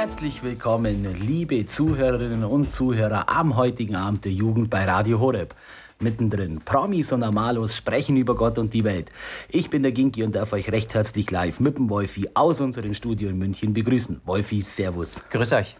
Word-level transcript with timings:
Herzlich 0.00 0.44
willkommen, 0.44 1.12
liebe 1.26 1.66
Zuhörerinnen 1.66 2.44
und 2.44 2.70
Zuhörer 2.70 3.28
am 3.28 3.56
heutigen 3.56 3.96
Abend 3.96 4.24
der 4.24 4.30
Jugend 4.30 4.70
bei 4.70 4.84
Radio 4.84 5.18
Horeb. 5.18 5.56
Mittendrin, 5.98 6.60
Promis 6.64 7.10
und 7.10 7.24
Amalos 7.24 7.76
sprechen 7.76 8.16
über 8.16 8.36
Gott 8.36 8.58
und 8.58 8.72
die 8.72 8.84
Welt. 8.84 9.10
Ich 9.48 9.70
bin 9.70 9.82
der 9.82 9.90
Ginki 9.90 10.22
und 10.22 10.36
darf 10.36 10.52
euch 10.52 10.70
recht 10.70 10.94
herzlich 10.94 11.32
live 11.32 11.58
mit 11.58 11.78
dem 11.78 11.90
Wolfi 11.90 12.28
aus 12.34 12.60
unserem 12.60 12.94
Studio 12.94 13.28
in 13.28 13.38
München 13.38 13.74
begrüßen. 13.74 14.20
Wolfi, 14.24 14.60
Servus. 14.60 15.24
Grüß 15.30 15.52
euch. 15.54 15.74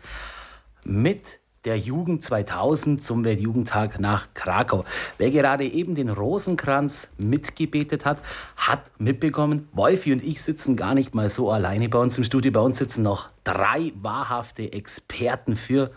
Mit 0.82 1.38
der 1.64 1.78
Jugend 1.78 2.22
2000 2.22 3.02
zum 3.02 3.24
Weltjugendtag 3.24 4.00
nach 4.00 4.28
Krakau. 4.34 4.84
Wer 5.18 5.30
gerade 5.30 5.64
eben 5.64 5.94
den 5.94 6.08
Rosenkranz 6.08 7.10
mitgebetet 7.18 8.04
hat, 8.04 8.22
hat 8.56 8.90
mitbekommen, 8.98 9.68
Wolfi 9.72 10.12
und 10.12 10.22
ich 10.22 10.42
sitzen 10.42 10.76
gar 10.76 10.94
nicht 10.94 11.14
mal 11.14 11.28
so 11.28 11.50
alleine 11.50 11.88
bei 11.88 11.98
uns 11.98 12.16
im 12.16 12.24
Studio. 12.24 12.52
Bei 12.52 12.60
uns 12.60 12.78
sitzen 12.78 13.02
noch 13.02 13.30
drei 13.44 13.92
wahrhafte 14.00 14.72
Experten 14.72 15.56
für 15.56 15.90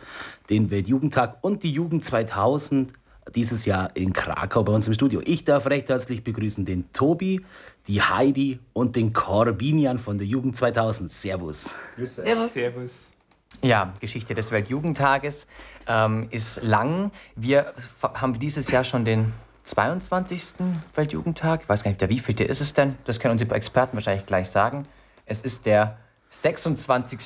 den 0.50 0.72
Weltjugendtag 0.72 1.38
und 1.42 1.64
die 1.64 1.72
Jugend 1.72 2.04
2000 2.04 2.94
dieses 3.36 3.66
Jahr 3.66 3.96
in 3.96 4.14
Krakau 4.14 4.64
bei 4.64 4.74
uns 4.74 4.88
im 4.88 4.94
Studio. 4.94 5.22
Ich 5.24 5.46
darf 5.46 5.68
recht 5.68 5.90
herzlich 5.90 6.24
begrüßen 6.24 6.66
den 6.66 6.92
Tobi, 6.92 7.42
die 7.88 8.02
Heidi 8.02 8.60
und 8.74 8.96
den 8.96 9.14
Corbinian 9.14 10.00
von 10.00 10.18
der 10.18 10.28
Jugend 10.28 10.58
2000. 10.58 11.12
Servus. 11.12 11.76
Servus. 12.04 12.54
Servus. 12.54 13.12
Ja, 13.62 13.94
Geschichte 14.00 14.34
des 14.34 14.52
Weltjugendtages 14.52 15.48
ähm, 15.88 16.28
ist 16.32 16.64
lang. 16.64 17.12
Wir 17.36 17.74
haben 18.02 18.40
dieses 18.40 18.72
Jahr 18.72 18.84
schon 18.84 19.06
den 19.06 19.34
22. 19.64 20.56
Weltjugendtag. 20.96 21.64
Ich 21.64 21.70
weiß 21.70 21.84
gar 21.84 21.92
nicht, 21.92 22.02
der 22.02 22.10
wievielte 22.10 22.44
ist 22.44 22.62
es 22.62 22.74
denn? 22.74 22.98
Das 23.06 23.20
können 23.20 23.34
unsere 23.34 23.54
Experten 23.54 23.96
wahrscheinlich 23.96 24.26
gleich 24.26 24.50
sagen. 24.50 24.88
Es 25.26 25.42
ist 25.42 25.66
der 25.66 25.98
26. 26.30 27.20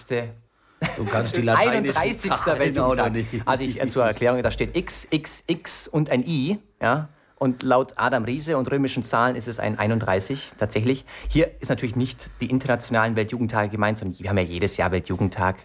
Du 0.98 1.06
kannst 1.06 1.38
die 1.38 1.50
31. 1.50 2.32
Weltjugendtag. 2.46 3.14
Also 3.46 3.64
ich, 3.64 3.82
äh, 3.82 3.88
zur 3.88 4.06
Erklärung, 4.06 4.44
da 4.44 4.52
steht 4.52 4.76
X, 4.76 5.08
X, 5.10 5.44
X 5.48 5.88
und 5.88 6.10
ein 6.10 6.26
I. 6.26 6.60
Ja? 6.82 7.10
Und 7.38 7.64
laut 7.64 7.94
Adam 7.98 8.24
Riese 8.26 8.58
und 8.58 8.70
römischen 8.72 9.04
Zahlen 9.04 9.36
ist 9.36 9.48
es 9.48 9.60
ein 9.60 9.78
31 9.78 10.54
tatsächlich. 10.58 11.06
Hier 11.30 11.52
ist 11.60 11.70
natürlich 11.70 11.96
nicht 11.96 12.30
die 12.42 12.50
internationalen 12.50 13.16
Weltjugendtage 13.16 13.70
gemeint, 13.70 14.00
sondern 14.00 14.20
wir 14.20 14.30
haben 14.30 14.38
ja 14.38 14.44
jedes 14.44 14.78
Jahr 14.78 14.92
Weltjugendtag 14.92 15.56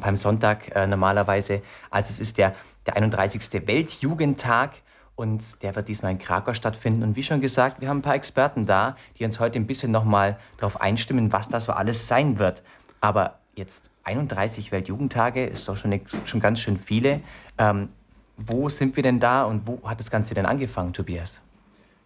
beim 0.00 0.16
Sonntag 0.16 0.74
äh, 0.74 0.86
normalerweise. 0.86 1.62
Also 1.90 2.10
es 2.10 2.20
ist 2.20 2.38
der, 2.38 2.54
der 2.86 2.96
31. 2.96 3.66
Weltjugendtag 3.66 4.70
und 5.16 5.62
der 5.62 5.74
wird 5.74 5.88
diesmal 5.88 6.12
in 6.12 6.18
Krakau 6.18 6.52
stattfinden. 6.54 7.02
Und 7.02 7.16
wie 7.16 7.22
schon 7.22 7.40
gesagt, 7.40 7.80
wir 7.80 7.88
haben 7.88 7.98
ein 7.98 8.02
paar 8.02 8.14
Experten 8.14 8.66
da, 8.66 8.96
die 9.18 9.24
uns 9.24 9.40
heute 9.40 9.58
ein 9.58 9.66
bisschen 9.66 9.90
nochmal 9.90 10.38
darauf 10.58 10.80
einstimmen, 10.80 11.32
was 11.32 11.48
das 11.48 11.64
so 11.64 11.72
alles 11.72 12.06
sein 12.06 12.38
wird. 12.38 12.62
Aber 13.00 13.38
jetzt 13.54 13.90
31 14.04 14.72
Weltjugendtage 14.72 15.46
ist 15.46 15.68
doch 15.68 15.76
schon, 15.76 16.00
schon 16.24 16.40
ganz 16.40 16.60
schön 16.60 16.76
viele. 16.76 17.22
Ähm, 17.58 17.88
wo 18.36 18.68
sind 18.68 18.96
wir 18.96 19.02
denn 19.02 19.18
da 19.18 19.44
und 19.44 19.66
wo 19.66 19.80
hat 19.88 20.00
das 20.00 20.10
Ganze 20.10 20.34
denn 20.34 20.44
angefangen, 20.44 20.92
Tobias? 20.92 21.40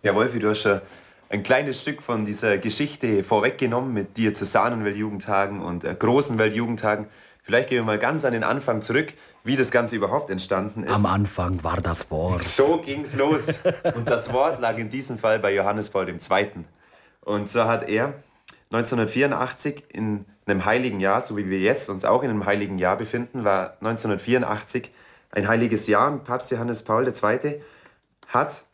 Ja, 0.03 0.15
Wolfi, 0.15 0.39
du 0.39 0.51
hast 0.51 0.63
schon 0.63 0.81
ein 1.29 1.43
kleines 1.43 1.81
Stück 1.81 2.03
von 2.03 2.25
dieser 2.25 2.59
Geschichte 2.59 3.23
vorweggenommen 3.25 3.93
mit 3.93 4.17
Diözesanen-Weltjugendtagen 4.17 5.61
und 5.61 5.85
äh, 5.85 5.95
großen 5.97 6.39
Weltjugendtagen. 6.39 7.07
Vielleicht 7.43 7.69
gehen 7.69 7.79
wir 7.79 7.85
mal 7.85 7.99
ganz 7.99 8.25
an 8.25 8.33
den 8.33 8.45
Anfang 8.45 8.83
zurück, 8.83 9.13
wie 9.45 9.57
das 9.57 9.71
Ganze 9.71 9.97
überhaupt 9.97 10.31
entstanden 10.31 10.85
ist. 10.85 10.95
Am 10.95 11.07
Anfang 11.07 11.63
war 11.65 11.81
das 11.81 12.11
Wort. 12.11 12.45
So 12.45 12.79
ging 12.79 13.03
es 13.03 13.15
los. 13.15 13.61
Und 13.95 14.09
das 14.09 14.33
Wort 14.33 14.61
lag 14.61 14.77
in 14.77 14.91
diesem 14.91 15.19
Fall 15.19 15.39
bei 15.39 15.55
Johannes 15.55 15.91
Paul 15.91 16.09
II. 16.09 16.51
Und 17.23 17.51
so 17.51 17.65
hat 17.65 17.89
er 17.89 18.15
1984 18.73 19.85
in 19.93 20.27
einem 20.47 20.65
heiligen 20.65 21.01
Jahr, 21.01 21.21
so 21.21 21.37
wie 21.37 21.49
wir 21.49 21.61
jetzt 21.61 21.89
uns 21.89 22.05
auch 22.05 22.23
in 22.23 22.31
einem 22.31 22.45
heiligen 22.45 22.79
Jahr 22.79 22.97
befinden, 22.97 23.45
war 23.45 23.75
1984 23.81 24.91
ein 25.33 25.49
heiliges 25.49 25.87
Jahr. 25.87 26.17
Papst 26.19 26.51
Johannes 26.51 26.83
Paul 26.83 27.07
II. 27.07 27.61
hat 28.29 28.65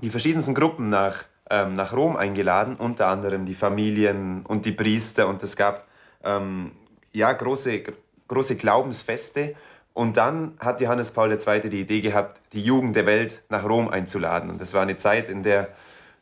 die 0.00 0.10
verschiedensten 0.10 0.54
Gruppen 0.54 0.88
nach, 0.88 1.24
ähm, 1.50 1.74
nach 1.74 1.92
Rom 1.92 2.16
eingeladen, 2.16 2.76
unter 2.76 3.08
anderem 3.08 3.46
die 3.46 3.54
Familien 3.54 4.44
und 4.46 4.64
die 4.64 4.72
Priester. 4.72 5.28
Und 5.28 5.42
es 5.42 5.56
gab 5.56 5.86
ähm, 6.24 6.72
ja, 7.12 7.32
große, 7.32 7.82
große 8.28 8.56
Glaubensfeste. 8.56 9.54
Und 9.94 10.16
dann 10.16 10.52
hat 10.60 10.80
Johannes 10.80 11.10
Paul 11.10 11.32
II. 11.32 11.68
die 11.68 11.80
Idee 11.80 12.00
gehabt, 12.00 12.40
die 12.52 12.62
Jugend 12.62 12.94
der 12.94 13.06
Welt 13.06 13.42
nach 13.48 13.64
Rom 13.64 13.88
einzuladen. 13.88 14.50
Und 14.50 14.60
das 14.60 14.74
war 14.74 14.82
eine 14.82 14.96
Zeit, 14.96 15.28
in 15.28 15.42
der 15.42 15.68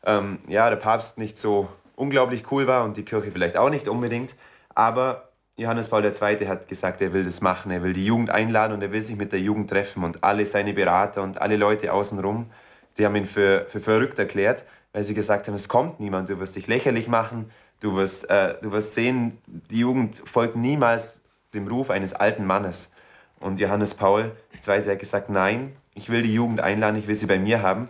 ähm, 0.05 0.39
ja, 0.49 0.71
der 0.71 0.77
Papst 0.77 1.19
nicht 1.19 1.37
so 1.37 1.69
unglaublich 1.95 2.51
cool 2.51 2.67
war 2.67 2.85
und 2.85 2.97
die 2.97 3.05
Kirche 3.05 3.31
vielleicht 3.31 3.57
auch 3.57 3.71
nicht 3.71 3.89
unbedingt. 3.89 4.35
Aber 4.75 5.31
Johannes 5.57 5.89
Paul 5.89 6.05
II. 6.05 6.47
hat 6.47 6.69
gesagt, 6.69 7.03
er 7.03 7.13
will 7.13 7.25
das 7.25 7.41
machen. 7.41 7.71
Er 7.71 7.83
will 7.83 7.93
die 7.93 8.07
Jugend 8.07 8.31
einladen 8.31 8.73
und 8.73 8.83
er 8.83 8.93
will 8.93 9.03
sich 9.03 9.17
mit 9.17 9.33
der 9.33 9.41
Jugend 9.41 9.69
treffen. 9.69 10.05
Und 10.05 10.25
alle 10.25 10.47
seine 10.47 10.73
Berater 10.73 11.23
und 11.23 11.41
alle 11.41 11.57
Leute 11.57 11.93
außenrum, 11.93 12.51
die 12.97 13.05
haben 13.05 13.17
ihn 13.17 13.27
für, 13.27 13.67
für 13.69 13.81
verrückt 13.81 14.19
erklärt, 14.19 14.65
weil 14.93 15.03
sie 15.03 15.13
gesagt 15.13 15.49
haben, 15.49 15.55
es 15.55 15.69
kommt 15.69 16.01
niemand, 16.01 16.31
du 16.31 16.39
wirst 16.39 16.57
dich 16.57 16.67
lächerlich 16.67 17.09
machen, 17.09 17.51
Du 17.81 17.95
wirst, 17.97 18.31
äh, 18.31 18.55
du 18.63 18.73
wirst 18.73 18.95
sehen, 18.95 19.39
die 19.47 19.81
Jugend 19.81 20.17
folgt 20.17 20.57
niemals 20.57 21.23
dem 21.57 21.67
Ruf 21.67 21.91
eines 21.91 22.15
alten 22.15 22.47
Mannes. 22.47 22.93
Und 23.41 23.61
Johannes 23.61 23.95
Paul 23.95 24.33
II. 24.67 24.85
hat 24.85 24.99
gesagt, 24.99 25.29
nein, 25.29 25.77
ich 25.95 26.09
will 26.09 26.23
die 26.23 26.33
Jugend 26.33 26.61
einladen, 26.61 26.97
ich 26.97 27.07
will 27.07 27.15
sie 27.15 27.27
bei 27.27 27.39
mir 27.39 27.63
haben. 27.63 27.89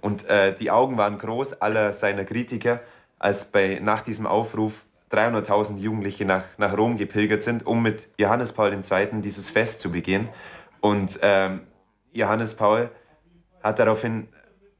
Und 0.00 0.28
äh, 0.28 0.54
die 0.54 0.70
Augen 0.70 0.98
waren 0.98 1.16
groß 1.16 1.60
aller 1.62 1.92
seiner 1.92 2.24
Kritiker, 2.24 2.80
als 3.18 3.46
bei, 3.46 3.80
nach 3.82 4.02
diesem 4.02 4.26
Aufruf 4.26 4.84
300.000 5.10 5.78
Jugendliche 5.78 6.24
nach, 6.24 6.44
nach 6.58 6.76
Rom 6.76 6.96
gepilgert 6.96 7.42
sind, 7.42 7.66
um 7.66 7.82
mit 7.82 8.08
Johannes 8.18 8.52
Paul 8.52 8.72
II. 8.72 9.20
dieses 9.20 9.50
Fest 9.50 9.80
zu 9.80 9.90
begehen. 9.90 10.28
Und 10.80 11.18
ähm, 11.22 11.60
Johannes 12.12 12.54
Paul 12.54 12.90
hat 13.62 13.78
daraufhin, 13.78 14.28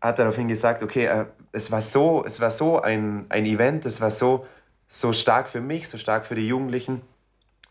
hat 0.01 0.19
daraufhin 0.19 0.49
gesagt, 0.49 0.83
okay, 0.83 1.07
äh, 1.07 1.27
es 1.53 1.71
war 1.71 1.81
so, 1.81 2.25
es 2.27 2.41
war 2.41 2.51
so 2.51 2.83
ein, 2.83 3.27
ein 3.29 3.47
Event, 3.47 3.87
es 3.87 4.01
war 4.01 4.11
so, 4.11 4.47
so 4.89 5.13
stark 5.13 5.49
für 5.49 5.61
mich, 5.61 5.89
so 5.89 5.99
stark 5.99 6.27
für 6.27 6.35
die 6.35 6.47
Jugendlichen. 6.47 7.01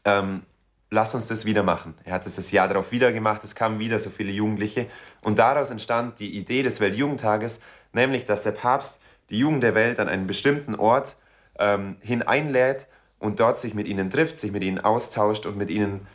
Ähm, 0.06 0.44
lass 0.90 1.16
uns 1.16 1.28
das 1.28 1.46
wieder 1.46 1.64
machen. 1.64 1.96
Er 2.04 2.14
hat 2.14 2.26
es 2.26 2.36
das 2.36 2.52
Jahr 2.52 2.68
darauf 2.68 2.92
wieder 2.92 3.12
gemacht, 3.12 3.44
es 3.44 3.56
kamen 3.56 3.80
wieder 3.80 4.00
so 4.00 4.10
viele 4.10 4.32
Jugendliche. 4.32 4.88
Und 5.22 5.40
daraus 5.40 5.72
entstand 5.72 6.20
die 6.20 6.38
Idee 6.38 6.64
des 6.64 6.80
Weltjugendtages, 6.80 7.62
nämlich, 7.94 8.26
dass 8.26 8.44
der 8.44 8.52
Papst 8.52 9.02
die 9.30 9.40
Jugend 9.40 9.64
der 9.64 9.76
Welt 9.76 10.00
an 10.00 10.10
einen 10.10 10.28
bestimmten 10.28 10.76
Ort 10.76 11.16
ähm, 11.60 11.98
hineinlädt 12.02 12.88
und 13.20 13.40
dort 13.40 13.58
sich 13.58 13.74
mit 13.74 13.88
ihnen 13.88 14.10
trifft, 14.10 14.40
sich 14.40 14.52
mit 14.52 14.64
ihnen 14.64 14.80
austauscht 14.80 15.46
und 15.46 15.58
mit 15.58 15.70
ihnen 15.70 16.08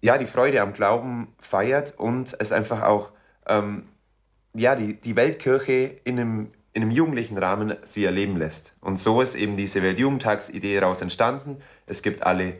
ja, 0.00 0.16
die 0.16 0.26
Freude 0.26 0.62
am 0.62 0.72
Glauben 0.72 1.28
feiert 1.38 1.94
und 1.98 2.34
es 2.38 2.52
einfach 2.52 2.82
auch 2.82 3.10
ähm, 3.46 3.86
ja, 4.54 4.74
die, 4.74 4.98
die 4.98 5.16
Weltkirche 5.16 6.00
in 6.04 6.18
einem, 6.18 6.48
in 6.72 6.82
einem 6.82 6.90
jugendlichen 6.90 7.36
Rahmen 7.36 7.76
sie 7.84 8.04
erleben 8.04 8.36
lässt. 8.36 8.74
Und 8.80 8.98
so 8.98 9.20
ist 9.20 9.34
eben 9.34 9.56
diese 9.56 9.82
Weltjugendtagsidee 9.82 10.80
daraus 10.80 11.02
entstanden. 11.02 11.58
Es 11.86 12.02
gibt 12.02 12.22
alle 12.22 12.54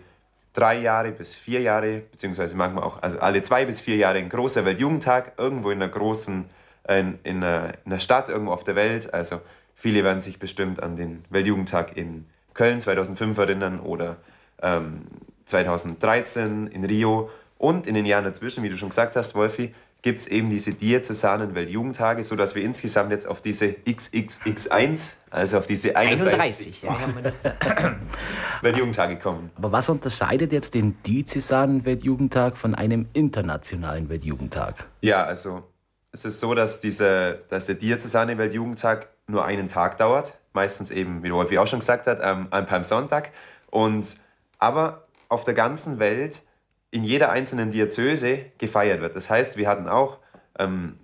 drei 0.53 0.79
Jahre 0.79 1.13
bis 1.13 1.35
vier 1.35 1.61
Jahre, 1.61 2.03
beziehungsweise 2.11 2.57
manchmal 2.57 2.85
auch 2.85 3.03
also 3.03 3.19
alle 3.21 3.43
zwei 3.43 3.65
bis 3.65 3.81
vier 3.81 3.97
Jahre 3.97 4.19
ein 4.19 4.29
großer 4.29 4.65
Weltjugendtag, 4.65 5.33
irgendwo 5.37 5.71
in 5.71 5.83
einer 5.83 5.91
großen, 5.91 6.45
in, 6.89 7.19
in, 7.23 7.37
einer, 7.43 7.75
in 7.85 7.93
einer 7.93 8.01
Stadt, 8.01 8.29
irgendwo 8.29 8.53
auf 8.53 8.65
der 8.65 8.77
Welt. 8.77 9.13
Also 9.15 9.41
viele 9.75 10.05
werden 10.05 10.21
sich 10.21 10.39
bestimmt 10.39 10.83
an 10.83 10.97
den 10.97 11.25
Weltjugendtag 11.31 11.97
in 11.97 12.27
Köln 12.55 12.81
2005 12.81 13.39
erinnern 13.39 13.81
oder 13.81 14.17
ähm, 14.63 15.03
2013 15.45 16.67
in 16.69 16.85
Rio 16.85 17.31
und 17.59 17.87
in 17.87 17.95
den 17.95 18.07
Jahren 18.07 18.25
dazwischen, 18.25 18.63
wie 18.65 18.69
du 18.69 18.79
schon 18.79 18.89
gesagt 18.89 19.17
hast, 19.17 19.35
Wolfi, 19.35 19.75
gibt 20.03 20.21
es 20.21 20.27
eben 20.27 20.49
diese 20.49 20.73
Diözesanen 20.73 21.55
Weltjugendtage, 21.55 22.25
sodass 22.25 22.55
wir 22.55 22.63
insgesamt 22.63 23.11
jetzt 23.11 23.27
auf 23.27 23.43
diese 23.43 23.67
XXX1, 23.67 25.15
also 25.31 25.59
auf 25.59 25.67
diese 25.67 25.95
31, 25.97 26.89
31 26.89 27.63
ja. 27.63 27.95
Weltjugendtage 28.63 29.19
kommen. 29.19 29.51
Aber 29.57 29.73
was 29.73 29.89
unterscheidet 29.89 30.53
jetzt 30.53 30.75
den 30.75 31.03
Diözesanen 31.03 31.85
Weltjugendtag 31.85 32.57
von 32.57 32.75
einem 32.75 33.09
internationalen 33.13 34.09
Weltjugendtag? 34.09 34.87
Ja, 35.03 35.25
also 35.25 35.65
es 36.13 36.25
ist 36.25 36.41
so, 36.41 36.55
dass, 36.55 36.81
diese, 36.81 37.43
dass 37.49 37.67
der 37.67 37.77
Diözesane 37.77 38.39
Weltjugendtag 38.39 39.09
nur 39.27 39.45
einen 39.45 39.69
Tag 39.69 39.99
dauert, 39.99 40.39
meistens 40.53 40.91
eben, 40.91 41.23
wie 41.23 41.33
Wolfi 41.33 41.59
auch 41.59 41.67
schon 41.67 41.79
gesagt 41.79 42.07
hat, 42.07 42.21
am, 42.21 42.49
am 42.51 42.67
Palmsonntag. 42.67 43.31
Und, 43.71 44.17
aber 44.59 45.07
auf 45.29 45.45
der 45.45 45.55
ganzen 45.55 45.99
Welt 45.99 46.43
in 46.91 47.05
jeder 47.05 47.31
einzelnen 47.31 47.71
Diözese 47.71 48.47
gefeiert 48.59 49.01
wird. 49.01 49.15
Das 49.17 49.31
heißt, 49.31 49.57
wir 49.57 49.69
hatten 49.69 49.89
auch 49.89 50.19
ähm, 50.59 50.97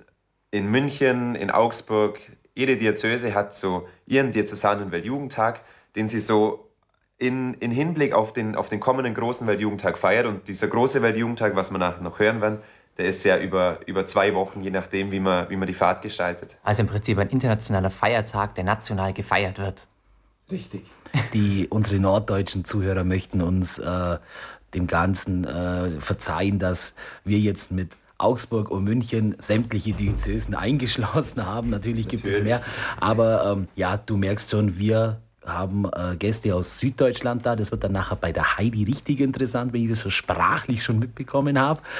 in 0.50 0.70
München, 0.70 1.34
in 1.34 1.50
Augsburg, 1.50 2.18
jede 2.54 2.76
Diözese 2.76 3.34
hat 3.34 3.54
so 3.54 3.86
ihren 4.06 4.32
diözesanen 4.32 4.90
Weltjugendtag, 4.90 5.60
den 5.94 6.08
sie 6.08 6.20
so 6.20 6.70
in, 7.18 7.54
in 7.54 7.70
Hinblick 7.70 8.14
auf 8.14 8.32
den, 8.32 8.56
auf 8.56 8.68
den 8.68 8.80
kommenden 8.80 9.14
großen 9.14 9.46
Weltjugendtag 9.46 9.98
feiert. 9.98 10.26
Und 10.26 10.48
dieser 10.48 10.68
große 10.68 11.02
Weltjugendtag, 11.02 11.54
was 11.54 11.70
wir 11.70 11.78
nachher 11.78 12.02
noch 12.02 12.18
hören 12.18 12.40
werden, 12.40 12.58
der 12.98 13.06
ist 13.06 13.24
ja 13.24 13.38
über, 13.38 13.80
über 13.86 14.06
zwei 14.06 14.34
Wochen, 14.34 14.62
je 14.62 14.70
nachdem, 14.70 15.12
wie 15.12 15.20
man, 15.20 15.50
wie 15.50 15.56
man 15.56 15.66
die 15.66 15.74
Fahrt 15.74 16.02
gestaltet. 16.02 16.56
Also 16.62 16.82
im 16.82 16.88
Prinzip 16.88 17.18
ein 17.18 17.28
internationaler 17.28 17.90
Feiertag, 17.90 18.54
der 18.54 18.64
national 18.64 19.12
gefeiert 19.12 19.58
wird. 19.58 19.86
Richtig. 20.50 20.84
Die, 21.34 21.66
unsere 21.68 21.98
norddeutschen 21.98 22.64
Zuhörer 22.64 23.04
möchten 23.04 23.42
uns 23.42 23.78
äh, 23.78 24.18
dem 24.76 24.86
Ganzen 24.86 25.44
äh, 25.44 26.00
verzeihen, 26.00 26.58
dass 26.58 26.94
wir 27.24 27.38
jetzt 27.38 27.72
mit 27.72 27.96
Augsburg 28.18 28.70
und 28.70 28.84
München 28.84 29.34
sämtliche 29.38 29.92
Diözesen 29.92 30.54
eingeschlossen 30.54 31.44
haben. 31.44 31.70
Natürlich 31.70 32.08
gibt 32.08 32.24
Natürlich. 32.24 32.38
es 32.38 32.44
mehr. 32.44 32.62
Aber 33.00 33.52
ähm, 33.52 33.68
ja, 33.74 33.96
du 33.96 34.16
merkst 34.16 34.50
schon, 34.50 34.78
wir 34.78 35.20
haben 35.44 35.84
äh, 35.84 36.16
Gäste 36.16 36.54
aus 36.54 36.78
Süddeutschland 36.78 37.46
da. 37.46 37.56
Das 37.56 37.70
wird 37.70 37.84
dann 37.84 37.92
nachher 37.92 38.16
bei 38.16 38.32
der 38.32 38.56
Heidi 38.56 38.84
richtig 38.84 39.20
interessant, 39.20 39.72
wenn 39.72 39.82
ich 39.82 39.90
das 39.90 40.00
so 40.00 40.10
sprachlich 40.10 40.84
schon 40.84 40.98
mitbekommen 40.98 41.58
habe. 41.58 41.80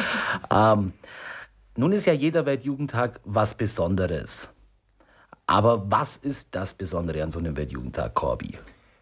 Ähm, 0.50 0.92
nun 1.78 1.92
ist 1.92 2.06
ja 2.06 2.12
jeder 2.12 2.46
Weltjugendtag 2.46 3.20
was 3.24 3.54
Besonderes. 3.54 4.50
Aber 5.46 5.90
was 5.90 6.16
ist 6.16 6.48
das 6.52 6.74
Besondere 6.74 7.22
an 7.22 7.30
so 7.30 7.38
einem 7.38 7.56
Weltjugendtag, 7.56 8.14
Corby? 8.14 8.58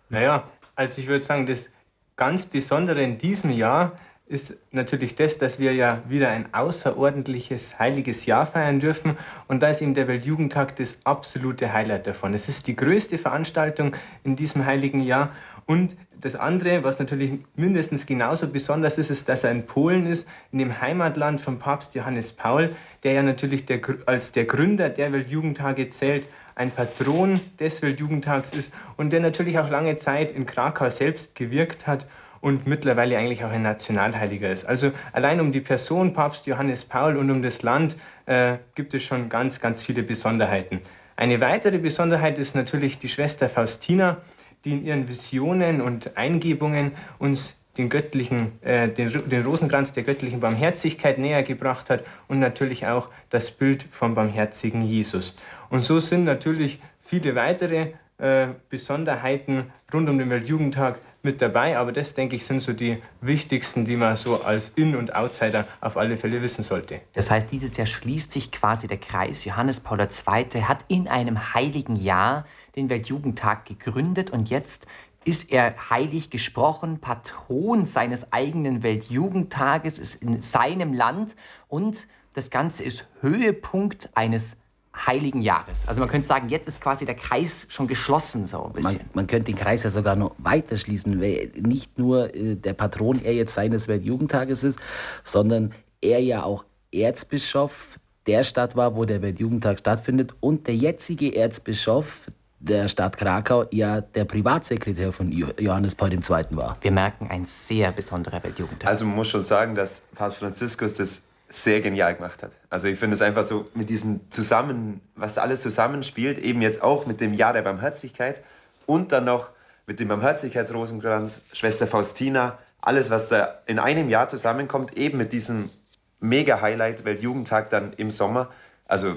Naja, 0.09 0.49
also 0.75 1.00
ich 1.00 1.06
würde 1.06 1.25
sagen, 1.25 1.47
das 1.47 1.70
ganz 2.17 2.47
Besondere 2.47 3.03
in 3.03 3.19
diesem 3.19 3.51
Jahr 3.51 3.93
ist 4.27 4.57
natürlich 4.71 5.15
das, 5.17 5.37
dass 5.37 5.59
wir 5.59 5.75
ja 5.75 6.03
wieder 6.09 6.31
ein 6.31 6.53
außerordentliches 6.55 7.79
heiliges 7.79 8.25
Jahr 8.25 8.47
feiern 8.47 8.81
dürfen. 8.81 9.19
Und 9.49 9.63
da 9.63 9.69
ist 9.69 9.83
eben 9.83 9.93
der 9.93 10.09
Weltjugendtag 10.09 10.77
das 10.77 10.99
absolute 11.05 11.75
Highlight 11.75 12.07
davon. 12.07 12.33
Es 12.33 12.49
ist 12.49 12.67
die 12.67 12.75
größte 12.75 13.19
Veranstaltung 13.19 13.95
in 14.23 14.35
diesem 14.35 14.65
heiligen 14.65 15.03
Jahr. 15.03 15.31
Und 15.67 15.97
das 16.19 16.37
andere, 16.37 16.85
was 16.85 16.99
natürlich 16.99 17.33
mindestens 17.55 18.07
genauso 18.07 18.49
besonders 18.49 18.97
ist, 18.97 19.11
ist, 19.11 19.29
dass 19.29 19.45
er 19.45 19.51
in 19.51 19.67
Polen 19.67 20.07
ist, 20.07 20.27
in 20.53 20.59
dem 20.59 20.81
Heimatland 20.81 21.39
von 21.39 21.59
Papst 21.59 21.95
Johannes 21.95 22.33
Paul, 22.33 22.75
der 23.03 23.13
ja 23.13 23.23
natürlich 23.23 23.67
der, 23.67 23.81
als 24.07 24.33
der 24.33 24.47
Gründer 24.47 24.89
der 24.89 25.13
Weltjugendtage 25.13 25.91
zählt, 25.91 26.29
ein 26.55 26.71
Patron 26.71 27.41
des 27.59 27.83
Weltjugendtags 27.83 28.53
ist 28.53 28.73
und 28.97 29.12
der 29.12 29.21
natürlich 29.21 29.59
auch 29.59 29.71
lange 29.71 29.97
Zeit 29.97 30.33
in 30.33 30.47
Krakau 30.47 30.91
selbst 30.91 31.35
gewirkt 31.35 31.87
hat 31.87 32.06
und 32.41 32.67
mittlerweile 32.67 33.17
eigentlich 33.17 33.45
auch 33.45 33.51
ein 33.51 33.62
Nationalheiliger 33.62 34.51
ist. 34.51 34.67
Also 34.67 34.93
allein 35.12 35.41
um 35.41 35.51
die 35.51 35.61
Person 35.61 36.12
Papst 36.12 36.47
Johannes 36.47 36.85
Paul 36.85 37.17
und 37.17 37.31
um 37.31 37.43
das 37.43 37.62
Land 37.62 37.97
äh, 38.27 38.59
gibt 38.75 38.93
es 38.93 39.03
schon 39.03 39.29
ganz, 39.29 39.61
ganz 39.61 39.83
viele 39.83 40.03
Besonderheiten. 40.03 40.81
Eine 41.17 41.41
weitere 41.41 41.79
Besonderheit 41.79 42.39
ist 42.39 42.55
natürlich 42.55 42.99
die 42.99 43.09
Schwester 43.09 43.49
Faustina, 43.49 44.19
die 44.65 44.73
in 44.73 44.85
ihren 44.85 45.09
Visionen 45.09 45.81
und 45.81 46.17
Eingebungen 46.17 46.93
uns 47.19 47.56
den, 47.79 47.89
göttlichen, 47.89 48.53
äh, 48.62 48.89
den, 48.89 49.11
den 49.29 49.45
Rosenkranz 49.45 49.93
der 49.93 50.03
göttlichen 50.03 50.41
Barmherzigkeit 50.41 51.19
näher 51.19 51.43
gebracht 51.43 51.91
hat 51.91 52.05
und 52.29 52.39
natürlich 52.39 52.87
auch 52.87 53.09
das 53.31 53.51
Bild 53.51 53.83
vom 53.83 54.15
barmherzigen 54.15 54.83
Jesus. 54.83 55.37
Und 55.75 55.82
so 55.82 55.99
sind 55.99 56.23
natürlich 56.23 56.79
viele 57.00 57.35
weitere 57.35 57.94
äh, 58.19 58.47
Besonderheiten 58.69 59.73
rund 59.93 60.09
um 60.09 60.17
den 60.17 60.31
Weltjugendtag 60.31 61.00
mit 61.25 61.43
dabei, 61.43 61.76
aber 61.76 61.91
das, 61.91 62.15
denke 62.15 62.37
ich, 62.37 62.47
sind 62.47 62.62
so 62.62 62.73
die 62.73 63.03
wichtigsten, 63.21 63.85
die 63.85 63.97
man 63.97 64.15
so 64.15 64.41
als 64.44 64.69
In- 64.69 64.94
und 64.94 65.17
Outsider 65.17 65.67
auf 65.81 65.97
alle 65.97 66.17
Fälle 66.17 66.41
wissen 66.43 66.62
sollte. 66.62 67.00
Das 67.15 67.29
heißt, 67.29 67.50
dieses 67.50 67.76
Jahr 67.76 67.88
schließt 67.88 68.31
sich 68.31 68.53
quasi 68.53 68.87
der 68.87 68.99
Kreis. 68.99 69.44
Johannes 69.44 69.81
Paul 69.81 69.99
II. 69.99 70.62
hat 70.62 70.85
in 70.87 71.09
einem 71.09 71.55
heiligen 71.55 71.97
Jahr 71.97 72.47
den 72.77 72.88
Weltjugendtag 72.88 73.65
gegründet 73.65 74.31
und 74.31 74.50
jetzt 74.50 74.87
ist 75.25 75.50
er 75.50 75.91
heilig 75.91 76.31
gesprochen, 76.31 77.00
Patron 77.00 77.85
seines 77.85 78.32
eigenen 78.32 78.85
Weltjugendtages, 78.85 79.99
ist 79.99 80.23
in 80.23 80.41
seinem 80.41 80.93
Land 80.93 81.35
und 81.67 82.06
das 82.35 82.50
Ganze 82.50 82.85
ist 82.85 83.09
Höhepunkt 83.23 84.11
eines 84.15 84.56
heiligen 84.94 85.43
Jahres. 85.43 85.87
Also 85.88 86.00
man 86.00 86.08
könnte 86.08 86.26
sagen, 86.26 86.49
jetzt 86.49 86.69
ist 86.69 86.81
quasi 86.81 87.05
der 87.05 87.17
Kreis 87.17 87.67
schon 87.69 87.88
geschlossen 87.88 88.46
so 88.46 88.64
ein 88.64 88.73
bisschen. 88.73 88.99
Man, 88.99 89.11
man 89.14 89.26
könnte 89.26 89.46
den 89.52 89.56
Kreis 89.56 89.82
ja 89.82 89.91
sogar 89.91 90.17
noch 90.17 90.35
weiter 90.38 90.76
schließen, 90.76 91.20
weil 91.20 91.50
nicht 91.61 91.99
nur 91.99 92.35
äh, 92.35 92.55
der 92.55 92.75
Patron 92.75 93.20
er 93.23 93.35
jetzt 93.35 93.55
seines 93.55 93.88
Weltjugendtages 93.88 94.64
ist, 94.64 94.79
sondern 95.25 95.73
er 96.00 96.20
ja 96.20 96.43
auch 96.44 96.64
Erzbischof 96.93 97.99
der 98.26 98.44
Stadt 98.44 98.76
war, 98.76 98.96
wo 98.96 99.05
der 99.05 99.20
Weltjugendtag 99.20 99.81
stattfindet 99.81 100.35
und 100.41 100.67
der 100.67 100.76
jetzige 100.76 101.35
Erzbischof 101.35 102.31
der 102.58 102.88
Stadt 102.88 103.19
Krakau 103.19 103.67
ja 103.70 104.00
der 104.00 104.25
Privatsekretär 104.25 105.12
von 105.12 105.31
Johannes 105.31 105.94
Paul 105.94 106.12
II. 106.12 106.20
war. 106.50 106.79
Wir 106.81 106.93
merken 106.93 107.29
ein 107.29 107.44
sehr 107.44 107.93
besonderer 107.93 108.43
Weltjugendtag. 108.43 108.88
Also 108.88 109.05
man 109.05 109.17
muss 109.17 109.29
schon 109.29 109.43
sagen, 109.43 109.75
dass 109.75 110.05
Papst 110.14 110.38
Franziskus 110.38 110.94
das 110.94 111.25
sehr 111.55 111.81
genial 111.81 112.17
gemacht 112.17 112.43
hat. 112.43 112.51
Also 112.69 112.89
ich 112.89 112.99
finde 112.99 113.15
es 113.15 113.23
einfach 113.23 113.45
so 113.45 113.71
mit 113.75 113.89
diesen 113.89 114.29
zusammen, 114.31 115.01
was 115.15 115.39
alles 115.39 115.61
zusammenspielt, 115.61 116.39
eben 116.39 116.61
jetzt 116.62 116.83
auch 116.83 117.06
mit 117.06 117.21
dem 117.21 117.33
Jahr 117.33 117.53
der 117.53 117.62
Barmherzigkeit 117.62 118.43
und 118.87 119.12
dann 119.12 119.25
noch 119.25 119.51
mit 119.87 120.01
dem 120.01 120.09
Barmherzigkeitsrosenkranz, 120.09 121.43
Schwester 121.53 121.87
Faustina, 121.87 122.59
alles, 122.81 123.11
was 123.11 123.29
da 123.29 123.61
in 123.67 123.79
einem 123.79 124.09
Jahr 124.09 124.27
zusammenkommt, 124.27 124.99
eben 124.99 125.17
mit 125.17 125.33
diesem 125.33 125.71
Mega-Highlight 126.19 127.05
Weltjugendtag 127.05 127.71
dann 127.71 127.93
im 127.93 128.11
Sommer. 128.11 128.51
Also 128.87 129.11
äh, 129.11 129.15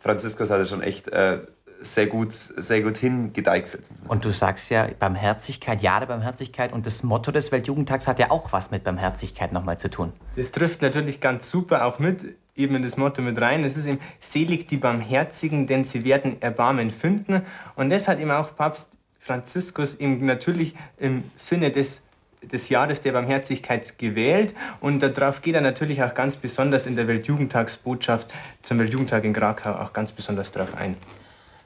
Franziskus 0.00 0.50
hatte 0.50 0.66
schon 0.66 0.82
echt 0.82 1.08
äh, 1.08 1.40
sehr 1.82 2.06
gut, 2.06 2.32
sehr 2.32 2.82
gut 2.82 2.96
hingedeichselt. 2.96 3.84
Und 4.08 4.24
du 4.24 4.32
sagst 4.32 4.70
ja 4.70 4.88
Barmherzigkeit, 4.98 5.82
ja 5.82 6.00
der 6.00 6.06
Barmherzigkeit 6.06 6.72
und 6.72 6.86
das 6.86 7.02
Motto 7.02 7.32
des 7.32 7.52
Weltjugendtags 7.52 8.08
hat 8.08 8.18
ja 8.18 8.30
auch 8.30 8.52
was 8.52 8.70
mit 8.70 8.84
Barmherzigkeit 8.84 9.52
nochmal 9.52 9.78
zu 9.78 9.90
tun. 9.90 10.12
Das 10.36 10.52
trifft 10.52 10.82
natürlich 10.82 11.20
ganz 11.20 11.50
super 11.50 11.84
auch 11.84 11.98
mit 11.98 12.36
eben 12.54 12.74
in 12.74 12.82
das 12.82 12.96
Motto 12.96 13.22
mit 13.22 13.40
rein. 13.40 13.64
Es 13.64 13.76
ist 13.76 13.86
eben 13.86 13.98
selig 14.20 14.68
die 14.68 14.76
Barmherzigen, 14.76 15.66
denn 15.66 15.84
sie 15.84 16.04
werden 16.04 16.40
Erbarmen 16.40 16.90
finden. 16.90 17.42
Und 17.76 17.90
das 17.90 18.08
hat 18.08 18.20
eben 18.20 18.30
auch 18.30 18.54
Papst 18.54 18.98
Franziskus 19.18 19.94
eben 19.94 20.26
natürlich 20.26 20.74
im 20.98 21.24
Sinne 21.36 21.70
des 21.70 22.02
des 22.42 22.70
Jahres 22.70 23.00
der 23.00 23.12
Barmherzigkeit 23.12 23.98
gewählt 23.98 24.52
und 24.80 25.00
darauf 25.00 25.42
geht 25.42 25.54
er 25.54 25.60
natürlich 25.60 26.02
auch 26.02 26.12
ganz 26.12 26.36
besonders 26.36 26.86
in 26.86 26.96
der 26.96 27.06
Weltjugendtagsbotschaft 27.06 28.32
zum 28.62 28.80
Weltjugendtag 28.80 29.22
in 29.22 29.32
Krakau 29.32 29.70
auch 29.74 29.92
ganz 29.92 30.10
besonders 30.10 30.50
darauf 30.50 30.74
ein. 30.74 30.96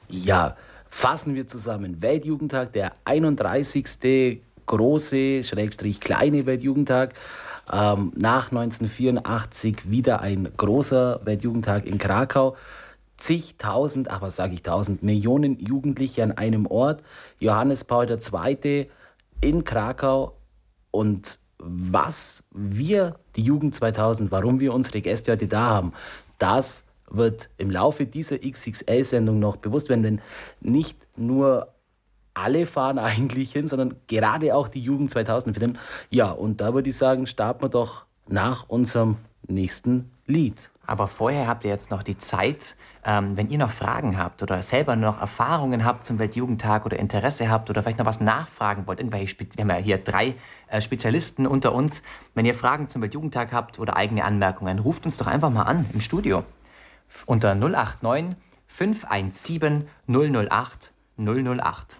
Ja, 0.09 0.55
fassen 0.89 1.35
wir 1.35 1.47
zusammen. 1.47 2.01
Weltjugendtag, 2.01 2.71
der 2.73 2.93
31. 3.05 4.39
große, 4.65 5.43
schrägstrich 5.43 5.99
kleine 5.99 6.45
Weltjugendtag. 6.45 7.13
Ähm, 7.71 8.13
nach 8.15 8.51
1984 8.51 9.89
wieder 9.89 10.21
ein 10.21 10.49
großer 10.55 11.19
Weltjugendtag 11.25 11.85
in 11.85 11.97
Krakau. 11.97 12.55
Zigtausend, 13.17 14.07
was 14.19 14.37
sage 14.37 14.53
ich, 14.53 14.63
tausend 14.63 15.03
Millionen 15.03 15.59
Jugendliche 15.59 16.23
an 16.23 16.31
einem 16.31 16.67
Ort. 16.67 17.03
Johannes 17.39 17.83
Paul 17.83 18.09
II. 18.09 18.89
in 19.41 19.63
Krakau. 19.65 20.37
Und 20.91 21.39
was 21.57 22.43
wir, 22.53 23.15
die 23.35 23.41
Jugend 23.41 23.75
2000, 23.75 24.31
warum 24.31 24.61
wir 24.61 24.73
unsere 24.73 25.01
Gäste 25.01 25.33
heute 25.33 25.47
da 25.47 25.61
haben, 25.61 25.93
das 26.37 26.85
wird 27.09 27.49
im 27.57 27.71
Laufe 27.71 28.05
dieser 28.05 28.37
XXL-Sendung 28.39 29.39
noch 29.39 29.57
bewusst 29.57 29.89
werden, 29.89 30.03
denn 30.03 30.21
nicht 30.61 31.07
nur 31.15 31.73
alle 32.33 32.65
fahren 32.65 32.99
eigentlich 32.99 33.51
hin, 33.51 33.67
sondern 33.67 33.95
gerade 34.07 34.55
auch 34.55 34.67
die 34.67 34.81
Jugend 34.81 35.11
2000 35.11 35.57
finden. 35.57 35.79
Ja, 36.09 36.31
und 36.31 36.61
da 36.61 36.73
würde 36.73 36.89
ich 36.89 36.97
sagen, 36.97 37.27
starten 37.27 37.63
wir 37.63 37.69
doch 37.69 38.05
nach 38.27 38.67
unserem 38.67 39.17
nächsten 39.47 40.11
Lied. 40.25 40.69
Aber 40.85 41.07
vorher 41.07 41.47
habt 41.47 41.65
ihr 41.65 41.69
jetzt 41.69 41.91
noch 41.91 42.01
die 42.01 42.17
Zeit, 42.17 42.77
ähm, 43.05 43.35
wenn 43.35 43.49
ihr 43.49 43.57
noch 43.57 43.71
Fragen 43.71 44.17
habt 44.17 44.41
oder 44.41 44.61
selber 44.61 44.95
noch 44.95 45.19
Erfahrungen 45.19 45.83
habt 45.83 46.05
zum 46.05 46.17
Weltjugendtag 46.17 46.85
oder 46.85 46.97
Interesse 46.97 47.49
habt 47.49 47.69
oder 47.69 47.83
vielleicht 47.83 47.99
noch 47.99 48.05
was 48.05 48.21
nachfragen 48.21 48.87
wollt. 48.87 48.99
Wir 48.99 49.09
haben 49.09 49.69
ja 49.69 49.75
hier 49.75 49.97
drei 49.97 50.35
äh, 50.67 50.79
Spezialisten 50.79 51.45
unter 51.45 51.73
uns. 51.73 52.03
Wenn 52.35 52.45
ihr 52.45 52.55
Fragen 52.55 52.87
zum 52.87 53.01
Weltjugendtag 53.01 53.51
habt 53.51 53.79
oder 53.79 53.97
eigene 53.97 54.23
Anmerkungen, 54.23 54.79
ruft 54.79 55.03
uns 55.03 55.17
doch 55.17 55.27
einfach 55.27 55.49
mal 55.49 55.63
an 55.63 55.85
im 55.93 55.99
Studio 55.99 56.43
unter 57.25 57.55
089 57.55 58.35
517 58.67 59.87
008 60.07 60.93
008. 61.17 61.99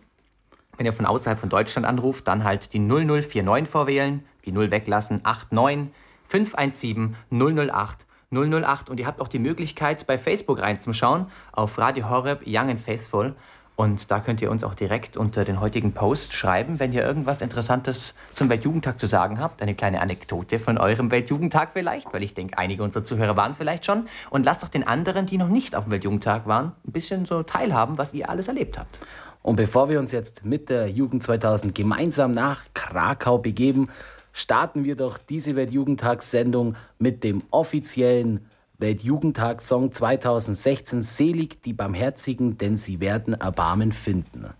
Wenn 0.77 0.85
ihr 0.85 0.93
von 0.93 1.05
außerhalb 1.05 1.39
von 1.39 1.49
Deutschland 1.49 1.87
anruft, 1.87 2.27
dann 2.27 2.43
halt 2.43 2.73
die 2.73 2.79
0049 2.79 3.67
vorwählen, 3.67 4.23
die 4.45 4.51
0 4.51 4.69
weglassen, 4.71 5.23
89 5.23 5.93
517 6.27 7.15
008 7.31 8.05
008 8.29 8.89
und 8.89 8.99
ihr 8.99 9.07
habt 9.07 9.21
auch 9.21 9.29
die 9.29 9.39
Möglichkeit 9.39 10.05
bei 10.05 10.17
Facebook 10.17 10.59
reinzuschauen 10.61 11.27
auf 11.53 11.77
Radio 11.77 12.09
Horeb 12.09 12.43
Young 12.45 12.69
and 12.69 12.81
Faithful 12.81 13.35
und 13.77 14.09
da 14.09 14.19
könnt 14.19 14.41
ihr 14.41 14.49
uns 14.49 14.63
auch 14.63 14.73
direkt 14.73 15.17
unter 15.17 15.45
den 15.45 15.61
heutigen 15.61 15.93
Post 15.93 16.33
schreiben, 16.33 16.79
wenn 16.79 16.91
ihr 16.91 17.05
irgendwas 17.05 17.43
Interessantes 17.43 18.15
zum 18.33 18.49
Weltjugendtag 18.49 18.99
zu 18.99 19.05
sagen 19.05 19.39
habt. 19.39 19.61
Eine 19.61 19.75
kleine 19.75 20.01
Anekdote 20.01 20.57
von 20.57 20.79
eurem 20.79 21.11
Weltjugendtag 21.11 21.69
vielleicht, 21.73 22.11
weil 22.11 22.23
ich 22.23 22.33
denke, 22.33 22.57
einige 22.57 22.81
unserer 22.81 23.03
Zuhörer 23.03 23.37
waren 23.37 23.53
vielleicht 23.53 23.85
schon. 23.85 24.07
Und 24.31 24.45
lasst 24.45 24.63
doch 24.63 24.69
den 24.69 24.87
anderen, 24.87 25.27
die 25.27 25.37
noch 25.37 25.47
nicht 25.47 25.75
auf 25.75 25.83
dem 25.83 25.91
Weltjugendtag 25.91 26.47
waren, 26.47 26.71
ein 26.87 26.91
bisschen 26.91 27.25
so 27.27 27.43
teilhaben, 27.43 27.99
was 27.99 28.15
ihr 28.15 28.31
alles 28.31 28.47
erlebt 28.47 28.79
habt. 28.79 28.97
Und 29.43 29.57
bevor 29.57 29.89
wir 29.89 29.99
uns 29.99 30.11
jetzt 30.11 30.43
mit 30.43 30.69
der 30.69 30.89
Jugend 30.89 31.21
2000 31.21 31.75
gemeinsam 31.75 32.31
nach 32.31 32.63
Krakau 32.73 33.37
begeben, 33.37 33.89
starten 34.33 34.85
wir 34.85 34.95
doch 34.95 35.19
diese 35.19 35.55
Weltjugendtagssendung 35.55 36.75
mit 36.97 37.23
dem 37.23 37.43
offiziellen 37.51 38.47
Weltjugendtagssong 38.79 39.91
2016 39.91 41.01
Selig 41.01 41.63
die 41.63 41.73
Barmherzigen, 41.73 42.59
denn 42.59 42.77
sie 42.77 42.99
werden 42.99 43.33
Erbarmen 43.33 43.91
finden. 43.91 44.53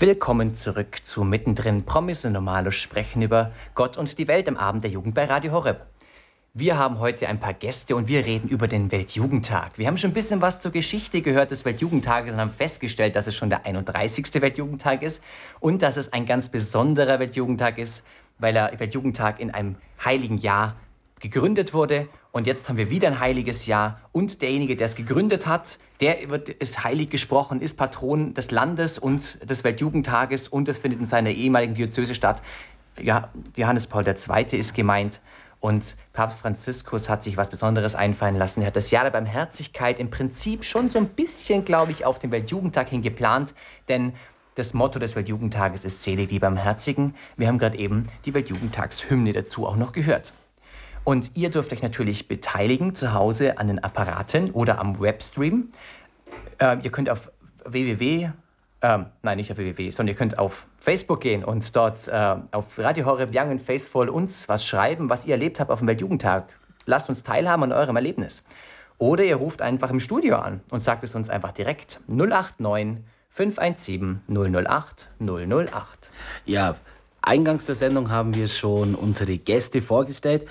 Willkommen 0.00 0.54
zurück 0.54 0.98
zu 1.04 1.22
Mittendrin 1.22 1.84
Promis 1.84 2.24
und 2.24 2.32
Normales 2.32 2.74
Sprechen 2.74 3.22
über 3.22 3.52
Gott 3.76 3.96
und 3.96 4.18
die 4.18 4.26
Welt 4.26 4.48
am 4.48 4.56
Abend 4.56 4.82
der 4.82 4.90
Jugend 4.90 5.14
bei 5.14 5.26
Radio 5.26 5.52
Horeb. 5.52 5.93
Wir 6.56 6.78
haben 6.78 7.00
heute 7.00 7.26
ein 7.26 7.40
paar 7.40 7.52
Gäste 7.52 7.96
und 7.96 8.06
wir 8.06 8.24
reden 8.24 8.48
über 8.48 8.68
den 8.68 8.92
Weltjugendtag. 8.92 9.76
Wir 9.76 9.88
haben 9.88 9.96
schon 9.96 10.12
ein 10.12 10.14
bisschen 10.14 10.40
was 10.40 10.60
zur 10.60 10.70
Geschichte 10.70 11.20
gehört 11.20 11.50
des 11.50 11.64
Weltjugendtages 11.64 12.32
und 12.32 12.38
haben 12.38 12.52
festgestellt, 12.52 13.16
dass 13.16 13.26
es 13.26 13.34
schon 13.34 13.50
der 13.50 13.66
31. 13.66 14.32
Weltjugendtag 14.40 15.02
ist 15.02 15.24
und 15.58 15.82
dass 15.82 15.96
es 15.96 16.12
ein 16.12 16.26
ganz 16.26 16.50
besonderer 16.50 17.18
Weltjugendtag 17.18 17.78
ist, 17.78 18.04
weil 18.38 18.52
der 18.52 18.70
Weltjugendtag 18.78 19.40
in 19.40 19.50
einem 19.50 19.74
heiligen 20.04 20.38
Jahr 20.38 20.76
gegründet 21.18 21.74
wurde 21.74 22.06
und 22.30 22.46
jetzt 22.46 22.68
haben 22.68 22.76
wir 22.76 22.88
wieder 22.88 23.08
ein 23.08 23.18
heiliges 23.18 23.66
Jahr 23.66 24.00
und 24.12 24.40
derjenige, 24.40 24.76
der 24.76 24.84
es 24.84 24.94
gegründet 24.94 25.48
hat, 25.48 25.80
der 26.00 26.30
wird, 26.30 26.50
ist 26.50 26.84
heilig 26.84 27.10
gesprochen, 27.10 27.60
ist 27.60 27.76
Patron 27.76 28.32
des 28.32 28.52
Landes 28.52 29.00
und 29.00 29.50
des 29.50 29.64
Weltjugendtages 29.64 30.46
und 30.46 30.68
es 30.68 30.78
findet 30.78 31.00
in 31.00 31.06
seiner 31.06 31.30
ehemaligen 31.30 31.74
Diözese 31.74 32.14
statt. 32.14 32.42
Ja, 33.02 33.30
Johannes 33.56 33.88
Paul 33.88 34.06
II. 34.06 34.56
ist 34.56 34.72
gemeint 34.72 35.20
und 35.64 35.96
Papst 36.12 36.36
Franziskus 36.36 37.08
hat 37.08 37.22
sich 37.22 37.38
was 37.38 37.48
Besonderes 37.48 37.94
einfallen 37.94 38.36
lassen. 38.36 38.60
Er 38.60 38.66
hat 38.66 38.76
das 38.76 38.90
Jahr 38.90 39.04
der 39.04 39.12
Barmherzigkeit 39.12 39.98
im 39.98 40.10
Prinzip 40.10 40.62
schon 40.62 40.90
so 40.90 40.98
ein 40.98 41.08
bisschen, 41.08 41.64
glaube 41.64 41.90
ich, 41.90 42.04
auf 42.04 42.18
den 42.18 42.32
Weltjugendtag 42.32 42.90
hin 42.90 43.00
geplant, 43.00 43.54
denn 43.88 44.12
das 44.56 44.74
Motto 44.74 44.98
des 44.98 45.16
Weltjugendtages 45.16 45.86
ist 45.86 46.02
Selig 46.02 46.28
die 46.28 46.38
Barmherzigen. 46.38 47.14
Wir 47.38 47.48
haben 47.48 47.58
gerade 47.58 47.78
eben 47.78 48.08
die 48.26 48.34
Weltjugendtagshymne 48.34 49.32
dazu 49.32 49.66
auch 49.66 49.76
noch 49.76 49.92
gehört. 49.92 50.34
Und 51.02 51.30
ihr 51.34 51.48
dürft 51.48 51.72
euch 51.72 51.82
natürlich 51.82 52.28
beteiligen 52.28 52.94
zu 52.94 53.14
Hause 53.14 53.56
an 53.56 53.68
den 53.68 53.78
Apparaten 53.78 54.50
oder 54.50 54.78
am 54.78 55.00
Webstream. 55.00 55.70
Äh, 56.58 56.76
ihr 56.82 56.90
könnt 56.90 57.08
auf 57.08 57.30
www, 57.64 58.32
äh, 58.84 58.98
nein, 59.22 59.38
nicht 59.38 59.50
auf 59.50 59.56
www, 59.56 59.90
sondern 59.90 60.12
ihr 60.12 60.18
könnt 60.18 60.38
auf 60.38 60.66
Facebook 60.78 61.22
gehen 61.22 61.42
und 61.42 61.74
dort 61.74 62.06
äh, 62.06 62.36
auf 62.52 62.78
Radio 62.78 63.06
Horeb 63.06 63.30
Young 63.34 63.50
and 63.50 63.62
Faithful 63.62 64.10
uns 64.10 64.46
was 64.46 64.66
schreiben, 64.66 65.08
was 65.08 65.24
ihr 65.24 65.32
erlebt 65.32 65.58
habt 65.58 65.70
auf 65.70 65.78
dem 65.78 65.88
Weltjugendtag. 65.88 66.48
Lasst 66.84 67.08
uns 67.08 67.22
teilhaben 67.22 67.62
an 67.64 67.72
eurem 67.72 67.96
Erlebnis. 67.96 68.44
Oder 68.98 69.24
ihr 69.24 69.36
ruft 69.36 69.62
einfach 69.62 69.90
im 69.90 70.00
Studio 70.00 70.36
an 70.36 70.60
und 70.70 70.82
sagt 70.82 71.02
es 71.02 71.14
uns 71.14 71.30
einfach 71.30 71.52
direkt. 71.52 72.00
089 72.08 73.02
517 73.30 74.20
008 74.28 75.08
008. 75.18 76.10
Ja, 76.44 76.76
Eingangs 77.22 77.64
der 77.64 77.74
Sendung 77.74 78.10
haben 78.10 78.34
wir 78.34 78.48
schon 78.48 78.94
unsere 78.94 79.38
Gäste 79.38 79.80
vorgestellt. 79.80 80.46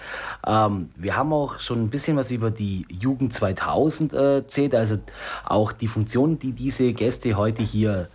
Ähm, 0.45 0.89
wir 0.97 1.15
haben 1.15 1.31
auch 1.31 1.59
schon 1.59 1.83
ein 1.83 1.89
bisschen 1.91 2.17
was 2.17 2.31
über 2.31 2.49
die 2.49 2.87
Jugend 2.89 3.31
2000 3.31 4.13
äh, 4.13 4.35
erzählt, 4.37 4.73
also 4.73 4.97
auch 5.45 5.71
die 5.71 5.87
Funktionen, 5.87 6.39
die 6.39 6.51
diese 6.51 6.93
Gäste 6.93 7.35
heute 7.35 7.61
hier 7.61 8.09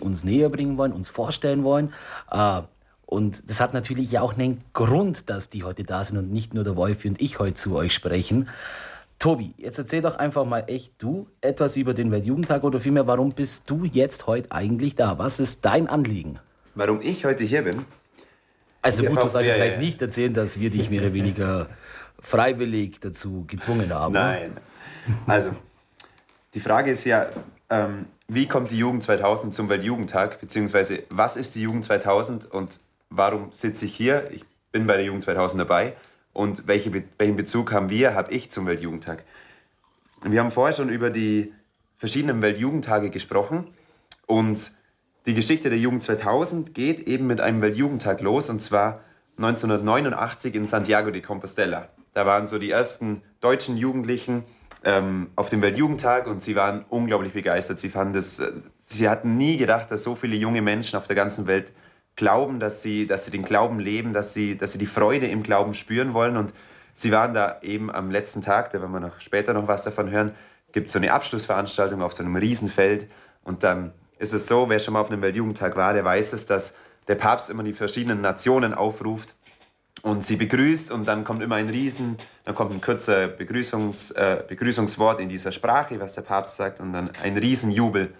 uns 0.00 0.24
näher 0.24 0.48
bringen 0.48 0.76
wollen, 0.76 0.92
uns 0.92 1.08
vorstellen 1.08 1.64
wollen. 1.64 1.92
Äh, 2.30 2.62
und 3.06 3.48
das 3.48 3.60
hat 3.60 3.72
natürlich 3.72 4.10
ja 4.10 4.22
auch 4.22 4.36
einen 4.36 4.64
Grund, 4.72 5.30
dass 5.30 5.48
die 5.48 5.62
heute 5.62 5.84
da 5.84 6.02
sind 6.02 6.18
und 6.18 6.32
nicht 6.32 6.54
nur 6.54 6.64
der 6.64 6.76
Wolfi 6.76 7.08
und 7.08 7.20
ich 7.20 7.38
heute 7.38 7.54
zu 7.54 7.76
euch 7.76 7.94
sprechen. 7.94 8.48
Tobi, 9.18 9.54
jetzt 9.56 9.78
erzähl 9.78 10.02
doch 10.02 10.16
einfach 10.16 10.44
mal 10.44 10.64
echt 10.66 10.94
du 10.98 11.26
etwas 11.40 11.76
über 11.76 11.94
den 11.94 12.10
Weltjugendtag 12.10 12.64
oder 12.64 12.80
vielmehr, 12.80 13.06
warum 13.06 13.32
bist 13.32 13.70
du 13.70 13.84
jetzt 13.84 14.26
heute 14.26 14.52
eigentlich 14.52 14.94
da? 14.94 15.18
Was 15.18 15.38
ist 15.38 15.64
dein 15.64 15.86
Anliegen? 15.86 16.40
warum 16.76 17.00
ich 17.00 17.24
heute 17.24 17.42
hier 17.42 17.62
bin. 17.62 17.84
Also 18.82 19.02
gut, 19.02 19.20
du 19.20 19.26
solltest 19.26 19.56
vielleicht 19.56 19.78
nicht 19.80 20.00
erzählen, 20.00 20.32
dass 20.32 20.60
wir 20.60 20.70
dich 20.70 20.90
mehr 20.90 21.00
oder 21.00 21.12
weniger 21.12 21.68
freiwillig 22.20 23.00
dazu 23.00 23.44
gezwungen 23.48 23.92
haben. 23.92 24.12
Ne? 24.12 24.20
Nein. 24.20 24.50
Also, 25.26 25.50
die 26.54 26.60
Frage 26.60 26.92
ist 26.92 27.04
ja, 27.04 27.26
ähm, 27.68 28.06
wie 28.28 28.46
kommt 28.46 28.70
die 28.70 28.78
Jugend 28.78 29.02
2000 29.02 29.54
zum 29.54 29.68
Weltjugendtag? 29.68 30.40
Beziehungsweise, 30.40 31.04
was 31.10 31.36
ist 31.36 31.54
die 31.54 31.62
Jugend 31.62 31.84
2000 31.84 32.50
und 32.50 32.80
warum 33.08 33.52
sitze 33.52 33.84
ich 33.86 33.94
hier? 33.94 34.30
Ich 34.32 34.44
bin 34.72 34.86
bei 34.86 34.96
der 34.96 35.04
Jugend 35.04 35.24
2000 35.24 35.60
dabei. 35.60 35.94
Und 36.32 36.66
welche, 36.66 36.92
welchen 37.18 37.36
Bezug 37.36 37.72
haben 37.72 37.88
wir, 37.88 38.14
habe 38.14 38.32
ich 38.32 38.50
zum 38.50 38.66
Weltjugendtag? 38.66 39.24
Wir 40.24 40.40
haben 40.40 40.50
vorher 40.50 40.74
schon 40.74 40.88
über 40.88 41.10
die 41.10 41.52
verschiedenen 41.96 42.42
Weltjugendtage 42.42 43.10
gesprochen. 43.10 43.68
Und 44.26 44.72
die 45.26 45.34
Geschichte 45.34 45.70
der 45.70 45.78
Jugend 45.78 46.02
2000 46.02 46.74
geht 46.74 47.00
eben 47.00 47.26
mit 47.26 47.40
einem 47.40 47.62
Weltjugendtag 47.62 48.20
los 48.20 48.50
und 48.50 48.60
zwar 48.60 49.00
1989 49.38 50.54
in 50.54 50.66
Santiago 50.66 51.10
de 51.10 51.22
Compostela. 51.22 51.88
Da 52.12 52.26
waren 52.26 52.46
so 52.46 52.58
die 52.58 52.70
ersten 52.70 53.22
deutschen 53.40 53.76
Jugendlichen 53.76 54.44
ähm, 54.86 55.30
auf 55.34 55.48
dem 55.48 55.62
Weltjugendtag 55.62 56.28
und 56.28 56.40
sie 56.40 56.54
waren 56.54 56.84
unglaublich 56.88 57.32
begeistert. 57.32 57.80
Sie, 57.80 57.88
fanden 57.88 58.12
das, 58.12 58.38
äh, 58.38 58.52
sie 58.78 59.08
hatten 59.08 59.36
nie 59.36 59.56
gedacht, 59.56 59.90
dass 59.90 60.04
so 60.04 60.14
viele 60.14 60.36
junge 60.36 60.62
Menschen 60.62 60.96
auf 60.96 61.08
der 61.08 61.16
ganzen 61.16 61.48
Welt 61.48 61.72
glauben, 62.14 62.60
dass 62.60 62.82
sie, 62.82 63.08
dass 63.08 63.24
sie 63.24 63.32
den 63.32 63.42
Glauben 63.42 63.80
leben, 63.80 64.12
dass 64.12 64.32
sie, 64.32 64.56
dass 64.56 64.72
sie 64.72 64.78
die 64.78 64.86
Freude 64.86 65.26
im 65.26 65.42
Glauben 65.42 65.74
spüren 65.74 66.14
wollen. 66.14 66.36
Und 66.36 66.54
sie 66.94 67.10
waren 67.10 67.34
da 67.34 67.58
eben 67.62 67.90
am 67.90 68.12
letzten 68.12 68.42
Tag, 68.42 68.70
da 68.70 68.80
werden 68.80 68.92
wir 68.92 69.00
noch 69.00 69.20
später 69.20 69.52
noch 69.52 69.66
was 69.66 69.82
davon 69.82 70.08
hören, 70.08 70.36
gibt 70.70 70.86
es 70.86 70.92
so 70.92 71.00
eine 71.00 71.12
Abschlussveranstaltung 71.12 72.00
auf 72.00 72.12
so 72.12 72.22
einem 72.22 72.36
Riesenfeld 72.36 73.08
und 73.42 73.64
dann 73.64 73.92
ist 74.18 74.32
es 74.32 74.46
so, 74.46 74.68
wer 74.68 74.78
schon 74.78 74.94
mal 74.94 75.00
auf 75.00 75.10
einem 75.10 75.20
Weltjugendtag 75.20 75.76
war, 75.76 75.94
der 75.94 76.04
weiß 76.04 76.32
es, 76.32 76.46
dass 76.46 76.74
der 77.08 77.16
Papst 77.16 77.50
immer 77.50 77.64
die 77.64 77.72
verschiedenen 77.72 78.20
Nationen 78.20 78.72
aufruft 78.72 79.34
und 80.02 80.24
sie 80.24 80.36
begrüßt 80.36 80.90
und 80.90 81.06
dann 81.06 81.24
kommt 81.24 81.42
immer 81.42 81.56
ein 81.56 81.68
Riesen, 81.68 82.16
dann 82.44 82.54
kommt 82.54 82.72
ein 82.72 82.80
kürzer 82.80 83.28
Begrüßungs, 83.28 84.12
äh, 84.12 84.42
Begrüßungswort 84.46 85.20
in 85.20 85.28
dieser 85.28 85.52
Sprache, 85.52 85.98
was 86.00 86.14
der 86.14 86.22
Papst 86.22 86.56
sagt 86.56 86.80
und 86.80 86.92
dann 86.92 87.10
ein 87.22 87.36
Riesenjubel. 87.36 88.12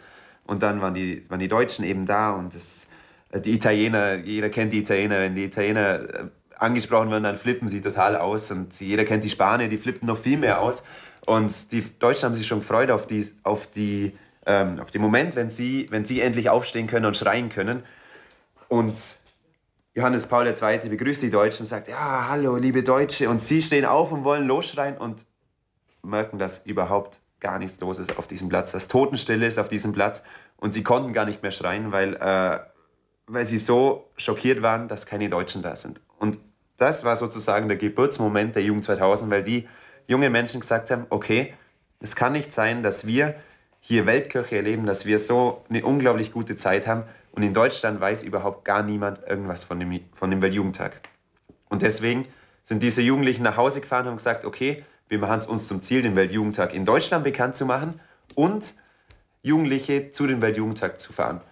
Und 0.47 0.63
dann 0.63 0.81
waren 0.81 0.95
die, 0.95 1.29
waren 1.29 1.41
die 1.41 1.49
Deutschen 1.49 1.85
eben 1.85 2.07
da 2.07 2.33
und 2.33 2.55
das, 2.55 2.89
äh, 3.31 3.41
die 3.41 3.55
Italiener, 3.55 4.15
jeder 4.17 4.49
kennt 4.49 4.73
die 4.73 4.79
Italiener, 4.81 5.21
wenn 5.21 5.35
die 5.35 5.45
Italiener 5.45 6.01
äh, 6.01 6.25
angesprochen 6.57 7.11
werden, 7.11 7.25
dann 7.25 7.39
flippen 7.39 7.69
sie 7.69 7.81
total 7.81 8.17
aus 8.17 8.51
und 8.51 8.81
jeder 8.81 9.05
kennt 9.05 9.25
die 9.25 9.31
Spanier, 9.31 9.69
die 9.69 9.79
flippen 9.79 10.07
noch 10.07 10.19
viel 10.19 10.39
mehr 10.39 10.61
aus. 10.61 10.85
Und 11.27 11.73
die 11.73 11.85
Deutschen 11.99 12.27
haben 12.27 12.35
sich 12.35 12.47
schon 12.47 12.61
gefreut 12.61 12.91
auf 12.91 13.07
die, 13.07 13.29
auf 13.43 13.67
die 13.67 14.17
ähm, 14.47 14.79
auf 14.79 14.91
den 14.91 15.03
Moment, 15.03 15.37
wenn 15.37 15.51
sie, 15.51 15.89
wenn 15.91 16.05
sie 16.05 16.21
endlich 16.21 16.49
aufstehen 16.49 16.87
können 16.87 17.05
und 17.05 17.17
schreien 17.17 17.49
können. 17.51 17.83
Und 18.69 18.97
Johannes 19.97 20.27
Paul 20.27 20.47
II. 20.47 20.91
begrüßt 20.91 21.23
die 21.23 21.31
Deutschen 21.31 21.63
und 21.63 21.69
sagt, 21.69 21.89
ja, 21.89 22.29
hallo, 22.29 22.57
liebe 22.57 22.83
Deutsche. 22.83 23.31
Und 23.31 23.41
sie 23.41 23.63
stehen 23.63 23.87
auf 23.87 24.13
und 24.13 24.25
wollen 24.25 24.47
losschreien 24.47 24.99
und 24.99 25.25
merken, 26.03 26.39
dass 26.39 26.67
überhaupt 26.67 27.23
gar 27.41 27.59
nichts 27.59 27.81
los 27.81 27.99
ist 27.99 28.19
auf 28.19 28.27
diesem 28.27 28.51
Platz, 28.51 28.73
dass 28.73 28.89
Totenstille 28.89 29.47
ist 29.47 29.59
auf 29.59 29.69
diesem 29.69 29.93
Platz. 29.93 30.23
Und 30.59 30.73
sie 30.73 30.83
konnten 30.83 31.15
gar 31.15 31.25
nicht 31.25 31.43
mehr 31.43 31.51
schreien, 31.51 31.93
weil, 31.93 32.15
äh, 32.17 32.59
weil 33.27 33.47
sie 33.47 33.57
so 33.57 34.11
schockiert 34.19 34.61
waren, 34.61 34.87
dass 34.87 35.07
keine 35.07 35.31
Deutschen 35.31 35.63
da 35.63 35.75
sind. 35.75 36.03
Und 36.19 36.39
das 36.77 37.05
war 37.05 37.17
sozusagen 37.17 37.67
der 37.67 37.79
Geburtsmoment 37.79 38.55
der 38.55 38.65
Jugend 38.65 38.85
2000, 38.85 39.31
weil 39.31 39.45
die 39.45 39.67
jungen 40.07 40.31
Menschen 40.31 40.61
gesagt 40.61 40.91
haben, 40.91 41.07
okay, 41.09 41.55
es 42.01 42.15
kann 42.15 42.35
nicht 42.35 42.53
sein, 42.53 42.83
dass 42.83 43.07
wir 43.07 43.35
hier 43.81 44.05
Weltkirche 44.05 44.57
erleben, 44.57 44.85
dass 44.85 45.07
wir 45.07 45.19
so 45.19 45.65
eine 45.71 45.87
unglaublich 45.87 46.33
gute 46.33 46.59
Zeit 46.59 46.87
haben. 46.87 47.05
Und 47.37 47.43
in 47.43 47.53
Deutschland 47.53 48.01
weiß 48.01 48.23
überhaupt 48.23 48.65
gar 48.65 48.83
niemand 48.83 49.21
irgendwas 49.29 49.63
von 49.63 49.79
dem, 49.79 50.01
von 50.15 50.31
dem 50.31 50.41
Weltjugendtag. 50.41 51.01
Und 51.69 51.83
deswegen 51.83 52.27
sind 52.65 52.83
diese 52.83 53.03
Jugendlichen 53.03 53.43
nach 53.43 53.59
Hause 53.59 53.83
gefahren 53.83 54.07
und 54.07 54.13
haben 54.13 54.17
gesagt, 54.17 54.47
okay, 54.47 54.83
wir 55.09 55.19
machen 55.19 55.39
es 55.39 55.47
uns 55.47 55.69
zum 55.69 55.83
Ziel, 55.83 56.01
den 56.01 56.17
Weltjugendtag 56.17 56.73
in 56.73 56.87
Deutschland 56.87 57.25
bekannt 57.25 57.55
zu 57.55 57.67
machen 57.67 58.01
und 58.35 58.75
Jugendliche 59.43 60.11
zu 60.11 60.27
dem 60.27 60.41
Weltjugendtag 60.41 60.99
zu 60.99 61.13
fahren. 61.13 61.43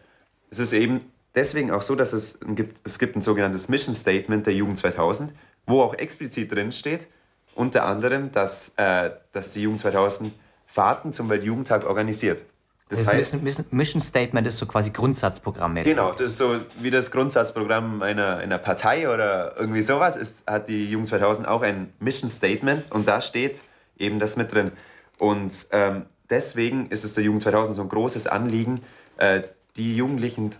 Es 0.50 0.58
ist 0.58 0.72
eben 0.72 1.00
deswegen 1.34 1.70
auch 1.70 1.82
so, 1.82 1.94
dass 1.94 2.14
es 2.14 2.40
gibt, 2.54 2.80
es 2.84 2.98
gibt 2.98 3.14
ein 3.14 3.22
sogenanntes 3.22 3.68
Mission 3.68 3.94
Statement 3.94 4.46
der 4.46 4.54
Jugend 4.54 4.78
2000, 4.78 5.34
wo 5.66 5.82
auch 5.82 5.94
explizit 5.94 6.50
drin 6.50 6.72
steht, 6.72 7.08
unter 7.54 7.84
anderem, 7.84 8.32
dass, 8.32 8.72
äh, 8.78 9.10
dass 9.32 9.52
die 9.52 9.62
Jugend 9.62 9.80
2000 9.80 10.32
Fahrten 10.66 11.12
zum 11.12 11.28
Weltjugendtag 11.28 11.84
organisiert. 11.84 12.44
Das, 12.88 13.02
das 13.02 13.08
heißt, 13.08 13.72
Mission 13.72 14.02
Statement 14.02 14.46
ist 14.46 14.58
so 14.58 14.66
quasi 14.66 14.90
Grundsatzprogramm. 14.90 15.74
Genau, 15.76 16.12
das 16.12 16.32
ist 16.32 16.38
so 16.38 16.60
wie 16.80 16.90
das 16.90 17.10
Grundsatzprogramm 17.10 18.02
einer, 18.02 18.36
einer 18.36 18.58
Partei 18.58 19.08
oder 19.08 19.56
irgendwie 19.58 19.82
sowas. 19.82 20.16
Ist, 20.16 20.46
hat 20.46 20.68
die 20.68 20.90
Jugend 20.90 21.08
2000 21.08 21.48
auch 21.48 21.62
ein 21.62 21.92
Mission 21.98 22.28
Statement 22.28 22.92
und 22.92 23.08
da 23.08 23.22
steht 23.22 23.62
eben 23.96 24.18
das 24.18 24.36
mit 24.36 24.52
drin. 24.52 24.72
Und 25.18 25.66
ähm, 25.72 26.04
deswegen 26.28 26.88
ist 26.88 27.04
es 27.04 27.14
der 27.14 27.24
Jugend 27.24 27.42
2000 27.42 27.76
so 27.76 27.82
ein 27.82 27.88
großes 27.88 28.26
Anliegen, 28.26 28.82
äh, 29.16 29.42
die 29.76 29.96
Jugendlichen 29.96 30.54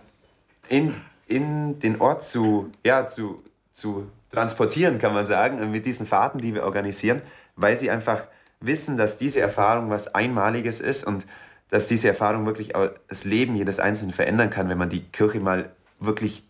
in, 0.67 0.95
in 1.27 1.79
den 1.79 2.01
Ort 2.01 2.23
zu, 2.23 2.71
ja, 2.83 3.07
zu, 3.07 3.43
zu 3.71 4.09
transportieren, 4.31 4.97
kann 4.97 5.13
man 5.13 5.27
sagen, 5.27 5.71
mit 5.71 5.85
diesen 5.85 6.07
Fahrten, 6.07 6.39
die 6.39 6.55
wir 6.55 6.63
organisieren, 6.63 7.21
weil 7.55 7.75
sie 7.75 7.91
einfach 7.91 8.23
wissen, 8.59 8.97
dass 8.97 9.17
diese 9.17 9.41
Erfahrung 9.41 9.89
was 9.89 10.15
Einmaliges 10.15 10.79
ist 10.79 11.05
und 11.05 11.27
dass 11.69 11.87
diese 11.87 12.07
Erfahrung 12.07 12.45
wirklich 12.45 12.73
das 13.07 13.25
Leben 13.25 13.55
jedes 13.55 13.79
Einzelnen 13.79 14.13
verändern 14.13 14.49
kann, 14.49 14.69
wenn 14.69 14.77
man 14.77 14.89
die 14.89 15.01
Kirche 15.01 15.39
mal 15.39 15.71
wirklich 15.99 16.43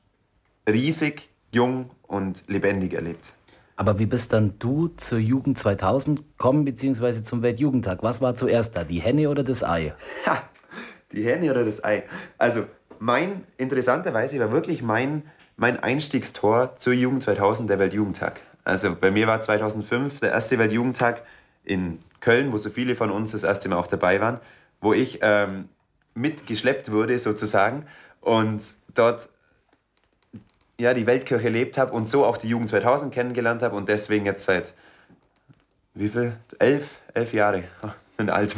riesig, 0.68 1.30
jung 1.52 1.92
und 2.04 2.44
lebendig 2.48 2.94
erlebt. 2.94 3.34
Aber 3.78 4.00
wie 4.00 4.06
bist 4.06 4.32
dann 4.32 4.58
du 4.60 4.90
zur 4.96 5.20
Jugend 5.20 5.58
2000 5.58 6.20
gekommen, 6.38 6.64
beziehungsweise 6.64 7.24
zum 7.24 7.42
Weltjugendtag? 7.42 8.04
Was 8.04 8.22
war 8.22 8.36
zuerst 8.36 8.76
da, 8.76 8.84
die 8.84 9.02
Henne 9.02 9.30
oder 9.30 9.44
das 9.44 9.64
Ei? 9.64 9.94
Ha, 10.26 10.44
die 11.12 11.24
Henne 11.24 11.52
oder 11.52 11.66
das 11.66 11.84
Ei? 11.84 12.04
Also, 12.38 12.66
mein, 13.00 13.44
interessanterweise 13.58 14.40
war 14.40 14.52
wirklich 14.52 14.82
mein, 14.82 15.24
mein 15.58 15.78
Einstiegstor 15.78 16.78
zur 16.78 16.94
Jugend 16.94 17.24
2000 17.24 17.70
der 17.70 17.80
Weltjugendtag. 17.80 18.40
Also 18.64 18.96
bei 18.96 19.12
mir 19.12 19.28
war 19.28 19.42
2005 19.42 20.22
der 20.22 20.32
erste 20.32 20.58
Weltjugendtag 20.58 21.22
in 21.64 22.00
Köln, 22.20 22.52
wo 22.52 22.58
so 22.58 22.70
viele 22.70 22.96
von 22.96 23.12
uns 23.12 23.32
das 23.32 23.44
erste 23.44 23.70
Mal 23.70 23.78
auch 23.78 23.88
dabei 23.88 24.20
waren, 24.22 24.40
wo 24.82 24.94
ich 24.94 25.20
ähm, 25.22 25.70
mitgeschleppt 26.14 26.92
wurde 26.92 27.20
sozusagen 27.20 27.86
und 28.22 28.64
dort 28.94 29.30
ja, 30.80 30.94
die 30.94 31.08
Weltkirche 31.08 31.46
erlebt 31.46 31.78
habe 31.78 31.94
und 31.94 32.08
so 32.08 32.26
auch 32.26 32.38
die 32.38 32.50
Jugend 32.50 32.70
2000 32.70 33.14
kennengelernt 33.14 33.62
habe 33.62 33.76
und 33.76 33.88
deswegen 33.88 34.26
jetzt 34.26 34.46
seit 34.46 34.74
wie 35.94 36.10
viel? 36.10 36.36
Elf, 36.60 37.02
elf 37.14 37.34
Jahre. 37.34 37.64
Oh, 37.82 37.90
bin 38.18 38.30
alt 38.30 38.54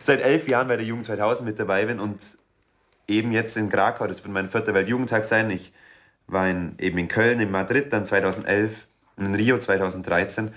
seit 0.00 0.20
elf 0.20 0.46
Jahren 0.46 0.68
bei 0.68 0.76
der 0.76 0.84
Jugend 0.84 1.06
2000 1.06 1.48
mit 1.48 1.58
dabei 1.58 1.86
bin 1.86 2.00
und 2.00 2.36
eben 3.08 3.32
jetzt 3.32 3.56
in 3.56 3.70
Krakau, 3.70 4.06
das 4.06 4.22
wird 4.22 4.32
mein 4.32 4.50
vierter 4.50 4.74
Weltjugendtag 4.74 5.24
sein. 5.24 5.50
Ich 5.50 5.72
war 6.26 6.46
in, 6.48 6.74
eben 6.78 6.98
in 6.98 7.08
Köln, 7.08 7.40
in 7.40 7.50
Madrid 7.50 7.94
dann 7.94 8.04
2011 8.04 8.86
und 9.16 9.26
in 9.26 9.34
Rio 9.34 9.56
2013. 9.56 10.50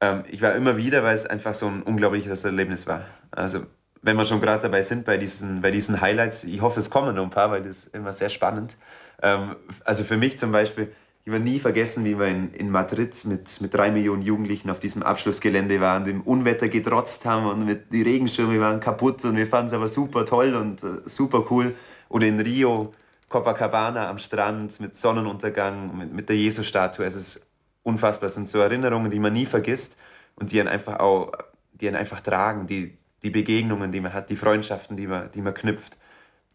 Ähm, 0.00 0.24
ich 0.28 0.42
war 0.42 0.54
immer 0.54 0.76
wieder, 0.76 1.02
weil 1.02 1.14
es 1.14 1.26
einfach 1.26 1.54
so 1.54 1.66
ein 1.66 1.82
unglaubliches 1.82 2.44
Erlebnis 2.44 2.86
war. 2.86 3.04
Also 3.30 3.60
wenn 4.02 4.16
wir 4.16 4.24
schon 4.24 4.40
gerade 4.40 4.62
dabei 4.62 4.82
sind 4.82 5.04
bei 5.04 5.16
diesen, 5.16 5.60
bei 5.60 5.70
diesen 5.70 6.00
Highlights, 6.00 6.44
ich 6.44 6.60
hoffe, 6.60 6.80
es 6.80 6.90
kommen 6.90 7.14
noch 7.14 7.24
ein 7.24 7.30
paar, 7.30 7.50
weil 7.50 7.62
das 7.62 7.86
ist 7.86 7.94
immer 7.94 8.12
sehr 8.12 8.28
spannend. 8.28 8.76
Ähm, 9.22 9.56
also 9.84 10.04
für 10.04 10.16
mich 10.16 10.38
zum 10.38 10.52
Beispiel, 10.52 10.92
ich 11.24 11.32
werde 11.32 11.44
nie 11.44 11.58
vergessen, 11.58 12.04
wie 12.04 12.18
wir 12.18 12.26
in, 12.26 12.52
in 12.54 12.70
Madrid 12.70 13.24
mit, 13.24 13.60
mit 13.60 13.74
drei 13.74 13.90
Millionen 13.90 14.22
Jugendlichen 14.22 14.70
auf 14.70 14.80
diesem 14.80 15.02
Abschlussgelände 15.02 15.80
waren, 15.80 16.04
dem 16.04 16.22
Unwetter 16.22 16.68
getrotzt 16.68 17.26
haben 17.26 17.46
und 17.46 17.66
mit, 17.66 17.92
die 17.92 18.02
Regenschirme 18.02 18.60
waren 18.60 18.80
kaputt 18.80 19.24
und 19.24 19.36
wir 19.36 19.46
fanden 19.46 19.66
es 19.66 19.72
aber 19.74 19.88
super 19.88 20.24
toll 20.24 20.54
und 20.54 20.82
äh, 20.82 21.02
super 21.06 21.44
cool. 21.50 21.74
Oder 22.08 22.28
in 22.28 22.40
Rio, 22.40 22.92
Copacabana 23.28 24.08
am 24.08 24.18
Strand 24.18 24.80
mit 24.80 24.96
Sonnenuntergang, 24.96 25.98
mit, 25.98 26.12
mit 26.14 26.28
der 26.28 26.36
Jesus-Statue. 26.36 27.04
Es 27.04 27.14
ist 27.14 27.47
unfassbar. 27.88 28.26
Es 28.28 28.34
sind 28.34 28.48
so 28.48 28.60
Erinnerungen, 28.60 29.10
die 29.10 29.18
man 29.18 29.32
nie 29.32 29.46
vergisst 29.46 29.96
und 30.36 30.52
die 30.52 30.60
einen 30.60 30.68
einfach 30.68 31.00
auch, 31.00 31.32
die 31.72 31.88
einen 31.88 31.96
einfach 31.96 32.20
tragen, 32.20 32.66
die, 32.66 32.96
die 33.22 33.30
Begegnungen, 33.30 33.90
die 33.90 34.00
man 34.00 34.12
hat, 34.12 34.30
die 34.30 34.36
Freundschaften, 34.36 34.96
die 34.96 35.06
man, 35.06 35.32
die 35.32 35.42
man 35.42 35.54
knüpft. 35.54 35.96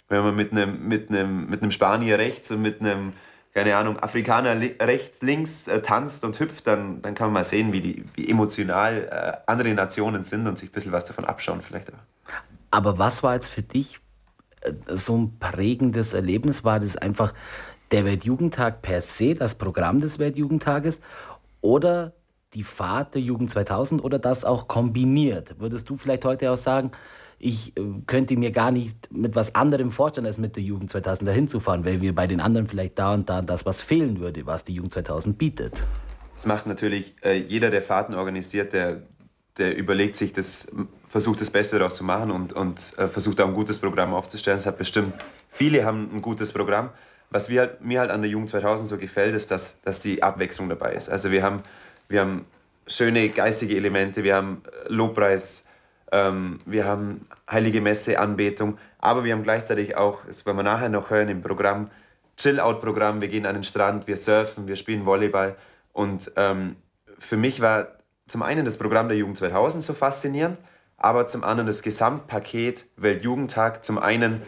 Wenn 0.10 0.24
man 0.24 0.36
mit 0.36 0.52
einem, 0.52 0.88
mit, 0.88 1.10
einem, 1.10 1.50
mit 1.50 1.62
einem 1.62 1.72
Spanier 1.72 2.20
rechts 2.20 2.52
und 2.52 2.62
mit 2.62 2.82
einem, 2.82 3.14
keine 3.54 3.76
Ahnung, 3.76 4.00
Afrikaner 4.00 4.56
li 4.56 4.76
rechts, 4.80 5.22
links 5.22 5.68
äh, 5.68 5.82
tanzt 5.82 6.24
und 6.24 6.40
hüpft, 6.40 6.68
dann, 6.68 7.02
dann 7.02 7.16
kann 7.16 7.28
man 7.28 7.34
mal 7.34 7.46
sehen, 7.46 7.74
wie, 7.74 7.82
die, 7.82 8.06
wie 8.16 8.30
emotional 8.30 9.08
äh, 9.12 9.52
andere 9.52 9.74
Nationen 9.74 10.24
sind 10.24 10.48
und 10.48 10.58
sich 10.58 10.70
ein 10.70 10.74
bisschen 10.74 10.92
was 10.92 11.06
davon 11.06 11.26
abschauen 11.26 11.62
vielleicht 11.62 11.92
auch. 11.92 12.34
Aber 12.72 12.98
was 12.98 13.24
war 13.24 13.36
jetzt 13.36 13.50
für 13.50 13.62
dich 13.62 14.00
äh, 14.62 14.74
so 14.88 15.18
ein 15.18 15.40
prägendes 15.40 16.14
Erlebnis? 16.14 16.64
War 16.64 16.80
das 16.80 16.96
einfach 16.96 17.34
der 17.94 18.06
Weltjugendtag 18.06 18.82
per 18.82 19.02
se, 19.02 19.36
das 19.36 19.56
Programm 19.56 20.02
des 20.02 20.18
Weltjugendtages 20.18 21.00
oder 21.62 22.14
die 22.56 22.64
Fahrt 22.64 23.14
der 23.14 23.22
Jugend 23.22 23.52
2000 23.52 24.04
oder 24.04 24.20
das 24.20 24.44
auch 24.44 24.68
kombiniert? 24.68 25.60
Würdest 25.60 25.90
du 25.90 25.96
vielleicht 25.96 26.26
heute 26.26 26.52
auch 26.52 26.58
sagen, 26.58 26.92
ich 27.38 27.78
äh, 27.78 27.82
könnte 28.08 28.36
mir 28.36 28.52
gar 28.52 28.72
nicht 28.72 29.12
mit 29.12 29.36
was 29.36 29.54
anderem 29.54 29.92
vorstellen, 29.92 30.26
als 30.26 30.40
mit 30.40 30.56
der 30.56 30.64
Jugend 30.64 30.90
2000 30.90 31.28
dahin 31.28 31.48
zu 31.48 31.60
fahren, 31.60 31.86
weil 31.86 32.00
mir 32.00 32.16
bei 32.16 32.26
den 32.26 32.42
anderen 32.42 32.68
vielleicht 32.68 32.98
da 32.98 33.14
und 33.14 33.30
da 33.30 33.42
das 33.42 33.66
was 33.66 33.82
fehlen 33.82 34.20
würde, 34.20 34.46
was 34.46 34.64
die 34.64 34.74
Jugend 34.74 34.94
2000 34.94 35.38
bietet? 35.38 35.84
Das 36.34 36.48
macht 36.48 36.66
natürlich 36.66 37.16
äh, 37.24 37.38
jeder, 37.38 37.70
der 37.70 37.84
Fahrten 37.84 38.16
organisiert, 38.16 38.74
der, 38.74 39.04
der 39.58 39.78
überlegt 39.78 40.16
sich, 40.16 40.34
das, 40.34 40.68
versucht 41.10 41.42
das 41.42 41.52
Beste 41.52 41.78
daraus 41.78 41.98
zu 41.98 42.04
machen 42.04 42.32
und, 42.32 42.54
und 42.54 42.98
äh, 42.98 43.08
versucht 43.08 43.40
auch 43.40 43.48
ein 43.48 43.54
gutes 43.54 43.78
Programm 43.78 44.16
aufzustellen. 44.16 44.58
Es 44.58 44.66
hat 44.66 44.80
bestimmt, 44.80 45.14
viele 45.50 45.86
haben 45.86 46.10
ein 46.12 46.22
gutes 46.22 46.52
Programm. 46.52 46.90
Was 47.34 47.50
wir, 47.50 47.62
halt, 47.62 47.82
mir 47.82 48.00
halt 48.00 48.12
an 48.12 48.22
der 48.22 48.30
Jugend 48.30 48.50
2000 48.50 48.88
so 48.88 48.98
gefällt, 48.98 49.34
ist, 49.34 49.52
dass, 49.52 49.82
dass 49.82 50.00
die 50.00 50.24
Abwechslung 50.24 50.70
dabei 50.70 50.94
ist. 50.94 51.10
Also 51.10 51.32
wir 51.32 51.44
haben 51.44 51.64
wir 52.08 52.22
haben 52.22 52.44
schöne 52.88 53.30
geistige 53.30 53.76
Elemente, 53.76 54.24
wir 54.24 54.36
haben 54.36 54.62
äh, 54.66 54.92
Lobpreis, 54.92 55.66
ähm, 56.12 56.60
wir 56.66 56.86
haben 56.86 57.28
heilige 57.50 57.82
Messe, 57.82 58.20
Anbetung, 58.20 58.78
aber 59.00 59.24
wir 59.24 59.34
haben 59.34 59.44
gleichzeitig 59.44 59.98
auch, 59.98 60.24
das 60.26 60.46
werden 60.46 60.58
wir 60.58 60.64
nachher 60.64 60.90
noch 60.90 61.10
hören 61.10 61.30
im 61.30 61.42
Programm, 61.42 61.90
Chill-Out-Programm, 62.38 63.22
wir 63.22 63.30
gehen 63.30 63.46
an 63.46 63.56
den 63.56 63.64
Strand, 63.64 64.08
wir 64.08 64.18
surfen, 64.18 64.68
wir 64.68 64.76
spielen 64.76 65.06
Volleyball 65.06 65.56
und 65.92 66.32
ähm, 66.36 66.76
für 67.20 67.38
mich 67.38 67.62
war 67.62 67.88
zum 68.28 68.42
einen 68.42 68.66
das 68.66 68.78
Programm 68.78 69.08
der 69.08 69.18
Jugend 69.18 69.38
2000 69.38 69.84
so 69.84 69.94
faszinierend, 69.94 70.60
aber 70.98 71.28
zum 71.28 71.44
anderen 71.44 71.68
das 71.68 71.84
Gesamtpaket 71.84 72.86
Weltjugendtag, 72.98 73.84
zum 73.84 73.98
einen 73.98 74.42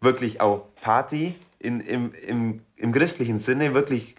wirklich 0.00 0.40
auch 0.40 0.66
Party 0.80 1.34
in, 1.66 1.80
im, 1.80 2.14
im, 2.14 2.62
im 2.76 2.92
christlichen 2.92 3.38
Sinne, 3.38 3.74
wirklich 3.74 4.14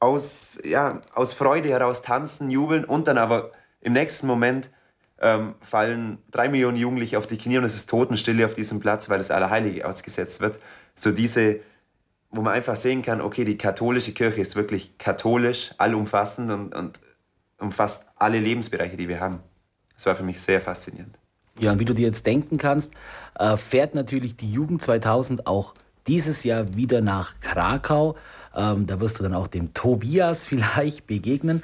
aus, 0.00 0.58
ja, 0.64 1.02
aus 1.14 1.34
Freude 1.34 1.68
heraus 1.68 2.02
tanzen, 2.02 2.50
jubeln 2.50 2.84
und 2.84 3.06
dann 3.06 3.18
aber 3.18 3.52
im 3.80 3.92
nächsten 3.92 4.26
Moment 4.26 4.70
ähm, 5.20 5.54
fallen 5.60 6.18
drei 6.30 6.48
Millionen 6.48 6.76
Jugendliche 6.76 7.18
auf 7.18 7.26
die 7.26 7.36
Knie 7.36 7.58
und 7.58 7.64
es 7.64 7.76
ist 7.76 7.88
Totenstille 7.88 8.44
auf 8.46 8.54
diesem 8.54 8.80
Platz, 8.80 9.10
weil 9.10 9.18
das 9.18 9.30
Allerheilige 9.30 9.86
ausgesetzt 9.86 10.40
wird. 10.40 10.58
So 10.94 11.12
diese, 11.12 11.60
wo 12.30 12.40
man 12.40 12.54
einfach 12.54 12.76
sehen 12.76 13.02
kann, 13.02 13.20
okay, 13.20 13.44
die 13.44 13.58
katholische 13.58 14.12
Kirche 14.12 14.40
ist 14.40 14.56
wirklich 14.56 14.96
katholisch, 14.98 15.72
allumfassend 15.78 16.50
und, 16.50 16.74
und 16.74 17.00
umfasst 17.58 18.06
alle 18.16 18.38
Lebensbereiche, 18.38 18.96
die 18.96 19.08
wir 19.08 19.20
haben. 19.20 19.40
Das 19.94 20.06
war 20.06 20.16
für 20.16 20.24
mich 20.24 20.40
sehr 20.40 20.60
faszinierend. 20.60 21.18
Ja, 21.60 21.72
und 21.72 21.78
wie 21.78 21.84
du 21.84 21.94
dir 21.94 22.06
jetzt 22.06 22.26
denken 22.26 22.58
kannst, 22.58 22.92
äh, 23.38 23.56
fährt 23.56 23.94
natürlich 23.94 24.36
die 24.36 24.50
Jugend 24.50 24.82
2000 24.82 25.46
auch 25.46 25.74
dieses 26.06 26.44
Jahr 26.44 26.76
wieder 26.76 27.00
nach 27.00 27.40
Krakau. 27.40 28.16
Ähm, 28.56 28.86
da 28.86 29.00
wirst 29.00 29.18
du 29.18 29.22
dann 29.22 29.34
auch 29.34 29.48
dem 29.48 29.74
Tobias 29.74 30.44
vielleicht 30.46 31.06
begegnen. 31.06 31.62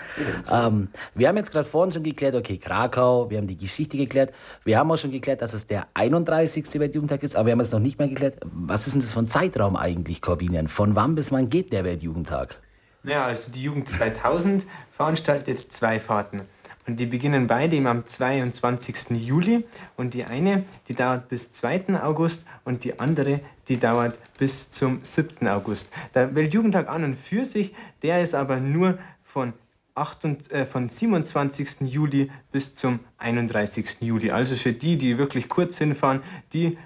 Ähm, 0.51 0.89
wir 1.15 1.29
haben 1.29 1.37
jetzt 1.37 1.53
gerade 1.53 1.69
vorhin 1.69 1.93
schon 1.93 2.03
geklärt, 2.03 2.35
okay, 2.35 2.59
Krakau, 2.59 3.31
wir 3.31 3.39
haben 3.39 3.47
die 3.47 3.57
Geschichte 3.57 3.97
geklärt. 3.97 4.33
Wir 4.65 4.79
haben 4.79 4.91
auch 4.91 4.99
schon 4.99 5.13
geklärt, 5.13 5.43
dass 5.43 5.53
es 5.53 5.67
der 5.67 5.87
31. 5.95 6.67
Weltjugendtag 6.75 7.23
ist, 7.23 7.37
aber 7.37 7.47
wir 7.47 7.53
haben 7.53 7.61
jetzt 7.61 7.73
noch 7.73 7.81
nicht 7.81 7.99
mal 7.99 8.09
geklärt, 8.09 8.39
was 8.43 8.87
ist 8.87 8.95
denn 8.95 9.03
das 9.03 9.17
ein 9.17 9.29
Zeitraum 9.29 9.77
eigentlich, 9.77 10.21
Corbinian? 10.21 10.69
Von 10.69 10.97
wann 10.97 11.15
bis 11.15 11.31
wann 11.31 11.49
geht 11.49 11.73
der 11.73 11.85
Weltjugendtag? 11.85 12.59
Naja, 13.03 13.25
also 13.25 13.51
die 13.53 13.63
Jugend 13.63 13.89
2000 13.89 14.67
veranstaltet 14.91 15.59
zwei 15.73 15.99
Fahrten. 16.01 16.43
Und 16.91 16.97
die 16.97 17.07
beginnen 17.07 17.47
beide 17.47 17.79
am 17.89 18.05
22. 18.05 19.11
Juli 19.11 19.65
und 19.97 20.13
die 20.13 20.25
eine, 20.25 20.65
die 20.89 20.95
dauert 20.97 21.29
bis 21.29 21.53
2. 21.53 22.03
August 22.03 22.45
und 22.65 22.83
die 22.83 22.99
andere, 22.99 23.43
die 23.69 23.79
dauert 23.79 24.19
bis 24.39 24.73
zum 24.73 24.99
7. 25.01 25.47
August. 25.47 25.89
Der 26.17 26.35
Weltjugendtag 26.35 26.89
an 26.89 27.05
und 27.05 27.15
für 27.15 27.45
sich, 27.45 27.77
der 28.03 28.25
ist 28.25 28.35
aber 28.35 28.59
nur 28.59 28.99
von 29.23 29.53
8 29.95 30.25
und, 30.25 30.51
äh, 30.51 30.67
von 30.67 30.89
27. 30.89 31.83
Juli 31.83 32.29
bis 32.51 32.75
zum 32.75 32.99
31. 33.19 33.99
Juli. 34.01 34.33
Also 34.33 34.57
für 34.57 34.73
die, 34.73 34.99
die 34.99 35.17
wirklich 35.17 35.49
kurz 35.49 35.79
hinfahren, 35.79 36.23
die 36.53 36.77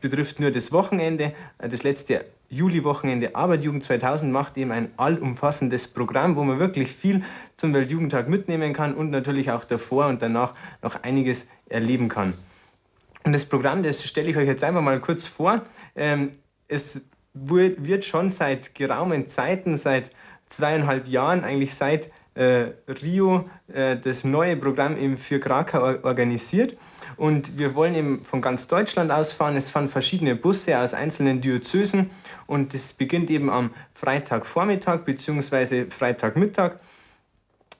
betrifft 0.00 0.40
nur 0.40 0.52
das 0.52 0.72
Wochenende, 0.72 1.34
das 1.58 1.82
letzte 1.82 2.24
Juli-Wochenende 2.50 3.36
Arbeitjugend 3.36 3.84
2000 3.84 4.32
macht 4.32 4.58
eben 4.58 4.72
ein 4.72 4.90
allumfassendes 4.96 5.88
Programm, 5.88 6.34
wo 6.36 6.42
man 6.42 6.58
wirklich 6.58 6.90
viel 6.90 7.22
zum 7.56 7.72
Weltjugendtag 7.72 8.28
mitnehmen 8.28 8.72
kann 8.72 8.92
und 8.94 9.10
natürlich 9.10 9.52
auch 9.52 9.64
davor 9.64 10.08
und 10.08 10.20
danach 10.20 10.54
noch 10.82 11.02
einiges 11.02 11.46
erleben 11.68 12.08
kann. 12.08 12.34
Und 13.24 13.32
das 13.32 13.44
Programm, 13.44 13.82
das 13.82 14.04
stelle 14.04 14.30
ich 14.30 14.36
euch 14.36 14.48
jetzt 14.48 14.64
einfach 14.64 14.82
mal 14.82 14.98
kurz 14.98 15.26
vor. 15.26 15.62
Ähm, 15.94 16.32
es 16.66 17.02
wird 17.32 18.04
schon 18.04 18.30
seit 18.30 18.74
geraumen 18.74 19.28
Zeiten, 19.28 19.76
seit 19.76 20.10
zweieinhalb 20.46 21.06
Jahren, 21.06 21.44
eigentlich 21.44 21.74
seit 21.74 22.10
äh, 22.34 22.72
Rio, 23.02 23.48
äh, 23.72 23.96
das 23.96 24.24
neue 24.24 24.56
Programm 24.56 24.96
eben 24.96 25.16
für 25.16 25.38
Krakau 25.38 25.82
organisiert. 26.02 26.76
Und 27.20 27.58
wir 27.58 27.74
wollen 27.74 27.94
eben 27.94 28.24
von 28.24 28.40
ganz 28.40 28.66
Deutschland 28.66 29.12
ausfahren. 29.12 29.54
Es 29.54 29.70
fahren 29.70 29.90
verschiedene 29.90 30.34
Busse 30.34 30.78
aus 30.78 30.94
einzelnen 30.94 31.42
Diözesen 31.42 32.08
und 32.46 32.72
es 32.72 32.94
beginnt 32.94 33.28
eben 33.28 33.50
am 33.50 33.74
Freitagvormittag 33.92 35.04
bzw. 35.04 35.90
Freitagmittag. 35.90 36.76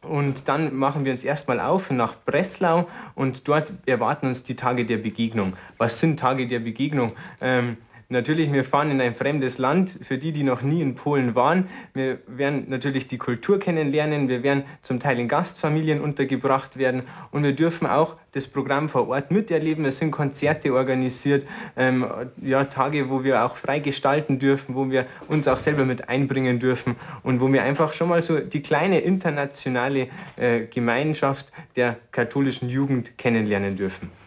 Und 0.03 0.46
dann 0.46 0.76
machen 0.76 1.07
wir 1.07 1.12
uns 1.12 1.24
erstmal 1.24 1.59
auf 1.59 1.90
nach 1.90 2.16
Breslau 2.26 2.87
und 3.14 3.48
dort 3.48 3.72
erwarten 3.87 4.26
uns 4.26 4.42
die 4.42 4.57
Tage 4.57 4.85
der 4.85 4.98
Begegnung. 4.98 5.55
Was 5.79 6.00
sind 6.00 6.20
Tage 6.20 6.46
der 6.46 6.59
Begegnung? 6.59 7.12
Ähm, 7.40 7.79
Natürlich, 8.12 8.53
wir 8.53 8.64
fahren 8.64 8.90
in 8.90 9.01
ein 9.01 9.14
fremdes 9.14 9.59
Land. 9.59 9.96
Für 10.03 10.18
die, 10.18 10.33
die 10.33 10.42
noch 10.42 10.62
nie 10.62 10.83
in 10.83 10.96
Polen 10.96 11.37
waren, 11.37 11.68
wir 11.94 12.18
werden 12.27 12.64
natürlich 12.66 13.07
die 13.07 13.18
Kultur 13.18 13.61
kennenlernen. 13.61 14.29
Wir 14.29 14.42
werden 14.42 14.64
zum 14.83 14.99
Teil 14.99 15.20
in 15.20 15.29
Gastfamilien 15.29 16.01
untergebracht 16.01 16.77
werden 16.77 17.05
und 17.31 17.44
wir 17.44 17.53
dürfen 17.53 17.87
auch 17.87 18.16
das 18.33 18.49
Programm 18.49 18.88
vor 18.88 19.07
Ort 19.07 19.31
miterleben. 19.31 19.85
Es 19.85 19.99
sind 19.99 20.11
Konzerte 20.11 20.75
organisiert, 20.75 21.46
ähm, 21.77 22.05
ja, 22.42 22.64
Tage, 22.64 23.11
wo 23.11 23.23
wir 23.23 23.44
auch 23.44 23.55
frei 23.55 23.79
gestalten 23.79 24.40
dürfen, 24.40 24.75
wo 24.75 24.90
wir 24.90 25.07
uns 25.29 25.46
auch 25.46 25.61
selber 25.61 25.85
mit 25.85 26.09
einbringen 26.09 26.59
dürfen 26.59 26.96
und 27.23 27.40
wo 27.40 27.53
wir 27.53 27.62
einfach 27.62 27.92
schon 27.92 28.09
mal 28.09 28.23
so 28.23 28.40
die 28.40 28.61
kleine 28.61 28.99
internationale 28.99 30.09
äh, 30.37 30.62
Gemeinschaft 30.62 31.53
der 31.77 31.96
katholischen 32.11 32.70
Jugend 32.70 33.16
kennenlernen 33.18 33.77
dürfen. 33.77 34.19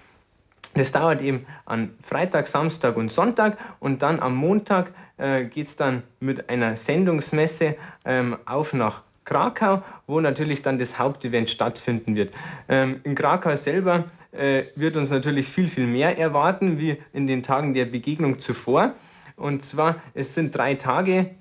Das 0.75 0.91
dauert 0.91 1.21
eben 1.21 1.45
an 1.65 1.91
Freitag, 2.01 2.47
Samstag 2.47 2.97
und 2.97 3.11
Sonntag 3.11 3.57
und 3.79 4.01
dann 4.01 4.19
am 4.19 4.35
Montag 4.35 4.91
äh, 5.17 5.45
geht 5.45 5.67
es 5.67 5.75
dann 5.75 6.03
mit 6.19 6.49
einer 6.49 6.75
Sendungsmesse 6.75 7.75
ähm, 8.05 8.37
auf 8.45 8.73
nach 8.73 9.03
Krakau, 9.23 9.83
wo 10.07 10.19
natürlich 10.19 10.61
dann 10.61 10.79
das 10.79 10.97
Hauptevent 10.97 11.49
stattfinden 11.49 12.15
wird. 12.15 12.33
Ähm, 12.67 13.01
in 13.03 13.15
Krakau 13.15 13.55
selber 13.55 14.05
äh, 14.31 14.63
wird 14.75 14.97
uns 14.97 15.11
natürlich 15.11 15.47
viel, 15.47 15.69
viel 15.69 15.85
mehr 15.85 16.17
erwarten 16.17 16.79
wie 16.79 16.97
in 17.13 17.27
den 17.27 17.43
Tagen 17.43 17.73
der 17.73 17.85
Begegnung 17.85 18.39
zuvor. 18.39 18.93
Und 19.35 19.63
zwar, 19.63 19.95
es 20.13 20.33
sind 20.33 20.55
drei 20.55 20.75
Tage, 20.75 21.31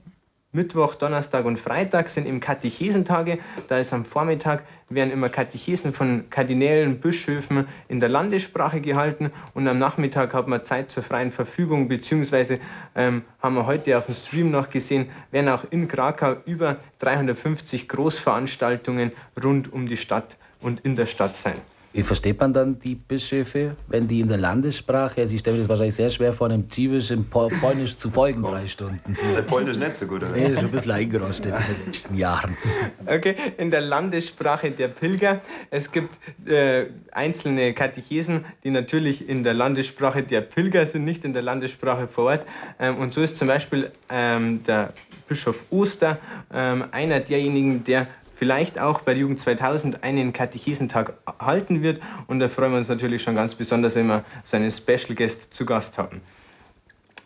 Mittwoch, 0.54 0.96
Donnerstag 0.96 1.46
und 1.46 1.58
Freitag 1.58 2.10
sind 2.10 2.26
im 2.26 2.38
Katechesentage. 2.38 3.38
Da 3.68 3.78
ist 3.78 3.94
am 3.94 4.04
Vormittag 4.04 4.64
werden 4.90 5.10
immer 5.10 5.30
Katechesen 5.30 5.94
von 5.94 6.28
Kardinälen, 6.28 7.00
Bischöfen 7.00 7.66
in 7.88 8.00
der 8.00 8.10
Landessprache 8.10 8.82
gehalten 8.82 9.30
und 9.54 9.66
am 9.66 9.78
Nachmittag 9.78 10.34
hat 10.34 10.48
man 10.48 10.62
Zeit 10.62 10.90
zur 10.90 11.02
freien 11.02 11.32
Verfügung, 11.32 11.88
beziehungsweise 11.88 12.58
ähm, 12.94 13.22
haben 13.42 13.54
wir 13.54 13.64
heute 13.64 13.96
auf 13.96 14.04
dem 14.04 14.14
Stream 14.14 14.50
noch 14.50 14.68
gesehen, 14.68 15.08
werden 15.30 15.48
auch 15.48 15.64
in 15.70 15.88
Krakau 15.88 16.36
über 16.44 16.76
350 16.98 17.88
Großveranstaltungen 17.88 19.12
rund 19.42 19.72
um 19.72 19.86
die 19.86 19.96
Stadt 19.96 20.36
und 20.60 20.80
in 20.80 20.96
der 20.96 21.06
Stadt 21.06 21.38
sein. 21.38 21.71
Wie 21.92 22.02
versteht 22.02 22.40
man 22.40 22.54
dann 22.54 22.78
die 22.78 22.94
Bischöfe, 22.94 23.76
wenn 23.88 24.08
die 24.08 24.20
in 24.20 24.28
der 24.28 24.38
Landessprache, 24.38 25.20
also 25.20 25.34
ich 25.34 25.40
stelle 25.40 25.56
mir 25.56 25.62
das 25.62 25.68
wahrscheinlich 25.68 25.94
sehr 25.94 26.08
schwer 26.08 26.32
vor, 26.32 26.46
einem 26.46 26.70
Ziewisch 26.70 27.10
im 27.10 27.26
Polnisch 27.26 27.98
zu 27.98 28.10
folgen, 28.10 28.42
drei 28.42 28.66
Stunden. 28.66 29.14
Ist 29.22 29.36
der 29.36 29.42
Polnisch 29.42 29.76
nicht 29.76 29.96
so 29.96 30.06
gut, 30.06 30.22
oder? 30.22 30.32
Nee, 30.32 30.46
ist 30.46 30.56
schon 30.56 30.66
ein 30.66 30.70
bisschen 30.70 30.90
eingerostet 30.92 31.52
in 31.52 31.74
den 31.74 31.86
letzten 31.86 32.16
Jahren. 32.16 32.56
Okay, 33.04 33.34
in 33.58 33.70
der 33.70 33.82
Landessprache 33.82 34.70
der 34.70 34.88
Pilger. 34.88 35.42
Es 35.70 35.92
gibt 35.92 36.18
äh, 36.46 36.86
einzelne 37.10 37.74
Katechesen, 37.74 38.46
die 38.64 38.70
natürlich 38.70 39.28
in 39.28 39.44
der 39.44 39.52
Landessprache 39.52 40.22
der 40.22 40.40
Pilger 40.40 40.86
sind, 40.86 41.04
nicht 41.04 41.26
in 41.26 41.34
der 41.34 41.42
Landessprache 41.42 42.08
vor 42.08 42.24
Ort. 42.24 42.46
Ähm, 42.78 42.96
und 42.98 43.12
so 43.12 43.20
ist 43.20 43.36
zum 43.36 43.48
Beispiel 43.48 43.90
ähm, 44.08 44.62
der 44.62 44.94
Bischof 45.28 45.64
Oster 45.70 46.18
ähm, 46.52 46.84
einer 46.90 47.20
derjenigen, 47.20 47.84
der 47.84 48.06
vielleicht 48.42 48.80
auch 48.80 49.02
bei 49.02 49.14
Jugend 49.14 49.38
2000 49.38 50.02
einen 50.02 50.32
Katechesentag 50.32 51.14
halten 51.38 51.80
wird. 51.80 52.00
Und 52.26 52.40
da 52.40 52.48
freuen 52.48 52.72
wir 52.72 52.78
uns 52.78 52.88
natürlich 52.88 53.22
schon 53.22 53.36
ganz 53.36 53.54
besonders, 53.54 53.94
wenn 53.94 54.08
wir 54.08 54.24
so 54.42 54.56
einen 54.56 54.72
Special 54.72 55.14
Guest 55.14 55.54
zu 55.54 55.64
Gast 55.64 55.96
haben. 55.96 56.22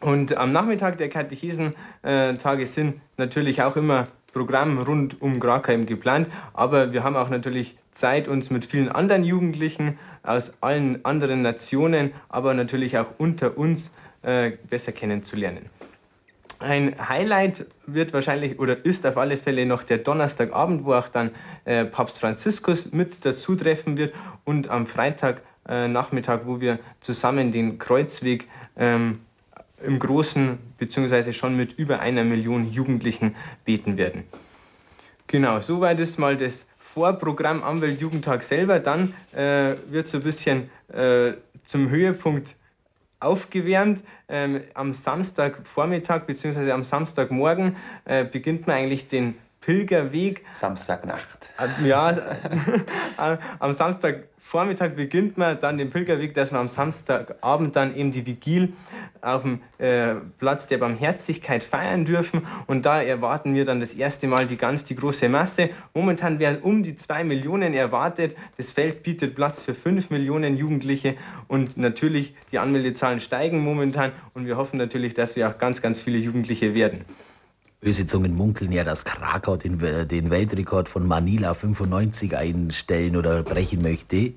Und 0.03 0.37
am 0.37 0.53
Nachmittag 0.53 0.99
der 0.99 1.09
Katechesentage 1.09 2.67
sind 2.67 3.01
natürlich 3.17 3.63
auch 3.63 3.77
immer 3.77 4.09
Programm 4.35 4.77
rund 4.77 5.23
um 5.23 5.41
Grakheim 5.41 5.87
geplant, 5.87 6.29
aber 6.53 6.93
wir 6.93 7.03
haben 7.03 7.17
auch 7.17 7.31
natürlich 7.31 7.79
Zeit, 7.93 8.29
uns 8.29 8.51
mit 8.51 8.67
vielen 8.67 8.91
anderen 8.91 9.25
Jugendlichen 9.25 9.99
aus 10.23 10.53
allen 10.61 11.03
anderen 11.07 11.41
Nationen, 11.41 12.13
aber 12.29 12.53
natürlich 12.53 12.99
auch 12.99 13.15
unter 13.17 13.57
uns 13.57 13.91
äh, 14.21 14.53
besser 14.69 14.93
kennenzulernen. 14.93 15.71
Ein 16.59 16.97
Highlight 17.09 17.67
wird 17.87 18.15
wahrscheinlich 18.15 18.59
oder 18.59 18.85
ist 18.85 19.07
auf 19.07 19.19
alle 19.19 19.37
Fälle 19.37 19.67
noch 19.67 19.83
der 19.83 19.99
Donnerstagabend, 19.99 20.85
wo 20.85 20.95
auch 20.95 21.09
dann 21.09 21.31
äh, 21.65 21.85
Papst 21.85 22.21
Franziskus 22.21 22.93
mit 22.93 23.25
dazu 23.27 23.57
treffen 23.57 23.99
wird 23.99 24.15
und 24.45 24.69
am 24.69 24.87
Freitagnachmittag, 24.87 26.41
äh, 26.41 26.47
wo 26.47 26.61
wir 26.61 26.79
zusammen 27.01 27.53
den 27.53 27.79
Kreuzweg 27.79 28.49
ähm, 28.79 29.19
im 29.83 29.99
Großen 29.99 30.59
bzw. 30.79 31.33
schon 31.33 31.57
mit 31.57 31.75
über 31.75 32.01
einer 32.01 32.25
Million 32.25 32.71
Jugendlichen 32.73 33.37
beten 33.65 33.99
werden. 33.99 34.25
Genau, 35.27 35.61
soweit 35.61 36.01
ist 36.01 36.19
mal 36.19 36.37
das 36.37 36.67
Vorprogramm 36.79 37.63
am 37.63 37.83
Weltjugendtag 37.83 38.43
selber. 38.43 38.79
Dann 38.79 39.13
äh, 39.33 39.75
wird 39.91 40.09
so 40.09 40.19
ein 40.19 40.23
bisschen 40.23 40.71
äh, 40.93 41.33
zum 41.65 41.91
Höhepunkt 41.91 42.55
aufgewärmt. 43.21 44.03
Ähm, 44.29 44.61
am 44.75 44.93
Samstagvormittag 44.93 46.27
bzw. 46.27 46.71
am 46.73 46.85
Samstagmorgen 46.85 47.77
äh, 48.05 48.25
beginnt 48.25 48.67
man 48.67 48.77
eigentlich 48.77 49.09
den 49.09 49.37
Pilgerweg. 49.61 50.45
Samstagnacht. 50.53 51.51
Äh, 51.59 51.89
ja, 51.89 52.11
äh, 53.19 53.39
am 53.59 53.73
Samstagvormittag 54.47 54.95
beginnt 54.95 55.37
man 55.37 55.59
dann 55.59 55.77
den 55.77 55.91
Pilgerweg, 55.91 56.33
dass 56.33 56.53
man 56.53 56.63
am 56.63 56.69
Samstagabend 56.69 57.75
dann 57.75 57.97
eben 57.97 58.13
die 58.13 58.25
Vigil 58.25 58.73
auf 59.21 59.43
dem 59.43 59.61
äh, 59.79 60.15
Platz 60.39 60.69
der 60.69 60.79
Barmherzigkeit 60.79 61.65
feiern 61.65 62.05
dürfen. 62.05 62.47
Und 62.69 62.87
da 62.87 63.03
erwarten 63.03 63.55
wir 63.55 63.65
dann 63.65 63.81
das 63.81 63.93
erste 63.95 64.29
Mal 64.29 64.47
die 64.47 64.57
ganz 64.57 64.85
die 64.85 64.95
große 64.95 65.29
Masse. 65.29 65.71
Momentan 65.95 66.39
werden 66.39 66.63
um 66.63 66.85
die 66.85 66.95
zwei 66.95 67.25
Millionen 67.25 67.75
erwartet. 67.75 68.37
Das 68.57 68.73
Feld 68.73 69.03
bietet 69.03 69.35
Platz 69.35 69.63
für 69.63 69.75
fünf 69.75 70.11
Millionen 70.11 70.57
Jugendliche. 70.57 71.17
Und 71.49 71.77
natürlich, 71.77 72.35
die 72.53 72.61
Anmeldezahlen 72.61 73.19
steigen 73.19 73.59
momentan. 73.59 74.13
Und 74.33 74.47
wir 74.47 74.57
hoffen 74.57 74.79
natürlich, 74.79 75.15
dass 75.15 75.35
wir 75.35 75.49
auch 75.49 75.59
ganz, 75.59 75.83
ganz 75.83 76.01
viele 76.01 76.19
Jugendliche 76.19 76.73
werden. 76.73 77.01
Böse 77.87 78.05
Zungen 78.05 78.35
munkeln 78.35 78.73
ja, 78.73 78.83
dass 78.83 79.05
Krakau 79.05 79.57
den, 79.57 79.79
den 79.79 80.31
Weltrekord 80.31 80.89
von 80.89 81.07
Manila 81.07 81.55
95 81.55 82.37
einstellen 82.37 83.17
oder 83.17 83.45
brechen 83.45 83.81
möchte. 83.81 84.33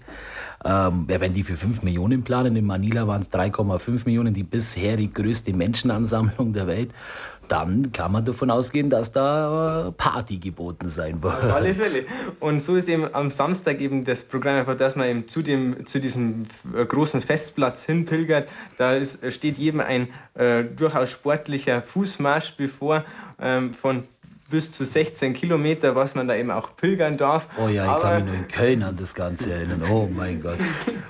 Ähm, 0.64 1.06
wenn 1.08 1.34
die 1.34 1.42
für 1.42 1.58
5 1.58 1.82
Millionen 1.82 2.22
planen, 2.22 2.56
in 2.56 2.68
Manila 2.68 3.08
waren 3.08 3.24
es 3.24 3.32
3,5 3.32 4.06
Millionen, 4.06 4.36
die 4.36 4.44
bisherige 4.44 5.24
größte 5.24 5.52
Menschenansammlung 5.54 6.54
der 6.54 6.68
Welt, 6.68 6.92
dann 7.52 7.92
kann 7.92 8.12
man 8.12 8.26
davon 8.26 8.52
ausgehen, 8.52 8.90
dass 8.90 9.12
da 9.12 9.94
Party 9.98 10.38
geboten 10.38 10.90
sein 10.90 11.22
wird. 11.22 11.36
Auf 11.36 11.54
alle 11.54 11.74
Fälle. 11.74 12.06
Und 12.40 12.62
so 12.62 12.76
ist 12.76 12.88
eben 12.90 13.14
am 13.14 13.30
Samstag 13.30 13.82
eben 13.82 14.06
das 14.06 14.24
Programm, 14.24 14.58
einfach, 14.58 14.78
dass 14.78 14.96
man 14.96 15.08
eben 15.08 15.28
zu, 15.28 15.42
dem, 15.42 15.86
zu 15.86 16.00
diesem 16.00 16.44
äh, 16.76 16.86
großen 16.86 17.22
Festplatz 17.22 17.84
hinpilgert. 17.86 18.48
Da 18.78 18.94
ist, 18.94 19.32
steht 19.34 19.58
jedem 19.58 19.82
ein 19.82 20.08
äh, 20.36 20.64
durchaus 20.64 21.12
sportlicher 21.12 21.82
Fußmarsch 21.82 22.56
bevor 22.58 23.04
ähm, 23.42 23.74
von 23.74 24.04
bis 24.50 24.72
zu 24.72 24.84
16 24.84 25.34
Kilometer, 25.34 25.96
was 25.96 26.16
man 26.16 26.28
da 26.28 26.36
eben 26.36 26.52
auch 26.52 26.76
pilgern 26.76 27.18
darf. 27.18 27.48
Oh 27.58 27.68
ja, 27.68 27.84
ich 27.84 27.90
Aber 27.90 28.02
kann 28.02 28.24
mich 28.24 28.26
nur 28.26 28.36
in 28.36 28.48
Köln 28.48 28.84
an 28.84 28.98
das 28.98 29.14
Ganze 29.14 29.54
erinnern. 29.54 29.84
Oh 29.90 30.10
mein 30.12 30.42
Gott. 30.42 30.58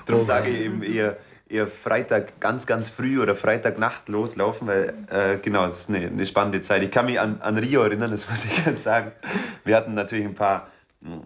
Darum 0.06 0.20
oh 0.20 0.24
sage 0.24 0.50
ich 0.50 0.66
eben 0.66 0.82
eher, 0.82 1.16
eher 1.50 1.66
Freitag 1.66 2.40
ganz, 2.40 2.66
ganz 2.66 2.88
früh 2.88 3.20
oder 3.20 3.34
Freitagnacht 3.34 4.08
loslaufen, 4.08 4.68
weil 4.68 4.94
äh, 5.10 5.38
genau, 5.38 5.66
es 5.66 5.82
ist 5.82 5.88
eine, 5.88 6.06
eine, 6.06 6.26
spannende 6.26 6.62
Zeit. 6.62 6.82
Ich 6.82 6.90
kann 6.90 7.06
mich 7.06 7.18
an, 7.18 7.40
an 7.40 7.56
Rio 7.56 7.82
erinnern, 7.82 8.10
das 8.10 8.28
muss 8.30 8.44
ich 8.44 8.64
ganz 8.64 8.82
sagen. 8.82 9.12
Wir 9.64 9.76
hatten 9.76 9.94
natürlich 9.94 10.24
ein 10.24 10.34
paar 10.34 10.68
hm, 11.02 11.22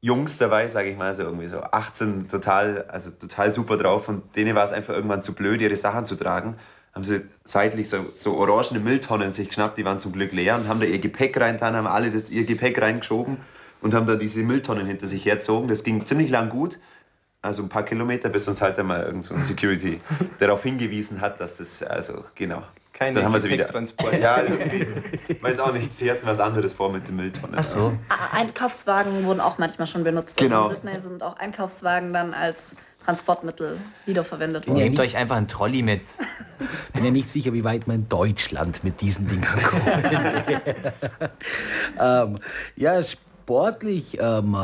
Jungs 0.00 0.38
dabei, 0.38 0.68
sage 0.68 0.90
ich 0.90 0.96
mal, 0.96 1.14
so 1.14 1.22
irgendwie 1.22 1.48
so 1.48 1.60
18, 1.60 2.28
total, 2.28 2.82
also 2.88 3.10
total 3.10 3.52
super 3.52 3.76
drauf 3.76 4.08
und 4.08 4.36
denen 4.36 4.54
war 4.54 4.64
es 4.64 4.72
einfach 4.72 4.94
irgendwann 4.94 5.22
zu 5.22 5.34
blöd, 5.34 5.60
ihre 5.60 5.76
Sachen 5.76 6.06
zu 6.06 6.16
tragen 6.16 6.56
haben 6.98 7.04
sie 7.04 7.20
seitlich 7.44 7.88
so, 7.88 7.98
so 8.12 8.36
orangene 8.36 8.80
Mülltonnen 8.80 9.30
sich 9.30 9.46
geschnappt, 9.48 9.78
die 9.78 9.84
waren 9.84 10.00
zum 10.00 10.12
Glück 10.12 10.32
leer 10.32 10.56
und 10.56 10.66
haben 10.66 10.80
da 10.80 10.86
ihr 10.86 10.98
Gepäck 10.98 11.38
reintan, 11.40 11.76
haben 11.76 11.86
alle 11.86 12.10
das, 12.10 12.28
ihr 12.28 12.44
Gepäck 12.44 12.80
reingeschoben 12.82 13.36
und 13.80 13.94
haben 13.94 14.06
da 14.06 14.16
diese 14.16 14.42
Mülltonnen 14.42 14.84
hinter 14.84 15.06
sich 15.06 15.24
herzogen. 15.24 15.68
Das 15.68 15.84
ging 15.84 16.04
ziemlich 16.06 16.28
lang 16.28 16.48
gut, 16.48 16.80
also 17.42 17.62
ein 17.62 17.68
paar 17.68 17.84
Kilometer, 17.84 18.28
bis 18.28 18.48
uns 18.48 18.60
halt 18.60 18.78
einmal 18.78 19.04
irgend 19.04 19.24
so 19.24 19.34
ein 19.34 19.44
Security 19.44 20.00
darauf 20.38 20.62
hingewiesen 20.62 21.20
hat, 21.20 21.40
dass 21.40 21.58
das, 21.58 21.82
also 21.82 22.24
genau. 22.34 22.62
Keine 22.92 23.14
dann 23.14 23.26
haben 23.26 23.32
wir 23.32 23.38
sie 23.38 23.50
wieder. 23.50 23.68
Ja, 24.18 24.42
weiß 25.40 25.60
auch 25.60 25.72
nicht, 25.72 25.94
sie 25.94 26.10
hatten 26.10 26.26
was 26.26 26.40
anderes 26.40 26.72
vor 26.72 26.90
mit 26.90 27.06
den 27.06 27.14
Mülltonnen. 27.14 27.54
Ach 27.56 27.62
so. 27.62 27.96
Einkaufswagen 28.32 29.24
wurden 29.24 29.38
auch 29.38 29.56
manchmal 29.56 29.86
schon 29.86 30.02
benutzt. 30.02 30.36
Genau. 30.36 30.64
Also 30.64 30.74
in 30.74 30.82
Sydney 30.82 31.00
sind 31.00 31.22
auch 31.22 31.36
Einkaufswagen 31.36 32.12
dann 32.12 32.34
als 32.34 32.72
Transportmittel 33.04 33.78
wiederverwendet 34.04 34.66
worden. 34.66 34.78
Nehmt 34.78 34.98
euch 34.98 35.16
einfach 35.16 35.36
einen 35.36 35.46
Trolley 35.46 35.82
mit. 35.82 36.02
Bin 36.92 37.04
ja 37.04 37.12
nicht 37.12 37.30
sicher, 37.30 37.52
wie 37.52 37.62
weit 37.62 37.86
man 37.86 38.00
in 38.00 38.08
Deutschland 38.08 38.82
mit 38.82 39.00
diesen 39.00 39.28
Dingern 39.28 39.62
kommt. 39.62 40.60
ähm, 42.00 42.38
ja, 42.74 43.00
sportlich. 43.00 44.18
Ähm, 44.20 44.56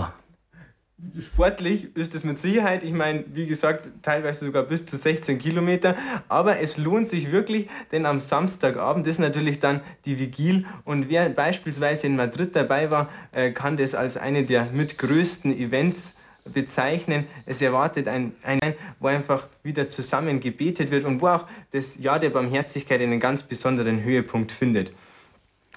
Sportlich 1.20 1.96
ist 1.96 2.14
es 2.14 2.24
mit 2.24 2.38
Sicherheit, 2.38 2.82
ich 2.82 2.92
meine, 2.92 3.24
wie 3.32 3.46
gesagt, 3.46 3.90
teilweise 4.02 4.44
sogar 4.44 4.62
bis 4.62 4.86
zu 4.86 4.96
16 4.96 5.38
Kilometer, 5.38 5.96
aber 6.28 6.60
es 6.60 6.76
lohnt 6.76 7.06
sich 7.06 7.30
wirklich, 7.30 7.68
denn 7.92 8.06
am 8.06 8.20
Samstagabend 8.20 9.06
ist 9.06 9.18
natürlich 9.18 9.58
dann 9.58 9.80
die 10.04 10.18
Vigil 10.18 10.66
und 10.84 11.10
wer 11.10 11.28
beispielsweise 11.28 12.06
in 12.06 12.16
Madrid 12.16 12.56
dabei 12.56 12.90
war, 12.90 13.08
äh, 13.32 13.50
kann 13.52 13.76
das 13.76 13.94
als 13.94 14.16
eine 14.16 14.44
der 14.44 14.66
mit 14.72 14.98
größten 14.98 15.56
Events 15.56 16.14
bezeichnen. 16.52 17.26
Es 17.46 17.62
erwartet 17.62 18.08
ein, 18.08 18.32
ein, 18.42 18.74
wo 19.00 19.08
einfach 19.08 19.48
wieder 19.62 19.88
zusammen 19.88 20.40
gebetet 20.40 20.90
wird 20.90 21.04
und 21.04 21.20
wo 21.20 21.28
auch 21.28 21.46
das 21.70 21.96
Jahr 21.98 22.18
der 22.18 22.30
Barmherzigkeit 22.30 23.00
einen 23.00 23.20
ganz 23.20 23.42
besonderen 23.42 24.02
Höhepunkt 24.02 24.52
findet. 24.52 24.92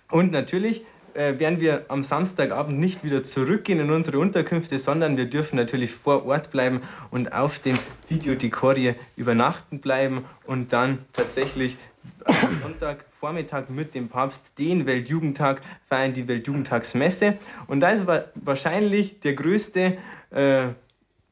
Und 0.09 0.31
natürlich 0.31 0.83
äh, 1.17 1.39
werden 1.39 1.59
wir 1.59 1.85
am 1.87 2.03
Samstagabend 2.03 2.77
nicht 2.77 3.03
wieder 3.03 3.23
zurückgehen 3.23 3.79
in 3.79 3.89
unsere 3.89 4.19
Unterkünfte, 4.19 4.77
sondern 4.77 5.17
wir 5.17 5.25
dürfen 5.25 5.55
natürlich 5.55 5.91
vor 5.91 6.27
Ort 6.27 6.51
bleiben 6.51 6.81
und 7.09 7.33
auf 7.33 7.57
dem 7.57 7.75
Video 8.07 8.35
Decorie 8.35 8.93
übernachten 9.15 9.79
bleiben 9.79 10.25
und 10.45 10.73
dann 10.73 10.99
tatsächlich 11.13 11.75
am 12.23 12.59
Sonntagvormittag 12.61 13.69
mit 13.69 13.95
dem 13.95 14.09
Papst 14.09 14.59
den 14.59 14.85
Weltjugendtag 14.85 15.61
feiern, 15.89 16.13
die 16.13 16.27
Weltjugendtagsmesse. 16.27 17.39
Und 17.65 17.79
da 17.79 17.89
ist 17.89 18.05
wahrscheinlich 18.35 19.19
der 19.19 19.33
größte 19.33 19.97
äh, 20.29 20.67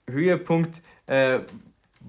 Höhepunkt, 0.09 0.81
äh, 1.05 1.41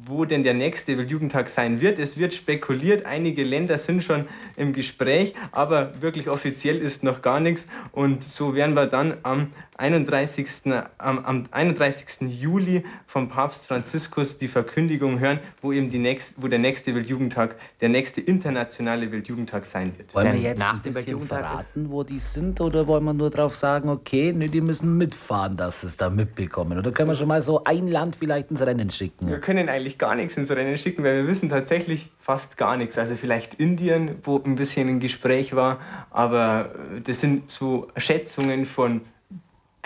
wo 0.05 0.25
denn 0.25 0.43
der 0.43 0.55
nächste 0.55 0.99
Weltjugendtag 0.99 1.49
sein 1.49 1.81
wird. 1.81 1.99
Es 1.99 2.19
wird 2.19 2.35
spekuliert, 2.35 3.07
einige 3.07 3.45
Länder 3.45 3.79
sind 3.79 4.05
schon 4.05 4.27
im 4.57 4.73
Gespräch, 4.73 5.35
aber 5.53 6.03
wirklich 6.03 6.29
offiziell 6.29 6.77
ist 6.79 7.03
noch 7.03 7.23
gar 7.23 7.41
nichts. 7.41 7.67
Und 7.93 8.23
so 8.23 8.55
werden 8.55 8.75
wir 8.75 8.87
dann 8.87 9.17
am 9.23 9.53
31. 9.79 10.73
Am, 10.99 11.19
am 11.25 11.45
31. 11.51 12.29
Juli 12.41 12.85
vom 13.07 13.29
Papst 13.29 13.69
Franziskus 13.69 14.39
die 14.39 14.49
Verkündigung 14.49 15.19
hören, 15.21 15.41
wo 15.61 15.73
eben 15.73 15.89
die 15.89 15.99
nächst, 15.99 16.43
wo 16.43 16.49
der 16.49 16.59
nächste 16.59 16.95
Weltjugendtag, 16.95 17.57
der 17.81 17.89
nächste 17.89 18.21
internationale 18.21 19.13
Weltjugendtag 19.13 19.67
sein 19.67 19.93
wird. 19.97 20.15
Wollen 20.15 20.33
wir 20.33 20.41
jetzt 20.41 20.59
nach 20.59 20.75
ein 20.75 20.83
bisschen 20.83 21.21
verraten, 21.21 21.91
wo 21.91 22.03
die 22.03 22.19
sind, 22.19 22.61
oder 22.61 22.87
wollen 22.87 23.05
wir 23.05 23.15
nur 23.15 23.31
darauf 23.31 23.57
sagen, 23.57 23.89
okay, 23.89 24.33
ne, 24.33 24.49
die 24.49 24.61
müssen 24.61 24.97
mitfahren, 24.97 25.57
dass 25.57 25.83
sie 25.83 25.89
es 25.89 25.97
da 25.97 26.11
mitbekommen? 26.11 26.79
Oder 26.79 26.93
können 26.93 27.11
wir 27.11 27.17
schon 27.17 27.29
mal 27.29 27.43
so 27.43 27.65
ein 27.65 27.89
Land 27.89 28.17
vielleicht 28.17 28.51
ins 28.51 28.63
Rennen 28.63 28.91
schicken? 28.91 29.29
Wir 29.29 29.41
können 29.41 29.69
eigentlich 29.69 29.99
gar 29.99 30.15
nichts 30.15 30.37
ins 30.37 30.51
Rennen 30.51 30.79
schicken, 30.79 31.05
weil 31.05 31.17
wir 31.17 31.27
wissen 31.27 31.49
tatsächlich 31.49 32.11
fast 32.19 32.57
gar 32.57 32.77
nichts. 32.77 32.99
Also 32.99 33.15
vielleicht 33.15 33.55
Indien, 33.55 34.17
wo 34.23 34.43
ein 34.43 34.55
bisschen 34.55 34.89
ein 34.89 35.01
Gespräch 35.01 35.55
war, 35.55 35.79
aber 36.11 36.71
das 37.05 37.21
sind 37.21 37.51
so 37.51 37.89
Schätzungen 37.97 38.65
von 38.65 39.03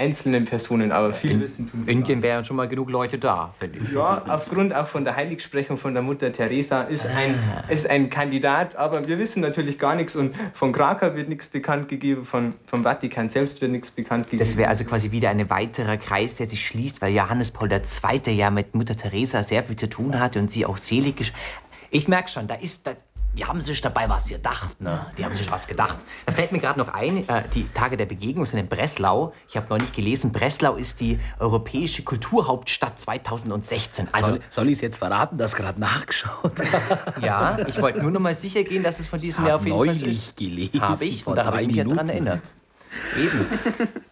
einzelnen 0.01 0.47
Personen, 0.47 0.91
aber 0.91 1.13
viel 1.13 1.33
In 1.33 1.41
wissen 1.41 1.71
tun 1.71 1.87
Indien 1.87 2.23
wären 2.23 2.45
schon 2.45 2.57
mal 2.57 2.67
genug 2.67 2.91
Leute 2.91 3.19
da, 3.19 3.53
finde 3.57 3.81
ich. 3.81 3.93
Ja, 3.93 4.23
aufgrund 4.27 4.75
auch 4.75 4.87
von 4.87 5.05
der 5.05 5.15
Heiligsprechung 5.15 5.77
von 5.77 5.93
der 5.93 6.03
Mutter 6.03 6.33
Teresa 6.33 6.83
ist 6.83 7.07
ein, 7.07 7.35
ah. 7.35 7.71
ist 7.71 7.89
ein 7.89 8.09
Kandidat, 8.09 8.77
aber 8.77 9.07
wir 9.07 9.19
wissen 9.19 9.41
natürlich 9.43 9.79
gar 9.79 9.95
nichts 9.95 10.17
und 10.17 10.35
von 10.55 10.73
Krakau 10.73 11.15
wird 11.15 11.29
nichts 11.29 11.49
bekannt 11.49 11.89
gegeben, 11.89 12.25
von, 12.25 12.55
vom 12.67 12.83
Vatikan 12.83 13.29
selbst 13.29 13.61
wird 13.61 13.71
nichts 13.73 13.91
bekannt 13.91 14.25
gegeben. 14.25 14.41
Das 14.41 14.57
wäre 14.57 14.69
also 14.69 14.85
quasi 14.85 15.11
wieder 15.11 15.29
ein 15.31 15.51
weiterer 15.51 15.99
Kreis, 15.99 16.37
der 16.37 16.47
sich 16.47 16.65
schließt, 16.67 17.03
weil 17.03 17.15
Johannes 17.15 17.51
Paul 17.51 17.71
II. 17.71 18.33
ja 18.33 18.51
mit 18.51 18.75
Mutter 18.75 18.97
Teresa 18.97 19.43
sehr 19.43 19.63
viel 19.63 19.77
zu 19.77 19.89
tun 19.89 20.19
hatte 20.19 20.39
und 20.39 20.51
sie 20.51 20.65
auch 20.65 20.79
selig 20.79 21.21
ist. 21.21 21.33
Ich 21.91 22.09
merke 22.09 22.29
schon, 22.29 22.47
da 22.47 22.55
ist, 22.55 22.87
da, 22.87 22.93
die 23.33 23.45
haben 23.45 23.61
sich 23.61 23.81
dabei 23.81 24.09
was 24.09 24.29
gedacht, 24.29 24.81
ne? 24.81 25.07
Die 25.17 25.25
haben 25.25 25.35
sich 25.35 25.51
was 25.51 25.67
gedacht. 25.69 25.97
Da 26.27 26.33
fällt 26.33 26.53
mir 26.53 26.59
gerade 26.59 26.79
noch 26.79 26.89
ein, 26.89 27.29
äh, 27.29 27.43
die 27.55 27.69
Tage 27.69 27.97
der 27.97 28.07
Begegnung 28.07 28.45
sind 28.45 28.59
in 28.59 28.69
Breslau. 28.69 29.33
Ich 29.49 29.57
habe 29.57 29.67
neulich 29.71 29.93
gelesen, 29.93 30.33
Breslau 30.33 30.75
ist 30.75 31.01
die 31.01 31.21
europäische 31.39 32.03
Kulturhauptstadt 32.03 32.99
2016. 32.99 34.09
Also, 34.13 34.31
soll, 34.31 34.41
soll 34.51 34.67
ich 34.69 34.75
es 34.75 34.81
jetzt 34.81 34.97
verraten, 34.99 35.39
dass 35.39 35.55
gerade 35.55 35.79
nachgeschaut 35.81 36.53
Ja, 37.23 37.59
ich 37.67 37.81
wollte 37.81 38.03
nur 38.03 38.11
noch 38.11 38.21
mal 38.21 38.35
sicher 38.35 38.65
gehen, 38.65 38.83
dass 38.83 38.99
es 39.01 39.07
von 39.07 39.21
diesem 39.21 39.47
Jahr 39.47 39.57
auf 39.57 39.65
jeden 39.65 39.77
Fall 39.77 40.09
ist. 40.09 40.37
gelesen. 40.37 40.81
Habe 40.81 41.05
ich, 41.05 41.27
und 41.27 41.37
da 41.37 41.45
habe 41.45 41.63
ich 41.63 41.69
mich 41.69 41.77
ja 41.77 41.85
dran 41.85 42.09
erinnert. 42.09 42.53
Eben. 43.17 43.47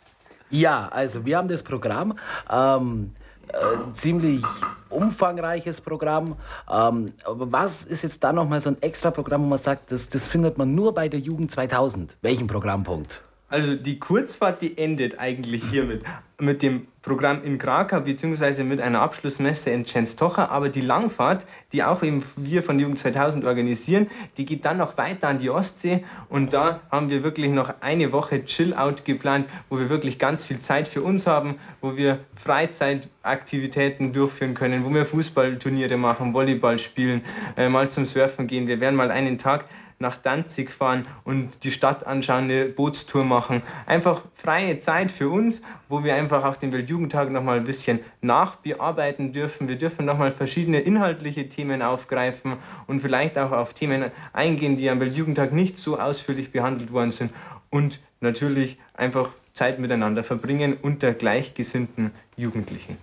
Ja, 0.50 0.88
also 0.88 1.26
wir 1.26 1.36
haben 1.36 1.48
das 1.48 1.62
Programm. 1.62 2.18
Ähm, 2.50 3.14
äh, 3.52 3.92
ziemlich 3.92 4.42
umfangreiches 4.88 5.80
Programm. 5.80 6.36
Ähm, 6.70 7.12
aber 7.24 7.52
was 7.52 7.84
ist 7.84 8.02
jetzt 8.02 8.22
da 8.24 8.32
nochmal 8.32 8.60
so 8.60 8.70
ein 8.70 8.82
extra 8.82 9.10
Programm, 9.10 9.42
wo 9.42 9.46
man 9.46 9.58
sagt, 9.58 9.92
das, 9.92 10.08
das 10.08 10.28
findet 10.28 10.58
man 10.58 10.74
nur 10.74 10.94
bei 10.94 11.08
der 11.08 11.20
Jugend 11.20 11.50
2000? 11.50 12.16
Welchen 12.22 12.46
Programmpunkt? 12.46 13.20
Also 13.48 13.74
die 13.74 13.98
Kurzfahrt, 13.98 14.62
die 14.62 14.76
endet 14.76 15.18
eigentlich 15.18 15.64
hiermit 15.64 16.02
mit 16.40 16.62
dem 16.62 16.86
Programm 17.02 17.42
in 17.42 17.58
Krakau 17.58 18.00
beziehungsweise 18.00 18.62
mit 18.64 18.80
einer 18.80 19.00
Abschlussmesse 19.00 19.70
in 19.70 19.84
Częstochowa, 19.84 20.46
aber 20.46 20.68
die 20.68 20.82
Langfahrt, 20.82 21.46
die 21.72 21.82
auch 21.82 22.02
eben 22.02 22.22
wir 22.36 22.62
von 22.62 22.78
Jugend 22.78 22.98
2000 22.98 23.44
organisieren, 23.44 24.08
die 24.36 24.44
geht 24.44 24.64
dann 24.64 24.76
noch 24.76 24.96
weiter 24.98 25.28
an 25.28 25.38
die 25.38 25.50
Ostsee 25.50 26.04
und 26.28 26.52
da 26.52 26.80
haben 26.90 27.10
wir 27.10 27.24
wirklich 27.24 27.50
noch 27.50 27.74
eine 27.80 28.12
Woche 28.12 28.44
Chill-Out 28.44 29.04
geplant, 29.04 29.48
wo 29.68 29.78
wir 29.78 29.88
wirklich 29.90 30.18
ganz 30.18 30.44
viel 30.44 30.60
Zeit 30.60 30.86
für 30.86 31.02
uns 31.02 31.26
haben, 31.26 31.56
wo 31.80 31.96
wir 31.96 32.20
Freizeitaktivitäten 32.34 34.12
durchführen 34.12 34.54
können, 34.54 34.84
wo 34.84 34.92
wir 34.92 35.06
Fußballturniere 35.06 35.96
machen, 35.96 36.34
Volleyball 36.34 36.78
spielen, 36.78 37.22
äh, 37.56 37.68
mal 37.68 37.90
zum 37.90 38.04
Surfen 38.04 38.46
gehen. 38.46 38.66
Wir 38.66 38.80
werden 38.80 38.96
mal 38.96 39.10
einen 39.10 39.38
Tag 39.38 39.64
nach 39.98 40.16
Danzig 40.16 40.70
fahren 40.70 41.02
und 41.24 41.64
die 41.64 41.70
Stadt 41.70 42.06
anschauen, 42.06 42.44
eine 42.44 42.66
Bootstour 42.66 43.24
machen. 43.24 43.62
Einfach 43.86 44.22
freie 44.32 44.78
Zeit 44.78 45.10
für 45.10 45.28
uns, 45.28 45.62
wo 45.88 46.04
wir 46.04 46.14
einfach 46.14 46.44
auch 46.44 46.56
den 46.56 46.72
Weltjugendtag 46.72 47.30
noch 47.30 47.42
mal 47.42 47.58
ein 47.58 47.64
bisschen 47.64 48.00
nachbearbeiten 48.20 49.32
dürfen. 49.32 49.68
Wir 49.68 49.76
dürfen 49.76 50.06
noch 50.06 50.18
mal 50.18 50.30
verschiedene 50.30 50.80
inhaltliche 50.80 51.48
Themen 51.48 51.82
aufgreifen 51.82 52.54
und 52.86 53.00
vielleicht 53.00 53.38
auch 53.38 53.52
auf 53.52 53.74
Themen 53.74 54.10
eingehen, 54.32 54.76
die 54.76 54.88
am 54.88 55.00
Weltjugendtag 55.00 55.52
nicht 55.52 55.78
so 55.78 55.98
ausführlich 55.98 56.52
behandelt 56.52 56.92
worden 56.92 57.10
sind. 57.10 57.32
Und 57.70 58.00
natürlich 58.20 58.78
einfach 58.94 59.30
Zeit 59.52 59.78
miteinander 59.78 60.24
verbringen 60.24 60.76
unter 60.80 61.12
gleichgesinnten 61.12 62.12
Jugendlichen. 62.36 62.96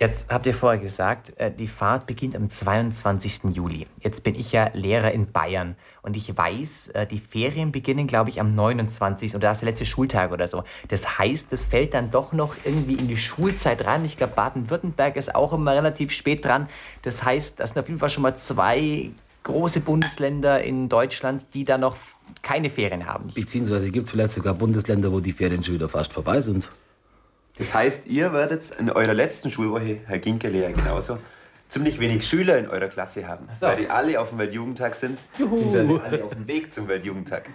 Jetzt 0.00 0.28
habt 0.28 0.44
ihr 0.46 0.54
vorher 0.54 0.80
gesagt, 0.80 1.38
äh, 1.38 1.52
die 1.52 1.68
Fahrt 1.68 2.06
beginnt 2.06 2.34
am 2.34 2.50
22. 2.50 3.54
Juli. 3.54 3.86
Jetzt 4.00 4.24
bin 4.24 4.34
ich 4.34 4.50
ja 4.50 4.70
Lehrer 4.74 5.12
in 5.12 5.30
Bayern 5.30 5.76
und 6.02 6.16
ich 6.16 6.36
weiß, 6.36 6.88
äh, 6.88 7.06
die 7.06 7.20
Ferien 7.20 7.70
beginnen, 7.70 8.08
glaube 8.08 8.30
ich, 8.30 8.40
am 8.40 8.54
29. 8.54 9.36
oder 9.36 9.48
das 9.48 9.58
ist 9.58 9.60
der 9.62 9.70
letzte 9.70 9.86
Schultag 9.86 10.32
oder 10.32 10.48
so. 10.48 10.64
Das 10.88 11.18
heißt, 11.18 11.52
das 11.52 11.62
fällt 11.62 11.94
dann 11.94 12.10
doch 12.10 12.32
noch 12.32 12.56
irgendwie 12.64 12.94
in 12.94 13.06
die 13.06 13.16
Schulzeit 13.16 13.84
rein. 13.84 14.04
Ich 14.04 14.16
glaube, 14.16 14.32
Baden-Württemberg 14.34 15.16
ist 15.16 15.34
auch 15.34 15.52
immer 15.52 15.72
relativ 15.74 16.10
spät 16.10 16.44
dran. 16.44 16.68
Das 17.02 17.24
heißt, 17.24 17.60
das 17.60 17.70
sind 17.70 17.80
auf 17.80 17.88
jeden 17.88 18.00
Fall 18.00 18.10
schon 18.10 18.22
mal 18.24 18.34
zwei 18.34 19.10
große 19.44 19.80
Bundesländer 19.80 20.62
in 20.64 20.88
Deutschland, 20.88 21.44
die 21.54 21.64
da 21.64 21.78
noch 21.78 21.96
keine 22.42 22.68
Ferien 22.68 23.06
haben. 23.06 23.30
Beziehungsweise 23.32 23.90
gibt 23.90 24.06
es 24.06 24.12
vielleicht 24.12 24.32
sogar 24.32 24.54
Bundesländer, 24.54 25.12
wo 25.12 25.20
die 25.20 25.32
Ferien 25.32 25.62
schon 25.62 25.74
wieder 25.74 25.88
fast 25.88 26.12
vorbei 26.12 26.40
sind. 26.40 26.70
Das 27.56 27.72
heißt, 27.72 28.08
ihr 28.08 28.32
werdet 28.32 28.70
in 28.80 28.90
eurer 28.90 29.14
letzten 29.14 29.50
Schulwoche, 29.50 30.00
Herr 30.06 30.18
Ginkerle 30.18 30.62
ja 30.62 30.70
genauso, 30.72 31.18
ziemlich 31.68 32.00
wenig 32.00 32.26
Schüler 32.26 32.58
in 32.58 32.68
eurer 32.68 32.88
Klasse 32.88 33.28
haben, 33.28 33.48
so. 33.58 33.66
weil 33.66 33.76
die 33.76 33.88
alle 33.88 34.20
auf 34.20 34.30
dem 34.30 34.38
Weltjugendtag 34.38 34.94
sind, 34.96 35.18
beziehungsweise 35.38 36.00
alle 36.04 36.24
auf 36.24 36.34
dem 36.34 36.46
Weg 36.48 36.72
zum 36.72 36.88
Weltjugendtag. 36.88 37.48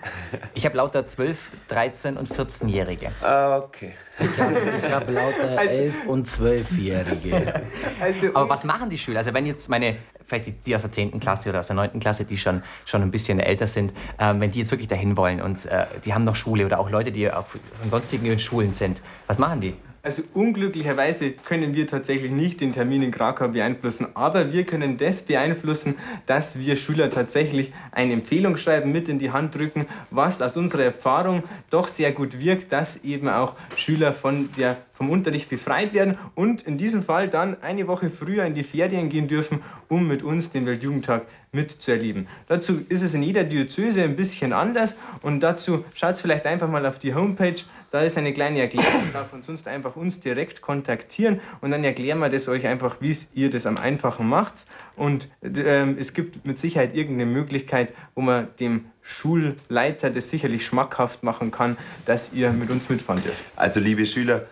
Ich 0.53 0.65
habe 0.65 0.77
lauter 0.77 1.05
12, 1.05 1.37
13 1.67 2.17
und 2.17 2.29
14-Jährige. 2.29 3.11
Ah, 3.21 3.57
okay. 3.57 3.93
Ich 4.19 4.37
habe 4.39 4.55
hab 4.91 5.09
lauter 5.09 5.57
also, 5.57 5.73
11 5.73 6.07
und 6.07 6.27
12-Jährige. 6.27 7.61
Also, 7.99 8.27
Aber 8.33 8.49
was 8.49 8.63
machen 8.63 8.89
die 8.89 8.97
Schüler? 8.97 9.19
Also 9.19 9.33
wenn 9.33 9.45
jetzt 9.45 9.69
meine, 9.69 9.97
vielleicht 10.25 10.47
die, 10.47 10.51
die 10.53 10.75
aus 10.75 10.81
der 10.81 10.91
10. 10.91 11.19
Klasse 11.19 11.49
oder 11.49 11.59
aus 11.59 11.67
der 11.67 11.75
9. 11.75 11.99
Klasse, 11.99 12.25
die 12.25 12.37
schon, 12.37 12.63
schon 12.85 13.01
ein 13.01 13.11
bisschen 13.11 13.39
älter 13.39 13.67
sind, 13.67 13.93
ähm, 14.17 14.39
wenn 14.39 14.51
die 14.51 14.59
jetzt 14.59 14.71
wirklich 14.71 14.87
dahin 14.87 15.17
wollen 15.17 15.41
und 15.41 15.65
äh, 15.65 15.85
die 16.05 16.13
haben 16.13 16.23
noch 16.23 16.35
Schule 16.35 16.65
oder 16.65 16.79
auch 16.79 16.89
Leute, 16.89 17.11
die 17.11 17.29
auf 17.29 17.57
sonstigen 17.89 18.39
Schulen 18.39 18.71
sind, 18.73 19.01
was 19.27 19.39
machen 19.39 19.61
die? 19.61 19.75
Also 20.01 20.23
unglücklicherweise 20.33 21.31
können 21.31 21.73
wir 21.73 21.85
tatsächlich 21.85 22.31
nicht 22.31 22.61
den 22.61 22.71
Termin 22.71 23.01
in 23.01 23.11
Krakau 23.11 23.49
beeinflussen, 23.49 24.07
aber 24.13 24.53
wir 24.53 24.65
können 24.65 24.97
das 24.97 25.23
beeinflussen, 25.23 25.95
dass 26.25 26.57
wir 26.57 26.77
Schüler 26.77 27.09
tatsächlich 27.09 27.73
ein 27.91 28.09
Empfehlungsschreiben 28.09 28.89
mit 28.91 29.09
in 29.09 29.19
die 29.19 29.31
Hand 29.31 29.55
drücken, 29.55 29.87
was 30.09 30.41
aus 30.41 30.55
unserer 30.55 30.83
Erfahrung 30.83 31.43
doch 31.69 31.89
sehr 31.89 32.13
gut 32.13 32.39
wirkt, 32.39 32.71
dass 32.71 33.03
eben 33.03 33.27
auch 33.27 33.55
Schüler 33.75 34.13
von 34.13 34.49
der 34.57 34.77
vom 34.99 35.09
Unterricht 35.09 35.47
befreit 35.47 35.93
werden 35.93 36.17
und 36.35 36.63
in 36.63 36.77
diesem 36.77 37.03
Fall 37.03 37.29
dann 37.29 37.63
eine 37.63 37.87
Woche 37.87 38.09
früher 38.09 38.43
in 38.43 38.53
die 38.53 38.65
Ferien 38.65 39.07
gehen 39.07 39.29
dürfen, 39.29 39.61
um 39.87 40.05
mit 40.07 40.23
uns 40.23 40.51
den 40.51 40.65
Weltjugendtag 40.65 41.25
mitzuerleben. 41.53 42.27
Dazu 42.47 42.81
ist 42.89 43.01
es 43.01 43.13
in 43.13 43.23
jeder 43.23 43.45
Diözese 43.45 44.03
ein 44.03 44.17
bisschen 44.17 44.51
anders 44.51 44.97
und 45.21 45.41
dazu 45.41 45.85
schaut 45.93 46.17
vielleicht 46.17 46.45
einfach 46.45 46.69
mal 46.69 46.85
auf 46.85 46.99
die 46.99 47.15
Homepage, 47.15 47.55
da 47.91 48.01
ist 48.01 48.17
eine 48.17 48.33
kleine 48.33 48.59
Erklärung 48.59 49.11
drauf 49.13 49.31
und 49.31 49.45
sonst 49.45 49.69
einfach 49.69 49.95
uns 49.95 50.19
direkt 50.19 50.61
kontaktieren 50.61 51.39
und 51.61 51.71
dann 51.71 51.85
erklären 51.85 52.19
wir 52.19 52.27
das 52.27 52.49
euch 52.49 52.67
einfach, 52.67 52.97
wie 52.99 53.15
ihr 53.33 53.49
das 53.49 53.65
am 53.65 53.77
einfachen 53.77 54.27
macht 54.27 54.67
und 54.97 55.31
äh, 55.41 55.89
es 55.93 56.13
gibt 56.13 56.45
mit 56.45 56.59
Sicherheit 56.59 56.93
irgendeine 56.93 57.31
Möglichkeit, 57.31 57.93
wo 58.15 58.21
man 58.21 58.49
dem 58.59 58.85
Schulleiter 59.01 60.09
das 60.09 60.29
sicherlich 60.29 60.65
schmackhaft 60.65 61.23
machen 61.23 61.51
kann, 61.51 61.77
dass 62.05 62.33
ihr 62.33 62.51
mit 62.51 62.69
uns 62.69 62.89
mitfahren 62.89 63.23
dürft. 63.23 63.45
Also 63.55 63.79
liebe 63.79 64.05
Schüler, 64.05 64.45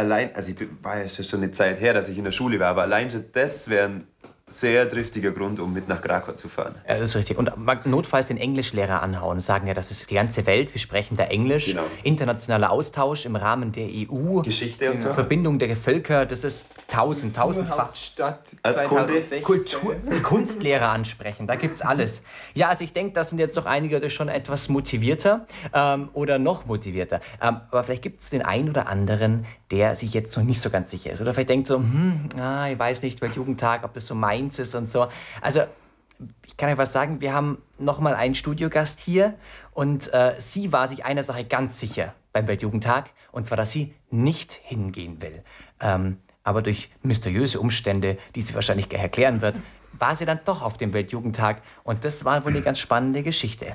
allein, 0.00 0.34
also 0.34 0.52
ich 0.52 0.56
war 0.82 1.00
ja 1.00 1.08
schon 1.08 1.42
eine 1.42 1.52
Zeit 1.52 1.80
her, 1.80 1.94
dass 1.94 2.08
ich 2.08 2.18
in 2.18 2.24
der 2.24 2.32
Schule 2.32 2.58
war, 2.58 2.68
aber 2.68 2.82
allein 2.82 3.10
schon 3.10 3.24
das 3.32 3.68
wäre 3.68 3.86
ein 3.86 4.06
sehr 4.52 4.88
triftiger 4.88 5.30
Grund, 5.30 5.60
um 5.60 5.72
mit 5.72 5.88
nach 5.88 6.02
Krakau 6.02 6.32
zu 6.32 6.48
fahren. 6.48 6.74
Ja, 6.88 6.98
das 6.98 7.10
ist 7.10 7.16
richtig. 7.16 7.38
Und 7.38 7.52
notfalls 7.86 8.26
den 8.26 8.36
Englischlehrer 8.36 9.02
anhauen 9.02 9.36
und 9.36 9.42
sagen, 9.42 9.66
ja, 9.66 9.74
das 9.74 9.90
ist 9.90 10.10
die 10.10 10.14
ganze 10.14 10.44
Welt, 10.46 10.74
wir 10.74 10.80
sprechen 10.80 11.16
da 11.16 11.24
Englisch. 11.24 11.66
Genau. 11.66 11.84
Internationaler 12.02 12.70
Austausch 12.70 13.26
im 13.26 13.36
Rahmen 13.36 13.72
der 13.72 13.86
EU. 13.86 14.42
Geschichte 14.42 14.90
und 14.90 15.00
so. 15.00 15.12
Verbindung 15.14 15.58
der 15.58 15.76
Völker, 15.76 16.26
das 16.26 16.44
ist 16.44 16.66
tausend, 16.88 17.36
tausendfach. 17.36 17.92
Als. 18.62 18.84
Kultur, 19.42 19.94
Kunstlehrer 20.22 20.88
ansprechen, 20.88 21.46
da 21.46 21.54
gibt 21.54 21.76
es 21.76 21.82
alles. 21.82 22.22
Ja, 22.54 22.68
also 22.68 22.84
ich 22.84 22.92
denke, 22.92 23.12
da 23.12 23.24
sind 23.24 23.38
jetzt 23.38 23.56
doch 23.56 23.66
einige 23.66 24.10
schon 24.10 24.28
etwas 24.28 24.68
motivierter 24.68 25.46
ähm, 25.72 26.08
oder 26.12 26.38
noch 26.38 26.66
motivierter. 26.66 27.20
Ähm, 27.40 27.60
aber 27.70 27.84
vielleicht 27.84 28.02
gibt 28.02 28.20
es 28.20 28.30
den 28.30 28.42
einen 28.42 28.70
oder 28.70 28.88
anderen, 28.88 29.46
der 29.70 29.94
sich 29.94 30.12
jetzt 30.12 30.36
noch 30.36 30.44
nicht 30.44 30.60
so 30.60 30.70
ganz 30.70 30.90
sicher 30.90 31.12
ist. 31.12 31.20
Oder 31.20 31.32
vielleicht 31.32 31.50
denkt 31.50 31.68
so, 31.68 31.76
hm, 31.76 32.28
ah, 32.38 32.68
ich 32.68 32.78
weiß 32.78 33.02
nicht, 33.02 33.20
Weltjugendtag, 33.20 33.84
ob 33.84 33.94
das 33.94 34.06
so 34.06 34.14
mein 34.14 34.40
meins 34.40 34.58
ist 34.58 34.74
und 34.74 34.90
so. 34.90 35.08
Also 35.40 35.62
ich 36.46 36.56
kann 36.56 36.70
euch 36.70 36.78
was 36.78 36.92
sagen, 36.92 37.20
wir 37.20 37.32
haben 37.32 37.58
nochmal 37.78 38.14
einen 38.14 38.34
Studiogast 38.34 39.00
hier 39.00 39.34
und 39.72 40.12
äh, 40.12 40.34
sie 40.38 40.72
war 40.72 40.88
sich 40.88 41.04
einer 41.04 41.22
Sache 41.22 41.44
ganz 41.44 41.78
sicher 41.78 42.14
beim 42.32 42.46
Weltjugendtag 42.46 43.10
und 43.32 43.46
zwar, 43.46 43.56
dass 43.56 43.70
sie 43.70 43.94
nicht 44.10 44.52
hingehen 44.52 45.22
will. 45.22 45.42
Ähm, 45.80 46.18
aber 46.42 46.62
durch 46.62 46.90
mysteriöse 47.02 47.60
Umstände, 47.60 48.18
die 48.34 48.40
sie 48.40 48.54
wahrscheinlich 48.54 48.92
erklären 48.92 49.40
wird, 49.40 49.56
war 49.98 50.16
sie 50.16 50.24
dann 50.24 50.40
doch 50.44 50.62
auf 50.62 50.78
dem 50.78 50.92
Weltjugendtag. 50.92 51.62
Und 51.84 52.04
das 52.04 52.24
war 52.24 52.44
wohl 52.44 52.52
eine 52.52 52.62
ganz 52.62 52.78
spannende 52.78 53.22
Geschichte. 53.22 53.74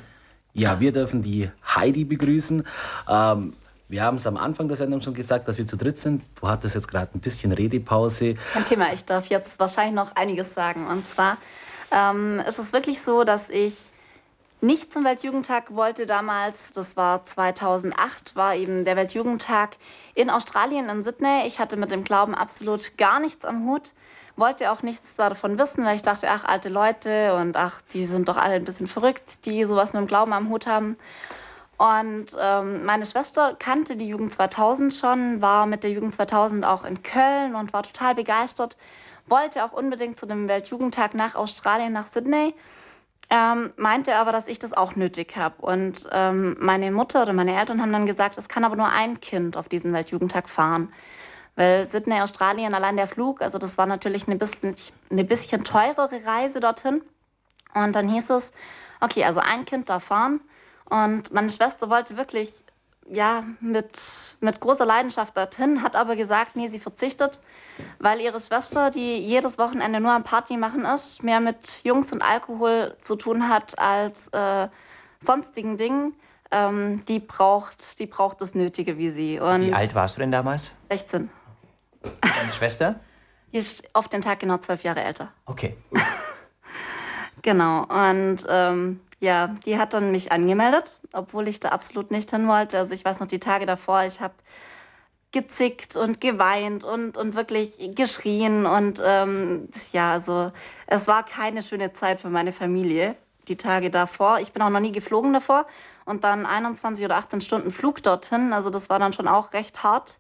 Ja, 0.54 0.80
wir 0.80 0.92
dürfen 0.92 1.22
die 1.22 1.50
Heidi 1.76 2.06
begrüßen. 2.06 2.66
Ähm, 3.10 3.54
wir 3.88 4.04
haben 4.04 4.18
es 4.18 4.26
am 4.26 4.38
Anfang 4.38 4.68
der 4.68 4.78
Sendung 4.78 5.02
schon 5.02 5.14
gesagt, 5.14 5.48
dass 5.48 5.58
wir 5.58 5.66
zu 5.66 5.78
dritt 5.78 6.00
sind. 6.00 6.24
Du 6.40 6.48
hattest 6.48 6.76
jetzt 6.76 6.88
gerade 6.88 7.12
ein 7.14 7.20
bisschen 7.20 7.52
Redepause. 7.52 8.36
Kein 8.54 8.66
Thema, 8.66 8.92
ich 8.94 9.06
darf 9.06 9.28
jetzt 9.28 9.60
wahrscheinlich 9.60 9.96
noch 9.96 10.16
einiges 10.16 10.54
sagen. 10.54 10.88
Und 10.88 11.06
zwar 11.06 11.38
ähm, 11.92 12.42
ist 12.48 12.60
es 12.60 12.74
wirklich 12.74 13.02
so, 13.02 13.24
dass 13.24 13.50
ich 13.50 13.92
nicht 14.62 14.92
zum 14.92 15.04
Weltjugendtag 15.04 15.76
wollte 15.76 16.06
damals. 16.06 16.74
Das 16.74 16.98
war 16.98 17.24
2008, 17.24 18.36
war 18.36 18.56
eben 18.56 18.86
der 18.86 18.96
Weltjugendtag 18.96 19.78
in 20.16 20.30
Australien, 20.30 20.90
in 20.90 21.04
Sydney. 21.04 21.46
Ich 21.46 21.60
hatte 21.60 21.78
mit 21.78 21.92
dem 21.92 22.04
Glauben 22.04 22.34
absolut 22.34 22.98
gar 22.98 23.20
nichts 23.20 23.46
am 23.46 23.66
Hut 23.68 23.94
wollte 24.38 24.72
auch 24.72 24.82
nichts 24.82 25.16
davon 25.16 25.58
wissen, 25.58 25.86
weil 25.86 25.96
ich 25.96 26.02
dachte, 26.02 26.28
ach, 26.30 26.44
alte 26.44 26.70
Leute 26.70 27.36
und 27.36 27.56
ach, 27.56 27.82
die 27.94 28.06
sind 28.06 28.28
doch 28.28 28.38
alle 28.38 28.56
ein 28.56 28.66
bisschen 28.66 28.88
verrückt, 28.88 29.46
die 29.46 29.64
sowas 29.64 29.94
mit 29.94 30.02
dem 30.02 30.08
Glauben 30.08 30.34
am 30.34 30.50
Hut 30.50 30.68
haben. 30.68 30.98
Und 31.78 32.28
ähm, 32.40 32.86
meine 32.86 33.06
Schwester 33.06 33.56
kannte 33.60 33.98
die 33.98 34.08
Jugend 34.08 34.32
2000 34.32 34.94
schon, 34.94 35.42
war 35.42 35.66
mit 35.66 35.84
der 35.84 35.92
Jugend 35.92 36.14
2000 36.14 36.66
auch 36.66 36.86
in 36.86 37.04
Köln 37.04 37.56
und 37.56 37.74
war 37.74 37.84
total 37.84 38.16
begeistert, 38.16 38.78
wollte 39.28 39.66
auch 39.66 39.74
unbedingt 39.74 40.18
zu 40.18 40.26
dem 40.26 40.48
Weltjugendtag 40.48 41.14
nach 41.16 41.36
Australien, 41.36 41.92
nach 41.92 42.08
Sydney, 42.08 42.54
ähm, 43.30 43.74
meinte 43.76 44.16
aber, 44.16 44.32
dass 44.32 44.48
ich 44.48 44.60
das 44.60 44.72
auch 44.74 44.96
nötig 44.96 45.36
habe. 45.36 45.56
Und 45.62 46.08
ähm, 46.12 46.56
meine 46.60 46.92
Mutter 46.92 47.24
oder 47.24 47.34
meine 47.34 47.58
Eltern 47.60 47.82
haben 47.82 47.92
dann 47.92 48.06
gesagt, 48.06 48.38
es 48.38 48.48
kann 48.48 48.64
aber 48.64 48.76
nur 48.76 48.90
ein 48.90 49.20
Kind 49.20 49.58
auf 49.58 49.68
diesen 49.68 49.92
Weltjugendtag 49.92 50.48
fahren. 50.48 50.94
Weil 51.56 51.86
Sydney, 51.86 52.22
Australien, 52.22 52.74
allein 52.74 52.98
der 52.98 53.08
Flug, 53.08 53.42
also 53.42 53.58
das 53.58 53.78
war 53.78 53.86
natürlich 53.86 54.28
eine 54.28 54.36
bisschen, 54.36 54.76
eine 55.10 55.24
bisschen 55.24 55.64
teurere 55.64 56.26
Reise 56.26 56.60
dorthin. 56.60 57.02
Und 57.74 57.96
dann 57.96 58.08
hieß 58.08 58.30
es, 58.30 58.54
okay, 59.02 59.26
also 59.26 59.40
ein 59.40 59.66
Kind 59.66 59.90
darf 59.90 60.06
fahren. 60.06 60.40
Und 60.90 61.34
meine 61.34 61.50
Schwester 61.50 61.90
wollte 61.90 62.18
wirklich 62.18 62.64
ja, 63.08 63.44
mit, 63.60 64.38
mit 64.40 64.60
großer 64.60 64.86
Leidenschaft 64.86 65.38
dorthin, 65.38 65.84
hat 65.84 65.96
aber 65.96 66.16
gesagt, 66.16 66.56
nee, 66.56 66.68
sie 66.68 66.80
verzichtet, 66.80 67.40
weil 68.00 68.20
ihre 68.20 68.40
Schwester, 68.40 68.90
die 68.90 69.18
jedes 69.20 69.58
Wochenende 69.58 70.00
nur 70.00 70.12
am 70.12 70.24
Party 70.24 70.58
machen 70.58 70.86
ist, 70.86 71.22
mehr 71.22 71.40
mit 71.40 71.82
Jungs 71.84 72.12
und 72.12 72.22
Alkohol 72.22 72.96
zu 73.02 73.16
tun 73.16 73.48
hat 73.48 73.78
als 73.78 74.28
äh, 74.30 74.68
sonstigen 75.20 75.78
Dingen. 75.78 76.16
Ähm, 76.52 77.04
die, 77.08 77.20
braucht, 77.20 78.00
die 78.00 78.06
braucht 78.06 78.42
das 78.42 78.56
Nötige 78.56 78.98
wie 78.98 79.10
sie. 79.10 79.40
Und 79.40 79.68
wie 79.68 79.74
alt 79.74 79.94
warst 79.96 80.16
du 80.16 80.22
denn 80.22 80.32
damals? 80.32 80.74
16. 80.90 81.30
Deine 82.02 82.54
Schwester? 82.54 83.00
Die 83.52 83.60
ist 83.60 83.96
auf 83.96 84.10
den 84.10 84.22
Tag 84.22 84.40
genau 84.40 84.58
zwölf 84.58 84.84
Jahre 84.84 85.02
älter. 85.02 85.32
Okay. 85.46 85.78
genau. 87.42 87.86
Und 87.86 88.46
ähm, 88.50 89.00
ja, 89.20 89.48
die 89.66 89.78
hat 89.78 89.94
dann 89.94 90.12
mich 90.12 90.32
angemeldet, 90.32 91.00
obwohl 91.14 91.48
ich 91.48 91.60
da 91.60 91.70
absolut 91.70 92.12
nicht 92.12 92.32
hin 92.32 92.48
wollte. 92.48 92.78
Also 92.78 92.94
ich 92.94 93.06
weiß 93.06 93.20
noch 93.20 93.28
die 93.28 93.40
Tage 93.40 93.66
davor, 93.66 94.04
ich 94.04 94.20
habe 94.20 94.34
gezickt 95.36 95.98
und 95.98 96.22
geweint 96.22 96.86
und, 96.86 97.18
und 97.18 97.36
wirklich 97.36 97.92
geschrien. 97.94 98.66
Und 98.66 99.04
ähm, 99.06 99.68
ja, 99.92 100.14
also 100.14 100.52
es 100.88 101.08
war 101.08 101.24
keine 101.26 101.62
schöne 101.62 101.92
Zeit 101.92 102.22
für 102.22 102.30
meine 102.30 102.54
Familie, 102.54 103.18
die 103.50 103.58
Tage 103.58 103.90
davor. 103.90 104.40
Ich 104.40 104.54
bin 104.54 104.62
auch 104.62 104.70
noch 104.70 104.80
nie 104.80 104.94
geflogen 104.94 105.34
davor. 105.34 105.68
Und 106.06 106.24
dann 106.24 106.46
21 106.46 107.04
oder 107.04 107.18
18 107.18 107.42
Stunden 107.42 107.72
Flug 107.72 108.02
dorthin. 108.02 108.54
Also 108.54 108.70
das 108.70 108.90
war 108.90 108.98
dann 108.98 109.12
schon 109.12 109.28
auch 109.28 109.52
recht 109.52 109.84
hart. 109.84 110.20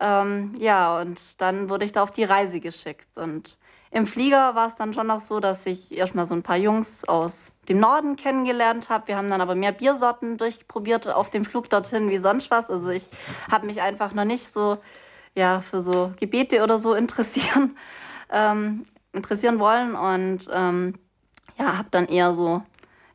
Ähm, 0.00 0.54
ja, 0.58 0.98
und 0.98 1.40
dann 1.42 1.68
wurde 1.68 1.84
ich 1.84 1.92
da 1.92 2.02
auf 2.02 2.10
die 2.10 2.24
Reise 2.24 2.60
geschickt. 2.60 3.18
Und 3.18 3.58
im 3.92 4.06
Flieger 4.06 4.54
war 4.54 4.68
es 4.68 4.76
dann 4.76 4.94
schon 4.94 5.08
noch 5.08 5.20
so, 5.20 5.40
dass 5.40 5.66
ich 5.66 5.96
erstmal 5.96 6.24
so 6.24 6.34
ein 6.34 6.44
paar 6.44 6.56
Jungs 6.56 7.04
aus 7.04 7.52
dem 7.68 7.80
Norden 7.80 8.14
kennengelernt 8.14 8.88
habe. 8.88 9.08
Wir 9.08 9.16
haben 9.16 9.30
dann 9.30 9.40
aber 9.40 9.56
mehr 9.56 9.72
Biersorten 9.72 10.38
durchprobiert 10.38 11.08
auf 11.08 11.28
dem 11.28 11.44
Flug 11.44 11.68
dorthin 11.68 12.08
wie 12.08 12.18
sonst 12.18 12.52
was. 12.52 12.70
Also 12.70 12.90
ich 12.90 13.08
habe 13.50 13.66
mich 13.66 13.82
einfach 13.82 14.14
noch 14.14 14.24
nicht 14.24 14.52
so 14.52 14.78
ja, 15.34 15.60
für 15.60 15.80
so 15.80 16.12
Gebete 16.20 16.62
oder 16.62 16.78
so 16.78 16.94
interessieren, 16.94 17.76
ähm, 18.30 18.86
interessieren 19.12 19.58
wollen. 19.58 19.96
Und 19.96 20.48
ähm, 20.52 20.94
ja, 21.58 21.76
habe 21.76 21.88
dann 21.90 22.06
eher 22.06 22.32
so 22.32 22.62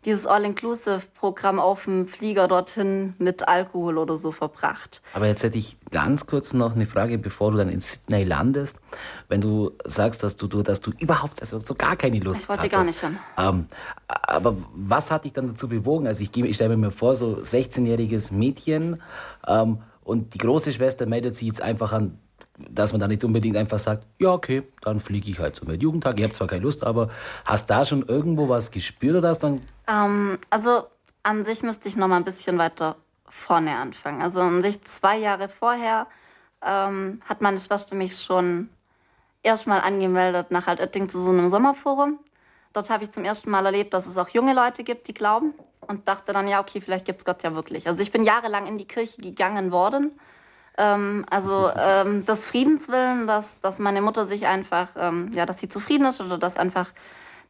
dieses 0.05 0.27
All-Inclusive-Programm 0.27 1.59
auf 1.59 1.85
dem 1.85 2.07
Flieger 2.07 2.47
dorthin 2.47 3.15
mit 3.17 3.47
Alkohol 3.47 3.97
oder 3.97 4.17
so 4.17 4.31
verbracht. 4.31 5.01
Aber 5.13 5.27
jetzt 5.27 5.43
hätte 5.43 5.57
ich 5.57 5.77
ganz 5.89 6.27
kurz 6.27 6.53
noch 6.53 6.75
eine 6.75 6.85
Frage, 6.85 7.17
bevor 7.17 7.51
du 7.51 7.57
dann 7.57 7.69
in 7.69 7.81
Sydney 7.81 8.23
landest. 8.23 8.79
Wenn 9.27 9.41
du 9.41 9.71
sagst, 9.83 10.23
dass 10.23 10.35
du, 10.35 10.47
dass 10.47 10.79
du 10.79 10.91
überhaupt 10.99 11.41
also 11.41 11.59
so 11.59 11.73
gar 11.73 11.95
keine 11.95 12.19
Lust 12.19 12.37
hast. 12.37 12.43
Ich 12.43 12.49
wollte 12.49 12.63
hattest, 12.63 12.73
gar 12.73 12.85
nicht 12.85 12.99
hin. 12.99 13.17
Ähm, 13.37 13.65
aber 14.07 14.55
was 14.75 15.09
hat 15.09 15.25
dich 15.25 15.33
dann 15.33 15.47
dazu 15.47 15.67
bewogen? 15.67 16.07
Also 16.07 16.23
ich, 16.23 16.35
ich 16.35 16.55
stelle 16.55 16.77
mir 16.77 16.91
vor, 16.91 17.15
so 17.15 17.37
16-jähriges 17.37 18.31
Mädchen 18.31 19.01
ähm, 19.47 19.79
und 20.03 20.35
die 20.35 20.37
große 20.37 20.71
Schwester 20.71 21.07
meldet 21.07 21.35
sich 21.35 21.47
jetzt 21.47 21.61
einfach 21.61 21.91
an 21.91 22.19
dass 22.57 22.91
man 22.93 23.01
da 23.01 23.07
nicht 23.07 23.23
unbedingt 23.23 23.57
einfach 23.57 23.79
sagt, 23.79 24.05
ja, 24.19 24.31
okay, 24.31 24.63
dann 24.81 24.99
fliege 24.99 25.29
ich 25.29 25.39
halt 25.39 25.55
zum 25.55 25.67
Weltjugendtag. 25.67 26.17
Ich 26.17 26.23
habe 26.23 26.33
zwar 26.33 26.47
keine 26.47 26.63
Lust, 26.63 26.83
aber 26.83 27.09
hast 27.45 27.69
da 27.69 27.83
schon 27.83 28.03
irgendwo 28.03 28.47
was 28.47 28.71
gespürt 28.71 29.15
oder 29.15 29.29
hast 29.29 29.39
dann. 29.39 29.61
Ähm, 29.87 30.37
also 30.49 30.83
an 31.23 31.43
sich 31.43 31.63
müsste 31.63 31.89
ich 31.89 31.97
noch 31.97 32.07
mal 32.07 32.17
ein 32.17 32.23
bisschen 32.23 32.57
weiter 32.57 32.95
vorne 33.27 33.75
anfangen. 33.75 34.21
Also 34.21 34.41
an 34.41 34.61
sich 34.61 34.81
zwei 34.83 35.17
Jahre 35.17 35.49
vorher 35.49 36.07
ähm, 36.61 37.19
hat 37.27 37.41
meine 37.41 37.59
Schwester 37.59 37.95
mich 37.95 38.17
schon 38.17 38.69
erstmal 39.43 39.81
angemeldet 39.81 40.51
nach 40.51 40.67
Altötting 40.67 41.09
zu 41.09 41.19
so 41.19 41.31
einem 41.31 41.49
Sommerforum. 41.49 42.19
Dort 42.73 42.89
habe 42.89 43.03
ich 43.03 43.11
zum 43.11 43.25
ersten 43.25 43.49
Mal 43.49 43.65
erlebt, 43.65 43.93
dass 43.93 44.07
es 44.07 44.17
auch 44.17 44.29
junge 44.29 44.53
Leute 44.53 44.83
gibt, 44.83 45.07
die 45.07 45.13
glauben. 45.13 45.53
Und 45.87 46.07
dachte 46.07 46.33
dann, 46.33 46.47
ja, 46.47 46.59
okay, 46.59 46.81
vielleicht 46.81 47.05
gibt 47.05 47.19
es 47.19 47.25
Gott 47.25 47.43
ja 47.43 47.53
wirklich. 47.53 47.87
Also 47.87 48.01
ich 48.01 48.11
bin 48.11 48.23
jahrelang 48.23 48.65
in 48.65 48.79
die 48.79 48.87
Kirche 48.87 49.21
gegangen 49.21 49.71
worden 49.71 50.11
ähm, 50.77 51.25
also 51.29 51.71
ähm, 51.77 52.25
des 52.25 52.47
Friedens 52.47 52.89
willen, 52.89 53.27
dass, 53.27 53.61
dass 53.61 53.79
meine 53.79 54.01
Mutter 54.01 54.25
sich 54.25 54.47
einfach, 54.47 54.89
ähm, 54.97 55.31
ja, 55.33 55.45
dass 55.45 55.59
sie 55.59 55.69
zufrieden 55.69 56.05
ist 56.05 56.21
oder 56.21 56.37
dass 56.37 56.57
einfach 56.57 56.91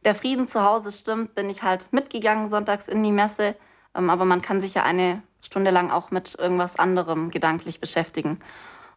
der 0.04 0.14
Frieden 0.14 0.46
zu 0.46 0.64
Hause 0.64 0.92
stimmt, 0.92 1.34
bin 1.34 1.50
ich 1.50 1.62
halt 1.62 1.92
mitgegangen 1.92 2.48
sonntags 2.48 2.88
in 2.88 3.02
die 3.02 3.12
Messe. 3.12 3.56
Ähm, 3.94 4.10
aber 4.10 4.24
man 4.24 4.42
kann 4.42 4.60
sich 4.60 4.74
ja 4.74 4.84
eine 4.84 5.22
Stunde 5.44 5.70
lang 5.70 5.90
auch 5.90 6.10
mit 6.10 6.38
irgendwas 6.38 6.76
anderem 6.76 7.30
gedanklich 7.30 7.80
beschäftigen. 7.80 8.38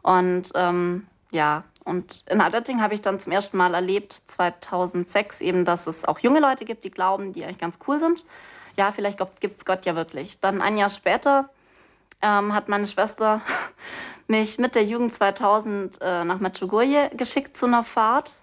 Und 0.01 0.51
ähm, 0.55 1.07
ja, 1.31 1.63
und 1.83 2.23
in 2.29 2.41
Altötting 2.41 2.81
habe 2.81 2.93
ich 2.93 3.01
dann 3.01 3.19
zum 3.19 3.31
ersten 3.31 3.57
Mal 3.57 3.73
erlebt, 3.73 4.13
2006, 4.13 5.41
eben, 5.41 5.65
dass 5.65 5.87
es 5.87 6.05
auch 6.05 6.19
junge 6.19 6.39
Leute 6.39 6.65
gibt, 6.65 6.83
die 6.83 6.91
glauben, 6.91 7.33
die 7.33 7.43
eigentlich 7.43 7.57
ganz 7.57 7.79
cool 7.87 7.99
sind. 7.99 8.25
Ja, 8.77 8.91
vielleicht 8.91 9.19
gibt 9.39 9.57
es 9.57 9.65
Gott 9.65 9.85
ja 9.85 9.95
wirklich. 9.95 10.39
Dann 10.39 10.61
ein 10.61 10.77
Jahr 10.77 10.89
später 10.89 11.49
ähm, 12.21 12.53
hat 12.53 12.69
meine 12.69 12.87
Schwester 12.87 13.41
mich 14.27 14.59
mit 14.59 14.75
der 14.75 14.83
Jugend 14.83 15.13
2000 15.13 15.99
äh, 16.01 16.23
nach 16.23 16.39
Medjugorje 16.39 17.09
geschickt 17.15 17.57
zu 17.57 17.65
einer 17.65 17.83
Fahrt, 17.83 18.33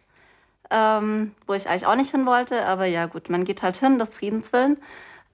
ähm, 0.70 1.34
wo 1.46 1.54
ich 1.54 1.68
eigentlich 1.68 1.86
auch 1.86 1.94
nicht 1.94 2.10
hin 2.10 2.26
wollte. 2.26 2.66
Aber 2.66 2.86
ja 2.86 3.06
gut, 3.06 3.30
man 3.30 3.44
geht 3.44 3.62
halt 3.62 3.76
hin, 3.76 3.98
des 3.98 4.14
Friedens 4.14 4.52
willen. 4.52 4.78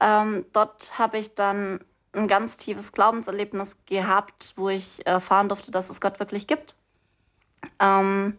Ähm, 0.01 0.45
dort 0.53 0.99
habe 0.99 1.19
ich 1.19 1.35
dann 1.35 1.81
ein 2.13 2.29
ganz 2.29 2.57
tiefes 2.57 2.93
Glaubenserlebnis 2.93 3.79
gehabt, 3.87 4.53
wo 4.57 4.69
ich 4.69 5.07
erfahren 5.07 5.49
durfte, 5.49 5.71
dass 5.71 5.91
es 5.91 6.01
Gott 6.01 6.21
wirklich 6.21 6.47
gibt. 6.47 6.77
Ähm, 7.79 8.37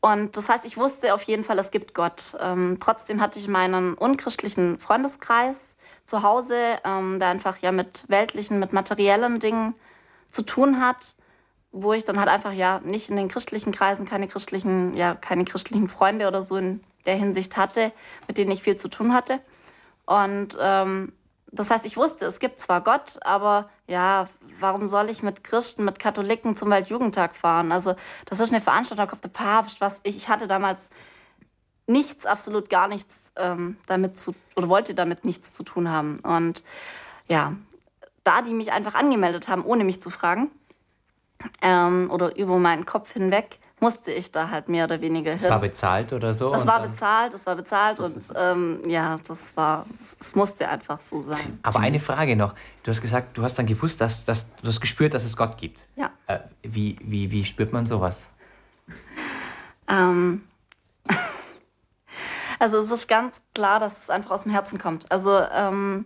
und 0.00 0.36
das 0.36 0.48
heißt, 0.48 0.64
ich 0.64 0.76
wusste 0.76 1.14
auf 1.14 1.22
jeden 1.22 1.44
Fall, 1.44 1.58
es 1.58 1.70
gibt 1.70 1.94
Gott. 1.94 2.36
Ähm, 2.40 2.78
trotzdem 2.80 3.20
hatte 3.20 3.38
ich 3.38 3.48
meinen 3.48 3.94
unchristlichen 3.94 4.78
Freundeskreis 4.78 5.76
zu 6.04 6.22
Hause, 6.22 6.56
ähm, 6.84 7.18
der 7.18 7.28
einfach 7.28 7.58
ja 7.58 7.72
mit 7.72 8.04
weltlichen, 8.08 8.58
mit 8.58 8.72
materiellen 8.72 9.38
Dingen 9.38 9.74
zu 10.30 10.42
tun 10.42 10.80
hat 10.80 11.16
wo 11.72 11.94
ich 11.94 12.04
dann 12.04 12.18
halt 12.18 12.28
einfach 12.28 12.52
ja 12.52 12.80
nicht 12.84 13.08
in 13.08 13.16
den 13.16 13.28
christlichen 13.28 13.72
Kreisen 13.72 14.04
keine 14.04 14.28
christlichen, 14.28 14.94
ja, 14.94 15.14
keine 15.14 15.44
christlichen 15.44 15.88
Freunde 15.88 16.28
oder 16.28 16.42
so 16.42 16.56
in 16.58 16.84
der 17.06 17.16
Hinsicht 17.16 17.56
hatte, 17.56 17.92
mit 18.28 18.38
denen 18.38 18.50
ich 18.50 18.62
viel 18.62 18.76
zu 18.76 18.88
tun 18.88 19.14
hatte. 19.14 19.40
Und 20.04 20.56
ähm, 20.60 21.12
das 21.50 21.70
heißt, 21.70 21.86
ich 21.86 21.96
wusste, 21.96 22.26
es 22.26 22.40
gibt 22.40 22.60
zwar 22.60 22.82
Gott, 22.82 23.18
aber 23.22 23.70
ja, 23.86 24.28
warum 24.60 24.86
soll 24.86 25.08
ich 25.10 25.22
mit 25.22 25.44
Christen, 25.44 25.84
mit 25.84 25.98
Katholiken 25.98 26.54
zum 26.54 26.70
Weltjugendtag 26.70 27.34
fahren? 27.34 27.72
Also, 27.72 27.94
das 28.26 28.40
ist 28.40 28.52
eine 28.52 28.60
Veranstaltung, 28.60 29.06
da 29.06 29.10
kommt 29.10 29.24
der 29.24 29.28
Papst, 29.30 29.80
was 29.80 30.00
ich, 30.02 30.16
ich 30.16 30.28
hatte 30.28 30.46
damals 30.46 30.90
nichts, 31.86 32.26
absolut 32.26 32.70
gar 32.70 32.88
nichts 32.88 33.32
ähm, 33.36 33.76
damit 33.86 34.18
zu, 34.18 34.34
oder 34.56 34.68
wollte 34.68 34.94
damit 34.94 35.24
nichts 35.24 35.52
zu 35.52 35.62
tun 35.62 35.88
haben. 35.88 36.20
Und 36.20 36.64
ja, 37.28 37.54
da 38.24 38.42
die 38.42 38.54
mich 38.54 38.72
einfach 38.72 38.94
angemeldet 38.94 39.48
haben, 39.48 39.64
ohne 39.64 39.84
mich 39.84 40.00
zu 40.00 40.10
fragen, 40.10 40.50
ähm, 41.60 42.08
oder 42.12 42.36
über 42.36 42.58
meinen 42.58 42.86
Kopf 42.86 43.12
hinweg 43.12 43.58
musste 43.80 44.12
ich 44.12 44.30
da 44.30 44.50
halt 44.50 44.68
mehr 44.68 44.84
oder 44.84 45.00
weniger 45.00 45.32
hin. 45.32 45.40
Es 45.42 45.50
war 45.50 45.58
bezahlt 45.58 46.12
oder 46.12 46.32
so? 46.34 46.54
Es 46.54 46.66
war 46.68 46.80
bezahlt, 46.80 47.34
es 47.34 47.46
war 47.46 47.56
bezahlt 47.56 47.98
und 47.98 48.32
ähm, 48.36 48.80
ja, 48.86 49.18
das 49.26 49.56
war, 49.56 49.86
es 50.20 50.36
musste 50.36 50.68
einfach 50.68 51.00
so 51.00 51.20
sein. 51.20 51.58
Aber 51.64 51.80
eine 51.80 51.98
Frage 51.98 52.36
noch. 52.36 52.54
Du 52.84 52.92
hast 52.92 53.00
gesagt, 53.00 53.36
du 53.36 53.42
hast 53.42 53.58
dann 53.58 53.66
gewusst, 53.66 54.00
dass, 54.00 54.24
dass 54.24 54.54
du 54.54 54.68
hast 54.68 54.80
gespürt, 54.80 55.14
dass 55.14 55.24
es 55.24 55.36
Gott 55.36 55.58
gibt. 55.58 55.88
Ja. 55.96 56.12
Äh, 56.28 56.38
wie, 56.62 56.96
wie, 57.02 57.32
wie 57.32 57.44
spürt 57.44 57.72
man 57.72 57.84
sowas? 57.84 58.30
Ähm 59.88 60.42
also 62.62 62.78
es 62.78 62.92
ist 62.92 63.08
ganz 63.08 63.42
klar, 63.56 63.80
dass 63.80 63.98
es 63.98 64.08
einfach 64.08 64.30
aus 64.30 64.44
dem 64.44 64.52
Herzen 64.52 64.78
kommt. 64.78 65.10
Also 65.10 65.36
ähm, 65.52 66.04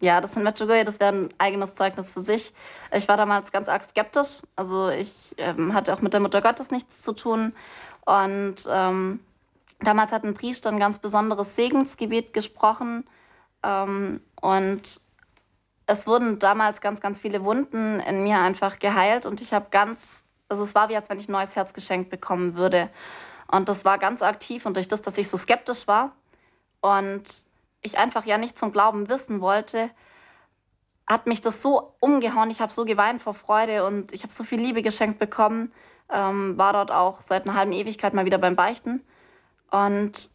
ja, 0.00 0.22
das 0.22 0.32
sind 0.32 0.42
Medjugorje, 0.42 0.82
das 0.82 0.98
wäre 0.98 1.12
ein 1.12 1.28
eigenes 1.36 1.74
Zeugnis 1.74 2.10
für 2.10 2.20
sich. 2.20 2.54
Ich 2.90 3.06
war 3.06 3.18
damals 3.18 3.52
ganz 3.52 3.68
arg 3.68 3.84
skeptisch. 3.84 4.40
Also 4.56 4.88
ich 4.88 5.34
ähm, 5.36 5.74
hatte 5.74 5.92
auch 5.92 6.00
mit 6.00 6.14
der 6.14 6.20
Mutter 6.20 6.40
Gottes 6.40 6.70
nichts 6.70 7.02
zu 7.02 7.12
tun. 7.12 7.52
Und 8.06 8.66
ähm, 8.66 9.20
damals 9.80 10.10
hat 10.10 10.24
ein 10.24 10.32
Priester 10.32 10.70
ein 10.70 10.78
ganz 10.78 11.00
besonderes 11.00 11.54
Segensgebet 11.54 12.32
gesprochen. 12.32 13.06
Ähm, 13.62 14.22
und 14.40 15.02
es 15.84 16.06
wurden 16.06 16.38
damals 16.38 16.80
ganz, 16.80 17.02
ganz 17.02 17.18
viele 17.18 17.44
Wunden 17.44 18.00
in 18.00 18.22
mir 18.22 18.38
einfach 18.38 18.78
geheilt. 18.78 19.26
Und 19.26 19.42
ich 19.42 19.52
habe 19.52 19.66
ganz, 19.70 20.22
also 20.48 20.62
es 20.62 20.74
war 20.74 20.88
wie, 20.88 20.96
als 20.96 21.10
wenn 21.10 21.18
ich 21.18 21.28
ein 21.28 21.32
neues 21.32 21.56
Herz 21.56 21.74
geschenkt 21.74 22.08
bekommen 22.08 22.56
würde. 22.56 22.88
Und 23.50 23.68
das 23.68 23.84
war 23.84 23.98
ganz 23.98 24.22
aktiv. 24.22 24.66
Und 24.66 24.76
durch 24.76 24.88
das, 24.88 25.02
dass 25.02 25.18
ich 25.18 25.28
so 25.28 25.36
skeptisch 25.36 25.86
war 25.88 26.12
und 26.80 27.46
ich 27.82 27.98
einfach 27.98 28.24
ja 28.24 28.38
nicht 28.38 28.58
zum 28.58 28.72
Glauben 28.72 29.08
wissen 29.08 29.40
wollte, 29.40 29.90
hat 31.06 31.26
mich 31.26 31.40
das 31.40 31.62
so 31.62 31.94
umgehauen. 32.00 32.50
Ich 32.50 32.60
habe 32.60 32.72
so 32.72 32.84
geweint 32.84 33.22
vor 33.22 33.34
Freude 33.34 33.86
und 33.86 34.12
ich 34.12 34.22
habe 34.22 34.32
so 34.32 34.44
viel 34.44 34.60
Liebe 34.60 34.82
geschenkt 34.82 35.18
bekommen. 35.18 35.72
Ähm, 36.10 36.56
war 36.58 36.72
dort 36.72 36.90
auch 36.90 37.20
seit 37.20 37.44
einer 37.46 37.56
halben 37.56 37.72
Ewigkeit 37.72 38.14
mal 38.14 38.26
wieder 38.26 38.38
beim 38.38 38.56
Beichten. 38.56 39.02
Und 39.70 40.30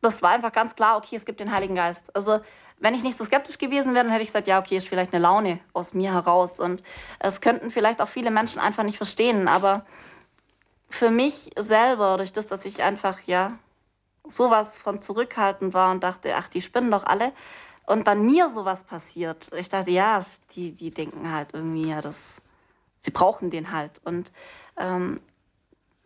das 0.00 0.22
war 0.22 0.30
einfach 0.30 0.52
ganz 0.52 0.74
klar, 0.74 0.96
okay, 0.96 1.16
es 1.16 1.24
gibt 1.24 1.40
den 1.40 1.52
Heiligen 1.52 1.74
Geist. 1.74 2.14
Also 2.14 2.40
wenn 2.78 2.94
ich 2.94 3.02
nicht 3.02 3.16
so 3.16 3.24
skeptisch 3.24 3.58
gewesen 3.58 3.94
wäre, 3.94 4.04
dann 4.04 4.12
hätte 4.12 4.24
ich 4.24 4.28
gesagt, 4.28 4.48
ja, 4.48 4.58
okay, 4.58 4.76
ist 4.76 4.88
vielleicht 4.88 5.12
eine 5.14 5.22
Laune 5.22 5.60
aus 5.72 5.94
mir 5.94 6.12
heraus. 6.12 6.58
Und 6.58 6.82
es 7.20 7.40
könnten 7.40 7.70
vielleicht 7.70 8.00
auch 8.00 8.08
viele 8.08 8.30
Menschen 8.30 8.60
einfach 8.60 8.82
nicht 8.82 8.96
verstehen. 8.96 9.46
Aber 9.46 9.84
für 10.94 11.10
mich 11.10 11.50
selber, 11.56 12.16
durch 12.16 12.32
das, 12.32 12.46
dass 12.46 12.64
ich 12.64 12.82
einfach, 12.82 13.20
ja, 13.26 13.58
sowas 14.24 14.78
von 14.78 15.00
zurückhaltend 15.00 15.74
war 15.74 15.90
und 15.90 16.02
dachte, 16.02 16.34
ach, 16.36 16.48
die 16.48 16.62
spinnen 16.62 16.90
doch 16.90 17.04
alle. 17.04 17.32
Und 17.86 18.06
dann 18.06 18.24
mir 18.24 18.48
sowas 18.48 18.84
passiert. 18.84 19.50
Ich 19.56 19.68
dachte, 19.68 19.90
ja, 19.90 20.24
die, 20.54 20.72
die 20.72 20.92
denken 20.92 21.32
halt 21.32 21.48
irgendwie, 21.52 21.88
ja, 21.88 22.00
das, 22.00 22.40
sie 22.98 23.10
brauchen 23.10 23.50
den 23.50 23.72
halt. 23.72 24.00
Und 24.04 24.32
ähm, 24.76 25.20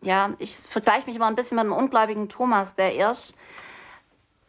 ja, 0.01 0.33
ich 0.39 0.55
vergleiche 0.55 1.05
mich 1.05 1.15
immer 1.15 1.27
ein 1.27 1.35
bisschen 1.35 1.57
mit 1.57 1.65
einem 1.65 1.73
ungläubigen 1.73 2.29
Thomas, 2.29 2.73
der 2.73 2.95
erst 2.95 3.35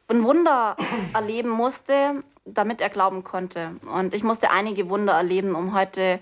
ein 0.08 0.22
Wunder 0.22 0.76
erleben 1.12 1.50
musste, 1.50 2.22
damit 2.46 2.80
er 2.80 2.88
glauben 2.88 3.24
konnte. 3.24 3.76
Und 3.92 4.14
ich 4.14 4.24
musste 4.24 4.50
einige 4.50 4.88
Wunder 4.88 5.12
erleben, 5.12 5.54
um 5.54 5.74
heute 5.74 6.20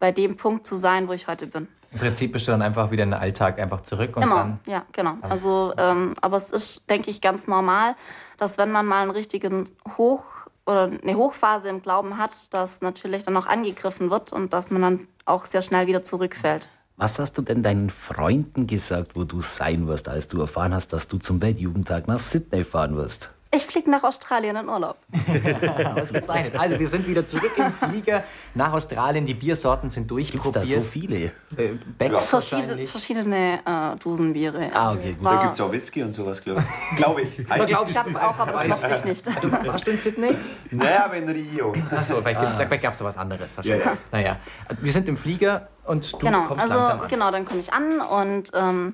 bei 0.00 0.10
dem 0.10 0.36
Punkt 0.36 0.66
zu 0.66 0.74
sein, 0.74 1.06
wo 1.06 1.12
ich 1.12 1.28
heute 1.28 1.46
bin. 1.46 1.68
Im 1.92 1.98
Prinzip 1.98 2.32
bist 2.32 2.46
du 2.46 2.52
dann 2.52 2.62
einfach 2.62 2.90
wieder 2.90 3.02
in 3.02 3.10
den 3.10 3.20
Alltag 3.20 3.58
einfach 3.58 3.80
zurück 3.80 4.16
und 4.16 4.22
genau, 4.22 4.36
dann. 4.36 4.60
Ja, 4.66 4.84
genau. 4.92 5.14
Also, 5.22 5.74
ähm, 5.76 6.14
aber 6.20 6.36
es 6.36 6.50
ist, 6.50 6.88
denke 6.88 7.10
ich, 7.10 7.20
ganz 7.20 7.48
normal, 7.48 7.96
dass 8.38 8.58
wenn 8.58 8.70
man 8.70 8.86
mal 8.86 9.02
einen 9.02 9.10
richtigen 9.10 9.68
Hoch 9.98 10.24
oder 10.66 10.84
eine 10.84 11.16
Hochphase 11.16 11.68
im 11.68 11.82
Glauben 11.82 12.16
hat, 12.16 12.54
dass 12.54 12.80
natürlich 12.80 13.24
dann 13.24 13.36
auch 13.36 13.46
angegriffen 13.46 14.10
wird 14.10 14.32
und 14.32 14.52
dass 14.52 14.70
man 14.70 14.82
dann 14.82 15.08
auch 15.24 15.46
sehr 15.46 15.62
schnell 15.62 15.88
wieder 15.88 16.02
zurückfällt. 16.02 16.68
Was 16.96 17.18
hast 17.18 17.38
du 17.38 17.42
denn 17.42 17.62
deinen 17.62 17.90
Freunden 17.90 18.66
gesagt, 18.66 19.16
wo 19.16 19.24
du 19.24 19.40
sein 19.40 19.88
wirst, 19.88 20.08
als 20.08 20.28
du 20.28 20.40
erfahren 20.40 20.74
hast, 20.74 20.92
dass 20.92 21.08
du 21.08 21.18
zum 21.18 21.40
Weltjugendtag 21.40 22.06
nach 22.06 22.18
Sydney 22.18 22.62
fahren 22.62 22.94
wirst? 22.94 23.30
Ich 23.52 23.66
fliege 23.66 23.90
nach 23.90 24.04
Australien 24.04 24.54
in 24.54 24.68
Urlaub. 24.68 24.96
Ausgezeichnet. 25.96 26.54
Also 26.56 26.78
wir 26.78 26.86
sind 26.86 27.08
wieder 27.08 27.26
zurück 27.26 27.50
im 27.56 27.72
Flieger 27.72 28.22
nach 28.54 28.72
Australien. 28.72 29.26
Die 29.26 29.34
Biersorten 29.34 29.88
sind 29.88 30.08
durchprobiert. 30.08 30.54
Gibt's 30.54 30.70
da 30.70 30.80
so 30.80 30.84
viele? 30.84 31.32
Äh, 31.56 31.72
Becks 31.98 32.28
Verschiedene, 32.28 32.86
verschiedene 32.86 33.58
äh, 33.66 33.96
Dosenbiere. 33.98 34.70
Ah, 34.72 34.92
okay, 34.92 35.14
gut. 35.14 35.26
Da 35.26 35.42
gibt 35.42 35.54
es 35.54 35.60
auch 35.60 35.72
Whisky 35.72 36.04
und 36.04 36.14
sowas, 36.14 36.40
glaube 36.40 36.62
ich. 36.62 36.96
glaube 36.96 37.22
ich. 37.22 37.50
Heißt 37.50 37.68
Ich 37.70 37.76
glaube 37.76 38.10
es 38.10 38.16
auch, 38.16 38.38
aber 38.38 38.52
das 38.52 38.68
mochte 38.68 38.94
ich 38.94 39.04
nicht. 39.04 39.26
Warst 39.66 39.86
du 39.86 39.90
in 39.90 39.98
Sydney? 39.98 40.36
Naja, 40.70 41.06
aber 41.06 41.16
in 41.16 41.28
Rio. 41.28 41.74
Achso, 41.90 42.20
vielleicht, 42.20 42.38
ah. 42.38 42.54
vielleicht 42.56 42.82
gab 42.82 42.92
es 42.92 43.00
da 43.00 43.04
was 43.04 43.16
anderes. 43.16 43.58
Ja, 43.64 43.74
ja. 43.74 43.96
Naja, 44.12 44.36
wir 44.80 44.92
sind 44.92 45.08
im 45.08 45.16
Flieger 45.16 45.68
und 45.86 46.12
du 46.12 46.18
genau, 46.18 46.44
kommst 46.44 46.62
also, 46.62 46.76
langsam 46.76 47.00
an. 47.00 47.08
Genau, 47.08 47.30
dann 47.32 47.44
komme 47.44 47.58
ich 47.58 47.72
an 47.72 48.00
und 48.00 48.52
ähm, 48.54 48.92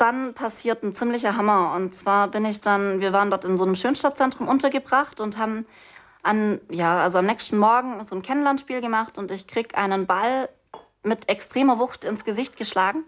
dann 0.00 0.34
passiert 0.34 0.82
ein 0.82 0.92
ziemlicher 0.92 1.36
Hammer. 1.36 1.74
Und 1.74 1.94
zwar 1.94 2.28
bin 2.28 2.44
ich 2.44 2.60
dann, 2.60 3.00
wir 3.00 3.12
waren 3.12 3.30
dort 3.30 3.44
in 3.44 3.58
so 3.58 3.64
einem 3.64 3.76
Schönstadtzentrum 3.76 4.48
untergebracht 4.48 5.20
und 5.20 5.36
haben 5.36 5.66
an, 6.22 6.60
ja, 6.70 7.00
also 7.00 7.18
am 7.18 7.26
nächsten 7.26 7.58
Morgen 7.58 8.02
so 8.04 8.14
ein 8.14 8.22
Kennenlernspiel 8.22 8.80
gemacht 8.80 9.18
und 9.18 9.30
ich 9.30 9.46
krieg 9.46 9.76
einen 9.76 10.06
Ball 10.06 10.48
mit 11.02 11.28
extremer 11.28 11.78
Wucht 11.78 12.04
ins 12.04 12.24
Gesicht 12.24 12.56
geschlagen, 12.56 13.04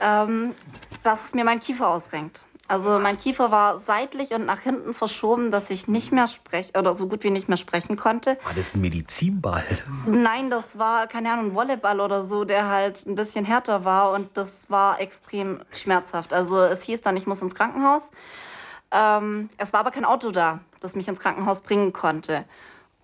ähm, 0.00 0.54
dass 1.02 1.26
es 1.26 1.34
mir 1.34 1.44
mein 1.44 1.60
Kiefer 1.60 1.88
ausrenkt. 1.88 2.40
Also 2.68 2.98
mein 2.98 3.16
Kiefer 3.16 3.50
war 3.50 3.78
seitlich 3.78 4.32
und 4.32 4.44
nach 4.44 4.60
hinten 4.60 4.92
verschoben, 4.92 5.50
dass 5.50 5.70
ich 5.70 5.88
nicht 5.88 6.12
mehr 6.12 6.26
sprechen 6.26 6.76
oder 6.76 6.92
so 6.92 7.08
gut 7.08 7.24
wie 7.24 7.30
nicht 7.30 7.48
mehr 7.48 7.56
sprechen 7.56 7.96
konnte. 7.96 8.36
War 8.44 8.52
das 8.52 8.74
ein 8.74 8.82
Medizinball? 8.82 9.64
Nein, 10.06 10.50
das 10.50 10.78
war 10.78 11.06
keine 11.06 11.32
Ahnung 11.32 11.46
ein 11.46 11.54
Volleyball 11.54 12.00
oder 12.00 12.22
so, 12.22 12.44
der 12.44 12.68
halt 12.68 13.06
ein 13.06 13.14
bisschen 13.14 13.46
härter 13.46 13.86
war 13.86 14.12
und 14.12 14.36
das 14.36 14.68
war 14.68 15.00
extrem 15.00 15.62
schmerzhaft. 15.72 16.34
Also 16.34 16.60
es 16.60 16.82
hieß 16.82 17.00
dann, 17.00 17.16
ich 17.16 17.26
muss 17.26 17.40
ins 17.40 17.54
Krankenhaus. 17.54 18.10
Ähm, 18.90 19.48
es 19.56 19.72
war 19.72 19.80
aber 19.80 19.90
kein 19.90 20.04
Auto 20.04 20.30
da, 20.30 20.60
das 20.80 20.94
mich 20.94 21.08
ins 21.08 21.20
Krankenhaus 21.20 21.62
bringen 21.62 21.94
konnte. 21.94 22.44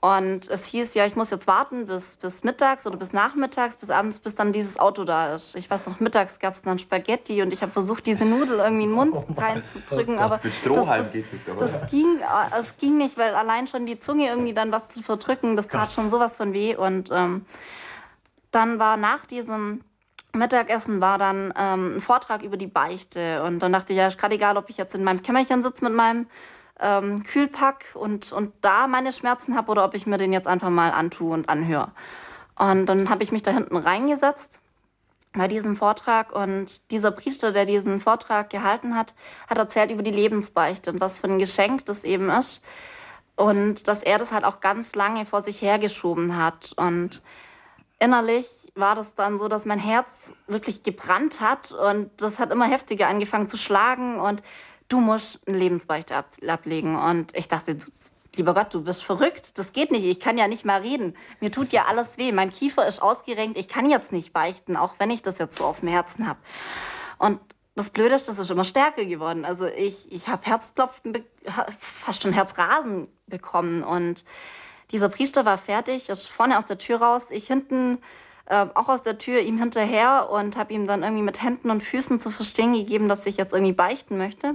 Und 0.05 0.51
es 0.51 0.67
hieß, 0.67 0.93
ja, 0.93 1.07
ich 1.07 1.17
muss 1.17 1.31
jetzt 1.31 1.47
warten 1.47 1.87
bis, 1.87 2.19
bis 2.19 2.45
mittags 2.45 2.87
oder 2.87 2.99
bis 2.99 3.15
nachmittags, 3.15 3.77
bis 3.77 3.89
abends, 3.89 4.21
bis 4.21 4.35
dann 4.35 4.53
dieses 4.53 4.79
Auto 4.79 5.05
da 5.05 5.35
ist. 5.35 5.57
Ich 5.57 5.71
weiß 5.71 5.87
noch, 5.87 5.99
mittags 5.99 6.39
gab 6.39 6.53
es 6.53 6.61
dann 6.61 6.79
Spaghetti 6.79 7.41
und 7.41 7.55
ich 7.55 7.63
habe 7.63 7.73
versucht, 7.73 8.05
diese 8.05 8.27
Nudel 8.27 8.59
irgendwie 8.59 8.83
in 8.83 8.91
den 8.91 8.97
Mund 8.97 9.15
oh 9.17 9.27
reinzudrücken. 9.35 10.19
Aber 10.19 10.41
Mit 10.43 10.55
Strohhalm 10.55 11.05
das, 11.05 11.13
geht 11.15 11.25
das 11.33 11.49
aber. 11.49 11.67
Das 11.67 11.91
ging, 11.91 12.19
äh, 12.19 12.61
es 12.61 12.77
ging 12.77 12.99
nicht, 12.99 13.17
weil 13.17 13.35
allein 13.35 13.67
schon 13.67 13.87
die 13.87 13.99
Zunge 13.99 14.27
irgendwie 14.27 14.53
dann 14.53 14.71
was 14.73 14.89
zu 14.89 15.03
verdrücken, 15.03 15.57
das 15.57 15.69
tat 15.69 15.91
schon 15.91 16.11
sowas 16.11 16.37
von 16.37 16.53
weh. 16.53 16.77
Und 16.77 17.09
ähm, 17.11 17.47
dann 18.51 18.79
war 18.79 18.99
nach 18.99 19.25
diesem 19.25 19.81
Mittagessen 20.35 21.01
war 21.01 21.17
dann 21.17 21.55
ähm, 21.57 21.97
ein 21.97 22.01
Vortrag 22.03 22.43
über 22.43 22.59
die 22.59 22.67
Beichte. 22.67 23.43
Und 23.43 23.61
dann 23.61 23.73
dachte 23.73 23.95
ich, 23.95 23.99
ja, 23.99 24.09
ist 24.09 24.19
gerade 24.19 24.35
egal, 24.35 24.59
ob 24.59 24.69
ich 24.69 24.77
jetzt 24.77 24.95
in 24.95 25.03
meinem 25.03 25.23
Kämmerchen 25.23 25.63
sitze 25.63 25.83
mit 25.83 25.95
meinem 25.95 26.27
ähm, 26.81 27.23
Kühlpack 27.23 27.87
und, 27.95 28.33
und 28.33 28.53
da 28.61 28.87
meine 28.87 29.13
Schmerzen 29.13 29.57
habe 29.57 29.71
oder 29.71 29.85
ob 29.85 29.95
ich 29.95 30.07
mir 30.07 30.19
den 30.19 30.33
jetzt 30.33 30.49
einfach 30.49 30.71
mal 30.71 30.91
antue 30.91 31.33
und 31.33 31.49
anhöre. 31.49 31.93
Und 32.57 32.87
dann 32.87 33.11
habe 33.11 33.23
ich 33.23 33.33
mich 33.33 33.43
da 33.43 33.51
hinten 33.51 33.77
reingesetzt 33.77 34.61
bei 35.33 35.49
diesem 35.49 35.77
Vortrag 35.77 36.33
und 36.33 36.91
dieser 36.91 37.11
Priester, 37.11 37.51
der 37.53 37.65
diesen 37.65 37.99
Vortrag 37.99 38.51
gehalten 38.51 38.97
hat, 38.97 39.15
hat 39.49 39.59
erzählt 39.59 39.91
über 39.91 40.03
die 40.03 40.13
Lebensbeichte 40.13 40.93
und 40.93 41.01
was 41.01 41.19
für 41.19 41.27
ein 41.27 41.41
Geschenk 41.41 41.85
das 41.87 42.05
eben 42.05 42.31
ist 42.31 42.65
und 43.37 43.89
dass 43.89 44.05
er 44.05 44.19
das 44.19 44.31
halt 44.31 44.45
auch 44.45 44.61
ganz 44.61 44.95
lange 44.95 45.27
vor 45.27 45.43
sich 45.43 45.61
hergeschoben 45.61 46.37
hat 46.37 46.73
und 46.77 47.21
innerlich 47.99 48.71
war 48.77 48.95
das 48.95 49.17
dann 49.17 49.39
so, 49.39 49.49
dass 49.49 49.65
mein 49.65 49.81
Herz 49.81 50.33
wirklich 50.47 50.85
gebrannt 50.85 51.41
hat 51.41 51.73
und 51.73 52.11
das 52.19 52.39
hat 52.39 52.53
immer 52.53 52.67
heftiger 52.67 53.09
angefangen 53.09 53.49
zu 53.49 53.57
schlagen 53.57 54.21
und 54.21 54.41
du 54.89 55.01
musst 55.01 55.41
eine 55.47 55.59
Lebensbeichte 55.59 56.17
ab 56.17 56.31
ablegen. 56.47 56.97
Und 56.97 57.37
ich 57.37 57.49
dachte, 57.49 57.75
du, 57.75 57.87
lieber 58.37 58.55
Gott, 58.55 58.73
du 58.73 58.83
bist 58.83 59.05
verrückt. 59.05 59.59
Das 59.59 59.73
geht 59.73 59.91
nicht. 59.91 60.05
Ich 60.05 60.21
kann 60.21 60.39
ja 60.39 60.49
nicht 60.49 60.65
mal 60.65 60.81
reden. 60.81 61.17
Mir 61.41 61.51
tut 61.51 61.73
ja 61.73 61.85
alles 61.87 62.19
weh. 62.19 62.33
Mein 62.33 62.51
Kiefer 62.51 62.87
ist 62.87 63.03
ausgerenkt. 63.03 63.59
Ich 63.59 63.69
kann 63.69 63.89
jetzt 63.91 64.13
nicht 64.13 64.33
beichten, 64.33 64.77
auch 64.77 64.95
wenn 64.99 65.11
ich 65.11 65.23
das 65.23 65.39
jetzt 65.39 65.57
so 65.57 65.65
auf 65.65 65.81
dem 65.81 65.89
Herzen 65.89 66.27
habe. 66.27 66.39
Und 67.19 67.41
das 67.77 67.91
Blöde 67.91 68.15
ist, 68.15 68.29
das 68.29 68.39
ist 68.39 68.51
immer 68.51 68.65
stärker 68.65 69.05
geworden. 69.05 69.45
Also 69.45 69.67
ich, 69.67 70.13
ich 70.13 70.29
habe 70.29 70.47
Herzklopfen, 70.47 71.25
fast 71.79 72.23
schon 72.23 72.33
Herzrasen 72.33 73.09
bekommen. 73.27 73.83
Und 73.83 74.25
dieser 74.93 75.09
Priester 75.09 75.45
war 75.45 75.59
fertig, 75.59 76.09
ist 76.09 76.29
vorne 76.29 76.59
aus 76.59 76.67
der 76.67 76.79
Tür 76.79 77.03
raus. 77.03 77.31
Ich 77.31 77.49
hinten 77.49 77.99
äh, 78.47 78.67
auch 78.75 78.89
aus 78.89 79.03
der 79.03 79.19
Tür 79.19 79.41
ihm 79.41 79.59
hinterher 79.59 80.29
und 80.31 80.57
habe 80.57 80.73
ihm 80.73 80.87
dann 80.87 81.03
irgendwie 81.03 81.23
mit 81.23 81.43
Händen 81.43 81.71
und 81.71 81.83
Füßen 81.83 82.19
zu 82.19 82.31
verstehen 82.31 82.75
gegeben, 82.75 83.09
dass 83.09 83.27
ich 83.27 83.37
jetzt 83.37 83.53
irgendwie 83.53 83.73
beichten 83.73 84.19
möchte. 84.19 84.55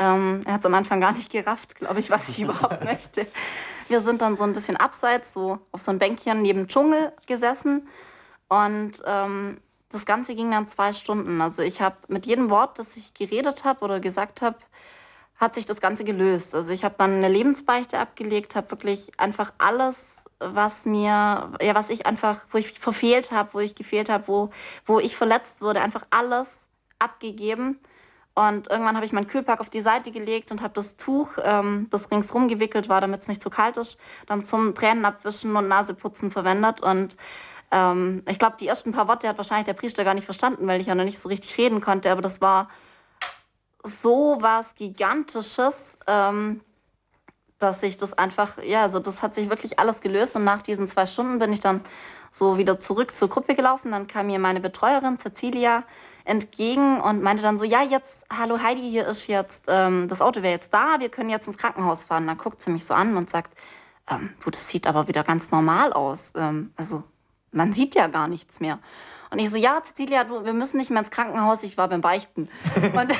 Ähm, 0.00 0.40
er 0.46 0.54
hat 0.54 0.60
es 0.60 0.66
am 0.66 0.74
Anfang 0.74 0.98
gar 0.98 1.12
nicht 1.12 1.30
gerafft, 1.30 1.74
glaube 1.74 2.00
ich, 2.00 2.10
was 2.10 2.30
ich 2.30 2.40
überhaupt 2.44 2.82
möchte. 2.84 3.26
Wir 3.88 4.00
sind 4.00 4.22
dann 4.22 4.36
so 4.36 4.44
ein 4.44 4.54
bisschen 4.54 4.78
abseits, 4.78 5.34
so 5.34 5.58
auf 5.72 5.82
so 5.82 5.90
ein 5.90 5.98
Bänkchen 5.98 6.40
neben 6.40 6.66
Dschungel 6.68 7.12
gesessen. 7.26 7.86
Und 8.48 8.92
ähm, 9.04 9.58
das 9.90 10.06
Ganze 10.06 10.34
ging 10.34 10.50
dann 10.50 10.68
zwei 10.68 10.94
Stunden. 10.94 11.42
Also 11.42 11.62
ich 11.62 11.82
habe 11.82 11.96
mit 12.08 12.24
jedem 12.24 12.48
Wort, 12.48 12.78
das 12.78 12.96
ich 12.96 13.12
geredet 13.12 13.64
habe 13.64 13.84
oder 13.84 14.00
gesagt 14.00 14.40
habe, 14.40 14.56
hat 15.36 15.54
sich 15.54 15.66
das 15.66 15.82
Ganze 15.82 16.04
gelöst. 16.04 16.54
Also 16.54 16.72
ich 16.72 16.82
habe 16.82 16.94
dann 16.96 17.12
eine 17.16 17.28
Lebensbeichte 17.28 17.98
abgelegt, 17.98 18.56
habe 18.56 18.70
wirklich 18.70 19.12
einfach 19.18 19.52
alles, 19.58 20.24
was 20.38 20.86
mir, 20.86 21.52
ja, 21.60 21.74
was 21.74 21.90
ich 21.90 22.06
einfach, 22.06 22.46
wo 22.50 22.58
ich 22.58 22.72
verfehlt 22.72 23.32
habe, 23.32 23.50
wo 23.52 23.60
ich 23.60 23.74
gefehlt 23.74 24.08
habe, 24.08 24.28
wo, 24.28 24.50
wo 24.86 24.98
ich 24.98 25.14
verletzt 25.14 25.60
wurde, 25.60 25.82
einfach 25.82 26.06
alles 26.10 26.68
abgegeben 26.98 27.78
und 28.48 28.70
irgendwann 28.70 28.96
habe 28.96 29.04
ich 29.04 29.12
meinen 29.12 29.26
Kühlpack 29.26 29.60
auf 29.60 29.70
die 29.70 29.80
Seite 29.80 30.10
gelegt 30.10 30.50
und 30.50 30.62
habe 30.62 30.74
das 30.74 30.96
Tuch, 30.96 31.30
ähm, 31.44 31.88
das 31.90 32.10
ringsrum 32.10 32.48
gewickelt 32.48 32.88
war, 32.88 33.00
damit 33.00 33.22
es 33.22 33.28
nicht 33.28 33.42
zu 33.42 33.50
kalt 33.50 33.76
ist, 33.76 33.98
dann 34.26 34.42
zum 34.42 34.74
Tränenabwischen 34.74 35.54
und 35.56 35.68
Naseputzen 35.68 36.30
verwendet. 36.30 36.80
Und 36.80 37.16
Ähm, 37.72 38.24
ich 38.28 38.40
glaube, 38.40 38.56
die 38.58 38.66
ersten 38.66 38.90
paar 38.90 39.06
Worte 39.06 39.28
hat 39.28 39.36
wahrscheinlich 39.36 39.66
der 39.66 39.74
Priester 39.74 40.02
gar 40.02 40.14
nicht 40.14 40.24
verstanden, 40.24 40.66
weil 40.66 40.80
ich 40.80 40.88
ja 40.88 40.96
noch 40.96 41.04
nicht 41.04 41.20
so 41.20 41.28
richtig 41.28 41.56
reden 41.56 41.80
konnte. 41.80 42.10
Aber 42.10 42.20
das 42.20 42.40
war 42.40 42.68
so 43.84 44.38
was 44.40 44.74
Gigantisches, 44.74 45.96
ähm, 46.08 46.62
dass 47.60 47.82
ich 47.84 47.96
das 47.96 48.12
einfach, 48.18 48.60
ja, 48.64 48.82
also 48.82 48.98
das 48.98 49.22
hat 49.22 49.36
sich 49.36 49.50
wirklich 49.50 49.78
alles 49.78 50.00
gelöst. 50.00 50.34
Und 50.34 50.42
nach 50.42 50.62
diesen 50.62 50.88
zwei 50.88 51.06
Stunden 51.06 51.38
bin 51.38 51.52
ich 51.52 51.60
dann 51.60 51.84
so 52.32 52.58
wieder 52.58 52.80
zurück 52.80 53.14
zur 53.14 53.28
Gruppe 53.28 53.54
gelaufen. 53.54 53.92
Dann 53.92 54.08
kam 54.08 54.26
mir 54.26 54.40
meine 54.40 54.60
Betreuerin 54.60 55.16
Cecilia 55.16 55.84
entgegen 56.30 57.00
und 57.00 57.22
meinte 57.22 57.42
dann 57.42 57.58
so, 57.58 57.64
ja, 57.64 57.82
jetzt, 57.82 58.24
hallo 58.34 58.62
Heidi, 58.62 58.88
hier 58.88 59.06
ist 59.06 59.26
jetzt, 59.26 59.64
ähm, 59.68 60.06
das 60.08 60.22
Auto 60.22 60.42
wäre 60.42 60.54
jetzt 60.54 60.72
da, 60.72 61.00
wir 61.00 61.08
können 61.08 61.28
jetzt 61.28 61.48
ins 61.48 61.58
Krankenhaus 61.58 62.04
fahren. 62.04 62.26
Dann 62.26 62.38
guckt 62.38 62.62
sie 62.62 62.70
mich 62.70 62.84
so 62.84 62.94
an 62.94 63.16
und 63.16 63.28
sagt, 63.28 63.52
ähm, 64.08 64.30
du, 64.42 64.50
das 64.50 64.68
sieht 64.68 64.86
aber 64.86 65.08
wieder 65.08 65.24
ganz 65.24 65.50
normal 65.50 65.92
aus. 65.92 66.32
Ähm, 66.36 66.72
also 66.76 67.02
man 67.50 67.72
sieht 67.72 67.96
ja 67.96 68.06
gar 68.06 68.28
nichts 68.28 68.60
mehr. 68.60 68.78
Und 69.32 69.38
ich 69.38 69.50
so, 69.50 69.56
ja, 69.56 69.80
Cecilia, 69.82 70.24
du, 70.24 70.44
wir 70.44 70.52
müssen 70.52 70.76
nicht 70.76 70.90
mehr 70.90 71.00
ins 71.00 71.10
Krankenhaus, 71.10 71.62
ich 71.64 71.76
war 71.76 71.88
beim 71.88 72.00
Beichten. 72.00 72.48
Und 72.94 73.12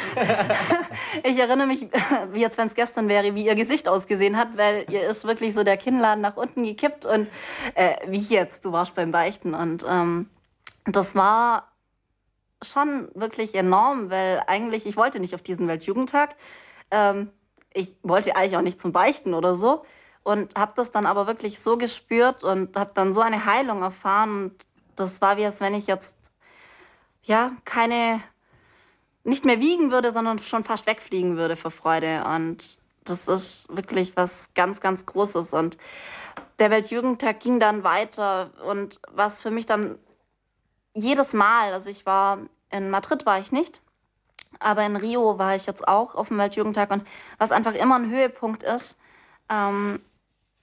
ich 1.25 1.39
erinnere 1.39 1.67
mich, 1.67 1.89
wie 2.33 2.41
jetzt, 2.41 2.59
wenn 2.59 2.69
es 2.69 2.75
gestern 2.75 3.09
wäre, 3.09 3.35
wie 3.35 3.45
ihr 3.45 3.57
Gesicht 3.57 3.89
ausgesehen 3.89 4.37
hat, 4.37 4.57
weil 4.57 4.87
ihr 4.89 5.09
ist 5.09 5.25
wirklich 5.25 5.53
so 5.53 5.65
der 5.65 5.77
Kinnladen 5.77 6.21
nach 6.21 6.37
unten 6.37 6.63
gekippt 6.63 7.07
und 7.07 7.29
äh, 7.75 7.95
wie 8.07 8.19
jetzt, 8.19 8.65
du 8.65 8.73
warst 8.73 8.95
beim 8.95 9.11
Beichten. 9.11 9.55
Und 9.55 9.85
ähm, 9.89 10.29
das 10.85 11.15
war 11.15 11.70
schon 12.63 13.09
wirklich 13.15 13.55
enorm, 13.55 14.11
weil 14.11 14.43
eigentlich, 14.47 14.87
ich 14.87 14.97
wollte 14.97 15.21
nicht 15.21 15.35
auf 15.35 15.43
diesen 15.43 15.69
Weltjugendtag. 15.69 16.37
Ähm, 16.91 17.31
ich 17.73 17.97
wollte 18.03 18.37
eigentlich 18.37 18.57
auch 18.57 18.63
nicht 18.63 18.81
zum 18.81 18.93
Beichten 18.93 19.35
oder 19.35 19.55
so 19.55 19.85
und 20.23 20.55
habe 20.57 20.73
das 20.77 20.91
dann 20.91 21.07
aber 21.07 21.27
wirklich 21.27 21.61
so 21.61 21.77
gespürt 21.77 22.45
und 22.45 22.77
habe 22.77 22.91
dann 22.95 23.13
so 23.13 23.21
eine 23.21 23.45
Heilung 23.45 23.83
erfahren 23.83 24.45
und 24.45 24.67
das 24.97 25.21
war 25.23 25.37
wie 25.37 25.45
als 25.45 25.61
wenn 25.61 25.75
ich 25.75 25.87
jetzt 25.87 26.17
ja 27.23 27.53
keine 27.65 28.21
nicht 29.23 29.45
mehr 29.45 29.61
wiegen 29.61 29.91
würde, 29.91 30.13
sondern 30.13 30.39
schon 30.39 30.65
fast 30.65 30.87
wegfliegen 30.87 31.37
würde 31.37 31.57
vor 31.57 31.71
Freude 31.71 32.25
und 32.25 32.79
das 33.05 33.29
ist 33.29 33.75
wirklich 33.75 34.17
was 34.17 34.51
ganz 34.55 34.81
ganz 34.81 35.07
Großes 35.07 35.53
und 35.53 35.79
der 36.59 36.71
Weltjugendtag 36.71 37.41
ging 37.41 37.61
dann 37.61 37.85
weiter 37.85 38.51
und 38.69 39.01
was 39.11 39.41
für 39.41 39.51
mich 39.51 39.67
dann 39.67 39.99
jedes 40.95 41.33
Mal, 41.33 41.73
also 41.73 41.91
ich 41.91 42.07
war 42.07 42.39
in 42.71 42.91
Madrid 42.91 43.27
war 43.27 43.39
ich 43.39 43.53
nicht, 43.53 43.81
aber 44.59 44.85
in 44.85 44.97
Rio 44.97 45.39
war 45.39 45.55
ich 45.55 45.67
jetzt 45.67 45.87
auch 45.87 46.15
auf 46.15 46.29
dem 46.29 46.39
Weltjugendtag 46.39 46.91
und 46.91 47.07
was 47.39 47.53
einfach 47.53 47.75
immer 47.75 47.97
ein 47.97 48.11
Höhepunkt 48.11 48.63
ist, 48.63 48.97
ähm, 49.49 50.01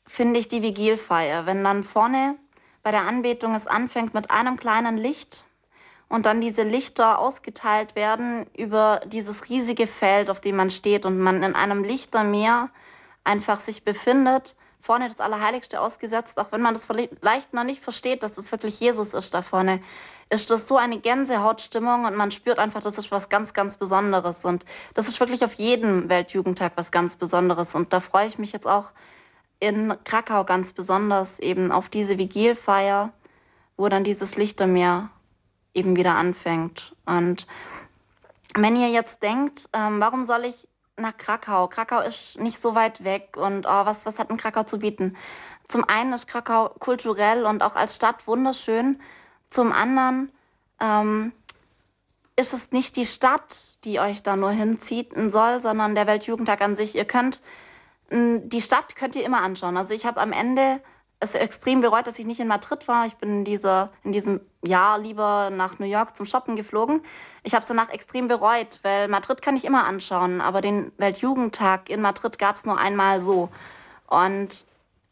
finde 0.05 0.39
ich 0.39 0.47
die 0.47 0.61
Vigilfeier, 0.61 1.45
wenn 1.45 1.63
dann 1.63 1.83
vorne 1.83 2.35
bei 2.83 2.91
der 2.91 3.01
Anbetung 3.01 3.55
es 3.55 3.67
anfängt 3.67 4.13
mit 4.13 4.31
einem 4.31 4.57
kleinen 4.57 4.97
Licht 4.97 5.43
und 6.07 6.25
dann 6.25 6.39
diese 6.39 6.63
Lichter 6.63 7.19
ausgeteilt 7.19 7.95
werden 7.95 8.45
über 8.55 9.01
dieses 9.05 9.49
riesige 9.49 9.87
Feld, 9.87 10.29
auf 10.29 10.39
dem 10.39 10.55
man 10.55 10.69
steht 10.69 11.05
und 11.05 11.19
man 11.19 11.43
in 11.43 11.55
einem 11.55 11.83
Lichtermeer 11.83 12.69
einfach 13.25 13.59
sich 13.59 13.83
befindet 13.83 14.55
vorne 14.87 15.09
das 15.09 15.19
Allerheiligste 15.19 15.81
ausgesetzt, 15.81 16.39
auch 16.39 16.53
wenn 16.53 16.61
man 16.61 16.73
das 16.73 16.85
vielleicht 16.85 17.53
noch 17.53 17.65
nicht 17.65 17.83
versteht, 17.83 18.23
dass 18.23 18.35
das 18.35 18.53
wirklich 18.53 18.79
Jesus 18.79 19.13
ist 19.13 19.33
da 19.33 19.41
vorne, 19.41 19.81
ist 20.29 20.49
das 20.49 20.65
so 20.65 20.77
eine 20.77 20.97
Gänsehautstimmung 20.97 22.05
und 22.05 22.15
man 22.15 22.31
spürt 22.31 22.57
einfach, 22.57 22.81
das 22.81 22.97
ist 22.97 23.11
was 23.11 23.27
ganz, 23.27 23.53
ganz 23.53 23.75
Besonderes. 23.75 24.45
Und 24.45 24.63
das 24.93 25.09
ist 25.09 25.19
wirklich 25.19 25.43
auf 25.43 25.55
jedem 25.55 26.07
Weltjugendtag 26.07 26.71
was 26.75 26.89
ganz 26.89 27.17
Besonderes. 27.17 27.75
Und 27.75 27.91
da 27.91 27.99
freue 27.99 28.27
ich 28.27 28.39
mich 28.39 28.53
jetzt 28.53 28.65
auch 28.65 28.91
in 29.59 29.93
Krakau 30.05 30.45
ganz 30.45 30.71
besonders 30.71 31.39
eben 31.39 31.73
auf 31.73 31.89
diese 31.89 32.17
Vigilfeier, 32.17 33.11
wo 33.75 33.89
dann 33.89 34.05
dieses 34.05 34.37
Lichtermeer 34.37 35.09
eben 35.73 35.97
wieder 35.97 36.15
anfängt. 36.15 36.95
Und 37.05 37.45
wenn 38.55 38.77
ihr 38.77 38.89
jetzt 38.89 39.21
denkt, 39.21 39.69
ähm, 39.73 39.99
warum 39.99 40.23
soll 40.23 40.45
ich 40.45 40.69
nach 40.97 41.17
Krakau. 41.17 41.67
Krakau 41.67 42.01
ist 42.01 42.39
nicht 42.39 42.59
so 42.59 42.75
weit 42.75 43.03
weg 43.03 43.37
und 43.37 43.65
oh, 43.65 43.85
was, 43.85 44.05
was 44.05 44.19
hat 44.19 44.29
denn 44.29 44.37
Krakau 44.37 44.63
zu 44.63 44.79
bieten? 44.79 45.15
Zum 45.67 45.83
einen 45.83 46.13
ist 46.13 46.27
Krakau 46.27 46.69
kulturell 46.79 47.45
und 47.45 47.63
auch 47.63 47.75
als 47.75 47.95
Stadt 47.95 48.27
wunderschön. 48.27 48.99
Zum 49.49 49.71
anderen 49.71 50.31
ähm, 50.79 51.31
ist 52.35 52.53
es 52.53 52.71
nicht 52.71 52.95
die 52.95 53.05
Stadt, 53.05 53.83
die 53.83 53.99
euch 53.99 54.23
da 54.23 54.35
nur 54.35 54.51
hinzieht 54.51 55.11
soll, 55.27 55.59
sondern 55.59 55.95
der 55.95 56.07
Weltjugendtag 56.07 56.61
an 56.61 56.75
sich. 56.75 56.95
Ihr 56.95 57.05
könnt 57.05 57.41
die 58.09 58.61
Stadt 58.61 58.95
könnt 58.95 59.15
ihr 59.15 59.25
immer 59.25 59.41
anschauen. 59.41 59.75
Also 59.75 59.93
ich 59.93 60.05
habe 60.05 60.21
am 60.21 60.31
Ende 60.31 60.79
es 61.19 61.33
extrem 61.33 61.81
bereut, 61.81 62.05
dass 62.05 62.19
ich 62.19 62.25
nicht 62.25 62.39
in 62.39 62.47
Madrid 62.47 62.87
war. 62.87 63.05
Ich 63.05 63.15
bin 63.15 63.45
in, 63.45 63.59
in 64.03 64.11
diesem 64.11 64.41
Jahr 64.63 64.99
lieber 64.99 65.49
nach 65.49 65.79
New 65.79 65.85
York 65.85 66.15
zum 66.15 66.25
Shoppen 66.25 66.55
geflogen. 66.55 67.01
Ich 67.43 67.53
habe 67.53 67.61
es 67.61 67.67
danach 67.67 67.89
extrem 67.89 68.27
bereut, 68.27 68.79
weil 68.83 69.07
Madrid 69.07 69.41
kann 69.41 69.55
ich 69.55 69.65
immer 69.65 69.85
anschauen, 69.85 70.41
aber 70.41 70.61
den 70.61 70.91
Weltjugendtag 70.97 71.89
in 71.89 72.01
Madrid 72.01 72.37
gab 72.37 72.55
es 72.55 72.65
nur 72.65 72.77
einmal 72.77 73.19
so. 73.19 73.49
Und 74.05 74.65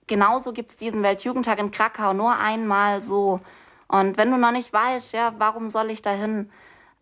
genauso 0.06 0.54
gibt 0.54 0.72
es 0.72 0.78
diesen 0.78 1.02
Weltjugendtag 1.02 1.60
in 1.60 1.72
Krakau 1.72 2.14
nur 2.14 2.38
einmal 2.38 3.02
so. 3.02 3.40
Und 3.88 4.18
wenn 4.18 4.30
du 4.30 4.38
noch 4.38 4.52
nicht 4.52 4.72
weißt, 4.72 5.14
ja, 5.14 5.34
warum 5.38 5.70
soll 5.70 5.90
ich 5.90 6.02
dahin? 6.02 6.52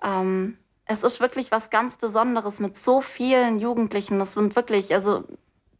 Ähm, 0.02 0.58
es 0.86 1.04
ist 1.04 1.20
wirklich 1.20 1.52
was 1.52 1.70
ganz 1.70 1.98
Besonderes 1.98 2.60
mit 2.60 2.78
so 2.78 3.02
vielen 3.02 3.60
Jugendlichen. 3.60 4.20
Das 4.20 4.34
sind 4.34 4.56
wirklich, 4.56 4.94
also 4.94 5.24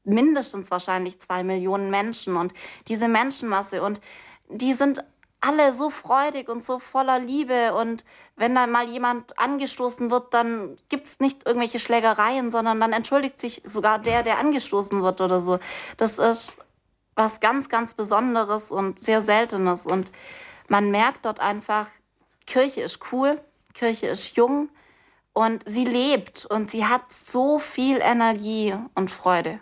mindestens 0.04 0.72
wahrscheinlich 0.72 1.20
zwei 1.20 1.44
Millionen 1.44 1.90
Menschen 1.90 2.36
und 2.36 2.54
diese 2.88 3.08
Menschenmasse 3.08 3.82
und 3.82 4.02
die 4.50 4.74
sind 4.74 5.04
alle 5.44 5.74
so 5.74 5.90
freudig 5.90 6.48
und 6.48 6.64
so 6.64 6.80
voller 6.80 7.20
Liebe 7.20 7.74
und 7.74 8.06
wenn 8.38 8.56
dann 8.56 8.72
mal 8.72 8.88
jemand 8.88 9.38
angestoßen 9.38 10.10
wird, 10.10 10.34
dann 10.34 10.78
gibt 10.88 11.06
es 11.06 11.20
nicht 11.20 11.46
irgendwelche 11.46 11.80
Schlägereien, 11.80 12.50
sondern 12.50 12.80
dann 12.80 12.94
entschuldigt 12.94 13.42
sich 13.42 13.62
sogar 13.66 14.00
der, 14.00 14.24
der 14.24 14.40
angestoßen 14.40 15.04
wird 15.04 15.20
oder 15.20 15.42
so. 15.42 15.60
Das 15.98 16.18
ist 16.18 16.58
was 17.16 17.42
ganz, 17.42 17.68
ganz 17.68 17.94
Besonderes 17.94 18.72
und 18.72 19.00
sehr 19.00 19.22
Seltenes 19.22 19.86
und 19.86 20.12
man 20.70 20.92
merkt 20.92 21.26
dort 21.26 21.42
einfach, 21.42 21.90
Kirche 22.48 22.82
ist 22.82 23.00
cool, 23.12 23.40
Kirche 23.74 24.08
ist 24.08 24.38
jung 24.38 24.70
und 25.34 25.64
sie 25.68 25.84
lebt 25.84 26.46
und 26.46 26.70
sie 26.70 26.86
hat 26.86 27.12
so 27.12 27.60
viel 27.60 28.00
Energie 28.02 28.76
und 28.96 29.12
Freude. 29.12 29.60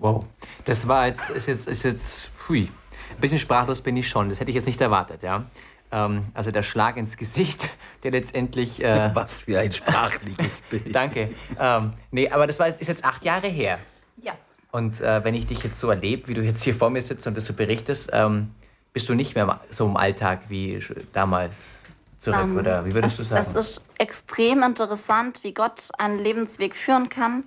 Wow, 0.00 0.24
das 0.64 0.88
war 0.88 1.06
jetzt, 1.06 1.28
ist 1.28 1.46
jetzt, 1.46 1.68
ist 1.68 1.82
jetzt, 1.82 2.30
hui, 2.48 2.70
ein 3.10 3.20
bisschen 3.20 3.38
sprachlos 3.38 3.82
bin 3.82 3.96
ich 3.98 4.08
schon. 4.08 4.30
Das 4.30 4.40
hätte 4.40 4.50
ich 4.50 4.54
jetzt 4.54 4.66
nicht 4.66 4.80
erwartet, 4.80 5.22
ja. 5.22 5.44
Ähm, 5.92 6.24
also 6.32 6.50
der 6.50 6.62
Schlag 6.62 6.96
ins 6.96 7.18
Gesicht, 7.18 7.68
der 8.02 8.12
letztendlich. 8.12 8.82
Äh, 8.82 9.10
Was 9.14 9.42
für 9.42 9.58
ein 9.58 9.72
sprachliches 9.72 10.62
Bild. 10.70 10.94
Danke. 10.94 11.34
Ähm, 11.58 11.92
nee, 12.10 12.30
aber 12.30 12.46
das 12.46 12.58
war, 12.58 12.68
ist 12.68 12.88
jetzt 12.88 13.04
acht 13.04 13.24
Jahre 13.26 13.48
her. 13.48 13.78
Ja. 14.22 14.32
Und 14.72 15.02
äh, 15.02 15.22
wenn 15.22 15.34
ich 15.34 15.46
dich 15.46 15.62
jetzt 15.62 15.78
so 15.78 15.90
erlebe, 15.90 16.28
wie 16.28 16.34
du 16.34 16.40
jetzt 16.40 16.62
hier 16.62 16.74
vor 16.74 16.88
mir 16.88 17.02
sitzt 17.02 17.26
und 17.26 17.36
das 17.36 17.44
so 17.44 17.52
berichtest, 17.52 18.08
ähm, 18.14 18.54
bist 18.94 19.06
du 19.08 19.14
nicht 19.14 19.34
mehr 19.34 19.60
so 19.70 19.86
im 19.86 19.98
Alltag 19.98 20.42
wie 20.48 20.80
damals 21.12 21.82
zurück, 22.18 22.42
um, 22.42 22.52
ähm, 22.52 22.58
oder 22.58 22.86
wie 22.86 22.94
würdest 22.94 23.18
es, 23.18 23.28
du 23.28 23.34
sagen? 23.34 23.46
Es 23.46 23.54
ist 23.54 23.84
extrem 23.98 24.62
interessant, 24.62 25.40
wie 25.42 25.52
Gott 25.52 25.88
einen 25.98 26.18
Lebensweg 26.18 26.74
führen 26.74 27.10
kann. 27.10 27.44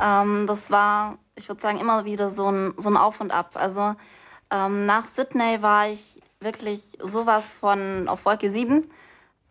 Ähm, 0.00 0.46
das 0.46 0.70
war 0.70 1.18
ich 1.40 1.48
würde 1.48 1.60
sagen, 1.60 1.80
immer 1.80 2.04
wieder 2.04 2.30
so 2.30 2.50
ein, 2.50 2.74
so 2.76 2.90
ein 2.90 2.96
Auf 2.96 3.20
und 3.20 3.32
Ab. 3.32 3.52
Also 3.54 3.94
ähm, 4.50 4.86
nach 4.86 5.06
Sydney 5.06 5.62
war 5.62 5.88
ich 5.88 6.20
wirklich 6.38 6.98
sowas 7.02 7.54
von 7.54 8.08
auf 8.08 8.24
Wolke 8.26 8.50
7. 8.50 8.88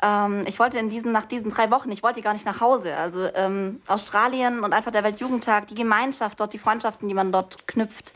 Ähm, 0.02 0.44
ich 0.46 0.60
wollte 0.60 0.78
in 0.78 0.90
diesen, 0.90 1.12
nach 1.12 1.26
diesen 1.26 1.50
drei 1.50 1.72
Wochen, 1.72 1.92
ich 1.92 2.04
wollte 2.04 2.22
gar 2.22 2.34
nicht 2.34 2.46
nach 2.46 2.62
Hause. 2.62 2.96
Also 2.96 3.28
ähm, 3.34 3.82
Australien 3.88 4.64
und 4.64 4.74
einfach 4.74 4.92
der 4.92 5.04
Weltjugendtag, 5.04 5.68
die 5.68 5.76
Gemeinschaft 5.76 6.40
dort, 6.40 6.54
die 6.54 6.60
Freundschaften, 6.60 7.08
die 7.08 7.16
man 7.16 7.32
dort 7.32 7.68
knüpft. 7.68 8.14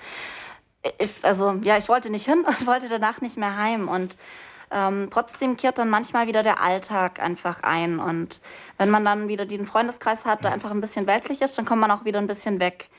Ich, 0.99 1.11
also 1.23 1.53
ja, 1.63 1.77
ich 1.77 1.89
wollte 1.89 2.11
nicht 2.11 2.25
hin 2.25 2.45
und 2.47 2.67
wollte 2.67 2.89
danach 2.89 3.21
nicht 3.21 3.37
mehr 3.37 3.57
heim. 3.57 3.89
Und 3.89 4.17
ähm, 4.69 5.07
trotzdem 5.11 5.57
kehrt 5.57 5.79
dann 5.79 5.89
manchmal 5.89 6.27
wieder 6.27 6.43
der 6.43 6.61
Alltag 6.61 7.19
einfach 7.19 7.63
ein. 7.63 7.97
Und 7.97 8.39
wenn 8.77 8.91
man 8.91 9.03
dann 9.03 9.27
wieder 9.27 9.47
den 9.47 9.65
Freundeskreis 9.65 10.25
hat, 10.25 10.43
der 10.43 10.51
einfach 10.51 10.69
ein 10.69 10.81
bisschen 10.81 11.07
weltlich 11.07 11.41
ist, 11.41 11.57
dann 11.57 11.65
kommt 11.65 11.81
man 11.81 11.89
auch 11.89 12.05
wieder 12.05 12.19
ein 12.19 12.27
bisschen 12.27 12.59
weg. 12.59 12.89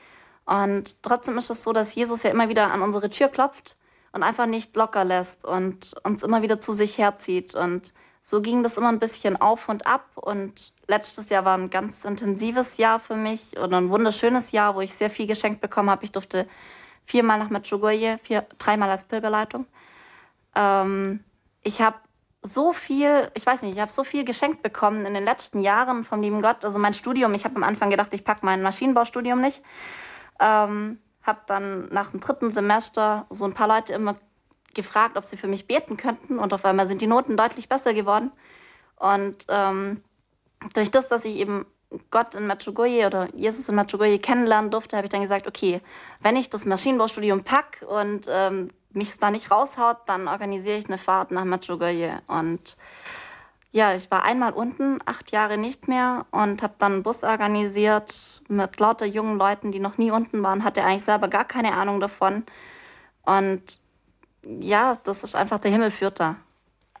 Und 0.45 1.01
trotzdem 1.03 1.37
ist 1.37 1.49
es 1.49 1.63
so, 1.63 1.73
dass 1.73 1.95
Jesus 1.95 2.23
ja 2.23 2.31
immer 2.31 2.49
wieder 2.49 2.71
an 2.71 2.81
unsere 2.81 3.09
Tür 3.09 3.29
klopft 3.29 3.75
und 4.11 4.23
einfach 4.23 4.45
nicht 4.45 4.75
locker 4.75 5.03
lässt 5.03 5.43
und 5.43 5.95
uns 6.03 6.23
immer 6.23 6.41
wieder 6.41 6.59
zu 6.59 6.71
sich 6.71 6.97
herzieht. 6.97 7.55
Und 7.55 7.93
so 8.21 8.41
ging 8.41 8.63
das 8.63 8.77
immer 8.77 8.89
ein 8.89 8.99
bisschen 8.99 9.39
auf 9.39 9.69
und 9.69 9.87
ab. 9.87 10.09
Und 10.15 10.73
letztes 10.87 11.29
Jahr 11.29 11.45
war 11.45 11.57
ein 11.57 11.69
ganz 11.69 12.05
intensives 12.05 12.77
Jahr 12.77 12.99
für 12.99 13.15
mich 13.15 13.57
oder 13.57 13.77
ein 13.77 13.89
wunderschönes 13.89 14.51
Jahr, 14.51 14.75
wo 14.75 14.81
ich 14.81 14.93
sehr 14.93 15.09
viel 15.09 15.27
geschenkt 15.27 15.61
bekommen 15.61 15.89
habe. 15.89 16.03
Ich 16.03 16.11
durfte 16.11 16.47
viermal 17.05 17.39
nach 17.39 17.49
Medjugorje, 17.49 18.17
vier, 18.21 18.45
dreimal 18.57 18.89
als 18.89 19.03
Pilgerleitung. 19.03 19.65
Ähm, 20.55 21.23
ich 21.63 21.81
habe 21.81 21.97
so 22.41 22.73
viel, 22.73 23.29
ich 23.33 23.45
weiß 23.45 23.63
nicht, 23.63 23.73
ich 23.73 23.81
habe 23.81 23.91
so 23.91 24.03
viel 24.03 24.23
geschenkt 24.23 24.61
bekommen 24.61 25.05
in 25.05 25.13
den 25.13 25.25
letzten 25.25 25.61
Jahren 25.61 26.03
vom 26.03 26.21
lieben 26.21 26.41
Gott. 26.41 26.63
Also 26.63 26.79
mein 26.79 26.93
Studium, 26.93 27.33
ich 27.33 27.43
habe 27.43 27.55
am 27.55 27.63
Anfang 27.63 27.89
gedacht, 27.89 28.13
ich 28.13 28.23
packe 28.23 28.45
mein 28.45 28.61
Maschinenbaustudium 28.61 29.41
nicht. 29.41 29.63
Ähm, 30.39 30.99
habe 31.23 31.41
dann 31.47 31.87
nach 31.89 32.11
dem 32.11 32.19
dritten 32.19 32.51
Semester 32.51 33.25
so 33.29 33.45
ein 33.45 33.53
paar 33.53 33.67
Leute 33.67 33.93
immer 33.93 34.15
gefragt, 34.73 35.17
ob 35.17 35.23
sie 35.23 35.37
für 35.37 35.47
mich 35.47 35.67
beten 35.67 35.97
könnten. 35.97 36.37
Und 36.37 36.53
auf 36.53 36.65
einmal 36.65 36.87
sind 36.87 37.01
die 37.01 37.07
Noten 37.07 37.37
deutlich 37.37 37.67
besser 37.67 37.93
geworden. 37.93 38.31
Und 38.97 39.45
ähm, 39.49 40.03
durch 40.73 40.91
das, 40.91 41.07
dass 41.07 41.25
ich 41.25 41.37
eben 41.37 41.65
Gott 42.11 42.35
in 42.35 42.47
Medjugorje 42.47 43.07
oder 43.07 43.33
Jesus 43.33 43.69
in 43.69 43.75
Medjugorje 43.75 44.19
kennenlernen 44.19 44.71
durfte, 44.71 44.97
habe 44.97 45.05
ich 45.05 45.11
dann 45.11 45.21
gesagt, 45.21 45.47
okay, 45.47 45.81
wenn 46.21 46.35
ich 46.35 46.49
das 46.49 46.65
Maschinenbaustudium 46.65 47.43
packe 47.43 47.85
und 47.87 48.27
ähm, 48.29 48.69
mich 48.91 49.17
da 49.17 49.31
nicht 49.31 49.51
raushaut, 49.51 49.97
dann 50.07 50.27
organisiere 50.27 50.77
ich 50.77 50.87
eine 50.87 50.97
Fahrt 50.97 51.31
nach 51.31 51.45
Medjugorje. 51.45 52.21
Und 52.27 52.77
ja, 53.75 53.93
ich 53.93 54.09
war 54.09 54.23
einmal 54.23 54.53
unten, 54.53 54.99
acht 55.05 55.31
Jahre 55.31 55.57
nicht 55.57 55.89
mehr 55.89 56.25
und 56.31 56.63
habe 56.63 56.75
dann 56.77 56.93
einen 56.93 57.03
Bus 57.03 57.25
organisiert 57.25 58.41
mit 58.47 58.79
lauter 58.79 59.05
jungen 59.05 59.37
Leuten, 59.37 59.73
die 59.73 59.79
noch 59.79 59.97
nie 59.97 60.11
unten 60.11 60.41
waren, 60.43 60.63
hatte 60.63 60.85
eigentlich 60.85 61.03
selber 61.03 61.27
gar 61.27 61.43
keine 61.43 61.73
Ahnung 61.73 61.99
davon. 61.99 62.45
Und 63.23 63.81
ja, 64.61 64.95
das 65.03 65.25
ist 65.25 65.35
einfach 65.35 65.59
der 65.59 65.71
Himmel 65.71 65.91
führt 65.91 66.21
da. 66.21 66.37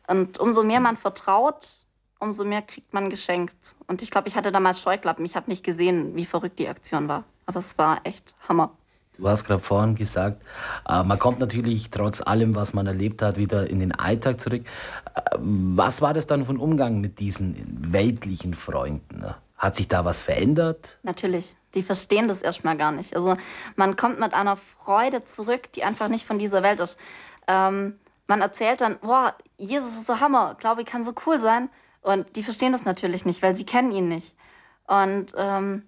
Und 0.07 0.37
umso 0.37 0.63
mehr 0.63 0.81
man 0.81 0.97
vertraut, 0.97 1.85
umso 2.19 2.43
mehr 2.43 2.61
kriegt 2.61 2.93
man 2.93 3.09
geschenkt. 3.09 3.55
Und 3.87 4.01
ich 4.01 4.11
glaube, 4.11 4.27
ich 4.27 4.35
hatte 4.35 4.51
damals 4.51 4.81
Scheuklappen. 4.81 5.23
Ich 5.23 5.37
habe 5.37 5.49
nicht 5.49 5.63
gesehen, 5.63 6.13
wie 6.17 6.25
verrückt 6.25 6.59
die 6.59 6.67
Aktion 6.67 7.07
war. 7.07 7.23
Aber 7.45 7.61
es 7.61 7.77
war 7.77 8.01
echt 8.03 8.35
Hammer. 8.49 8.71
Du 9.17 9.29
hast 9.29 9.45
gerade 9.45 9.61
vorhin 9.61 9.95
gesagt, 9.95 10.41
äh, 10.87 11.03
man 11.03 11.17
kommt 11.19 11.39
natürlich 11.39 11.89
trotz 11.89 12.21
allem, 12.21 12.55
was 12.55 12.73
man 12.73 12.87
erlebt 12.87 13.21
hat, 13.21 13.37
wieder 13.37 13.69
in 13.69 13.79
den 13.79 13.91
Alltag 13.93 14.39
zurück. 14.39 14.63
Äh, 15.15 15.21
was 15.39 16.01
war 16.01 16.13
das 16.13 16.27
dann 16.27 16.45
von 16.45 16.57
Umgang 16.57 16.99
mit 16.99 17.19
diesen 17.19 17.93
weltlichen 17.93 18.53
Freunden? 18.53 19.25
Hat 19.57 19.75
sich 19.75 19.87
da 19.87 20.03
was 20.03 20.21
verändert? 20.21 20.99
Natürlich. 21.03 21.55
Die 21.73 21.83
verstehen 21.83 22.27
das 22.27 22.41
erstmal 22.41 22.77
gar 22.77 22.91
nicht. 22.91 23.15
Also 23.15 23.35
man 23.75 23.95
kommt 23.95 24.19
mit 24.19 24.33
einer 24.33 24.57
Freude 24.57 25.23
zurück, 25.23 25.71
die 25.73 25.83
einfach 25.83 26.07
nicht 26.07 26.25
von 26.25 26.39
dieser 26.39 26.63
Welt 26.63 26.79
ist. 26.79 26.97
Ähm, 27.47 27.95
man 28.27 28.41
erzählt 28.41 28.81
dann, 28.81 28.97
boah, 28.99 29.35
Jesus 29.57 29.95
ist 29.95 30.07
so 30.07 30.19
Hammer, 30.19 30.55
glaube 30.59 30.81
ich, 30.81 30.87
kann 30.87 31.03
so 31.03 31.13
cool 31.25 31.39
sein. 31.39 31.69
Und 32.01 32.35
die 32.35 32.43
verstehen 32.43 32.71
das 32.71 32.85
natürlich 32.85 33.25
nicht, 33.25 33.41
weil 33.41 33.55
sie 33.55 33.65
kennen 33.65 33.91
ihn 33.91 34.07
nicht. 34.07 34.35
Und 34.87 35.33
ähm, 35.37 35.83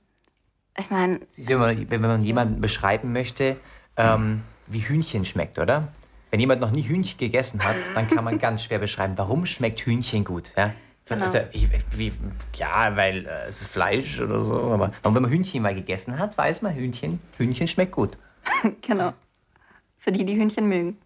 ich 0.79 0.89
meine. 0.89 1.19
Wenn 1.35 1.57
man, 1.57 1.91
wenn 1.91 2.01
man 2.01 2.23
jemanden 2.23 2.61
beschreiben 2.61 3.11
möchte, 3.13 3.57
ähm, 3.97 4.43
wie 4.67 4.79
Hühnchen 4.79 5.25
schmeckt, 5.25 5.59
oder? 5.59 5.89
Wenn 6.29 6.39
jemand 6.39 6.61
noch 6.61 6.71
nie 6.71 6.83
Hühnchen 6.83 7.17
gegessen 7.17 7.63
hat, 7.63 7.75
dann 7.95 8.09
kann 8.09 8.23
man 8.23 8.37
ganz 8.37 8.63
schwer 8.63 8.79
beschreiben, 8.79 9.13
warum 9.17 9.45
schmeckt 9.45 9.79
Hühnchen 9.81 10.23
gut. 10.23 10.51
Ja? 10.57 10.73
Genau. 11.05 11.25
Also, 11.25 11.39
ich, 11.51 11.69
wie, 11.91 12.11
ja, 12.55 12.95
weil 12.95 13.25
äh, 13.25 13.47
es 13.47 13.61
ist 13.61 13.67
Fleisch 13.67 14.19
oder 14.19 14.43
so. 14.43 14.59
Aber 14.59 14.91
wenn 15.03 15.21
man 15.21 15.31
Hühnchen 15.31 15.61
mal 15.61 15.73
gegessen 15.73 16.19
hat, 16.19 16.37
weiß 16.37 16.61
man, 16.61 16.75
Hühnchen, 16.75 17.21
Hühnchen 17.37 17.67
schmeckt 17.67 17.93
gut. 17.93 18.17
genau. 18.81 19.13
Für 19.97 20.11
die, 20.11 20.25
die 20.25 20.35
Hühnchen 20.35 20.67
mögen. 20.67 20.97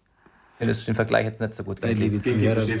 Findest 0.58 0.82
du 0.82 0.86
den 0.86 0.94
Vergleich 0.94 1.24
jetzt 1.24 1.40
nicht 1.40 1.54
so 1.54 1.64
gut? 1.64 1.78
Nein, 1.82 1.96
liebe 1.96 2.20
Zuhörer. 2.20 2.64
nee, 2.64 2.74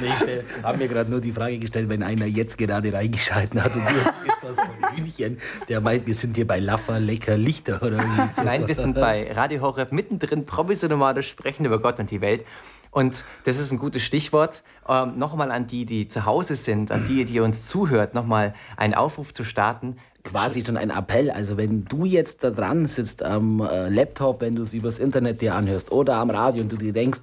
ich 0.00 0.62
habe 0.62 0.78
mir 0.78 0.88
gerade 0.88 1.10
nur 1.10 1.20
die 1.20 1.32
Frage 1.32 1.58
gestellt, 1.58 1.88
wenn 1.88 2.02
einer 2.02 2.26
jetzt 2.26 2.58
gerade 2.58 2.92
reingeschalten 2.92 3.62
hat 3.62 3.76
und 3.76 3.84
du 3.84 3.94
etwas 4.26 4.56
von 4.56 4.96
Hühnchen, 4.96 5.38
der 5.68 5.80
meint, 5.80 6.06
wir 6.06 6.14
sind 6.14 6.34
hier 6.34 6.46
bei 6.46 6.58
Laffer, 6.58 6.98
lecker 6.98 7.36
Lichter 7.36 7.82
oder 7.82 8.02
so. 8.34 8.42
Nein, 8.42 8.66
wir 8.66 8.74
sind 8.74 8.94
bei 8.94 9.30
Radio 9.32 9.60
Horeb 9.60 9.92
mittendrin, 9.92 10.44
provisional 10.44 11.22
sprechen 11.22 11.66
über 11.66 11.78
Gott 11.78 12.00
und 12.00 12.10
die 12.10 12.20
Welt. 12.20 12.44
Und 12.90 13.24
das 13.44 13.58
ist 13.58 13.70
ein 13.72 13.78
gutes 13.78 14.02
Stichwort. 14.02 14.62
Ähm, 14.88 15.18
nochmal 15.18 15.50
an 15.50 15.66
die, 15.66 15.84
die 15.84 16.08
zu 16.08 16.24
Hause 16.24 16.56
sind, 16.56 16.90
an 16.90 17.06
die, 17.06 17.26
die 17.26 17.40
uns 17.40 17.66
zuhört, 17.68 18.14
nochmal 18.14 18.54
einen 18.76 18.94
Aufruf 18.94 19.34
zu 19.34 19.44
starten 19.44 19.98
quasi 20.26 20.64
schon 20.64 20.76
ein 20.76 20.90
Appell. 20.90 21.30
Also 21.30 21.56
wenn 21.56 21.84
du 21.84 22.04
jetzt 22.04 22.44
da 22.44 22.50
dran 22.50 22.86
sitzt 22.86 23.22
am 23.22 23.60
äh, 23.60 23.88
Laptop, 23.88 24.40
wenn 24.40 24.56
du 24.56 24.62
es 24.62 24.72
übers 24.72 24.98
Internet 24.98 25.40
dir 25.40 25.54
anhörst 25.54 25.92
oder 25.92 26.16
am 26.16 26.30
Radio 26.30 26.62
und 26.62 26.72
du 26.72 26.76
dir 26.76 26.92
denkst, 26.92 27.20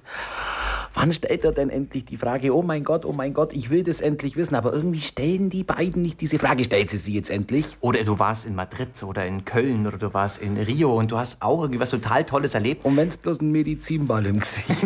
wann 0.94 1.12
stellt 1.12 1.44
er 1.44 1.52
denn 1.52 1.70
endlich 1.70 2.04
die 2.04 2.16
Frage, 2.16 2.54
oh 2.54 2.62
mein 2.62 2.84
Gott, 2.84 3.04
oh 3.04 3.12
mein 3.12 3.34
Gott, 3.34 3.52
ich 3.52 3.70
will 3.70 3.82
das 3.82 4.00
endlich 4.00 4.36
wissen, 4.36 4.54
aber 4.54 4.72
irgendwie 4.72 5.00
stellen 5.00 5.50
die 5.50 5.64
beiden 5.64 6.02
nicht 6.02 6.20
diese 6.20 6.38
Frage, 6.38 6.64
stellt 6.64 6.88
sie 6.88 6.96
sie 6.96 7.12
jetzt 7.14 7.30
endlich? 7.30 7.76
Oder 7.80 8.04
du 8.04 8.18
warst 8.18 8.46
in 8.46 8.54
Madrid 8.54 8.88
oder 9.02 9.26
in 9.26 9.44
Köln 9.44 9.86
oder 9.86 9.98
du 9.98 10.14
warst 10.14 10.40
in 10.40 10.56
Rio 10.56 10.96
und 10.96 11.10
du 11.10 11.18
hast 11.18 11.42
auch 11.42 11.60
irgendwie 11.62 11.80
was 11.80 11.90
total 11.90 12.24
Tolles 12.24 12.54
erlebt. 12.54 12.84
Und 12.84 12.96
wenn 12.96 13.08
es 13.08 13.16
bloß 13.16 13.40
ein 13.40 13.50
Medizinball 13.50 14.24
im 14.26 14.40
Gesicht 14.40 14.68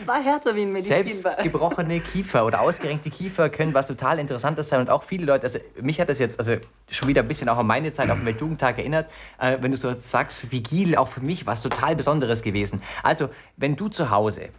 Es 0.00 0.06
war 0.06 0.22
härter 0.22 0.54
wie 0.54 0.62
ein 0.62 0.72
Medizinball. 0.72 1.04
Selbst 1.04 1.42
gebrochene 1.42 2.00
Kiefer 2.00 2.46
oder 2.46 2.60
ausgerenkte 2.60 3.10
Kiefer 3.10 3.48
können 3.48 3.74
was 3.74 3.88
total 3.88 4.18
Interessantes 4.18 4.68
sein 4.68 4.80
und 4.80 4.90
auch 4.90 5.02
viele 5.02 5.26
Leute, 5.26 5.44
also 5.44 5.58
mich 5.80 6.00
hat 6.00 6.08
das 6.08 6.18
jetzt 6.18 6.38
also 6.38 6.45
schon 6.90 7.08
wieder 7.08 7.22
ein 7.22 7.28
bisschen 7.28 7.48
auch 7.48 7.58
an 7.58 7.66
meine 7.66 7.92
Zeit 7.92 8.10
auf 8.10 8.18
dem 8.18 8.26
Weltjugendtag 8.26 8.78
erinnert, 8.78 9.10
äh, 9.38 9.58
wenn 9.60 9.70
du 9.70 9.76
so 9.76 9.92
sagst, 9.94 10.52
Vigil 10.52 10.96
auch 10.96 11.08
für 11.08 11.20
mich 11.20 11.46
was 11.46 11.62
total 11.62 11.96
Besonderes 11.96 12.42
gewesen. 12.42 12.82
Also, 13.02 13.28
wenn 13.56 13.76
du 13.76 13.88
zu 13.88 14.10
Hause 14.10 14.50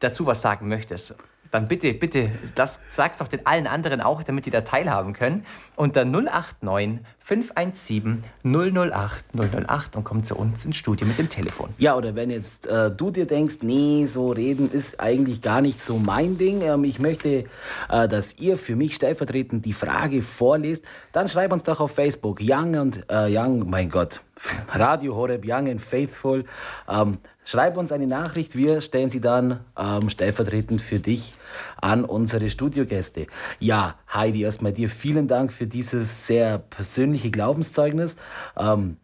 dazu 0.00 0.26
was 0.26 0.42
sagen 0.42 0.68
möchtest, 0.68 1.16
dann 1.56 1.68
bitte, 1.68 1.94
bitte, 1.94 2.30
das 2.54 2.80
sag's 2.90 3.18
doch 3.18 3.28
den 3.28 3.46
allen 3.46 3.66
anderen 3.66 4.02
auch, 4.02 4.22
damit 4.22 4.44
die 4.44 4.50
da 4.50 4.60
teilhaben 4.60 5.14
können. 5.14 5.44
Unter 5.74 6.04
089 6.04 7.00
517 7.18 8.22
008 8.44 9.24
008 9.34 9.96
und 9.96 10.04
komm 10.04 10.22
zu 10.22 10.36
uns 10.36 10.64
ins 10.64 10.76
Studio 10.76 11.06
mit 11.06 11.18
dem 11.18 11.28
Telefon. 11.28 11.70
Ja, 11.78 11.96
oder 11.96 12.14
wenn 12.14 12.30
jetzt 12.30 12.66
äh, 12.66 12.90
du 12.90 13.10
dir 13.10 13.26
denkst, 13.26 13.56
nee, 13.62 14.06
so 14.06 14.28
reden 14.28 14.70
ist 14.70 15.00
eigentlich 15.00 15.40
gar 15.40 15.60
nicht 15.62 15.80
so 15.80 15.98
mein 15.98 16.38
Ding. 16.38 16.60
Ähm, 16.60 16.84
ich 16.84 16.98
möchte, 16.98 17.44
äh, 17.88 18.06
dass 18.06 18.38
ihr 18.38 18.58
für 18.58 18.76
mich 18.76 18.94
stellvertretend 18.94 19.64
die 19.64 19.72
Frage 19.72 20.22
vorlest, 20.22 20.84
dann 21.12 21.26
schreib 21.26 21.52
uns 21.52 21.62
doch 21.62 21.80
auf 21.80 21.92
Facebook 21.92 22.38
Young 22.40 22.76
und 22.76 23.10
äh, 23.10 23.34
Young, 23.34 23.68
mein 23.68 23.88
Gott, 23.88 24.20
Radio 24.68 25.14
Horeb 25.16 25.44
Young 25.46 25.68
and 25.68 25.80
Faithful. 25.80 26.44
Ähm, 26.88 27.18
Schreib 27.48 27.76
uns 27.76 27.92
eine 27.92 28.08
Nachricht, 28.08 28.56
wir 28.56 28.80
stellen 28.80 29.08
sie 29.08 29.20
dann 29.20 29.60
ähm, 29.78 30.10
stellvertretend 30.10 30.82
für 30.82 30.98
dich 30.98 31.32
an 31.80 32.04
unsere 32.04 32.50
Studiogäste. 32.50 33.28
Ja, 33.60 33.94
Heidi, 34.12 34.42
erstmal 34.42 34.72
dir 34.72 34.88
vielen 34.88 35.28
Dank 35.28 35.52
für 35.52 35.68
dieses 35.68 36.26
sehr 36.26 36.58
persönliche 36.58 37.30
Glaubenszeugnis. 37.30 38.16
Ähm, 38.56 38.96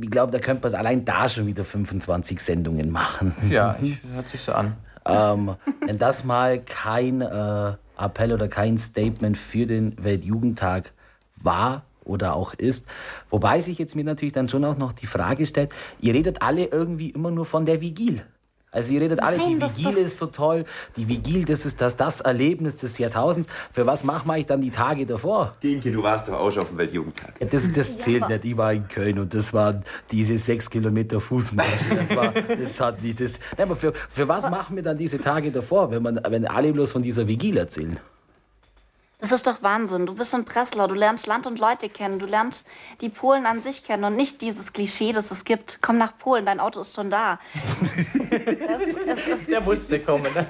ich 0.00 0.10
glaube, 0.10 0.32
da 0.32 0.38
könnte 0.38 0.66
man 0.70 0.74
allein 0.74 1.04
da 1.04 1.28
schon 1.28 1.46
wieder 1.46 1.66
25 1.66 2.40
Sendungen 2.40 2.90
machen. 2.90 3.34
Ja, 3.50 3.76
hört 4.14 4.30
sich 4.30 4.40
so 4.40 4.52
an. 4.52 4.78
ähm, 5.04 5.54
wenn 5.86 5.98
das 5.98 6.24
mal 6.24 6.60
kein 6.60 7.20
äh, 7.20 7.72
Appell 7.98 8.32
oder 8.32 8.48
kein 8.48 8.78
Statement 8.78 9.36
für 9.36 9.66
den 9.66 10.02
Weltjugendtag 10.02 10.92
war, 11.42 11.82
oder 12.04 12.34
auch 12.34 12.54
ist. 12.54 12.86
Wobei 13.30 13.60
sich 13.60 13.78
jetzt 13.78 13.96
mir 13.96 14.04
natürlich 14.04 14.32
dann 14.32 14.48
schon 14.48 14.64
auch 14.64 14.76
noch 14.76 14.92
die 14.92 15.06
Frage 15.06 15.46
stellt, 15.46 15.72
ihr 16.00 16.14
redet 16.14 16.42
alle 16.42 16.66
irgendwie 16.66 17.10
immer 17.10 17.30
nur 17.30 17.46
von 17.46 17.66
der 17.66 17.80
Vigil. 17.80 18.22
Also 18.74 18.94
ihr 18.94 19.02
redet 19.02 19.20
alle, 19.20 19.36
Nein, 19.36 19.60
die 19.60 19.60
Vigil 19.60 19.84
das, 19.84 19.96
ist 19.96 20.18
so 20.18 20.26
toll, 20.26 20.64
die 20.96 21.06
Vigil, 21.06 21.44
das 21.44 21.66
ist 21.66 21.82
das, 21.82 21.94
das 21.94 22.22
Erlebnis 22.22 22.76
des 22.76 22.96
Jahrtausends. 22.96 23.46
Für 23.70 23.84
was 23.84 24.02
mache 24.02 24.38
ich 24.38 24.46
dann 24.46 24.62
die 24.62 24.70
Tage 24.70 25.04
davor? 25.04 25.54
Ginki, 25.60 25.92
du 25.92 26.02
warst 26.02 26.28
doch 26.28 26.34
auch 26.34 26.50
schon 26.50 26.62
auf 26.62 26.68
dem 26.68 26.78
Weltjugendtag. 26.78 27.34
Ja, 27.38 27.46
das, 27.46 27.70
das 27.70 27.98
zählt 27.98 28.22
ja, 28.22 28.28
nicht, 28.28 28.46
ich 28.46 28.56
war 28.56 28.72
in 28.72 28.88
Köln 28.88 29.18
und 29.18 29.34
das 29.34 29.52
waren 29.52 29.84
diese 30.10 30.38
sechs 30.38 30.70
Kilometer 30.70 31.20
Fußmarsch. 31.20 31.68
Das, 31.94 32.16
war, 32.16 32.32
das 32.32 32.80
hat 32.80 33.02
nicht 33.02 33.20
das. 33.20 33.38
Nein, 33.58 33.66
aber 33.66 33.76
für, 33.76 33.92
für 34.08 34.26
was 34.26 34.48
machen 34.48 34.74
wir 34.74 34.82
dann 34.82 34.96
diese 34.96 35.20
Tage 35.20 35.52
davor, 35.52 35.90
wenn, 35.90 36.02
man, 36.02 36.18
wenn 36.26 36.46
alle 36.46 36.72
bloß 36.72 36.92
von 36.92 37.02
dieser 37.02 37.28
Vigil 37.28 37.58
erzählen? 37.58 38.00
Das 39.22 39.30
ist 39.30 39.46
doch 39.46 39.62
Wahnsinn. 39.62 40.04
Du 40.04 40.16
bist 40.16 40.34
in 40.34 40.44
Breslau, 40.44 40.88
du 40.88 40.96
lernst 40.96 41.28
Land 41.28 41.46
und 41.46 41.60
Leute 41.60 41.88
kennen, 41.88 42.18
du 42.18 42.26
lernst 42.26 42.66
die 43.00 43.08
Polen 43.08 43.46
an 43.46 43.60
sich 43.60 43.84
kennen 43.84 44.02
und 44.02 44.16
nicht 44.16 44.40
dieses 44.40 44.72
Klischee, 44.72 45.12
das 45.12 45.30
es 45.30 45.44
gibt. 45.44 45.78
Komm 45.80 45.96
nach 45.96 46.18
Polen, 46.18 46.44
dein 46.44 46.58
Auto 46.58 46.80
ist 46.80 46.96
schon 46.96 47.08
da. 47.08 47.38
es, 49.06 49.26
es 49.28 49.46
Der 49.46 49.60
musste 49.60 50.00
kommen. 50.00 50.26
Ne? 50.34 50.44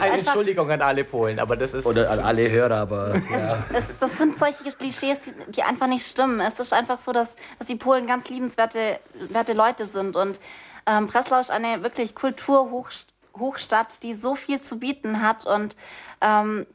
Eine 0.00 0.18
Entschuldigung 0.18 0.68
an 0.68 0.82
alle 0.82 1.04
Polen, 1.04 1.38
aber 1.38 1.56
das 1.56 1.72
ist... 1.72 1.86
Oder 1.86 2.10
an 2.10 2.18
alle 2.18 2.50
Hörer, 2.50 2.78
aber... 2.78 3.14
Ja. 3.30 3.64
Es, 3.72 3.86
das 4.00 4.18
sind 4.18 4.36
solche 4.36 4.64
Klischees, 4.72 5.20
die, 5.20 5.32
die, 5.52 5.62
einfach 5.62 5.86
nicht 5.86 6.04
stimmen. 6.04 6.40
Es 6.40 6.58
ist 6.58 6.72
einfach 6.72 6.98
so, 6.98 7.12
dass, 7.12 7.36
dass 7.60 7.68
die 7.68 7.76
Polen 7.76 8.08
ganz 8.08 8.28
liebenswerte 8.28 8.98
werte 9.30 9.52
Leute 9.52 9.86
sind 9.86 10.16
und 10.16 10.40
ähm, 10.86 11.06
Breslau 11.06 11.38
ist 11.38 11.52
eine 11.52 11.84
wirklich 11.84 12.16
Kulturhochstadt, 12.16 14.02
die 14.02 14.14
so 14.14 14.34
viel 14.34 14.60
zu 14.60 14.80
bieten 14.80 15.22
hat 15.22 15.46
und 15.46 15.76
ähm, 16.20 16.66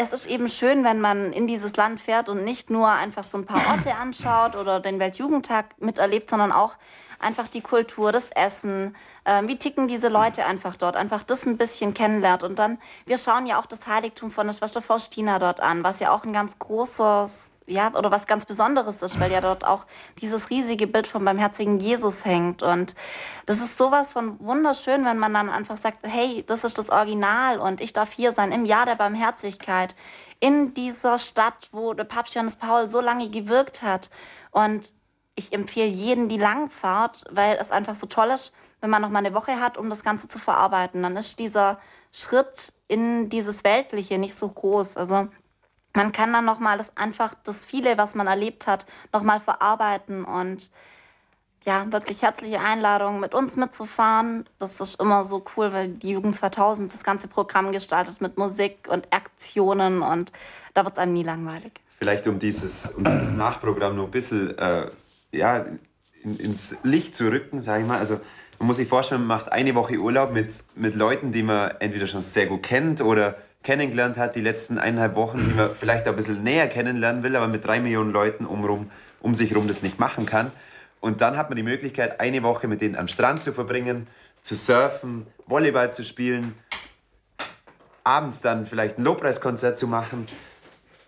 es 0.00 0.12
ist 0.12 0.26
eben 0.26 0.48
schön, 0.48 0.84
wenn 0.84 1.00
man 1.00 1.32
in 1.32 1.48
dieses 1.48 1.74
Land 1.74 2.00
fährt 2.00 2.28
und 2.28 2.44
nicht 2.44 2.70
nur 2.70 2.88
einfach 2.88 3.24
so 3.24 3.36
ein 3.36 3.46
paar 3.46 3.68
Orte 3.72 3.96
anschaut 3.96 4.54
oder 4.54 4.78
den 4.78 5.00
Weltjugendtag 5.00 5.74
miterlebt, 5.80 6.30
sondern 6.30 6.52
auch 6.52 6.76
einfach 7.18 7.48
die 7.48 7.62
Kultur, 7.62 8.12
das 8.12 8.30
Essen, 8.30 8.94
äh, 9.24 9.42
wie 9.46 9.58
ticken 9.58 9.88
diese 9.88 10.08
Leute 10.08 10.46
einfach 10.46 10.76
dort, 10.76 10.94
einfach 10.94 11.24
das 11.24 11.46
ein 11.46 11.58
bisschen 11.58 11.94
kennenlernt. 11.94 12.44
Und 12.44 12.60
dann, 12.60 12.78
wir 13.06 13.18
schauen 13.18 13.46
ja 13.46 13.60
auch 13.60 13.66
das 13.66 13.88
Heiligtum 13.88 14.30
von 14.30 14.46
der 14.46 14.54
Schwester 14.54 14.80
Faustina 14.80 15.40
dort 15.40 15.60
an, 15.60 15.82
was 15.82 15.98
ja 15.98 16.12
auch 16.12 16.22
ein 16.22 16.32
ganz 16.32 16.60
großes 16.60 17.50
ja, 17.68 17.94
oder 17.94 18.10
was 18.10 18.26
ganz 18.26 18.46
Besonderes 18.46 19.02
ist, 19.02 19.20
weil 19.20 19.30
ja 19.30 19.40
dort 19.40 19.66
auch 19.66 19.86
dieses 20.20 20.50
riesige 20.50 20.86
Bild 20.86 21.06
vom 21.06 21.24
barmherzigen 21.24 21.78
Jesus 21.78 22.24
hängt. 22.24 22.62
Und 22.62 22.94
das 23.46 23.60
ist 23.60 23.76
sowas 23.76 24.12
von 24.12 24.40
wunderschön, 24.40 25.04
wenn 25.04 25.18
man 25.18 25.34
dann 25.34 25.50
einfach 25.50 25.76
sagt, 25.76 25.98
hey, 26.02 26.44
das 26.46 26.64
ist 26.64 26.78
das 26.78 26.90
Original 26.90 27.60
und 27.60 27.80
ich 27.80 27.92
darf 27.92 28.12
hier 28.12 28.32
sein 28.32 28.52
im 28.52 28.64
Jahr 28.64 28.86
der 28.86 28.96
Barmherzigkeit 28.96 29.94
in 30.40 30.74
dieser 30.74 31.18
Stadt, 31.18 31.68
wo 31.72 31.94
der 31.94 32.04
Papst 32.04 32.34
Johannes 32.34 32.56
Paul 32.56 32.88
so 32.88 33.00
lange 33.00 33.28
gewirkt 33.28 33.82
hat. 33.82 34.10
Und 34.50 34.92
ich 35.34 35.52
empfehle 35.52 35.86
jeden 35.86 36.28
die 36.28 36.38
Langfahrt, 36.38 37.24
weil 37.30 37.58
es 37.60 37.70
einfach 37.70 37.94
so 37.94 38.06
toll 38.06 38.28
ist, 38.28 38.52
wenn 38.80 38.90
man 38.90 39.02
noch 39.02 39.10
mal 39.10 39.20
eine 39.20 39.34
Woche 39.34 39.60
hat, 39.60 39.76
um 39.78 39.90
das 39.90 40.02
Ganze 40.02 40.28
zu 40.28 40.38
verarbeiten. 40.38 41.02
Dann 41.02 41.16
ist 41.16 41.38
dieser 41.38 41.78
Schritt 42.12 42.72
in 42.86 43.28
dieses 43.28 43.64
Weltliche 43.64 44.18
nicht 44.18 44.34
so 44.34 44.48
groß. 44.48 44.96
Also 44.96 45.28
man 45.94 46.12
kann 46.12 46.32
dann 46.32 46.44
noch 46.44 46.60
mal 46.60 46.78
das 46.78 46.96
einfach 46.96 47.34
das 47.44 47.64
viele, 47.64 47.98
was 47.98 48.14
man 48.14 48.26
erlebt 48.26 48.66
hat, 48.66 48.86
noch 49.12 49.22
mal 49.22 49.40
verarbeiten 49.40 50.24
und 50.24 50.70
ja, 51.64 51.90
wirklich 51.90 52.22
herzliche 52.22 52.60
Einladung, 52.60 53.20
mit 53.20 53.34
uns 53.34 53.56
mitzufahren. 53.56 54.44
Das 54.58 54.80
ist 54.80 55.00
immer 55.00 55.24
so 55.24 55.44
cool, 55.56 55.72
weil 55.72 55.88
die 55.88 56.10
Jugend 56.10 56.34
2000 56.34 56.92
das 56.92 57.02
ganze 57.02 57.28
Programm 57.28 57.72
gestaltet 57.72 58.20
mit 58.20 58.38
Musik 58.38 58.88
und 58.88 59.12
Aktionen 59.12 60.02
und 60.02 60.32
da 60.74 60.84
wird 60.84 60.94
es 60.94 60.98
einem 60.98 61.14
nie 61.14 61.24
langweilig. 61.24 61.72
Vielleicht 61.98 62.28
um 62.28 62.38
dieses, 62.38 62.90
um 62.90 63.04
dieses 63.04 63.32
Nachprogramm 63.32 63.96
noch 63.96 64.04
ein 64.04 64.10
bisschen 64.10 64.56
äh, 64.56 64.88
ja, 65.32 65.66
in, 66.22 66.38
ins 66.38 66.76
Licht 66.84 67.14
zu 67.14 67.28
rücken, 67.28 67.60
sage 67.60 67.82
ich 67.82 67.88
mal. 67.88 67.98
Also 67.98 68.20
man 68.58 68.68
muss 68.68 68.76
sich 68.76 68.88
vorstellen, 68.88 69.26
man 69.26 69.38
macht 69.38 69.52
eine 69.52 69.74
Woche 69.74 69.98
Urlaub 69.98 70.32
mit, 70.32 70.64
mit 70.76 70.94
Leuten, 70.94 71.32
die 71.32 71.42
man 71.42 71.72
entweder 71.80 72.06
schon 72.06 72.22
sehr 72.22 72.46
gut 72.46 72.62
kennt 72.62 73.00
oder 73.00 73.36
kennengelernt 73.68 74.16
hat, 74.16 74.34
die 74.34 74.40
letzten 74.40 74.78
eineinhalb 74.78 75.14
Wochen, 75.14 75.40
die 75.40 75.52
man 75.52 75.74
vielleicht 75.74 76.08
ein 76.08 76.16
bisschen 76.16 76.42
näher 76.42 76.68
kennenlernen 76.68 77.22
will, 77.22 77.36
aber 77.36 77.48
mit 77.48 77.66
drei 77.66 77.80
Millionen 77.80 78.12
Leuten 78.12 78.46
um, 78.46 78.90
um 79.20 79.34
sich 79.34 79.50
herum 79.50 79.68
das 79.68 79.82
nicht 79.82 79.98
machen 79.98 80.24
kann. 80.24 80.52
Und 81.00 81.20
dann 81.20 81.36
hat 81.36 81.50
man 81.50 81.56
die 81.56 81.62
Möglichkeit, 81.62 82.18
eine 82.18 82.42
Woche 82.42 82.66
mit 82.66 82.80
denen 82.80 82.96
am 82.96 83.08
Strand 83.08 83.42
zu 83.42 83.52
verbringen, 83.52 84.06
zu 84.40 84.54
surfen, 84.54 85.26
Volleyball 85.44 85.92
zu 85.92 86.02
spielen, 86.02 86.54
abends 88.04 88.40
dann 88.40 88.64
vielleicht 88.64 88.96
ein 88.96 89.04
Lobpreiskonzert 89.04 89.76
zu 89.76 89.86
machen. 89.86 90.24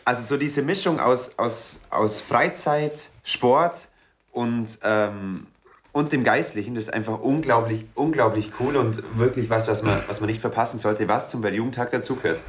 Also 0.04 0.22
so 0.22 0.36
diese 0.36 0.60
Mischung 0.60 1.00
aus, 1.00 1.38
aus, 1.38 1.80
aus 1.88 2.20
Freizeit, 2.20 3.08
Sport 3.24 3.88
und, 4.32 4.78
ähm, 4.84 5.46
und 5.92 6.12
dem 6.12 6.24
Geistlichen, 6.24 6.74
das 6.74 6.84
ist 6.84 6.94
einfach 6.94 7.20
unglaublich, 7.20 7.86
unglaublich 7.94 8.52
cool 8.60 8.76
und 8.76 9.02
wirklich 9.18 9.50
was, 9.50 9.68
was 9.68 9.82
man, 9.82 10.00
was 10.06 10.20
man 10.20 10.30
nicht 10.30 10.40
verpassen 10.40 10.78
sollte, 10.78 11.08
was 11.08 11.30
zum 11.30 11.42
Weltjugendtag 11.42 11.90
dazugehört. 11.90 12.40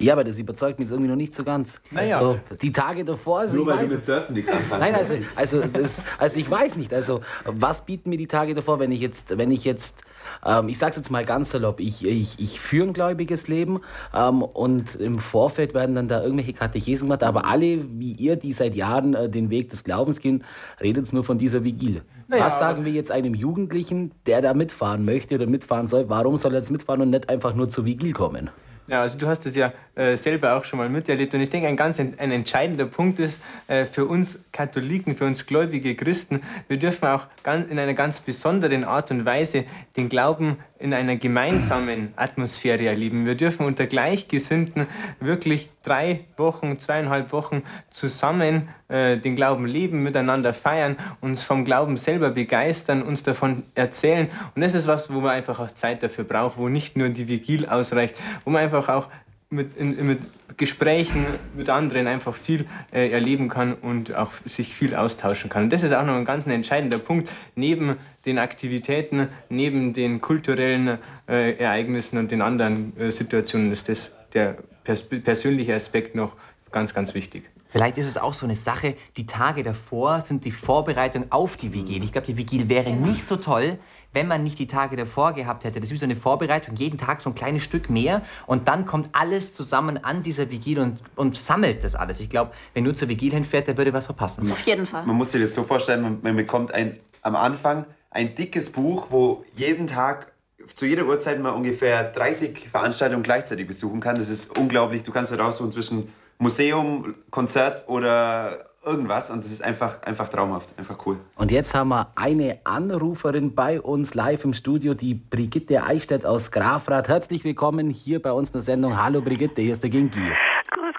Ja, 0.00 0.14
aber 0.14 0.24
das 0.24 0.38
überzeugt 0.38 0.78
mich 0.78 0.86
jetzt 0.86 0.92
irgendwie 0.92 1.10
noch 1.10 1.16
nicht 1.16 1.34
so 1.34 1.44
ganz. 1.44 1.80
Naja. 1.90 2.18
Also, 2.18 2.40
die 2.60 2.72
Tage 2.72 3.04
davor. 3.04 3.40
Also 3.40 3.58
Nur 3.58 3.66
weil 3.66 3.86
du 3.86 3.92
mit 3.92 4.02
Surfen 4.02 4.34
nichts 4.34 4.50
anfangen 4.50 4.80
Nein, 4.80 4.94
also, 4.94 5.14
also, 5.36 5.60
ist, 5.60 6.02
also 6.18 6.40
ich 6.40 6.50
weiß 6.50 6.76
nicht. 6.76 6.92
Also, 6.92 7.20
was 7.44 7.84
bieten 7.84 8.10
mir 8.10 8.18
die 8.18 8.26
Tage 8.26 8.54
davor, 8.54 8.80
wenn 8.80 8.92
ich 8.92 9.00
jetzt, 9.00 9.36
wenn 9.38 9.50
ich 9.50 9.64
jetzt, 9.64 10.02
ähm, 10.44 10.68
ich 10.68 10.78
sag's 10.78 10.96
jetzt 10.96 11.10
mal 11.10 11.24
ganz 11.24 11.50
salopp, 11.50 11.80
ich, 11.80 12.04
ich, 12.06 12.38
ich 12.40 12.60
führe 12.60 12.88
ein 12.88 12.92
gläubiges 12.92 13.48
Leben 13.48 13.80
ähm, 14.14 14.42
und 14.42 14.94
im 14.96 15.18
Vorfeld 15.18 15.74
werden 15.74 15.94
dann 15.94 16.08
da 16.08 16.22
irgendwelche 16.22 16.52
Katechesen 16.52 17.08
gemacht, 17.08 17.22
aber 17.22 17.46
alle, 17.46 17.84
wie 17.98 18.12
ihr, 18.12 18.36
die 18.36 18.52
seit 18.52 18.74
Jahren 18.74 19.14
äh, 19.14 19.28
den 19.28 19.50
Weg 19.50 19.70
des 19.70 19.84
Glaubens 19.84 20.20
gehen, 20.20 20.44
redet 20.80 21.12
nur 21.12 21.24
von 21.24 21.38
dieser 21.38 21.64
Vigile. 21.64 22.02
Naja, 22.28 22.46
was 22.46 22.58
sagen 22.58 22.84
wir 22.84 22.92
jetzt 22.92 23.10
einem 23.10 23.34
Jugendlichen, 23.34 24.12
der 24.26 24.40
da 24.40 24.54
mitfahren 24.54 25.04
möchte 25.04 25.34
oder 25.34 25.46
mitfahren 25.46 25.86
soll? 25.86 26.08
Warum 26.08 26.36
soll 26.36 26.52
er 26.54 26.58
jetzt 26.58 26.70
mitfahren 26.70 27.02
und 27.02 27.10
nicht 27.10 27.28
einfach 27.28 27.54
nur 27.54 27.68
zur 27.68 27.84
Vigil 27.84 28.12
kommen? 28.12 28.50
Ja, 28.88 29.02
also 29.02 29.16
du 29.16 29.28
hast 29.28 29.46
das 29.46 29.54
ja 29.54 29.72
äh, 29.94 30.16
selber 30.16 30.56
auch 30.56 30.64
schon 30.64 30.78
mal 30.78 30.88
miterlebt 30.88 31.34
und 31.34 31.40
ich 31.40 31.50
denke, 31.50 31.68
ein 31.68 31.76
ganz 31.76 32.00
ein 32.00 32.16
entscheidender 32.18 32.86
Punkt 32.86 33.20
ist 33.20 33.40
äh, 33.68 33.84
für 33.84 34.06
uns 34.06 34.40
Katholiken, 34.50 35.16
für 35.16 35.24
uns 35.24 35.46
gläubige 35.46 35.94
Christen, 35.94 36.40
wir 36.66 36.78
dürfen 36.78 37.06
auch 37.06 37.26
ganz, 37.44 37.70
in 37.70 37.78
einer 37.78 37.94
ganz 37.94 38.18
besonderen 38.18 38.82
Art 38.82 39.10
und 39.12 39.24
Weise 39.24 39.64
den 39.96 40.08
Glauben 40.08 40.56
in 40.82 40.92
einer 40.92 41.16
gemeinsamen 41.16 42.12
Atmosphäre 42.16 42.86
erleben. 42.86 43.24
Wir 43.24 43.36
dürfen 43.36 43.64
unter 43.64 43.86
Gleichgesinnten 43.86 44.86
wirklich 45.20 45.70
drei 45.82 46.24
Wochen, 46.36 46.78
zweieinhalb 46.78 47.32
Wochen 47.32 47.62
zusammen 47.90 48.68
äh, 48.88 49.16
den 49.16 49.36
Glauben 49.36 49.64
leben, 49.64 50.02
miteinander 50.02 50.52
feiern, 50.52 50.96
uns 51.20 51.44
vom 51.44 51.64
Glauben 51.64 51.96
selber 51.96 52.30
begeistern, 52.30 53.02
uns 53.02 53.22
davon 53.22 53.62
erzählen. 53.76 54.28
Und 54.54 54.62
das 54.62 54.74
ist 54.74 54.88
was, 54.88 55.12
wo 55.12 55.20
man 55.20 55.30
einfach 55.30 55.60
auch 55.60 55.70
Zeit 55.70 56.02
dafür 56.02 56.24
braucht, 56.24 56.58
wo 56.58 56.68
nicht 56.68 56.96
nur 56.96 57.08
die 57.10 57.28
Vigil 57.28 57.66
ausreicht, 57.66 58.16
wo 58.44 58.50
man 58.50 58.64
einfach 58.64 58.88
auch 58.88 59.08
mit, 59.50 59.76
in, 59.76 60.06
mit 60.06 60.18
Gesprächen 60.56 61.26
mit 61.54 61.68
anderen 61.68 62.06
einfach 62.06 62.34
viel 62.34 62.66
äh, 62.92 63.10
erleben 63.10 63.48
kann 63.48 63.74
und 63.74 64.14
auch 64.14 64.32
sich 64.44 64.74
viel 64.74 64.94
austauschen 64.94 65.50
kann. 65.50 65.64
Und 65.64 65.72
das 65.72 65.82
ist 65.82 65.92
auch 65.92 66.04
noch 66.04 66.14
ein 66.14 66.24
ganz 66.24 66.46
entscheidender 66.46 66.98
Punkt. 66.98 67.28
Neben 67.54 67.96
den 68.26 68.38
Aktivitäten, 68.38 69.28
neben 69.48 69.92
den 69.92 70.20
kulturellen 70.20 70.98
äh, 71.28 71.52
Ereignissen 71.56 72.18
und 72.18 72.30
den 72.30 72.42
anderen 72.42 72.96
äh, 72.98 73.10
Situationen 73.10 73.72
ist 73.72 73.88
das 73.88 74.12
der 74.34 74.56
pers 74.84 75.02
persönliche 75.02 75.74
Aspekt 75.74 76.14
noch 76.14 76.32
ganz, 76.70 76.94
ganz 76.94 77.14
wichtig. 77.14 77.50
Vielleicht 77.68 77.96
ist 77.96 78.06
es 78.06 78.18
auch 78.18 78.34
so 78.34 78.44
eine 78.44 78.54
Sache, 78.54 78.96
die 79.16 79.24
Tage 79.24 79.62
davor 79.62 80.20
sind 80.20 80.44
die 80.44 80.50
Vorbereitung 80.50 81.26
auf 81.30 81.56
die 81.56 81.72
Vigil. 81.72 82.04
Ich 82.04 82.12
glaube, 82.12 82.26
die 82.26 82.36
Vigil 82.36 82.68
wäre 82.68 82.92
nicht 82.92 83.24
so 83.26 83.36
toll, 83.36 83.78
wenn 84.12 84.28
man 84.28 84.42
nicht 84.42 84.58
die 84.58 84.66
Tage 84.66 84.96
davor 84.96 85.32
gehabt 85.32 85.64
hätte. 85.64 85.80
Das 85.80 85.88
ist 85.88 85.94
wie 85.94 85.98
so 85.98 86.04
eine 86.04 86.16
Vorbereitung, 86.16 86.76
jeden 86.76 86.98
Tag 86.98 87.20
so 87.20 87.30
ein 87.30 87.34
kleines 87.34 87.62
Stück 87.62 87.90
mehr 87.90 88.22
und 88.46 88.68
dann 88.68 88.86
kommt 88.86 89.10
alles 89.12 89.54
zusammen 89.54 90.02
an 90.02 90.22
dieser 90.22 90.50
Vigil 90.50 90.78
und, 90.78 91.02
und 91.16 91.36
sammelt 91.36 91.84
das 91.84 91.94
alles. 91.94 92.20
Ich 92.20 92.28
glaube, 92.28 92.52
wenn 92.74 92.84
nur 92.84 92.94
zur 92.94 93.08
Vigil 93.08 93.32
hinfährt, 93.32 93.68
der 93.68 93.76
würde 93.76 93.92
was 93.92 94.04
verpassen. 94.04 94.50
Auf 94.50 94.60
jeden 94.60 94.86
Fall. 94.86 95.04
Man 95.06 95.16
muss 95.16 95.32
sich 95.32 95.40
das 95.40 95.54
so 95.54 95.64
vorstellen, 95.64 96.02
man, 96.02 96.18
man 96.22 96.36
bekommt 96.36 96.72
ein, 96.72 96.98
am 97.22 97.36
Anfang 97.36 97.86
ein 98.10 98.34
dickes 98.34 98.70
Buch, 98.70 99.06
wo 99.10 99.44
jeden 99.54 99.86
Tag 99.86 100.32
zu 100.74 100.86
jeder 100.86 101.06
Uhrzeit 101.06 101.40
mal 101.40 101.50
ungefähr 101.50 102.04
30 102.04 102.68
Veranstaltungen 102.68 103.22
gleichzeitig 103.22 103.66
besuchen 103.66 104.00
kann. 104.00 104.16
Das 104.16 104.28
ist 104.28 104.56
unglaublich. 104.56 105.02
Du 105.02 105.12
kannst 105.12 105.32
da 105.32 105.36
raussuchen 105.36 105.72
zwischen 105.72 106.12
Museum, 106.38 107.14
Konzert 107.30 107.88
oder 107.88 108.71
irgendwas 108.84 109.30
und 109.30 109.44
das 109.44 109.52
ist 109.52 109.62
einfach, 109.62 110.02
einfach 110.02 110.28
traumhaft, 110.28 110.76
einfach 110.78 110.98
cool. 111.06 111.18
Und 111.36 111.52
jetzt 111.52 111.74
haben 111.74 111.88
wir 111.88 112.08
eine 112.14 112.58
Anruferin 112.64 113.54
bei 113.54 113.80
uns 113.80 114.14
live 114.14 114.44
im 114.44 114.54
Studio, 114.54 114.94
die 114.94 115.14
Brigitte 115.14 115.84
Eichstätt 115.84 116.26
aus 116.26 116.50
Grafrath. 116.50 117.08
Herzlich 117.08 117.44
willkommen 117.44 117.90
hier 117.90 118.20
bei 118.20 118.32
uns 118.32 118.50
in 118.50 118.54
der 118.54 118.62
Sendung. 118.62 119.00
Hallo 119.02 119.20
Brigitte, 119.20 119.62
hier 119.62 119.72
ist 119.72 119.82
der 119.82 119.90
Ginki. 119.90 120.32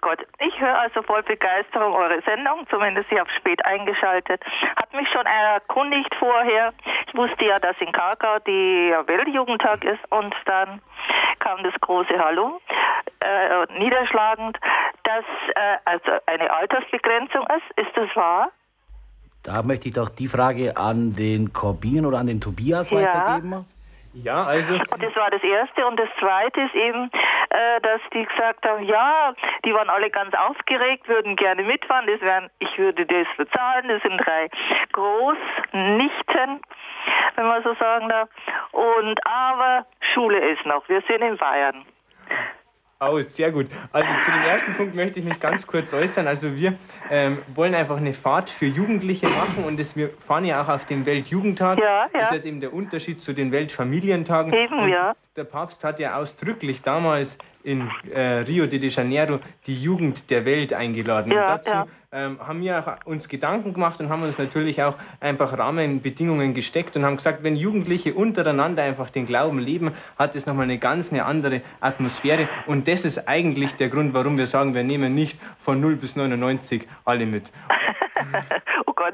Gott. 0.04 0.20
Ich 0.40 0.60
höre 0.60 0.78
also 0.78 1.02
voll 1.02 1.24
Begeisterung 1.24 1.94
eure 1.94 2.22
Sendung, 2.24 2.68
zumindest 2.70 3.10
ich 3.10 3.18
habe 3.18 3.30
spät 3.40 3.66
eingeschaltet. 3.66 4.42
Hat 4.76 4.94
mich 4.94 5.08
schon 5.10 5.26
erkundigt 5.26 6.14
vorher. 6.20 6.74
Ich 7.08 7.16
wusste 7.16 7.46
ja, 7.46 7.58
dass 7.60 7.80
in 7.80 7.92
Krakau 7.92 8.38
der 8.40 9.08
Weltjugendtag 9.08 9.86
ist 9.86 10.04
und 10.10 10.36
dann 10.46 10.82
kam 11.40 11.64
das 11.64 11.74
große 11.80 12.20
Hallo, 12.20 12.60
äh, 13.22 13.80
niederschlagend, 13.80 14.60
dass 15.04 15.26
äh, 15.56 15.78
also 15.86 16.12
eine 16.26 16.52
Altersbegrenzung 16.52 17.48
ist. 17.48 17.88
Ist 17.88 17.96
das 17.96 18.14
wahr? 18.16 18.52
Da 19.44 19.64
möchte 19.64 19.88
ich 19.88 19.94
doch 19.94 20.10
die 20.10 20.28
Frage 20.28 20.76
an 20.76 21.14
den 21.14 21.54
Corbin 21.54 22.06
oder 22.06 22.20
an 22.20 22.28
den 22.28 22.42
Tobias 22.42 22.90
ja. 22.90 22.98
weitergeben. 22.98 23.66
Ja, 24.14 24.44
also. 24.44 24.78
Das 24.78 25.16
war 25.16 25.32
das 25.32 25.44
Erste. 25.44 25.86
Und 25.88 26.00
das 26.00 26.10
Zweite 26.20 26.62
ist 26.62 26.76
eben, 26.76 27.10
äh, 27.50 27.82
dass 27.82 28.02
die 28.14 28.26
gesagt 28.26 28.66
haben, 28.66 28.84
ja, 28.84 29.34
die 29.66 29.74
waren 29.74 29.90
alle 29.90 30.10
ganz 30.12 30.36
aufgeregt, 30.36 31.08
würden 31.08 31.36
gerne 31.36 31.64
mitfahren. 31.64 32.06
Das 32.08 32.22
wären, 32.22 32.50
ich 32.60 32.78
würde 32.78 33.06
das 33.06 33.28
bezahlen. 33.38 33.88
Das 33.88 34.02
sind 34.04 34.18
drei 34.18 34.50
Großnichten, 34.92 36.62
wenn 37.36 37.48
man 37.48 37.64
so 37.64 37.74
sagen 37.76 38.10
darf. 38.10 38.30
Und 38.72 39.20
aber 39.26 39.86
Schule 40.14 40.40
ist 40.52 40.66
noch. 40.66 40.88
Wir 40.88 41.02
sind 41.08 41.22
in 41.22 41.38
Bayern. 41.38 41.86
Oh, 43.12 43.20
sehr 43.20 43.52
gut. 43.52 43.68
Also 43.92 44.10
zu 44.24 44.32
dem 44.32 44.42
ersten 44.42 44.74
Punkt 44.74 44.96
möchte 44.96 45.20
ich 45.20 45.26
mich 45.26 45.40
ganz 45.40 45.68
kurz 45.68 45.94
äußern. 45.94 46.28
Also 46.28 46.56
wir 46.56 46.76
ähm, 47.10 47.40
wollen 47.54 47.76
einfach 47.76 47.98
eine 47.98 48.14
Fahrt 48.14 48.50
für 48.50 48.66
Jugendliche 48.66 49.28
machen 49.28 49.64
und 49.66 49.80
das, 49.80 49.96
wir 49.96 50.10
fahren 50.20 50.46
ja 50.46 50.62
auch 50.62 50.70
auf 50.70 50.86
den 50.86 51.06
Weltjugendtag. 51.06 51.80
Ja, 51.80 51.86
ja. 51.86 52.10
Das 52.14 52.32
ist 52.32 52.46
eben 52.46 52.60
der 52.60 52.74
Unterschied 52.74 53.22
zu 53.22 53.34
den 53.34 53.52
Weltfamilientagen. 53.52 54.54
Eben, 54.54 54.80
und 54.80 54.90
ja. 54.90 55.14
Der 55.36 55.44
Papst 55.44 55.84
hat 55.84 56.00
ja 56.00 56.18
ausdrücklich 56.18 56.82
damals 56.82 57.38
in 57.64 57.90
äh, 58.14 58.40
Rio 58.40 58.68
de 58.68 58.88
Janeiro 58.88 59.40
die 59.66 59.82
Jugend 59.82 60.30
der 60.30 60.46
Welt 60.46 60.74
eingeladen. 60.74 61.32
Ja, 61.32 61.40
und 61.40 61.48
dazu 61.48 61.72
ja. 61.72 61.86
ähm, 62.12 62.40
haben 62.46 62.62
wir 62.62 62.98
uns 63.06 63.28
Gedanken 63.28 63.74
gemacht 63.74 64.00
und 64.00 64.10
haben 64.10 64.24
uns 64.24 64.38
natürlich 64.38 64.84
auch 64.84 64.98
einfach 65.20 65.58
Rahmenbedingungen 65.58 66.54
gesteckt 66.54 66.96
und 66.98 67.06
haben 67.06 67.18
gesagt, 67.18 67.44
wenn 67.44 67.56
Jugendliche 67.56 68.14
untereinander 68.14 68.84
einfach 68.84 69.10
den 69.10 69.26
Glauben 69.26 69.60
leben, 69.60 69.92
hat 70.20 70.36
es 70.36 70.46
nochmal 70.46 70.66
eine 70.66 70.78
ganz 70.78 71.12
eine 71.12 71.26
andere 71.26 71.62
Atmosphäre. 71.80 72.50
Und 72.68 72.88
das 72.88 73.06
ist 73.06 73.28
eigentlich 73.28 73.76
der 73.76 73.90
Grund, 73.90 74.14
warum 74.14 74.38
wir 74.38 74.48
sagen, 74.48 74.74
wir 74.74 74.84
nehmen 74.84 75.16
nicht 75.16 75.40
von 75.58 75.80
0 75.80 75.96
bis 75.96 76.16
99 76.16 76.88
alle 77.06 77.26
mit. 77.26 77.52
oh 78.86 78.94
Gott. 78.94 79.14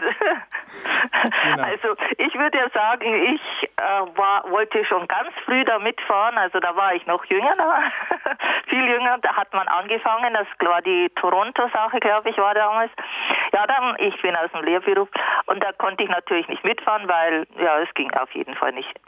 Genau. 1.43 1.63
Also 1.63 1.95
ich 2.17 2.33
würde 2.35 2.57
ja 2.57 2.69
sagen, 2.69 3.13
ich 3.33 3.69
äh, 3.77 4.17
war, 4.17 4.49
wollte 4.49 4.83
schon 4.85 5.07
ganz 5.07 5.29
früh 5.45 5.63
da 5.65 5.79
mitfahren. 5.79 6.37
Also 6.37 6.59
da 6.59 6.75
war 6.75 6.93
ich 6.93 7.05
noch 7.05 7.23
jünger, 7.25 7.53
viel 8.67 8.85
jünger. 8.85 9.17
Da 9.21 9.35
hat 9.35 9.53
man 9.53 9.67
angefangen. 9.67 10.33
Das 10.33 10.47
war 10.67 10.81
die 10.81 11.09
Toronto-Sache, 11.15 11.99
glaube 11.99 12.29
ich, 12.29 12.37
war 12.37 12.53
damals. 12.53 12.91
Ja, 13.53 13.65
dann 13.67 13.95
ich 13.99 14.21
bin 14.21 14.35
aus 14.35 14.51
dem 14.51 14.63
Lehrberuf 14.63 15.09
und 15.47 15.63
da 15.63 15.71
konnte 15.73 16.03
ich 16.03 16.09
natürlich 16.09 16.47
nicht 16.47 16.63
mitfahren, 16.63 17.07
weil 17.07 17.45
ja 17.57 17.79
es 17.79 17.93
ging 17.93 18.11
auf 18.13 18.31
jeden 18.31 18.55
Fall 18.55 18.71
nicht. 18.73 18.99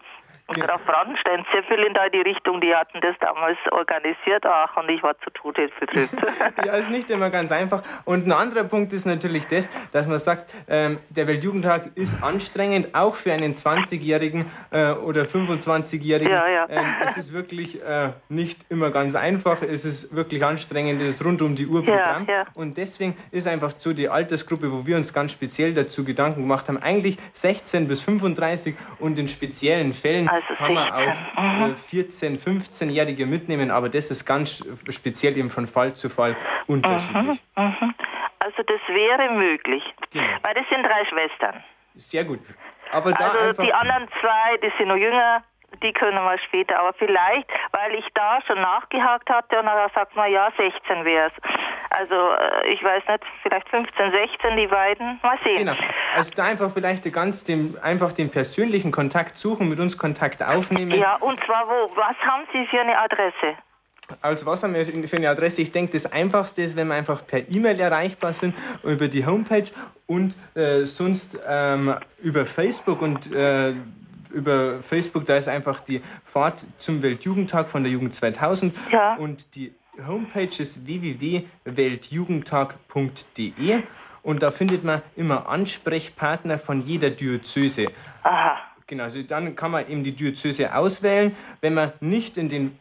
Und 0.47 0.55
genau. 0.55 0.67
Graf 0.67 0.85
Brandenstein, 0.85 1.45
da 1.93 2.05
in 2.05 2.11
die 2.11 2.29
Richtung, 2.29 2.61
die 2.61 2.73
hatten 2.73 2.99
das 3.01 3.15
damals 3.19 3.57
organisiert. 3.71 4.45
Ach, 4.45 4.75
und 4.77 4.89
ich 4.89 5.01
war 5.03 5.17
zu 5.19 5.29
Tode 5.31 5.69
vertreten. 5.77 6.17
ja, 6.65 6.73
ist 6.73 6.89
nicht 6.89 7.09
immer 7.11 7.29
ganz 7.29 7.51
einfach. 7.51 7.83
Und 8.05 8.27
ein 8.27 8.31
anderer 8.31 8.63
Punkt 8.63 8.93
ist 8.93 9.05
natürlich 9.05 9.47
das, 9.47 9.69
dass 9.91 10.07
man 10.07 10.17
sagt, 10.17 10.53
ähm, 10.67 10.99
der 11.09 11.27
Weltjugendtag 11.27 11.91
ist 11.95 12.23
anstrengend, 12.23 12.93
auch 12.93 13.15
für 13.15 13.33
einen 13.33 13.53
20-Jährigen 13.53 14.45
äh, 14.71 14.91
oder 14.91 15.23
25-Jährigen. 15.23 16.31
Ja, 16.31 16.47
ja. 16.47 16.67
Ähm, 16.69 16.95
es 17.05 17.17
ist 17.17 17.33
wirklich 17.33 17.81
äh, 17.81 18.09
nicht 18.29 18.65
immer 18.69 18.91
ganz 18.91 19.15
einfach. 19.15 19.61
Es 19.61 19.85
ist 19.85 20.15
wirklich 20.15 20.43
anstrengend, 20.43 21.01
es 21.01 21.15
ist 21.15 21.25
rund 21.25 21.41
um 21.41 21.55
die 21.55 21.67
Uhr 21.67 21.83
Programm. 21.83 22.25
Ja, 22.27 22.45
und 22.55 22.77
deswegen 22.77 23.17
ist 23.31 23.47
einfach 23.47 23.73
so 23.77 23.93
die 23.93 24.09
Altersgruppe, 24.09 24.71
wo 24.71 24.85
wir 24.85 24.97
uns 24.97 25.13
ganz 25.13 25.31
speziell 25.31 25.73
dazu 25.73 26.03
Gedanken 26.03 26.41
gemacht 26.41 26.67
haben, 26.67 26.77
eigentlich 26.77 27.17
16 27.33 27.87
bis 27.87 28.01
35 28.01 28.75
und 28.99 29.17
in 29.17 29.27
speziellen 29.27 29.93
Fällen 29.93 30.27
also 30.27 30.40
kann 30.57 30.73
man 30.73 30.91
auch 30.91 31.69
äh, 31.69 31.75
14, 31.75 32.37
15-Jährige 32.37 33.25
mitnehmen, 33.25 33.71
aber 33.71 33.89
das 33.89 34.11
ist 34.11 34.25
ganz 34.25 34.63
speziell 34.89 35.37
eben 35.37 35.49
von 35.49 35.67
Fall 35.67 35.93
zu 35.93 36.09
Fall 36.09 36.35
unterschiedlich. 36.67 37.41
Mhm, 37.55 37.63
mhm. 37.63 37.95
Also 38.39 38.63
das 38.63 38.81
wäre 38.87 39.33
möglich, 39.33 39.83
genau. 40.11 40.25
weil 40.43 40.53
das 40.55 40.65
sind 40.69 40.83
drei 40.83 41.05
Schwestern. 41.05 41.63
Sehr 41.95 42.23
gut. 42.23 42.39
Aber 42.91 43.11
da 43.11 43.29
also 43.29 43.61
die 43.61 43.73
anderen 43.73 44.07
zwei, 44.19 44.57
die 44.57 44.71
sind 44.77 44.87
noch 44.87 44.95
jünger, 44.95 45.43
die 45.81 45.93
können 45.93 46.23
wir 46.23 46.37
später. 46.39 46.79
Aber 46.79 46.93
vielleicht, 46.93 47.47
weil 47.71 47.95
ich 47.95 48.05
da 48.13 48.39
schon 48.45 48.61
nachgehakt 48.61 49.29
hatte 49.29 49.59
und 49.59 49.65
dann 49.65 49.89
sagt 49.93 50.15
man, 50.15 50.31
ja, 50.31 50.51
16 50.57 51.05
wäre 51.05 51.27
es. 51.27 51.33
Also 51.91 52.15
äh, 52.15 52.73
ich 52.73 52.83
weiß 52.83 53.03
nicht, 53.07 53.23
vielleicht 53.43 53.67
15, 53.69 54.11
16 54.11 54.57
die 54.57 54.67
beiden. 54.67 55.19
Mal 55.21 55.37
sehen. 55.43 55.57
Genau. 55.57 55.75
Also 56.15 56.31
da 56.35 56.45
einfach 56.45 56.71
vielleicht 56.71 57.11
ganz 57.11 57.43
dem, 57.43 57.75
einfach 57.81 58.11
den 58.11 58.29
persönlichen 58.29 58.91
Kontakt 58.91 59.37
suchen, 59.37 59.69
mit 59.69 59.79
uns 59.79 59.97
Kontakt 59.97 60.43
aufnehmen. 60.43 60.91
Ja, 60.91 61.17
und 61.17 61.43
zwar 61.45 61.67
wo? 61.67 61.95
Was 61.95 62.15
haben 62.25 62.47
Sie 62.53 62.65
für 62.67 62.81
eine 62.81 62.97
Adresse? 62.97 63.57
Also 64.21 64.45
was 64.45 64.63
haben 64.63 64.73
wir 64.73 64.85
für 64.85 65.17
eine 65.17 65.29
Adresse? 65.29 65.61
Ich 65.61 65.71
denke, 65.71 65.93
das 65.93 66.11
Einfachste 66.11 66.61
ist, 66.61 66.75
wenn 66.75 66.87
wir 66.87 66.95
einfach 66.95 67.25
per 67.25 67.49
E-Mail 67.49 67.79
erreichbar 67.79 68.33
sind, 68.33 68.55
über 68.83 69.07
die 69.07 69.25
Homepage 69.25 69.65
und 70.07 70.35
äh, 70.55 70.85
sonst 70.85 71.39
ähm, 71.47 71.95
über 72.21 72.45
Facebook 72.45 73.01
und 73.01 73.31
äh, 73.33 73.73
über 74.33 74.81
Facebook, 74.81 75.25
da 75.25 75.37
ist 75.37 75.47
einfach 75.47 75.79
die 75.79 76.01
Fahrt 76.23 76.65
zum 76.77 77.01
Weltjugendtag 77.01 77.67
von 77.67 77.81
der 77.83 77.91
Jugend 77.91 78.13
2000 78.13 78.75
ja. 78.91 79.15
und 79.15 79.55
die 79.55 79.73
Homepage 80.07 80.55
ist 80.57 80.85
www.weltjugendtag.de 80.85 83.83
und 84.23 84.43
da 84.43 84.51
findet 84.51 84.83
man 84.83 85.01
immer 85.15 85.49
Ansprechpartner 85.49 86.59
von 86.59 86.81
jeder 86.81 87.09
Diözese. 87.09 87.87
Aha. 88.23 88.59
Genau, 88.87 89.03
also 89.03 89.21
dann 89.23 89.55
kann 89.55 89.71
man 89.71 89.87
eben 89.87 90.03
die 90.03 90.11
Diözese 90.11 90.75
auswählen. 90.75 91.35
Wenn 91.61 91.73
man 91.73 91.93
nicht 92.01 92.37
in 92.37 92.49
den 92.49 92.77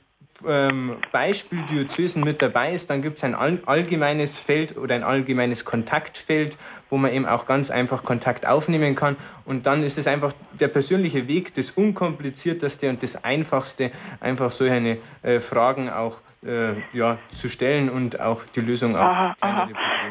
ähm, 0.47 0.97
Beispiel 1.12 1.62
Diözesen 1.62 2.24
mit 2.24 2.41
dabei 2.43 2.72
ist, 2.72 2.91
dann 2.91 3.03
gibt 3.03 3.18
es 3.18 3.24
ein 3.24 3.34
allgemeines 3.34 4.38
Feld 4.38 4.76
oder 4.76 4.95
ein 4.95 5.03
allgemeines 5.03 5.64
Kontaktfeld, 5.64 6.57
wo 6.88 6.97
man 6.97 7.12
eben 7.12 7.26
auch 7.26 7.47
ganz 7.47 7.70
einfach 7.70 8.05
Kontakt 8.05 8.47
aufnehmen 8.47 8.95
kann. 8.95 9.16
Und 9.45 9.66
dann 9.66 9.82
ist 9.82 9.99
es 9.99 10.07
einfach 10.07 10.32
der 10.53 10.68
persönliche 10.68 11.28
Weg, 11.28 11.55
das 11.55 11.70
unkomplizierteste 11.70 12.88
und 12.88 13.03
das 13.03 13.24
einfachste, 13.24 13.91
einfach 14.20 14.51
solche 14.51 14.99
äh, 15.22 15.41
Fragen 15.41 15.91
auch 15.91 16.20
äh, 16.45 16.74
ja, 16.93 17.18
zu 17.30 17.49
stellen 17.49 17.91
und 17.91 18.20
auch 18.20 18.45
die 18.55 18.61
Lösung 18.61 18.97
auf 18.97 19.03
aha, 19.03 19.68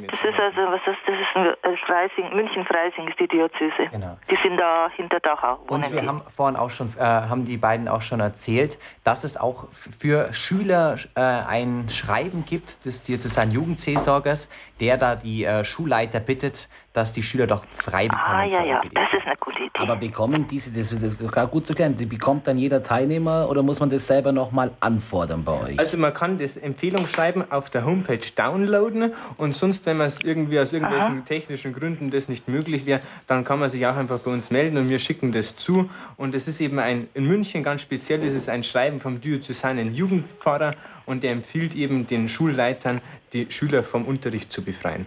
Das 0.07 0.19
ist 0.19 0.39
also, 0.39 0.61
was 0.71 0.81
ist, 0.87 0.97
das 1.05 1.15
ist 1.15 1.35
ein 1.35 1.77
Freising, 1.85 2.35
München-Freising 2.35 3.07
ist 3.07 3.19
die 3.19 3.27
Diözese. 3.27 3.87
Genau. 3.91 4.17
Die 4.29 4.35
sind 4.35 4.57
da 4.57 4.89
hinter 4.95 5.19
Dachau. 5.19 5.59
Und 5.67 5.91
wir 5.91 6.01
die. 6.01 6.07
haben 6.07 6.21
vorhin 6.27 6.55
auch 6.55 6.69
schon, 6.69 6.87
äh, 6.97 7.01
haben 7.01 7.45
die 7.45 7.57
beiden 7.57 7.87
auch 7.87 8.01
schon 8.01 8.19
erzählt, 8.19 8.79
dass 9.03 9.23
es 9.23 9.37
auch 9.37 9.67
für 9.71 10.33
Schüler 10.33 10.97
äh, 11.15 11.21
ein 11.21 11.89
Schreiben 11.89 12.45
gibt 12.45 12.85
des 12.85 13.03
Diözesan 13.03 13.51
Jugendseelsorgers, 13.51 14.49
der 14.79 14.97
da 14.97 15.15
die 15.15 15.43
äh, 15.43 15.63
Schulleiter 15.63 16.19
bittet, 16.19 16.69
dass 16.99 17.13
die 17.13 17.23
Schüler 17.23 17.47
doch 17.47 17.63
frei 17.73 18.09
bekommen 18.09 18.25
Ah, 18.27 18.43
ja, 18.43 18.63
ja, 18.65 18.81
das 18.93 19.13
ist 19.13 19.25
eine 19.25 19.35
gute 19.39 19.59
Idee. 19.59 19.69
Aber 19.75 19.95
bekommen 19.95 20.45
diese, 20.47 20.69
das 20.71 20.91
ist 20.91 21.17
gerade 21.17 21.47
gut 21.47 21.65
zu 21.65 21.73
klären, 21.73 21.95
die 21.95 22.05
bekommt 22.05 22.45
dann 22.45 22.57
jeder 22.57 22.83
Teilnehmer 22.83 23.49
oder 23.49 23.63
muss 23.63 23.79
man 23.79 23.89
das 23.89 24.05
selber 24.05 24.33
nochmal 24.33 24.71
anfordern 24.81 25.45
bei 25.45 25.53
euch? 25.53 25.79
Also 25.79 25.97
man 25.97 26.13
kann 26.13 26.37
das 26.37 26.57
Empfehlungsschreiben 26.57 27.53
auf 27.53 27.69
der 27.69 27.85
Homepage 27.85 28.19
downloaden 28.35 29.13
und 29.37 29.55
sonst, 29.55 29.85
wenn 29.85 29.95
man 29.95 30.07
es 30.07 30.19
irgendwie 30.19 30.59
aus 30.59 30.73
irgendwelchen 30.73 31.19
Aha. 31.19 31.25
technischen 31.25 31.71
Gründen 31.71 32.09
das 32.09 32.27
nicht 32.27 32.49
möglich 32.49 32.85
wäre, 32.85 32.99
dann 33.27 33.45
kann 33.45 33.59
man 33.59 33.69
sich 33.69 33.87
auch 33.87 33.95
einfach 33.95 34.19
bei 34.19 34.31
uns 34.31 34.51
melden 34.51 34.75
und 34.75 34.89
wir 34.89 34.99
schicken 34.99 35.31
das 35.31 35.55
zu. 35.55 35.89
Und 36.17 36.35
es 36.35 36.49
ist 36.49 36.59
eben 36.59 36.79
ein, 36.79 37.07
in 37.13 37.23
München 37.25 37.63
ganz 37.63 37.81
speziell, 37.81 38.19
das 38.19 38.33
ist 38.33 38.49
ein 38.49 38.63
Schreiben 38.63 38.99
vom 38.99 39.21
diözesanen 39.21 39.93
Jugendpfarrer 39.93 40.75
und 41.05 41.23
der 41.23 41.31
empfiehlt 41.31 41.75
eben 41.75 42.07
den 42.07 42.27
Schulleitern, 42.27 42.99
die 43.31 43.47
Schüler 43.49 43.83
vom 43.83 44.03
Unterricht 44.03 44.51
zu 44.51 44.61
befreien. 44.61 45.05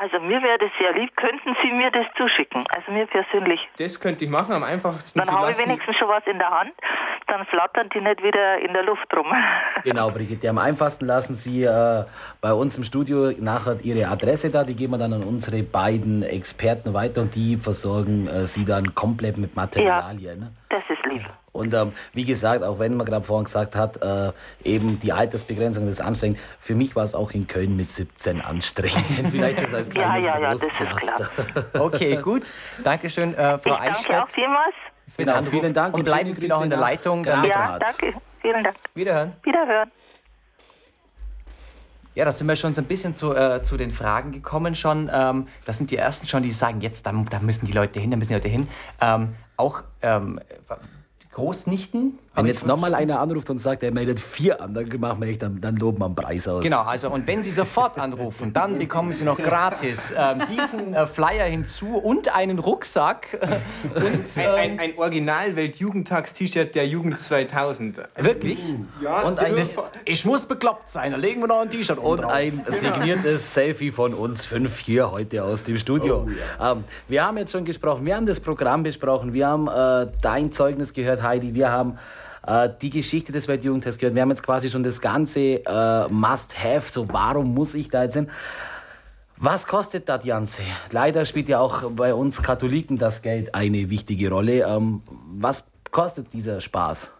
Also 0.00 0.18
mir 0.18 0.40
wäre 0.42 0.56
das 0.56 0.70
sehr 0.78 0.94
lieb. 0.94 1.14
Könnten 1.14 1.54
Sie 1.62 1.70
mir 1.72 1.90
das 1.90 2.06
zuschicken? 2.16 2.64
Also 2.70 2.90
mir 2.90 3.06
persönlich. 3.06 3.60
Das 3.76 4.00
könnte 4.00 4.24
ich 4.24 4.30
machen, 4.30 4.54
am 4.54 4.62
einfachsten. 4.62 5.18
Dann 5.18 5.30
habe 5.30 5.50
ich 5.50 5.58
wenigstens 5.58 5.94
schon 5.96 6.08
was 6.08 6.26
in 6.26 6.38
der 6.38 6.48
Hand. 6.48 6.72
Dann 7.26 7.44
flattern 7.44 7.90
die 7.94 8.00
nicht 8.00 8.22
wieder 8.22 8.58
in 8.60 8.72
der 8.72 8.82
Luft 8.82 9.14
rum. 9.14 9.26
Genau, 9.84 10.10
Brigitte. 10.10 10.48
Am 10.48 10.58
einfachsten 10.58 11.06
lassen 11.06 11.34
Sie 11.34 11.64
äh, 11.64 12.04
bei 12.40 12.52
uns 12.52 12.76
im 12.76 12.84
Studio 12.84 13.32
nachher 13.38 13.76
Ihre 13.82 14.08
Adresse 14.08 14.50
da. 14.50 14.64
Die 14.64 14.74
geben 14.74 14.92
wir 14.92 14.98
dann 14.98 15.12
an 15.12 15.22
unsere 15.22 15.62
beiden 15.62 16.22
Experten 16.22 16.92
weiter 16.94 17.22
und 17.22 17.34
die 17.34 17.56
versorgen 17.56 18.26
äh, 18.26 18.46
Sie 18.46 18.64
dann 18.64 18.94
komplett 18.94 19.36
mit 19.38 19.56
Materialien. 19.56 20.20
Ja, 20.20 20.34
ne? 20.46 20.52
das 20.68 20.82
ist 20.88 21.04
lieb. 21.06 21.22
Und 21.52 21.74
ähm, 21.74 21.92
wie 22.12 22.24
gesagt, 22.24 22.62
auch 22.62 22.78
wenn 22.78 22.96
man 22.96 23.06
gerade 23.06 23.24
vorhin 23.24 23.44
gesagt 23.44 23.74
hat, 23.74 24.00
äh, 24.02 24.32
eben 24.62 25.00
die 25.00 25.12
Altersbegrenzung 25.12 25.88
ist 25.88 26.00
anstrengend. 26.00 26.38
Für 26.60 26.74
mich 26.74 26.94
war 26.94 27.02
es 27.02 27.14
auch 27.14 27.32
in 27.32 27.46
Köln 27.46 27.76
mit 27.76 27.90
17 27.90 28.40
anstrengend. 28.40 29.04
Vielleicht 29.30 29.62
das 29.62 29.74
als 29.74 29.90
kleines 29.90 30.26
ja, 30.26 30.38
ja, 30.38 30.54
ja, 30.54 31.80
okay, 31.80 32.16
gut. 32.16 32.42
Dankeschön, 32.84 33.34
äh, 33.34 33.58
Frau 33.58 33.74
ich 33.74 33.80
Eichstätt. 33.80 34.10
Danke 34.10 34.24
auch 34.24 34.28
vielmals. 34.28 34.74
Genau, 35.16 35.42
vielen 35.42 35.74
Dank. 35.74 35.94
Und, 35.94 36.00
und 36.00 36.06
bleiben 36.06 36.34
Sie 36.36 36.46
noch 36.46 36.62
in 36.62 36.70
der 36.70 36.78
Leitung. 36.78 37.24
Ja, 37.24 37.78
danke. 37.78 38.14
Vielen 38.40 38.64
Dank. 38.64 38.76
Wiederhören. 38.94 39.32
Wiederhören. 39.42 39.90
Ja, 42.14 42.24
da 42.24 42.32
sind 42.32 42.48
wir 42.48 42.56
schon 42.56 42.74
so 42.74 42.80
ein 42.80 42.86
bisschen 42.86 43.14
zu, 43.14 43.34
äh, 43.34 43.62
zu 43.62 43.76
den 43.76 43.90
Fragen 43.90 44.32
gekommen 44.32 44.74
schon. 44.74 45.10
Ähm, 45.12 45.46
das 45.64 45.78
sind 45.78 45.90
die 45.90 45.96
ersten 45.96 46.26
schon, 46.26 46.42
die 46.42 46.50
sagen, 46.50 46.80
jetzt, 46.80 47.06
da, 47.06 47.12
da 47.12 47.38
müssen 47.38 47.66
die 47.66 47.72
Leute 47.72 48.00
hin, 48.00 48.10
da 48.10 48.16
müssen 48.16 48.30
die 48.30 48.34
Leute 48.34 48.48
hin. 48.48 48.68
Ähm, 49.00 49.34
auch 49.56 49.82
ähm, 50.02 50.40
Großnichten. 51.32 52.18
Wenn 52.36 52.46
jetzt 52.46 52.64
nochmal 52.64 52.94
einer 52.94 53.18
anruft 53.18 53.50
und 53.50 53.58
sagt, 53.58 53.82
er 53.82 53.92
meldet 53.92 54.20
vier 54.20 54.62
an, 54.62 54.72
dann 54.72 54.88
machen 55.00 55.20
wir 55.20 55.28
echt, 55.28 55.42
dann, 55.42 55.60
dann 55.60 55.74
loben 55.76 55.98
wir 55.98 56.04
am 56.04 56.14
Preis 56.14 56.46
aus. 56.46 56.62
Genau, 56.62 56.82
also 56.82 57.10
und 57.10 57.26
wenn 57.26 57.42
Sie 57.42 57.50
sofort 57.50 57.98
anrufen, 57.98 58.52
dann 58.52 58.78
bekommen 58.78 59.12
Sie 59.12 59.24
noch 59.24 59.36
gratis 59.36 60.14
ähm, 60.16 60.42
diesen 60.48 60.94
äh, 60.94 61.08
Flyer 61.08 61.46
hinzu 61.46 61.96
und 61.96 62.34
einen 62.34 62.60
Rucksack. 62.60 63.38
und, 63.94 64.04
ähm, 64.04 64.22
ein, 64.36 64.46
ein, 64.46 64.78
ein 64.78 64.98
Original-Weltjugendtags-T-Shirt 64.98 66.72
der 66.76 66.86
Jugend 66.86 67.18
2000. 67.18 68.00
Wirklich? 68.16 68.74
Ja, 69.02 69.22
und 69.22 69.40
ein, 69.40 69.56
das, 69.56 69.76
ich 70.04 70.24
muss 70.24 70.46
bekloppt 70.46 70.88
sein, 70.88 71.10
da 71.10 71.18
legen 71.18 71.40
wir 71.40 71.48
noch 71.48 71.62
ein 71.62 71.70
T-Shirt 71.70 71.98
Und 71.98 72.22
drauf. 72.22 72.30
ein 72.30 72.64
signiertes 72.68 73.52
Selfie 73.52 73.90
von 73.90 74.14
uns 74.14 74.44
fünf 74.44 74.78
hier 74.78 75.10
heute 75.10 75.42
aus 75.42 75.64
dem 75.64 75.76
Studio. 75.76 76.26
Oh, 76.26 76.30
ja. 76.60 76.72
ähm, 76.72 76.84
wir 77.08 77.26
haben 77.26 77.38
jetzt 77.38 77.50
schon 77.50 77.64
gesprochen, 77.64 78.06
wir 78.06 78.14
haben 78.14 78.26
das 78.26 78.38
Programm 78.38 78.84
besprochen, 78.84 79.32
wir 79.32 79.48
haben 79.48 79.66
äh, 79.66 80.06
dein 80.22 80.52
Zeugnis 80.52 80.92
gehört, 80.92 81.24
Heidi, 81.24 81.54
wir 81.54 81.72
haben 81.72 81.98
äh, 82.46 82.68
die 82.80 82.90
Geschichte 82.90 83.32
des 83.32 83.48
Weltjugendtags 83.48 83.98
gehört. 83.98 84.14
Wir 84.14 84.22
haben 84.22 84.30
jetzt 84.30 84.42
quasi 84.42 84.70
schon 84.70 84.82
das 84.82 85.00
ganze 85.00 85.40
äh, 85.40 86.08
Must-Have, 86.08 86.90
so 86.90 87.08
warum 87.12 87.54
muss 87.54 87.74
ich 87.74 87.88
da 87.88 88.04
jetzt 88.04 88.14
hin? 88.14 88.30
Was 89.36 89.66
kostet 89.66 90.08
das 90.08 90.24
Ganze? 90.24 90.62
Leider 90.90 91.24
spielt 91.24 91.48
ja 91.48 91.60
auch 91.60 91.90
bei 91.92 92.12
uns 92.12 92.42
Katholiken 92.42 92.98
das 92.98 93.22
Geld 93.22 93.54
eine 93.54 93.88
wichtige 93.88 94.28
Rolle. 94.28 94.66
Ähm, 94.68 95.02
was 95.32 95.64
kostet 95.90 96.32
dieser 96.34 96.60
Spaß? 96.60 97.10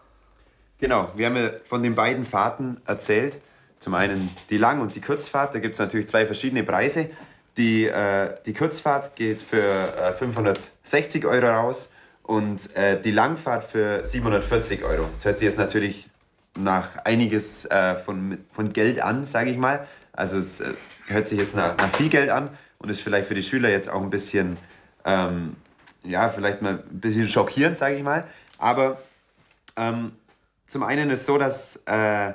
Genau, 0.77 1.09
wir 1.15 1.25
haben 1.25 1.37
ja 1.37 1.49
von 1.63 1.81
den 1.81 1.95
beiden 1.95 2.25
Fahrten 2.25 2.79
erzählt. 2.85 3.39
Zum 3.79 3.95
einen 3.95 4.29
die 4.51 4.57
Lang- 4.57 4.81
und 4.81 4.93
die 4.93 5.01
Kurzfahrt. 5.01 5.55
Da 5.55 5.59
gibt 5.59 5.73
es 5.73 5.79
natürlich 5.79 6.07
zwei 6.07 6.27
verschiedene 6.27 6.63
Preise. 6.63 7.09
Die, 7.57 7.85
äh, 7.85 8.35
die 8.45 8.53
Kurzfahrt 8.53 9.15
geht 9.15 9.41
für 9.41 9.57
äh, 9.57 10.13
560 10.13 11.25
Euro 11.25 11.47
raus 11.47 11.91
und 12.31 12.73
äh, 12.77 12.97
die 13.01 13.11
Langfahrt 13.11 13.65
für 13.65 14.05
740 14.05 14.85
Euro. 14.85 15.05
Das 15.11 15.25
hört 15.25 15.37
sich 15.37 15.45
jetzt 15.47 15.57
natürlich 15.57 16.09
nach 16.57 16.95
einiges 17.03 17.65
äh, 17.65 17.97
von, 17.97 18.37
von 18.53 18.71
Geld 18.71 19.01
an, 19.01 19.25
sage 19.25 19.49
ich 19.49 19.57
mal. 19.57 19.85
Also 20.13 20.37
es 20.37 20.61
äh, 20.61 20.71
hört 21.07 21.27
sich 21.27 21.37
jetzt 21.37 21.57
nach, 21.57 21.75
nach 21.75 21.93
viel 21.93 22.07
Geld 22.07 22.29
an 22.29 22.47
und 22.79 22.87
ist 22.87 23.01
vielleicht 23.01 23.27
für 23.27 23.35
die 23.35 23.43
Schüler 23.43 23.67
jetzt 23.67 23.89
auch 23.89 24.01
ein 24.01 24.09
bisschen, 24.09 24.55
ähm, 25.03 25.57
ja, 26.05 26.29
vielleicht 26.29 26.61
mal 26.61 26.75
ein 26.89 27.01
bisschen 27.01 27.27
schockierend, 27.27 27.77
sage 27.77 27.95
ich 27.95 28.03
mal. 28.03 28.25
Aber 28.57 29.01
ähm, 29.75 30.13
zum 30.67 30.83
einen 30.83 31.09
ist 31.09 31.19
es 31.19 31.25
so, 31.25 31.37
dass, 31.37 31.81
äh, 31.85 32.31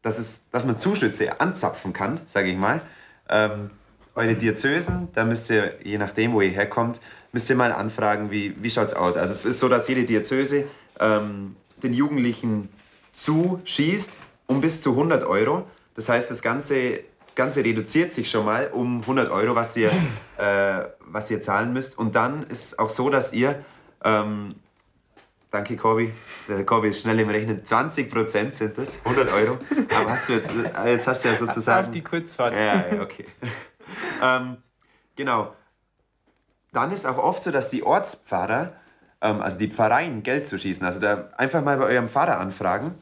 dass, 0.00 0.18
es, 0.18 0.48
dass 0.48 0.64
man 0.64 0.78
Zuschüsse 0.78 1.42
anzapfen 1.42 1.92
kann, 1.92 2.22
sage 2.24 2.48
ich 2.48 2.56
mal. 2.56 2.80
Ähm, 3.28 3.68
eure 4.14 4.34
Diözesen, 4.34 5.08
da 5.12 5.26
müsst 5.26 5.50
ihr, 5.50 5.74
je 5.84 5.98
nachdem, 5.98 6.32
wo 6.32 6.40
ihr 6.40 6.48
herkommt, 6.48 7.02
müsst 7.36 7.50
ihr 7.50 7.56
mal 7.56 7.70
anfragen, 7.70 8.30
wie, 8.30 8.54
wie 8.62 8.70
schaut 8.70 8.86
es 8.86 8.94
aus. 8.94 9.18
Also 9.18 9.34
es 9.34 9.44
ist 9.44 9.60
so, 9.60 9.68
dass 9.68 9.88
jede 9.88 10.04
Diözese 10.04 10.64
ähm, 10.98 11.54
den 11.82 11.92
Jugendlichen 11.92 12.70
zuschießt 13.12 14.18
um 14.46 14.62
bis 14.62 14.80
zu 14.80 14.92
100 14.92 15.24
Euro. 15.24 15.66
Das 15.92 16.08
heißt, 16.08 16.30
das 16.30 16.40
Ganze, 16.40 17.00
Ganze 17.34 17.62
reduziert 17.62 18.14
sich 18.14 18.30
schon 18.30 18.46
mal 18.46 18.70
um 18.72 19.02
100 19.02 19.30
Euro, 19.30 19.54
was 19.54 19.76
ihr, 19.76 19.90
äh, 20.38 20.84
was 21.00 21.30
ihr 21.30 21.42
zahlen 21.42 21.74
müsst. 21.74 21.98
Und 21.98 22.14
dann 22.14 22.44
ist 22.44 22.64
es 22.64 22.78
auch 22.78 22.88
so, 22.88 23.10
dass 23.10 23.34
ihr, 23.34 23.62
ähm, 24.02 24.54
danke 25.50 25.76
Corby, 25.76 26.10
der 26.48 26.64
Corby 26.64 26.88
ist 26.88 27.02
schnell 27.02 27.20
im 27.20 27.28
Rechnen, 27.28 27.66
20 27.66 28.10
Prozent 28.10 28.54
sind 28.54 28.78
das, 28.78 29.00
100 29.04 29.30
Euro. 29.30 29.58
Aber 30.00 30.12
hast 30.12 30.30
du 30.30 30.32
jetzt, 30.32 30.50
jetzt 30.86 31.06
hast 31.06 31.22
du 31.22 31.28
ja 31.28 31.36
sozusagen... 31.36 31.88
Auf 31.88 31.92
die 31.92 32.02
Kurzfahrt. 32.02 32.54
Ja, 32.54 32.96
ja 32.96 33.02
okay. 33.02 33.26
ähm, 34.22 34.56
genau. 35.14 35.54
Dann 36.76 36.92
ist 36.92 37.06
auch 37.06 37.16
oft 37.16 37.42
so, 37.42 37.50
dass 37.50 37.70
die 37.70 37.84
Ortspfarrer, 37.84 38.74
ähm, 39.22 39.40
also 39.40 39.58
die 39.58 39.68
Pfarreien, 39.68 40.22
Geld 40.22 40.44
zu 40.44 40.58
schießen. 40.58 40.84
Also 40.84 41.00
da 41.00 41.30
einfach 41.38 41.64
mal 41.64 41.78
bei 41.78 41.86
eurem 41.86 42.06
Pfarrer 42.06 42.38
anfragen, 42.38 42.94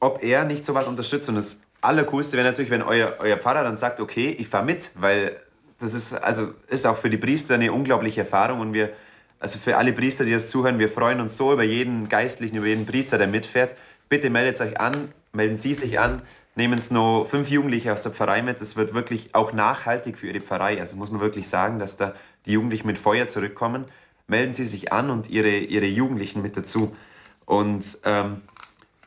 ob 0.00 0.24
er 0.24 0.46
nicht 0.46 0.64
sowas 0.64 0.86
unterstützt. 0.86 1.28
Und 1.28 1.34
das 1.34 1.60
Allercoolste 1.82 2.38
wäre 2.38 2.48
natürlich, 2.48 2.70
wenn 2.70 2.80
euer, 2.80 3.16
euer 3.18 3.36
Pfarrer 3.36 3.62
dann 3.62 3.76
sagt, 3.76 4.00
okay, 4.00 4.34
ich 4.38 4.48
fahre 4.48 4.64
mit, 4.64 4.90
weil 4.94 5.36
das 5.78 5.92
ist, 5.92 6.14
also 6.14 6.54
ist 6.68 6.86
auch 6.86 6.96
für 6.96 7.10
die 7.10 7.18
Priester 7.18 7.56
eine 7.56 7.74
unglaubliche 7.74 8.22
Erfahrung 8.22 8.60
und 8.60 8.72
wir, 8.72 8.88
also 9.38 9.58
für 9.58 9.76
alle 9.76 9.92
Priester, 9.92 10.24
die 10.24 10.32
das 10.32 10.48
zuhören, 10.48 10.78
wir 10.78 10.88
freuen 10.88 11.20
uns 11.20 11.36
so 11.36 11.52
über 11.52 11.62
jeden 11.62 12.08
Geistlichen, 12.08 12.56
über 12.56 12.68
jeden 12.68 12.86
Priester, 12.86 13.18
der 13.18 13.26
mitfährt. 13.26 13.74
Bitte 14.08 14.30
meldet 14.30 14.58
euch 14.62 14.80
an, 14.80 15.12
melden 15.34 15.58
Sie 15.58 15.74
sich 15.74 16.00
an 16.00 16.22
nehmen 16.56 16.78
es 16.78 16.90
noch 16.90 17.26
fünf 17.26 17.50
Jugendliche 17.50 17.92
aus 17.92 18.02
der 18.02 18.12
Pfarrei 18.12 18.42
mit. 18.42 18.60
Das 18.60 18.76
wird 18.76 18.94
wirklich 18.94 19.34
auch 19.34 19.52
nachhaltig 19.52 20.18
für 20.18 20.28
ihre 20.28 20.40
Pfarrei. 20.40 20.78
Also 20.80 20.96
muss 20.96 21.10
man 21.10 21.20
wirklich 21.20 21.48
sagen, 21.48 21.78
dass 21.78 21.96
da 21.96 22.14
die 22.46 22.52
Jugendlichen 22.52 22.86
mit 22.86 22.98
Feuer 22.98 23.28
zurückkommen. 23.28 23.86
Melden 24.26 24.54
Sie 24.54 24.64
sich 24.64 24.92
an 24.92 25.10
und 25.10 25.28
Ihre, 25.28 25.50
ihre 25.50 25.86
Jugendlichen 25.86 26.42
mit 26.42 26.56
dazu. 26.56 26.96
Und 27.44 27.98
ähm, 28.04 28.42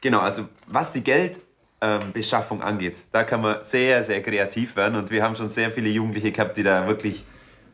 genau, 0.01 0.19
also 0.19 0.47
was 0.67 0.91
die 0.91 1.03
Geldbeschaffung 1.03 2.59
ähm, 2.59 2.63
angeht, 2.63 2.97
da 3.11 3.23
kann 3.23 3.41
man 3.41 3.63
sehr, 3.63 4.03
sehr 4.03 4.21
kreativ 4.21 4.75
werden. 4.75 4.95
Und 4.95 5.09
wir 5.09 5.23
haben 5.23 5.35
schon 5.35 5.49
sehr 5.49 5.71
viele 5.71 5.89
Jugendliche 5.89 6.31
gehabt, 6.31 6.57
die 6.57 6.63
da 6.63 6.87
wirklich 6.87 7.23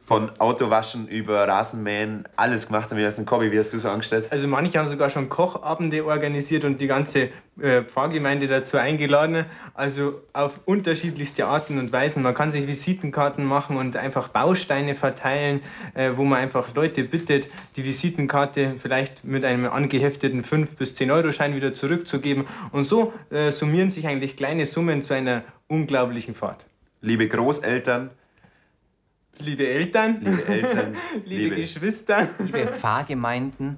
von 0.05 0.31
Autowaschen 0.37 1.07
über 1.07 1.47
Rasenmähen 1.47 2.25
alles 2.35 2.67
gemacht 2.67 2.91
haben. 2.91 2.97
Wie 2.97 3.05
hast 3.05 3.19
du, 3.19 3.25
Kobi, 3.25 3.51
wie 3.51 3.59
hast 3.59 3.71
du 3.71 3.79
so 3.79 3.89
angestellt? 3.89 4.27
Also 4.31 4.47
manche 4.47 4.77
haben 4.77 4.87
sogar 4.87 5.09
schon 5.09 5.29
Kochabende 5.29 6.05
organisiert 6.05 6.65
und 6.65 6.81
die 6.81 6.87
ganze 6.87 7.29
äh, 7.61 7.83
Pfarrgemeinde 7.83 8.47
dazu 8.47 8.77
eingeladen. 8.77 9.45
Also 9.73 10.21
auf 10.33 10.59
unterschiedlichste 10.65 11.45
Arten 11.45 11.79
und 11.79 11.93
Weisen. 11.93 12.21
Man 12.21 12.33
kann 12.33 12.51
sich 12.51 12.67
Visitenkarten 12.67 13.45
machen 13.45 13.77
und 13.77 13.95
einfach 13.95 14.27
Bausteine 14.27 14.95
verteilen, 14.95 15.61
äh, 15.93 16.11
wo 16.15 16.25
man 16.25 16.39
einfach 16.39 16.75
Leute 16.75 17.05
bittet, 17.05 17.49
die 17.77 17.85
Visitenkarte 17.85 18.73
vielleicht 18.77 19.23
mit 19.23 19.45
einem 19.45 19.67
angehefteten 19.67 20.43
5 20.43 20.75
bis 20.75 20.95
10 20.95 21.11
Euro 21.11 21.31
Schein 21.31 21.55
wieder 21.55 21.73
zurückzugeben. 21.73 22.43
Und 22.73 22.83
so 22.83 23.13
äh, 23.29 23.51
summieren 23.51 23.89
sich 23.89 24.05
eigentlich 24.05 24.35
kleine 24.35 24.65
Summen 24.65 25.01
zu 25.01 25.13
einer 25.13 25.43
unglaublichen 25.67 26.35
Fahrt. 26.35 26.65
Liebe 26.99 27.27
Großeltern, 27.27 28.11
Liebe 29.39 29.67
Eltern, 29.67 30.19
liebe, 30.21 30.47
Eltern, 30.47 30.93
liebe, 31.25 31.43
liebe 31.43 31.55
Geschwister, 31.55 32.27
liebe 32.37 32.67
Pfarrgemeinden, 32.67 33.77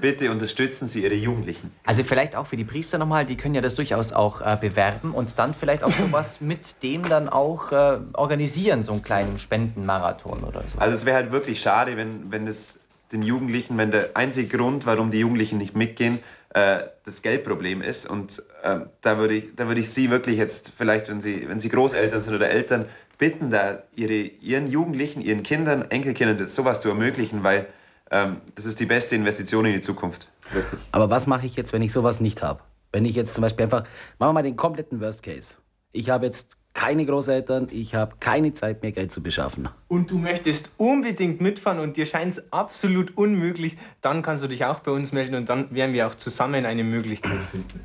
bitte 0.00 0.30
unterstützen 0.30 0.86
Sie 0.86 1.04
Ihre 1.04 1.14
Jugendlichen. 1.14 1.70
Also 1.84 2.04
vielleicht 2.04 2.34
auch 2.34 2.46
für 2.46 2.56
die 2.56 2.64
Priester 2.64 2.96
nochmal, 2.96 3.26
die 3.26 3.36
können 3.36 3.54
ja 3.54 3.60
das 3.60 3.74
durchaus 3.74 4.14
auch 4.14 4.40
äh, 4.40 4.56
bewerben 4.58 5.12
und 5.12 5.38
dann 5.38 5.54
vielleicht 5.54 5.84
auch 5.84 5.92
sowas 5.92 6.40
mit 6.40 6.82
dem 6.82 7.06
dann 7.06 7.28
auch 7.28 7.70
äh, 7.70 7.98
organisieren, 8.14 8.82
so 8.82 8.92
einen 8.92 9.02
kleinen 9.02 9.38
Spendenmarathon 9.38 10.42
oder 10.42 10.64
so. 10.66 10.78
Also 10.78 10.94
es 10.94 11.04
wäre 11.04 11.16
halt 11.16 11.32
wirklich 11.32 11.60
schade, 11.60 11.98
wenn, 11.98 12.30
wenn 12.30 12.46
es 12.46 12.80
den 13.12 13.22
Jugendlichen, 13.22 13.76
wenn 13.76 13.90
der 13.90 14.10
einzige 14.14 14.56
Grund, 14.56 14.86
warum 14.86 15.10
die 15.10 15.20
Jugendlichen 15.20 15.58
nicht 15.58 15.76
mitgehen, 15.76 16.18
äh, 16.54 16.78
das 17.04 17.20
Geldproblem 17.20 17.82
ist. 17.82 18.06
Und 18.08 18.42
äh, 18.62 18.80
da 19.02 19.18
würde 19.18 19.34
ich, 19.34 19.54
da 19.54 19.66
würd 19.68 19.78
ich 19.78 19.90
Sie 19.90 20.10
wirklich 20.10 20.38
jetzt 20.38 20.72
vielleicht, 20.76 21.08
wenn 21.08 21.20
Sie, 21.20 21.48
wenn 21.48 21.60
Sie 21.60 21.68
Großeltern 21.68 22.20
sind 22.20 22.34
oder 22.34 22.48
Eltern, 22.48 22.86
bitten, 23.18 23.50
da 23.50 23.82
ihre, 23.94 24.12
ihren 24.12 24.66
Jugendlichen, 24.66 25.20
ihren 25.20 25.42
Kindern, 25.42 25.90
Enkelkindern 25.90 26.48
sowas 26.48 26.80
zu 26.80 26.88
ermöglichen, 26.88 27.42
weil 27.42 27.66
ähm, 28.10 28.36
das 28.54 28.66
ist 28.66 28.80
die 28.80 28.86
beste 28.86 29.16
Investition 29.16 29.64
in 29.64 29.72
die 29.72 29.80
Zukunft. 29.80 30.28
Wirklich. 30.52 30.80
Aber 30.92 31.10
was 31.10 31.26
mache 31.26 31.46
ich 31.46 31.56
jetzt, 31.56 31.72
wenn 31.72 31.82
ich 31.82 31.92
sowas 31.92 32.20
nicht 32.20 32.42
habe? 32.42 32.60
Wenn 32.92 33.04
ich 33.04 33.16
jetzt 33.16 33.34
zum 33.34 33.42
Beispiel 33.42 33.64
einfach, 33.64 33.84
machen 34.18 34.30
wir 34.30 34.32
mal 34.32 34.42
den 34.42 34.56
kompletten 34.56 35.00
Worst 35.00 35.22
Case. 35.22 35.56
Ich 35.92 36.10
habe 36.10 36.26
jetzt 36.26 36.56
keine 36.74 37.06
Großeltern, 37.06 37.68
ich 37.70 37.94
habe 37.94 38.16
keine 38.18 38.52
Zeit 38.52 38.82
mehr, 38.82 38.92
Geld 38.92 39.12
zu 39.12 39.22
beschaffen. 39.22 39.68
Und 39.88 40.10
du 40.10 40.18
möchtest 40.18 40.72
unbedingt 40.76 41.40
mitfahren 41.40 41.78
und 41.78 41.96
dir 41.96 42.04
scheint 42.04 42.32
es 42.32 42.52
absolut 42.52 43.16
unmöglich, 43.16 43.76
dann 44.00 44.22
kannst 44.22 44.42
du 44.42 44.48
dich 44.48 44.64
auch 44.64 44.80
bei 44.80 44.90
uns 44.90 45.12
melden 45.12 45.36
und 45.36 45.48
dann 45.48 45.72
werden 45.72 45.94
wir 45.94 46.06
auch 46.06 46.16
zusammen 46.16 46.66
eine 46.66 46.82
Möglichkeit 46.82 47.40
finden. 47.50 47.80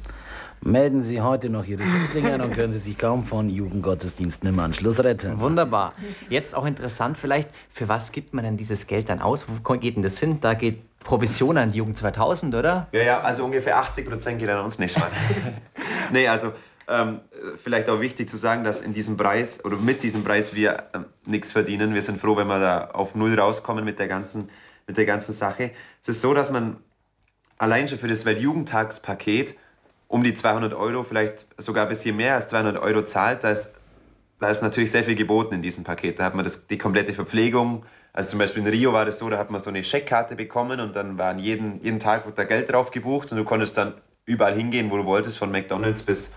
Melden 0.61 1.01
Sie 1.01 1.21
heute 1.21 1.49
noch 1.49 1.65
Ihre 1.65 1.83
Schützlinge 1.83 2.33
an 2.33 2.41
und 2.41 2.53
können 2.53 2.73
Sie 2.73 2.79
sich 2.79 2.97
kaum 2.97 3.23
von 3.23 3.49
Jugendgottesdiensten 3.49 4.49
im 4.49 4.59
Anschluss 4.59 5.01
retten. 5.01 5.39
Wunderbar. 5.39 5.93
Jetzt 6.29 6.53
auch 6.53 6.65
interessant 6.65 7.17
vielleicht, 7.17 7.49
für 7.69 7.87
was 7.87 8.11
gibt 8.11 8.33
man 8.33 8.43
denn 8.43 8.57
dieses 8.57 8.85
Geld 8.85 9.07
dann 9.07 9.21
aus? 9.21 9.45
Wo 9.47 9.73
geht 9.73 9.95
denn 9.95 10.03
das 10.03 10.19
hin? 10.19 10.39
Da 10.41 10.55
geht 10.55 10.81
Provision 10.99 11.57
an 11.57 11.71
die 11.71 11.77
Jugend 11.77 11.97
2000, 11.97 12.55
oder? 12.55 12.87
Ja, 12.91 13.01
ja, 13.01 13.19
also 13.21 13.45
ungefähr 13.45 13.77
80 13.77 14.05
Prozent 14.05 14.39
geht 14.39 14.49
an 14.49 14.59
uns 14.59 14.79
nicht, 14.79 14.99
Mann. 14.99 15.09
nee, 16.11 16.27
also 16.27 16.51
ähm, 16.89 17.21
vielleicht 17.63 17.89
auch 17.89 18.01
wichtig 18.01 18.27
zu 18.27 18.35
sagen, 18.35 18.65
dass 18.65 18.81
in 18.81 18.93
diesem 18.93 19.15
Preis 19.15 19.63
oder 19.63 19.77
mit 19.77 20.03
diesem 20.03 20.25
Preis 20.25 20.53
wir 20.55 20.83
ähm, 20.93 21.05
nichts 21.25 21.53
verdienen. 21.53 21.93
Wir 21.93 22.01
sind 22.01 22.19
froh, 22.19 22.35
wenn 22.35 22.47
wir 22.47 22.59
da 22.59 22.85
auf 22.91 23.15
Null 23.15 23.39
rauskommen 23.39 23.85
mit 23.85 23.97
der 23.97 24.09
ganzen, 24.09 24.49
mit 24.87 24.97
der 24.97 25.05
ganzen 25.05 25.31
Sache. 25.31 25.71
Es 26.01 26.09
ist 26.09 26.21
so, 26.21 26.33
dass 26.33 26.51
man 26.51 26.77
allein 27.57 27.87
schon 27.87 27.97
für 27.97 28.07
das 28.09 28.25
Weltjugendtagspaket 28.25 29.55
um 30.09 30.23
die 30.23 30.33
200 30.33 30.73
Euro, 30.73 31.03
vielleicht 31.03 31.47
sogar 31.57 31.83
ein 31.83 31.89
bisschen 31.89 32.17
mehr 32.17 32.35
als 32.35 32.47
200 32.49 32.81
Euro 32.81 33.03
zahlt, 33.03 33.43
da 33.43 33.51
ist, 33.51 33.75
da 34.39 34.49
ist 34.49 34.61
natürlich 34.61 34.91
sehr 34.91 35.03
viel 35.03 35.15
geboten 35.15 35.55
in 35.55 35.61
diesem 35.61 35.83
Paket. 35.83 36.19
Da 36.19 36.25
hat 36.25 36.35
man 36.35 36.43
das, 36.43 36.67
die 36.67 36.77
komplette 36.77 37.13
Verpflegung. 37.13 37.85
Also 38.11 38.31
zum 38.31 38.39
Beispiel 38.39 38.63
in 38.63 38.69
Rio 38.69 38.91
war 38.91 39.05
das 39.05 39.19
so, 39.19 39.29
da 39.29 39.37
hat 39.37 39.51
man 39.51 39.61
so 39.61 39.69
eine 39.69 39.83
Scheckkarte 39.83 40.35
bekommen 40.35 40.79
und 40.79 40.95
dann 40.95 41.19
waren 41.19 41.37
jeden, 41.37 41.81
jeden 41.83 41.99
Tag 41.99 42.25
wurde 42.25 42.35
da 42.37 42.43
Geld 42.43 42.71
drauf 42.71 42.89
gebucht 42.89 43.31
und 43.31 43.37
du 43.37 43.43
konntest 43.43 43.77
dann 43.77 43.93
überall 44.25 44.55
hingehen, 44.55 44.89
wo 44.89 44.97
du 44.97 45.05
wolltest, 45.05 45.37
von 45.37 45.51
McDonalds 45.51 46.01
bis 46.01 46.33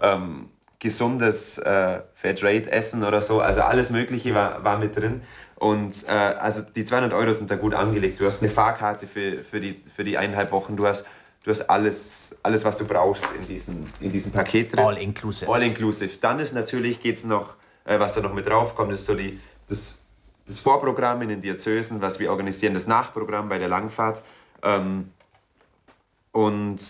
ähm, 0.00 0.48
gesundes 0.78 1.58
äh, 1.58 2.02
Fairtrade-Essen 2.14 3.02
oder 3.02 3.22
so. 3.22 3.40
Also 3.40 3.62
alles 3.62 3.90
Mögliche 3.90 4.34
war, 4.34 4.62
war 4.62 4.78
mit 4.78 4.96
drin. 4.96 5.22
Und 5.56 6.04
äh, 6.06 6.12
also 6.12 6.62
die 6.62 6.84
200 6.84 7.12
Euro 7.12 7.32
sind 7.32 7.50
da 7.50 7.56
gut 7.56 7.74
angelegt. 7.74 8.20
Du 8.20 8.26
hast 8.26 8.40
eine 8.40 8.50
Fahrkarte 8.52 9.08
für, 9.08 9.38
für, 9.38 9.58
die, 9.58 9.82
für 9.92 10.04
die 10.04 10.16
eineinhalb 10.16 10.52
Wochen. 10.52 10.76
Du 10.76 10.86
hast 10.86 11.06
Du 11.46 11.52
hast 11.52 11.62
alles, 11.70 12.36
alles 12.42 12.64
was 12.64 12.76
du 12.76 12.84
brauchst 12.84 13.24
in 13.40 13.46
diesem, 13.46 13.86
in 14.00 14.10
diesem 14.10 14.32
Paket 14.32 14.72
drin. 14.72 14.84
All 14.84 14.98
inclusive. 14.98 15.48
All 15.48 15.62
inclusive. 15.62 16.16
Dann 16.20 16.40
ist 16.40 16.52
natürlich, 16.52 17.00
geht's 17.00 17.22
noch, 17.22 17.54
äh, 17.84 18.00
was 18.00 18.14
da 18.14 18.20
noch 18.20 18.34
mit 18.34 18.46
draufkommt, 18.46 18.92
ist 18.92 19.06
so 19.06 19.14
die, 19.14 19.38
das, 19.68 19.96
das 20.44 20.58
Vorprogramm 20.58 21.22
in 21.22 21.28
den 21.28 21.40
Diözesen, 21.40 22.00
was 22.00 22.18
wir 22.18 22.32
organisieren, 22.32 22.74
das 22.74 22.88
Nachprogramm 22.88 23.48
bei 23.48 23.58
der 23.58 23.68
Langfahrt. 23.68 24.22
Ähm, 24.64 25.12
und 26.32 26.82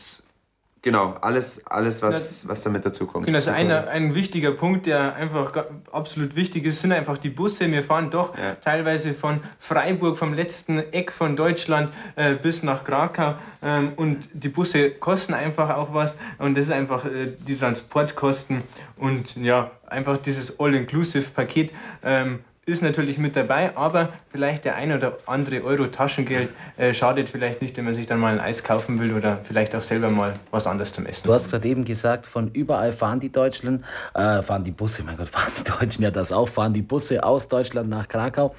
Genau, 0.86 1.16
alles, 1.20 1.66
alles 1.66 2.00
was, 2.00 2.46
was 2.46 2.62
damit 2.62 2.86
dazu 2.86 3.08
kommt. 3.08 3.26
Genau, 3.26 3.38
also 3.38 3.50
ein, 3.50 3.72
ein 3.72 4.14
wichtiger 4.14 4.52
Punkt, 4.52 4.86
der 4.86 5.16
einfach 5.16 5.50
absolut 5.90 6.36
wichtig 6.36 6.64
ist, 6.64 6.80
sind 6.80 6.92
einfach 6.92 7.18
die 7.18 7.28
Busse. 7.28 7.68
Wir 7.72 7.82
fahren 7.82 8.08
doch 8.08 8.38
ja. 8.38 8.54
teilweise 8.54 9.12
von 9.12 9.40
Freiburg, 9.58 10.16
vom 10.16 10.32
letzten 10.32 10.78
Eck 10.92 11.10
von 11.10 11.34
Deutschland 11.34 11.92
äh, 12.14 12.36
bis 12.36 12.62
nach 12.62 12.84
Krakau. 12.84 13.34
Ähm, 13.64 13.94
und 13.96 14.28
die 14.32 14.48
Busse 14.48 14.92
kosten 14.92 15.34
einfach 15.34 15.70
auch 15.70 15.92
was. 15.92 16.18
Und 16.38 16.56
das 16.56 16.66
ist 16.66 16.70
einfach 16.70 17.04
äh, 17.04 17.32
die 17.36 17.56
Transportkosten 17.56 18.62
und 18.96 19.34
ja, 19.38 19.72
einfach 19.88 20.18
dieses 20.18 20.60
All-Inclusive-Paket. 20.60 21.72
Ähm, 22.04 22.44
ist 22.68 22.82
natürlich 22.82 23.18
mit 23.18 23.36
dabei, 23.36 23.76
aber 23.76 24.08
vielleicht 24.32 24.64
der 24.64 24.74
ein 24.74 24.90
oder 24.90 25.18
andere 25.26 25.62
Euro 25.62 25.86
Taschengeld 25.86 26.52
äh, 26.76 26.92
schadet 26.92 27.28
vielleicht 27.28 27.62
nicht, 27.62 27.76
wenn 27.76 27.84
man 27.84 27.94
sich 27.94 28.06
dann 28.06 28.18
mal 28.18 28.32
ein 28.32 28.40
Eis 28.40 28.64
kaufen 28.64 28.98
will 28.98 29.14
oder 29.14 29.38
vielleicht 29.40 29.76
auch 29.76 29.84
selber 29.84 30.10
mal 30.10 30.34
was 30.50 30.66
anderes 30.66 30.92
zum 30.92 31.06
Essen. 31.06 31.28
Du 31.28 31.32
hast 31.32 31.48
gerade 31.48 31.68
eben 31.68 31.84
gesagt, 31.84 32.26
von 32.26 32.50
überall 32.50 32.90
fahren 32.90 33.20
die 33.20 33.30
Deutschen, 33.30 33.84
äh, 34.14 34.42
fahren 34.42 34.64
die 34.64 34.72
Busse, 34.72 35.04
mein 35.04 35.16
Gott, 35.16 35.28
fahren 35.28 35.52
die 35.60 35.62
Deutschen 35.62 36.02
ja 36.02 36.10
das 36.10 36.32
auch, 36.32 36.48
fahren 36.48 36.74
die 36.74 36.82
Busse 36.82 37.22
aus 37.22 37.46
Deutschland 37.46 37.88
nach 37.88 38.08
Krakau. 38.08 38.52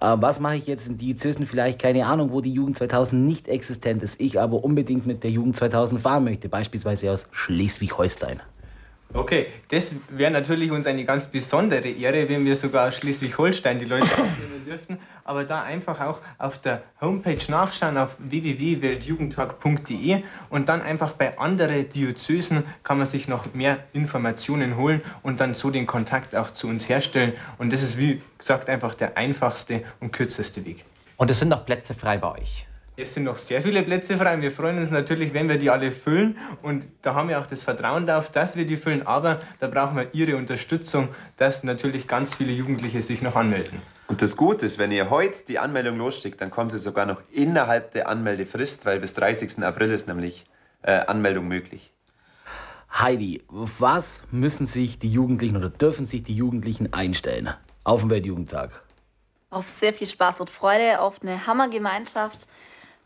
Äh, 0.00 0.16
was 0.16 0.40
mache 0.40 0.56
ich 0.56 0.66
jetzt 0.66 0.88
in 0.88 0.98
Diözesen? 0.98 1.46
Vielleicht 1.46 1.80
keine 1.80 2.06
Ahnung, 2.06 2.32
wo 2.32 2.40
die 2.40 2.52
Jugend 2.52 2.76
2000 2.76 3.24
nicht 3.24 3.46
existent 3.46 4.02
ist, 4.02 4.20
ich 4.20 4.40
aber 4.40 4.64
unbedingt 4.64 5.06
mit 5.06 5.22
der 5.22 5.30
Jugend 5.30 5.54
2000 5.54 6.02
fahren 6.02 6.24
möchte, 6.24 6.48
beispielsweise 6.48 7.12
aus 7.12 7.28
Schleswig-Holstein. 7.30 8.40
Okay, 9.14 9.46
das 9.68 9.94
wäre 10.08 10.30
natürlich 10.30 10.70
uns 10.70 10.86
eine 10.86 11.04
ganz 11.04 11.26
besondere 11.26 11.86
Ehre, 11.88 12.26
wenn 12.30 12.46
wir 12.46 12.56
sogar 12.56 12.90
Schleswig-Holstein 12.90 13.78
die 13.78 13.84
Leute 13.84 14.06
aufnehmen 14.06 14.64
dürften. 14.64 14.96
Aber 15.24 15.44
da 15.44 15.62
einfach 15.62 16.00
auch 16.00 16.20
auf 16.38 16.56
der 16.58 16.82
Homepage 17.00 17.38
nachschauen 17.48 17.96
auf 17.98 18.16
www.weltjugendtag.de 18.20 20.22
und 20.48 20.70
dann 20.70 20.80
einfach 20.80 21.12
bei 21.12 21.38
anderen 21.38 21.90
Diözesen 21.90 22.64
kann 22.82 22.96
man 22.98 23.06
sich 23.06 23.28
noch 23.28 23.52
mehr 23.52 23.80
Informationen 23.92 24.78
holen 24.78 25.02
und 25.22 25.40
dann 25.40 25.52
so 25.52 25.68
den 25.70 25.86
Kontakt 25.86 26.34
auch 26.34 26.50
zu 26.50 26.68
uns 26.68 26.88
herstellen. 26.88 27.34
Und 27.58 27.70
das 27.72 27.82
ist, 27.82 27.98
wie 27.98 28.22
gesagt, 28.38 28.70
einfach 28.70 28.94
der 28.94 29.18
einfachste 29.18 29.82
und 30.00 30.12
kürzeste 30.12 30.64
Weg. 30.64 30.86
Und 31.18 31.30
es 31.30 31.38
sind 31.38 31.50
noch 31.50 31.66
Plätze 31.66 31.92
frei 31.94 32.16
bei 32.16 32.32
euch. 32.32 32.66
Es 32.94 33.14
sind 33.14 33.24
noch 33.24 33.38
sehr 33.38 33.62
viele 33.62 33.82
Plätze 33.82 34.18
frei. 34.18 34.38
Wir 34.42 34.50
freuen 34.50 34.76
uns 34.76 34.90
natürlich, 34.90 35.32
wenn 35.32 35.48
wir 35.48 35.56
die 35.56 35.70
alle 35.70 35.90
füllen. 35.90 36.36
Und 36.60 36.86
da 37.00 37.14
haben 37.14 37.30
wir 37.30 37.40
auch 37.40 37.46
das 37.46 37.62
Vertrauen 37.62 38.06
darauf, 38.06 38.30
dass 38.30 38.54
wir 38.56 38.66
die 38.66 38.76
füllen. 38.76 39.06
Aber 39.06 39.38
da 39.60 39.68
brauchen 39.68 39.96
wir 39.96 40.08
Ihre 40.12 40.36
Unterstützung, 40.36 41.08
dass 41.38 41.64
natürlich 41.64 42.06
ganz 42.06 42.34
viele 42.34 42.52
Jugendliche 42.52 43.00
sich 43.00 43.22
noch 43.22 43.34
anmelden. 43.34 43.80
Und 44.08 44.20
das 44.20 44.36
Gute 44.36 44.66
ist, 44.66 44.78
wenn 44.78 44.92
ihr 44.92 45.08
heute 45.08 45.42
die 45.48 45.58
Anmeldung 45.58 45.96
losschickt, 45.96 46.38
dann 46.42 46.50
kommt 46.50 46.72
sie 46.72 46.78
sogar 46.78 47.06
noch 47.06 47.22
innerhalb 47.30 47.92
der 47.92 48.08
Anmeldefrist, 48.08 48.84
weil 48.84 49.00
bis 49.00 49.14
30. 49.14 49.64
April 49.64 49.90
ist 49.90 50.06
nämlich 50.06 50.44
äh, 50.82 50.92
Anmeldung 51.06 51.48
möglich. 51.48 51.94
Heidi, 52.92 53.42
was 53.48 54.22
müssen 54.30 54.66
sich 54.66 54.98
die 54.98 55.10
Jugendlichen 55.10 55.56
oder 55.56 55.70
dürfen 55.70 56.06
sich 56.06 56.24
die 56.24 56.34
Jugendlichen 56.34 56.92
einstellen 56.92 57.54
auf 57.84 58.02
dem 58.02 58.10
Weltjugendtag? 58.10 58.82
Auf 59.48 59.70
sehr 59.70 59.94
viel 59.94 60.06
Spaß 60.06 60.40
und 60.40 60.50
Freude, 60.50 61.00
auf 61.00 61.22
eine 61.22 61.46
Hammergemeinschaft 61.46 62.48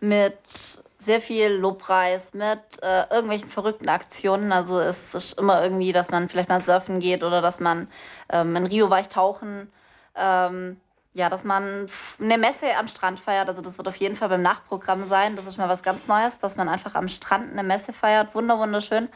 mit 0.01 0.82
sehr 0.99 1.20
viel 1.20 1.53
Lobpreis, 1.53 2.34
mit 2.34 2.82
äh, 2.82 3.05
irgendwelchen 3.11 3.49
verrückten 3.49 3.88
Aktionen. 3.88 4.53
Also 4.53 4.80
es 4.80 5.14
ist 5.14 5.38
immer 5.38 5.62
irgendwie, 5.62 5.92
dass 5.92 6.11
man 6.11 6.28
vielleicht 6.28 6.49
mal 6.49 6.61
surfen 6.61 7.01
geht 7.01 7.22
oder 7.22 7.42
dass 7.42 7.61
man 7.61 7.88
ähm, 8.30 8.57
in 8.57 8.66
Rio 8.66 8.90
weich 8.90 9.09
tauchen. 9.09 9.70
Ähm, 10.14 10.80
ja, 11.16 11.30
dass 11.30 11.44
man 11.44 11.86
eine 12.20 12.38
Messe 12.38 12.76
am 12.78 12.88
Strand 12.88 13.18
feiert. 13.18 13.49
Also 13.49 13.62
das 13.62 13.78
wird 13.78 13.88
auf 13.88 13.97
jeden 13.97 14.16
Fall 14.16 14.28
beim 14.28 14.42
Nachprogramm 14.42 15.09
sein. 15.09 15.34
Das 15.34 15.47
ist 15.47 15.57
mal 15.57 15.68
was 15.68 15.82
ganz 15.82 16.07
Neues, 16.09 16.38
dass 16.38 16.57
man 16.57 16.68
einfach 16.68 16.94
am 16.94 17.09
Strand 17.09 17.53
eine 17.53 17.62
Messe 17.62 17.92
feiert. 17.92 18.34
Wunder, 18.34 18.59
wunderschön. 18.59 19.09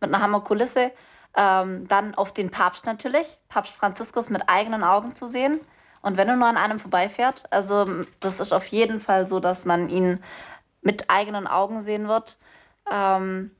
Mit 0.00 0.12
einer 0.12 0.22
Hammerkulisse. 0.22 0.92
Ähm, 1.36 1.88
dann 1.88 2.14
auf 2.14 2.32
den 2.32 2.50
Papst 2.50 2.84
natürlich. 2.84 3.38
Papst 3.48 3.74
Franziskus 3.74 4.28
mit 4.28 4.42
eigenen 4.48 4.84
Augen 4.84 5.14
zu 5.14 5.26
sehen. 5.26 5.58
Und 6.02 6.16
wenn 6.16 6.28
du 6.28 6.36
nur 6.36 6.48
an 6.48 6.56
einem 6.56 6.78
vorbeifährt, 6.78 7.44
also 7.50 7.86
das 8.20 8.40
ist 8.40 8.52
auf 8.52 8.66
jeden 8.66 9.00
Fall 9.00 9.26
so, 9.26 9.40
dass 9.40 9.64
man 9.64 9.88
ihn 9.88 10.20
mit 10.82 11.10
eigenen 11.10 11.46
Augen 11.46 11.82
sehen 11.82 12.08
wird. 12.08 12.38
Ähm, 12.90 13.50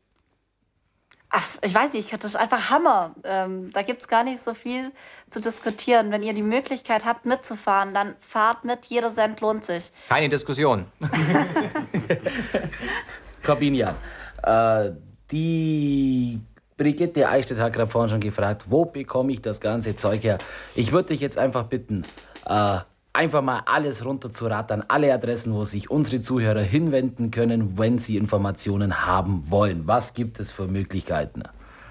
ach, 1.31 1.47
ich 1.63 1.75
weiß 1.75 1.93
nicht, 1.93 2.13
das 2.13 2.25
ist 2.25 2.37
einfach 2.37 2.71
Hammer. 2.71 3.15
Ähm, 3.25 3.73
da 3.73 3.83
gibt 3.83 4.01
es 4.01 4.09
gar 4.09 4.25
nicht 4.25 4.43
so 4.43 4.55
viel 4.55 4.93
zu 5.31 5.41
diskutieren. 5.41 6.11
Wenn 6.11 6.23
ihr 6.23 6.33
die 6.33 6.43
Möglichkeit 6.43 7.05
habt, 7.05 7.27
mitzufahren, 7.27 7.93
dann 7.93 8.17
fahrt 8.21 8.65
mit. 8.65 8.87
Jeder 8.87 9.11
Cent 9.11 9.41
lohnt 9.41 9.65
sich. 9.65 9.93
Keine 10.09 10.29
Diskussion. 10.29 10.87
Corbinian, 13.45 13.95
äh, 14.43 14.91
die 15.31 16.41
Brigitte 16.77 17.29
Eichstätt 17.29 17.59
hat 17.59 17.73
gerade 17.73 17.91
vorhin 17.91 18.11
schon 18.11 18.21
gefragt, 18.21 18.67
wo 18.69 18.85
bekomme 18.85 19.33
ich 19.33 19.43
das 19.43 19.61
ganze 19.61 19.97
Zeug 19.97 20.23
her? 20.23 20.39
Ich 20.75 20.93
würde 20.93 21.09
dich 21.09 21.21
jetzt 21.21 21.37
einfach 21.37 21.65
bitten, 21.65 22.05
äh, 22.49 22.79
einfach 23.13 23.43
mal 23.43 23.63
alles 23.67 24.05
runterzurattern, 24.05 24.85
alle 24.89 25.13
Adressen, 25.13 25.55
wo 25.55 25.65
sich 25.65 25.91
unsere 25.91 26.21
Zuhörer 26.21 26.61
hinwenden 26.63 27.31
können, 27.31 27.79
wenn 27.79 27.99
sie 27.99 28.17
Informationen 28.17 29.07
haben 29.07 29.51
wollen. 29.51 29.87
Was 29.87 30.15
gibt 30.15 30.41
es 30.41 30.53
für 30.53 30.67
Möglichkeiten? 30.67 31.43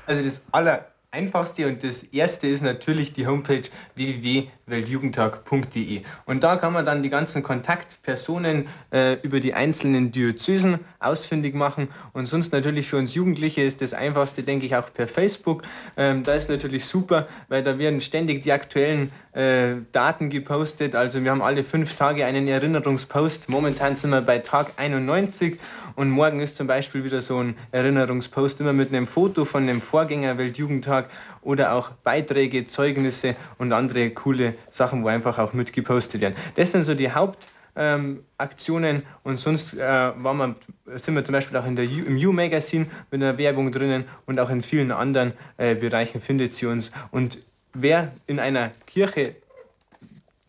Also 0.05 0.23
das 0.23 0.41
aller 0.51 0.85
einfachste 1.17 1.67
und 1.67 1.83
das 1.83 2.03
erste 2.03 2.47
ist 2.47 2.61
natürlich 2.61 3.11
die 3.11 3.25
Homepage 3.25 3.63
www.weltjugendtag.de. 3.95 6.01
Und 6.25 6.43
da 6.43 6.57
kann 6.57 6.73
man 6.73 6.85
dann 6.85 7.01
die 7.01 7.09
ganzen 7.09 7.41
Kontaktpersonen 7.41 8.67
äh, 8.91 9.13
über 9.23 9.39
die 9.39 9.55
einzelnen 9.55 10.11
Diözesen 10.11 10.79
ausfindig 10.99 11.55
machen. 11.55 11.87
Und 12.13 12.27
sonst 12.27 12.53
natürlich 12.53 12.87
für 12.87 12.97
uns 12.97 13.15
Jugendliche 13.15 13.61
ist 13.61 13.81
das 13.81 13.93
einfachste, 13.93 14.43
denke 14.43 14.67
ich, 14.67 14.75
auch 14.75 14.93
per 14.93 15.07
Facebook. 15.07 15.63
Ähm, 15.97 16.21
da 16.21 16.33
ist 16.33 16.49
natürlich 16.49 16.85
super, 16.85 17.27
weil 17.47 17.63
da 17.63 17.79
werden 17.79 17.99
ständig 17.99 18.43
die 18.43 18.51
aktuellen 18.51 19.11
äh, 19.33 19.77
Daten 19.91 20.29
gepostet. 20.29 20.93
Also 20.93 21.23
wir 21.23 21.31
haben 21.31 21.41
alle 21.41 21.63
fünf 21.63 21.95
Tage 21.95 22.25
einen 22.25 22.47
Erinnerungspost. 22.47 23.49
Momentan 23.49 23.95
sind 23.95 24.11
wir 24.11 24.21
bei 24.21 24.37
Tag 24.37 24.73
91 24.77 25.57
und 25.97 26.11
morgen 26.11 26.39
ist 26.39 26.55
zum 26.55 26.67
Beispiel 26.67 27.03
wieder 27.03 27.21
so 27.21 27.39
ein 27.39 27.55
Erinnerungspost, 27.71 28.61
immer 28.61 28.71
mit 28.71 28.89
einem 28.93 29.07
Foto 29.07 29.45
von 29.45 29.65
dem 29.65 29.81
Vorgänger 29.81 30.37
Weltjugendtag 30.37 31.09
oder 31.41 31.73
auch 31.73 31.89
Beiträge, 31.89 32.67
Zeugnisse 32.67 33.35
und 33.57 33.73
andere 33.73 34.11
coole 34.11 34.53
Sachen, 34.69 35.03
wo 35.03 35.07
einfach 35.07 35.39
auch 35.39 35.53
mit 35.53 35.73
gepostet 35.73 36.21
werden. 36.21 36.35
Das 36.53 36.71
sind 36.71 36.83
so 36.83 36.93
die 36.93 37.09
Hauptaktionen 37.09 38.95
ähm, 38.97 39.03
und 39.23 39.39
sonst 39.39 39.73
äh, 39.73 39.79
wir, 39.79 40.55
sind 40.97 41.15
wir 41.15 41.25
zum 41.25 41.33
Beispiel 41.33 41.57
auch 41.57 41.65
in 41.65 41.75
der 41.75 41.85
U, 41.85 42.05
im 42.05 42.15
U-Magazine 42.15 42.85
mit 43.09 43.23
einer 43.23 43.39
Werbung 43.39 43.71
drinnen 43.71 44.05
und 44.27 44.39
auch 44.39 44.51
in 44.51 44.61
vielen 44.61 44.91
anderen 44.91 45.33
äh, 45.57 45.73
Bereichen 45.73 46.21
findet 46.21 46.53
sie 46.53 46.67
uns. 46.67 46.91
Und 47.09 47.39
wer 47.73 48.11
in 48.27 48.39
einer 48.39 48.69
Kirche 48.85 49.33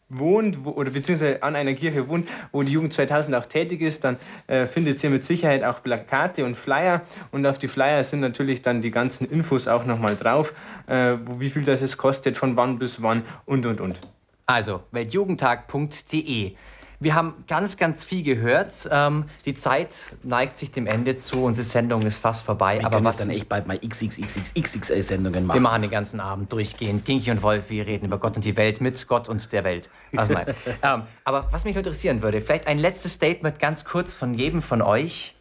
wohnt 0.09 0.65
wo, 0.65 0.71
oder 0.71 0.91
beziehungsweise 0.91 1.43
an 1.43 1.57
einer 1.57 1.75
Kirche 1.75 2.09
wohnt, 2.09 2.29
wo 2.53 2.63
die 2.63 2.73
Jugend 2.73 2.93
2000 2.93 3.35
auch 3.37 3.47
tätig 3.47 3.81
ist, 3.81 4.05
dann 4.05 4.17
äh, 4.47 4.67
findet 4.67 5.03
ihr 5.05 5.11
mit 5.11 5.25
Sicherheit 5.25 5.65
auch 5.65 5.83
Plakate 5.83 6.45
und 6.45 6.57
Flyer 6.57 7.03
und 7.31 7.47
auf 7.47 7.59
die 7.59 7.69
Flyer 7.69 8.03
sind 8.05 8.21
natürlich 8.21 8.63
dann 8.63 8.81
die 8.81 8.91
ganzen 8.91 9.31
Infos 9.31 9.69
auch 9.69 9.85
nochmal 9.85 10.17
drauf, 10.17 10.55
äh, 10.87 11.17
wie 11.39 11.51
viel 11.51 11.65
das 11.65 11.83
es 11.83 11.97
kostet, 11.97 12.37
von 12.37 12.57
wann 12.57 12.79
bis 12.79 13.03
wann 13.03 13.23
und 13.45 13.67
und 13.67 13.81
und. 13.81 14.01
Also 14.47 14.83
weltjugendtag.de 14.93 16.55
wir 17.01 17.15
haben 17.15 17.45
ganz, 17.47 17.77
ganz 17.77 18.03
viel 18.03 18.25
gehört. 18.25 18.89
Ähm, 18.91 19.27
die 19.45 19.55
Zeit 19.55 20.17
neigt 20.25 20.59
sich 20.59 20.73
dem 20.73 20.87
Ende 20.87 21.17
zu. 21.17 21.45
Unsere 21.45 21.65
Sendung 21.65 22.03
ist 22.03 22.19
fast 22.19 22.45
vorbei. 22.45 22.79
Wir 22.79 22.87
aber 22.87 23.05
was 23.05 23.19
dann 23.19 23.31
echt 23.31 23.49
bald 23.49 23.69
mal 23.69 23.79
XXXXXL-Sendungen 23.79 25.47
machen. 25.47 25.57
Wir 25.57 25.63
machen 25.63 25.83
den 25.83 25.91
ganzen 25.91 26.19
Abend 26.19 26.53
durchgehend. 26.53 27.05
Kinky 27.05 27.31
und 27.31 27.43
Wolf, 27.43 27.71
wir 27.71 27.87
reden 27.87 28.07
über 28.07 28.19
Gott 28.19 28.35
und 28.35 28.45
die 28.45 28.57
Welt 28.57 28.81
mit 28.81 29.07
Gott 29.07 29.29
und 29.29 29.53
der 29.53 29.63
Welt. 29.63 29.91
Also 30.17 30.33
nein. 30.35 30.55
ähm, 30.83 31.03
aber 31.25 31.47
was 31.53 31.65
mich 31.65 31.77
interessieren 31.77 32.21
würde, 32.23 32.41
vielleicht 32.41 32.67
ein 32.67 32.79
letztes 32.79 33.13
Statement 33.13 33.61
ganz 33.61 33.85
kurz 33.85 34.17
von 34.17 34.35
jedem 34.35 34.61
von 34.61 34.83
euch. 34.83 35.37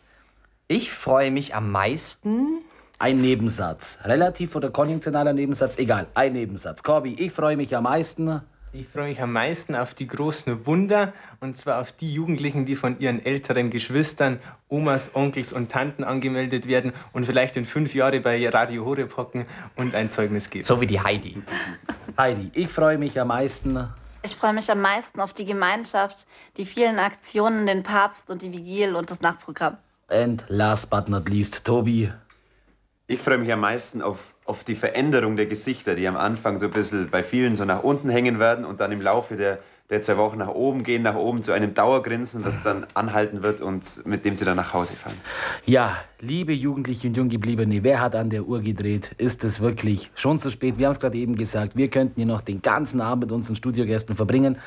Ich 0.67 0.91
freue 0.91 1.31
mich 1.31 1.55
am 1.55 1.71
meisten. 1.71 2.61
Ein 2.99 3.21
Nebensatz. 3.21 3.99
Relativ 4.03 4.55
oder 4.55 4.69
konjunktionaler 4.69 5.33
Nebensatz, 5.33 5.77
egal. 5.77 6.07
Ein 6.13 6.33
Nebensatz. 6.33 6.83
Corby, 6.83 7.13
ich 7.13 7.31
freue 7.31 7.55
mich 7.57 7.75
am 7.75 7.83
meisten. 7.83 8.41
Ich 8.80 8.88
freue 8.88 9.07
mich 9.07 9.19
am 9.23 9.34
meisten 9.34 9.73
auf 9.73 9.95
die 9.95 10.05
großen 10.05 10.67
Wunder 10.67 11.11
und 11.39 11.57
zwar 11.57 11.82
auf 11.82 11.91
die 11.91 12.13
Jugendlichen, 12.13 12.67
die 12.67 12.75
von 12.75 12.99
ihren 12.99 13.25
älteren 13.25 13.71
Geschwistern, 13.71 14.39
Omas, 14.69 15.15
Onkels 15.15 15.51
und 15.51 15.71
Tanten 15.71 16.03
angemeldet 16.03 16.67
werden 16.67 16.93
und 17.11 17.25
vielleicht 17.25 17.57
in 17.57 17.65
fünf 17.65 17.95
Jahren 17.95 18.21
bei 18.21 18.47
Radio 18.47 18.86
Horeb 18.86 19.17
hocken 19.17 19.47
und 19.78 19.95
ein 19.95 20.11
Zeugnis 20.11 20.51
geben. 20.51 20.63
So 20.63 20.80
wie 20.80 20.86
die 20.86 20.99
Heidi. 20.99 21.41
Heidi, 22.19 22.51
ich 22.53 22.67
freue 22.67 22.99
mich 22.99 23.19
am 23.19 23.30
meisten. 23.30 23.89
Ich 24.21 24.36
freue 24.36 24.53
mich 24.53 24.69
am 24.69 24.82
meisten 24.82 25.21
auf 25.21 25.34
die 25.34 25.45
Gemeinschaft, 25.45 26.28
die 26.57 26.65
vielen 26.65 26.99
Aktionen, 26.99 27.65
den 27.65 27.82
Papst 27.82 28.30
und 28.30 28.43
die 28.43 28.51
Vigil 28.51 28.95
und 28.95 29.09
das 29.09 29.21
Nachtprogramm. 29.21 29.78
And 30.07 30.45
last 30.49 30.91
but 30.91 31.09
not 31.09 31.28
least, 31.30 31.65
Tobi. 31.65 32.13
Ich 33.07 33.19
freue 33.19 33.39
mich 33.39 33.51
am 33.51 33.61
meisten 33.61 34.03
auf, 34.03 34.35
auf 34.48 34.64
die 34.64 34.76
Veränderung 34.76 35.36
der 35.36 35.45
Gesichter, 35.45 35.95
die 35.95 36.07
am 36.07 36.15
Anfang 36.15 36.57
so 36.57 36.68
ein 36.68 36.72
bisschen 36.72 37.10
bei 37.10 37.24
vielen 37.24 37.56
so 37.56 37.65
nach 37.65 37.84
unten 37.84 38.10
hängen 38.10 38.40
werden 38.40 38.65
und 38.65 38.80
dann 38.80 38.91
im 38.91 39.02
Laufe 39.02 39.36
der, 39.36 39.60
der 39.90 40.02
zwei 40.02 40.18
Wochen 40.18 40.38
nach 40.38 40.48
oben 40.48 40.84
gehen, 40.84 41.03
nach 41.03 41.15
oben 41.15 41.44
zu 41.44 41.52
einem 41.52 41.74
Dauergrinsen, 41.74 42.44
das 42.44 42.64
dann 42.64 42.86
anhalten 42.94 43.44
wird 43.44 43.60
und 43.61 44.06
mit 44.06 44.24
dem 44.26 44.36
sie 44.36 44.45
dann 44.45 44.56
nach 44.56 44.74
Hause 44.74 44.95
fahren. 44.95 45.18
Ja, 45.65 45.98
liebe 46.19 46.53
Jugendliche 46.53 47.07
und 47.07 47.18
Junggebliebene, 47.18 47.84
wer 47.84 47.99
hat 47.99 48.15
an 48.15 48.30
der 48.30 48.45
Uhr 48.45 48.61
gedreht? 48.61 49.11
Ist 49.18 49.44
es 49.44 49.60
wirklich 49.60 50.11
schon 50.15 50.40
zu 50.40 50.49
spät? 50.49 50.80
Wir 50.80 50.88
haben 50.88 50.94
es 50.94 50.99
gerade 50.99 51.18
eben 51.18 51.36
gesagt, 51.36 51.76
wir 51.76 51.90
könnten 51.90 52.15
hier 52.15 52.26
noch 52.26 52.41
den 52.41 52.61
ganzen 52.61 53.02
Abend 53.02 53.26
mit 53.26 53.32
unseren 53.34 53.57
Studiogästen 53.57 54.15
verbringen. 54.15 54.57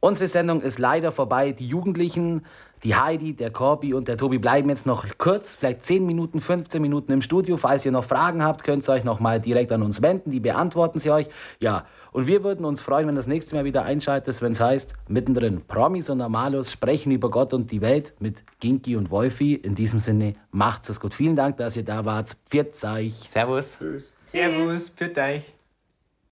Unsere 0.00 0.28
Sendung 0.28 0.60
ist 0.60 0.78
leider 0.78 1.12
vorbei. 1.12 1.52
Die 1.52 1.66
Jugendlichen, 1.66 2.44
die 2.84 2.94
Heidi, 2.94 3.34
der 3.34 3.50
Corby 3.50 3.94
und 3.94 4.08
der 4.08 4.16
Tobi 4.16 4.38
bleiben 4.38 4.68
jetzt 4.68 4.86
noch 4.86 5.04
kurz, 5.18 5.54
vielleicht 5.54 5.82
10 5.82 6.06
Minuten, 6.06 6.40
15 6.40 6.80
Minuten 6.80 7.12
im 7.12 7.22
Studio. 7.22 7.56
Falls 7.56 7.84
ihr 7.84 7.92
noch 7.92 8.04
Fragen 8.04 8.42
habt, 8.42 8.64
könnt 8.64 8.88
ihr 8.88 8.92
euch 8.92 9.04
noch 9.04 9.20
mal 9.20 9.40
direkt 9.40 9.72
an 9.72 9.82
uns 9.82 10.02
wenden. 10.02 10.30
Die 10.30 10.40
beantworten 10.40 10.98
sie 10.98 11.10
euch. 11.10 11.28
Ja, 11.60 11.86
und 12.12 12.26
wir 12.26 12.44
würden 12.44 12.64
uns 12.64 12.80
freuen, 12.80 13.08
wenn 13.08 13.16
das 13.16 13.26
nächste 13.26 13.54
Mal 13.54 13.64
wieder 13.64 13.84
einschaltet, 13.84 14.40
wenn 14.42 14.52
es 14.52 14.60
heißt, 14.60 14.94
mittendrin 15.08 15.62
Promis 15.66 16.10
und 16.10 16.18
Normalos 16.18 16.72
sprechen 16.72 17.12
über 17.12 17.30
Gott 17.30 17.52
und 17.52 17.70
die 17.70 17.80
Welt 17.80 18.14
mit 18.18 18.44
Ginki 18.60 18.96
und 18.96 19.10
Wolfi. 19.10 19.54
In 19.54 19.74
diesem 19.74 20.00
Sinne, 20.00 20.34
macht's 20.50 20.88
es 20.88 21.00
gut. 21.00 21.14
Vielen 21.14 21.36
Dank, 21.36 21.56
dass 21.56 21.76
ihr 21.76 21.84
da 21.84 22.04
wart. 22.04 22.36
Pfiat 22.48 22.68
euch. 22.84 23.14
Servus. 23.14 23.78
Tschüss. 23.78 24.12
Servus. 24.26 24.90
Pfiat 24.90 25.18
euch. 25.18 25.57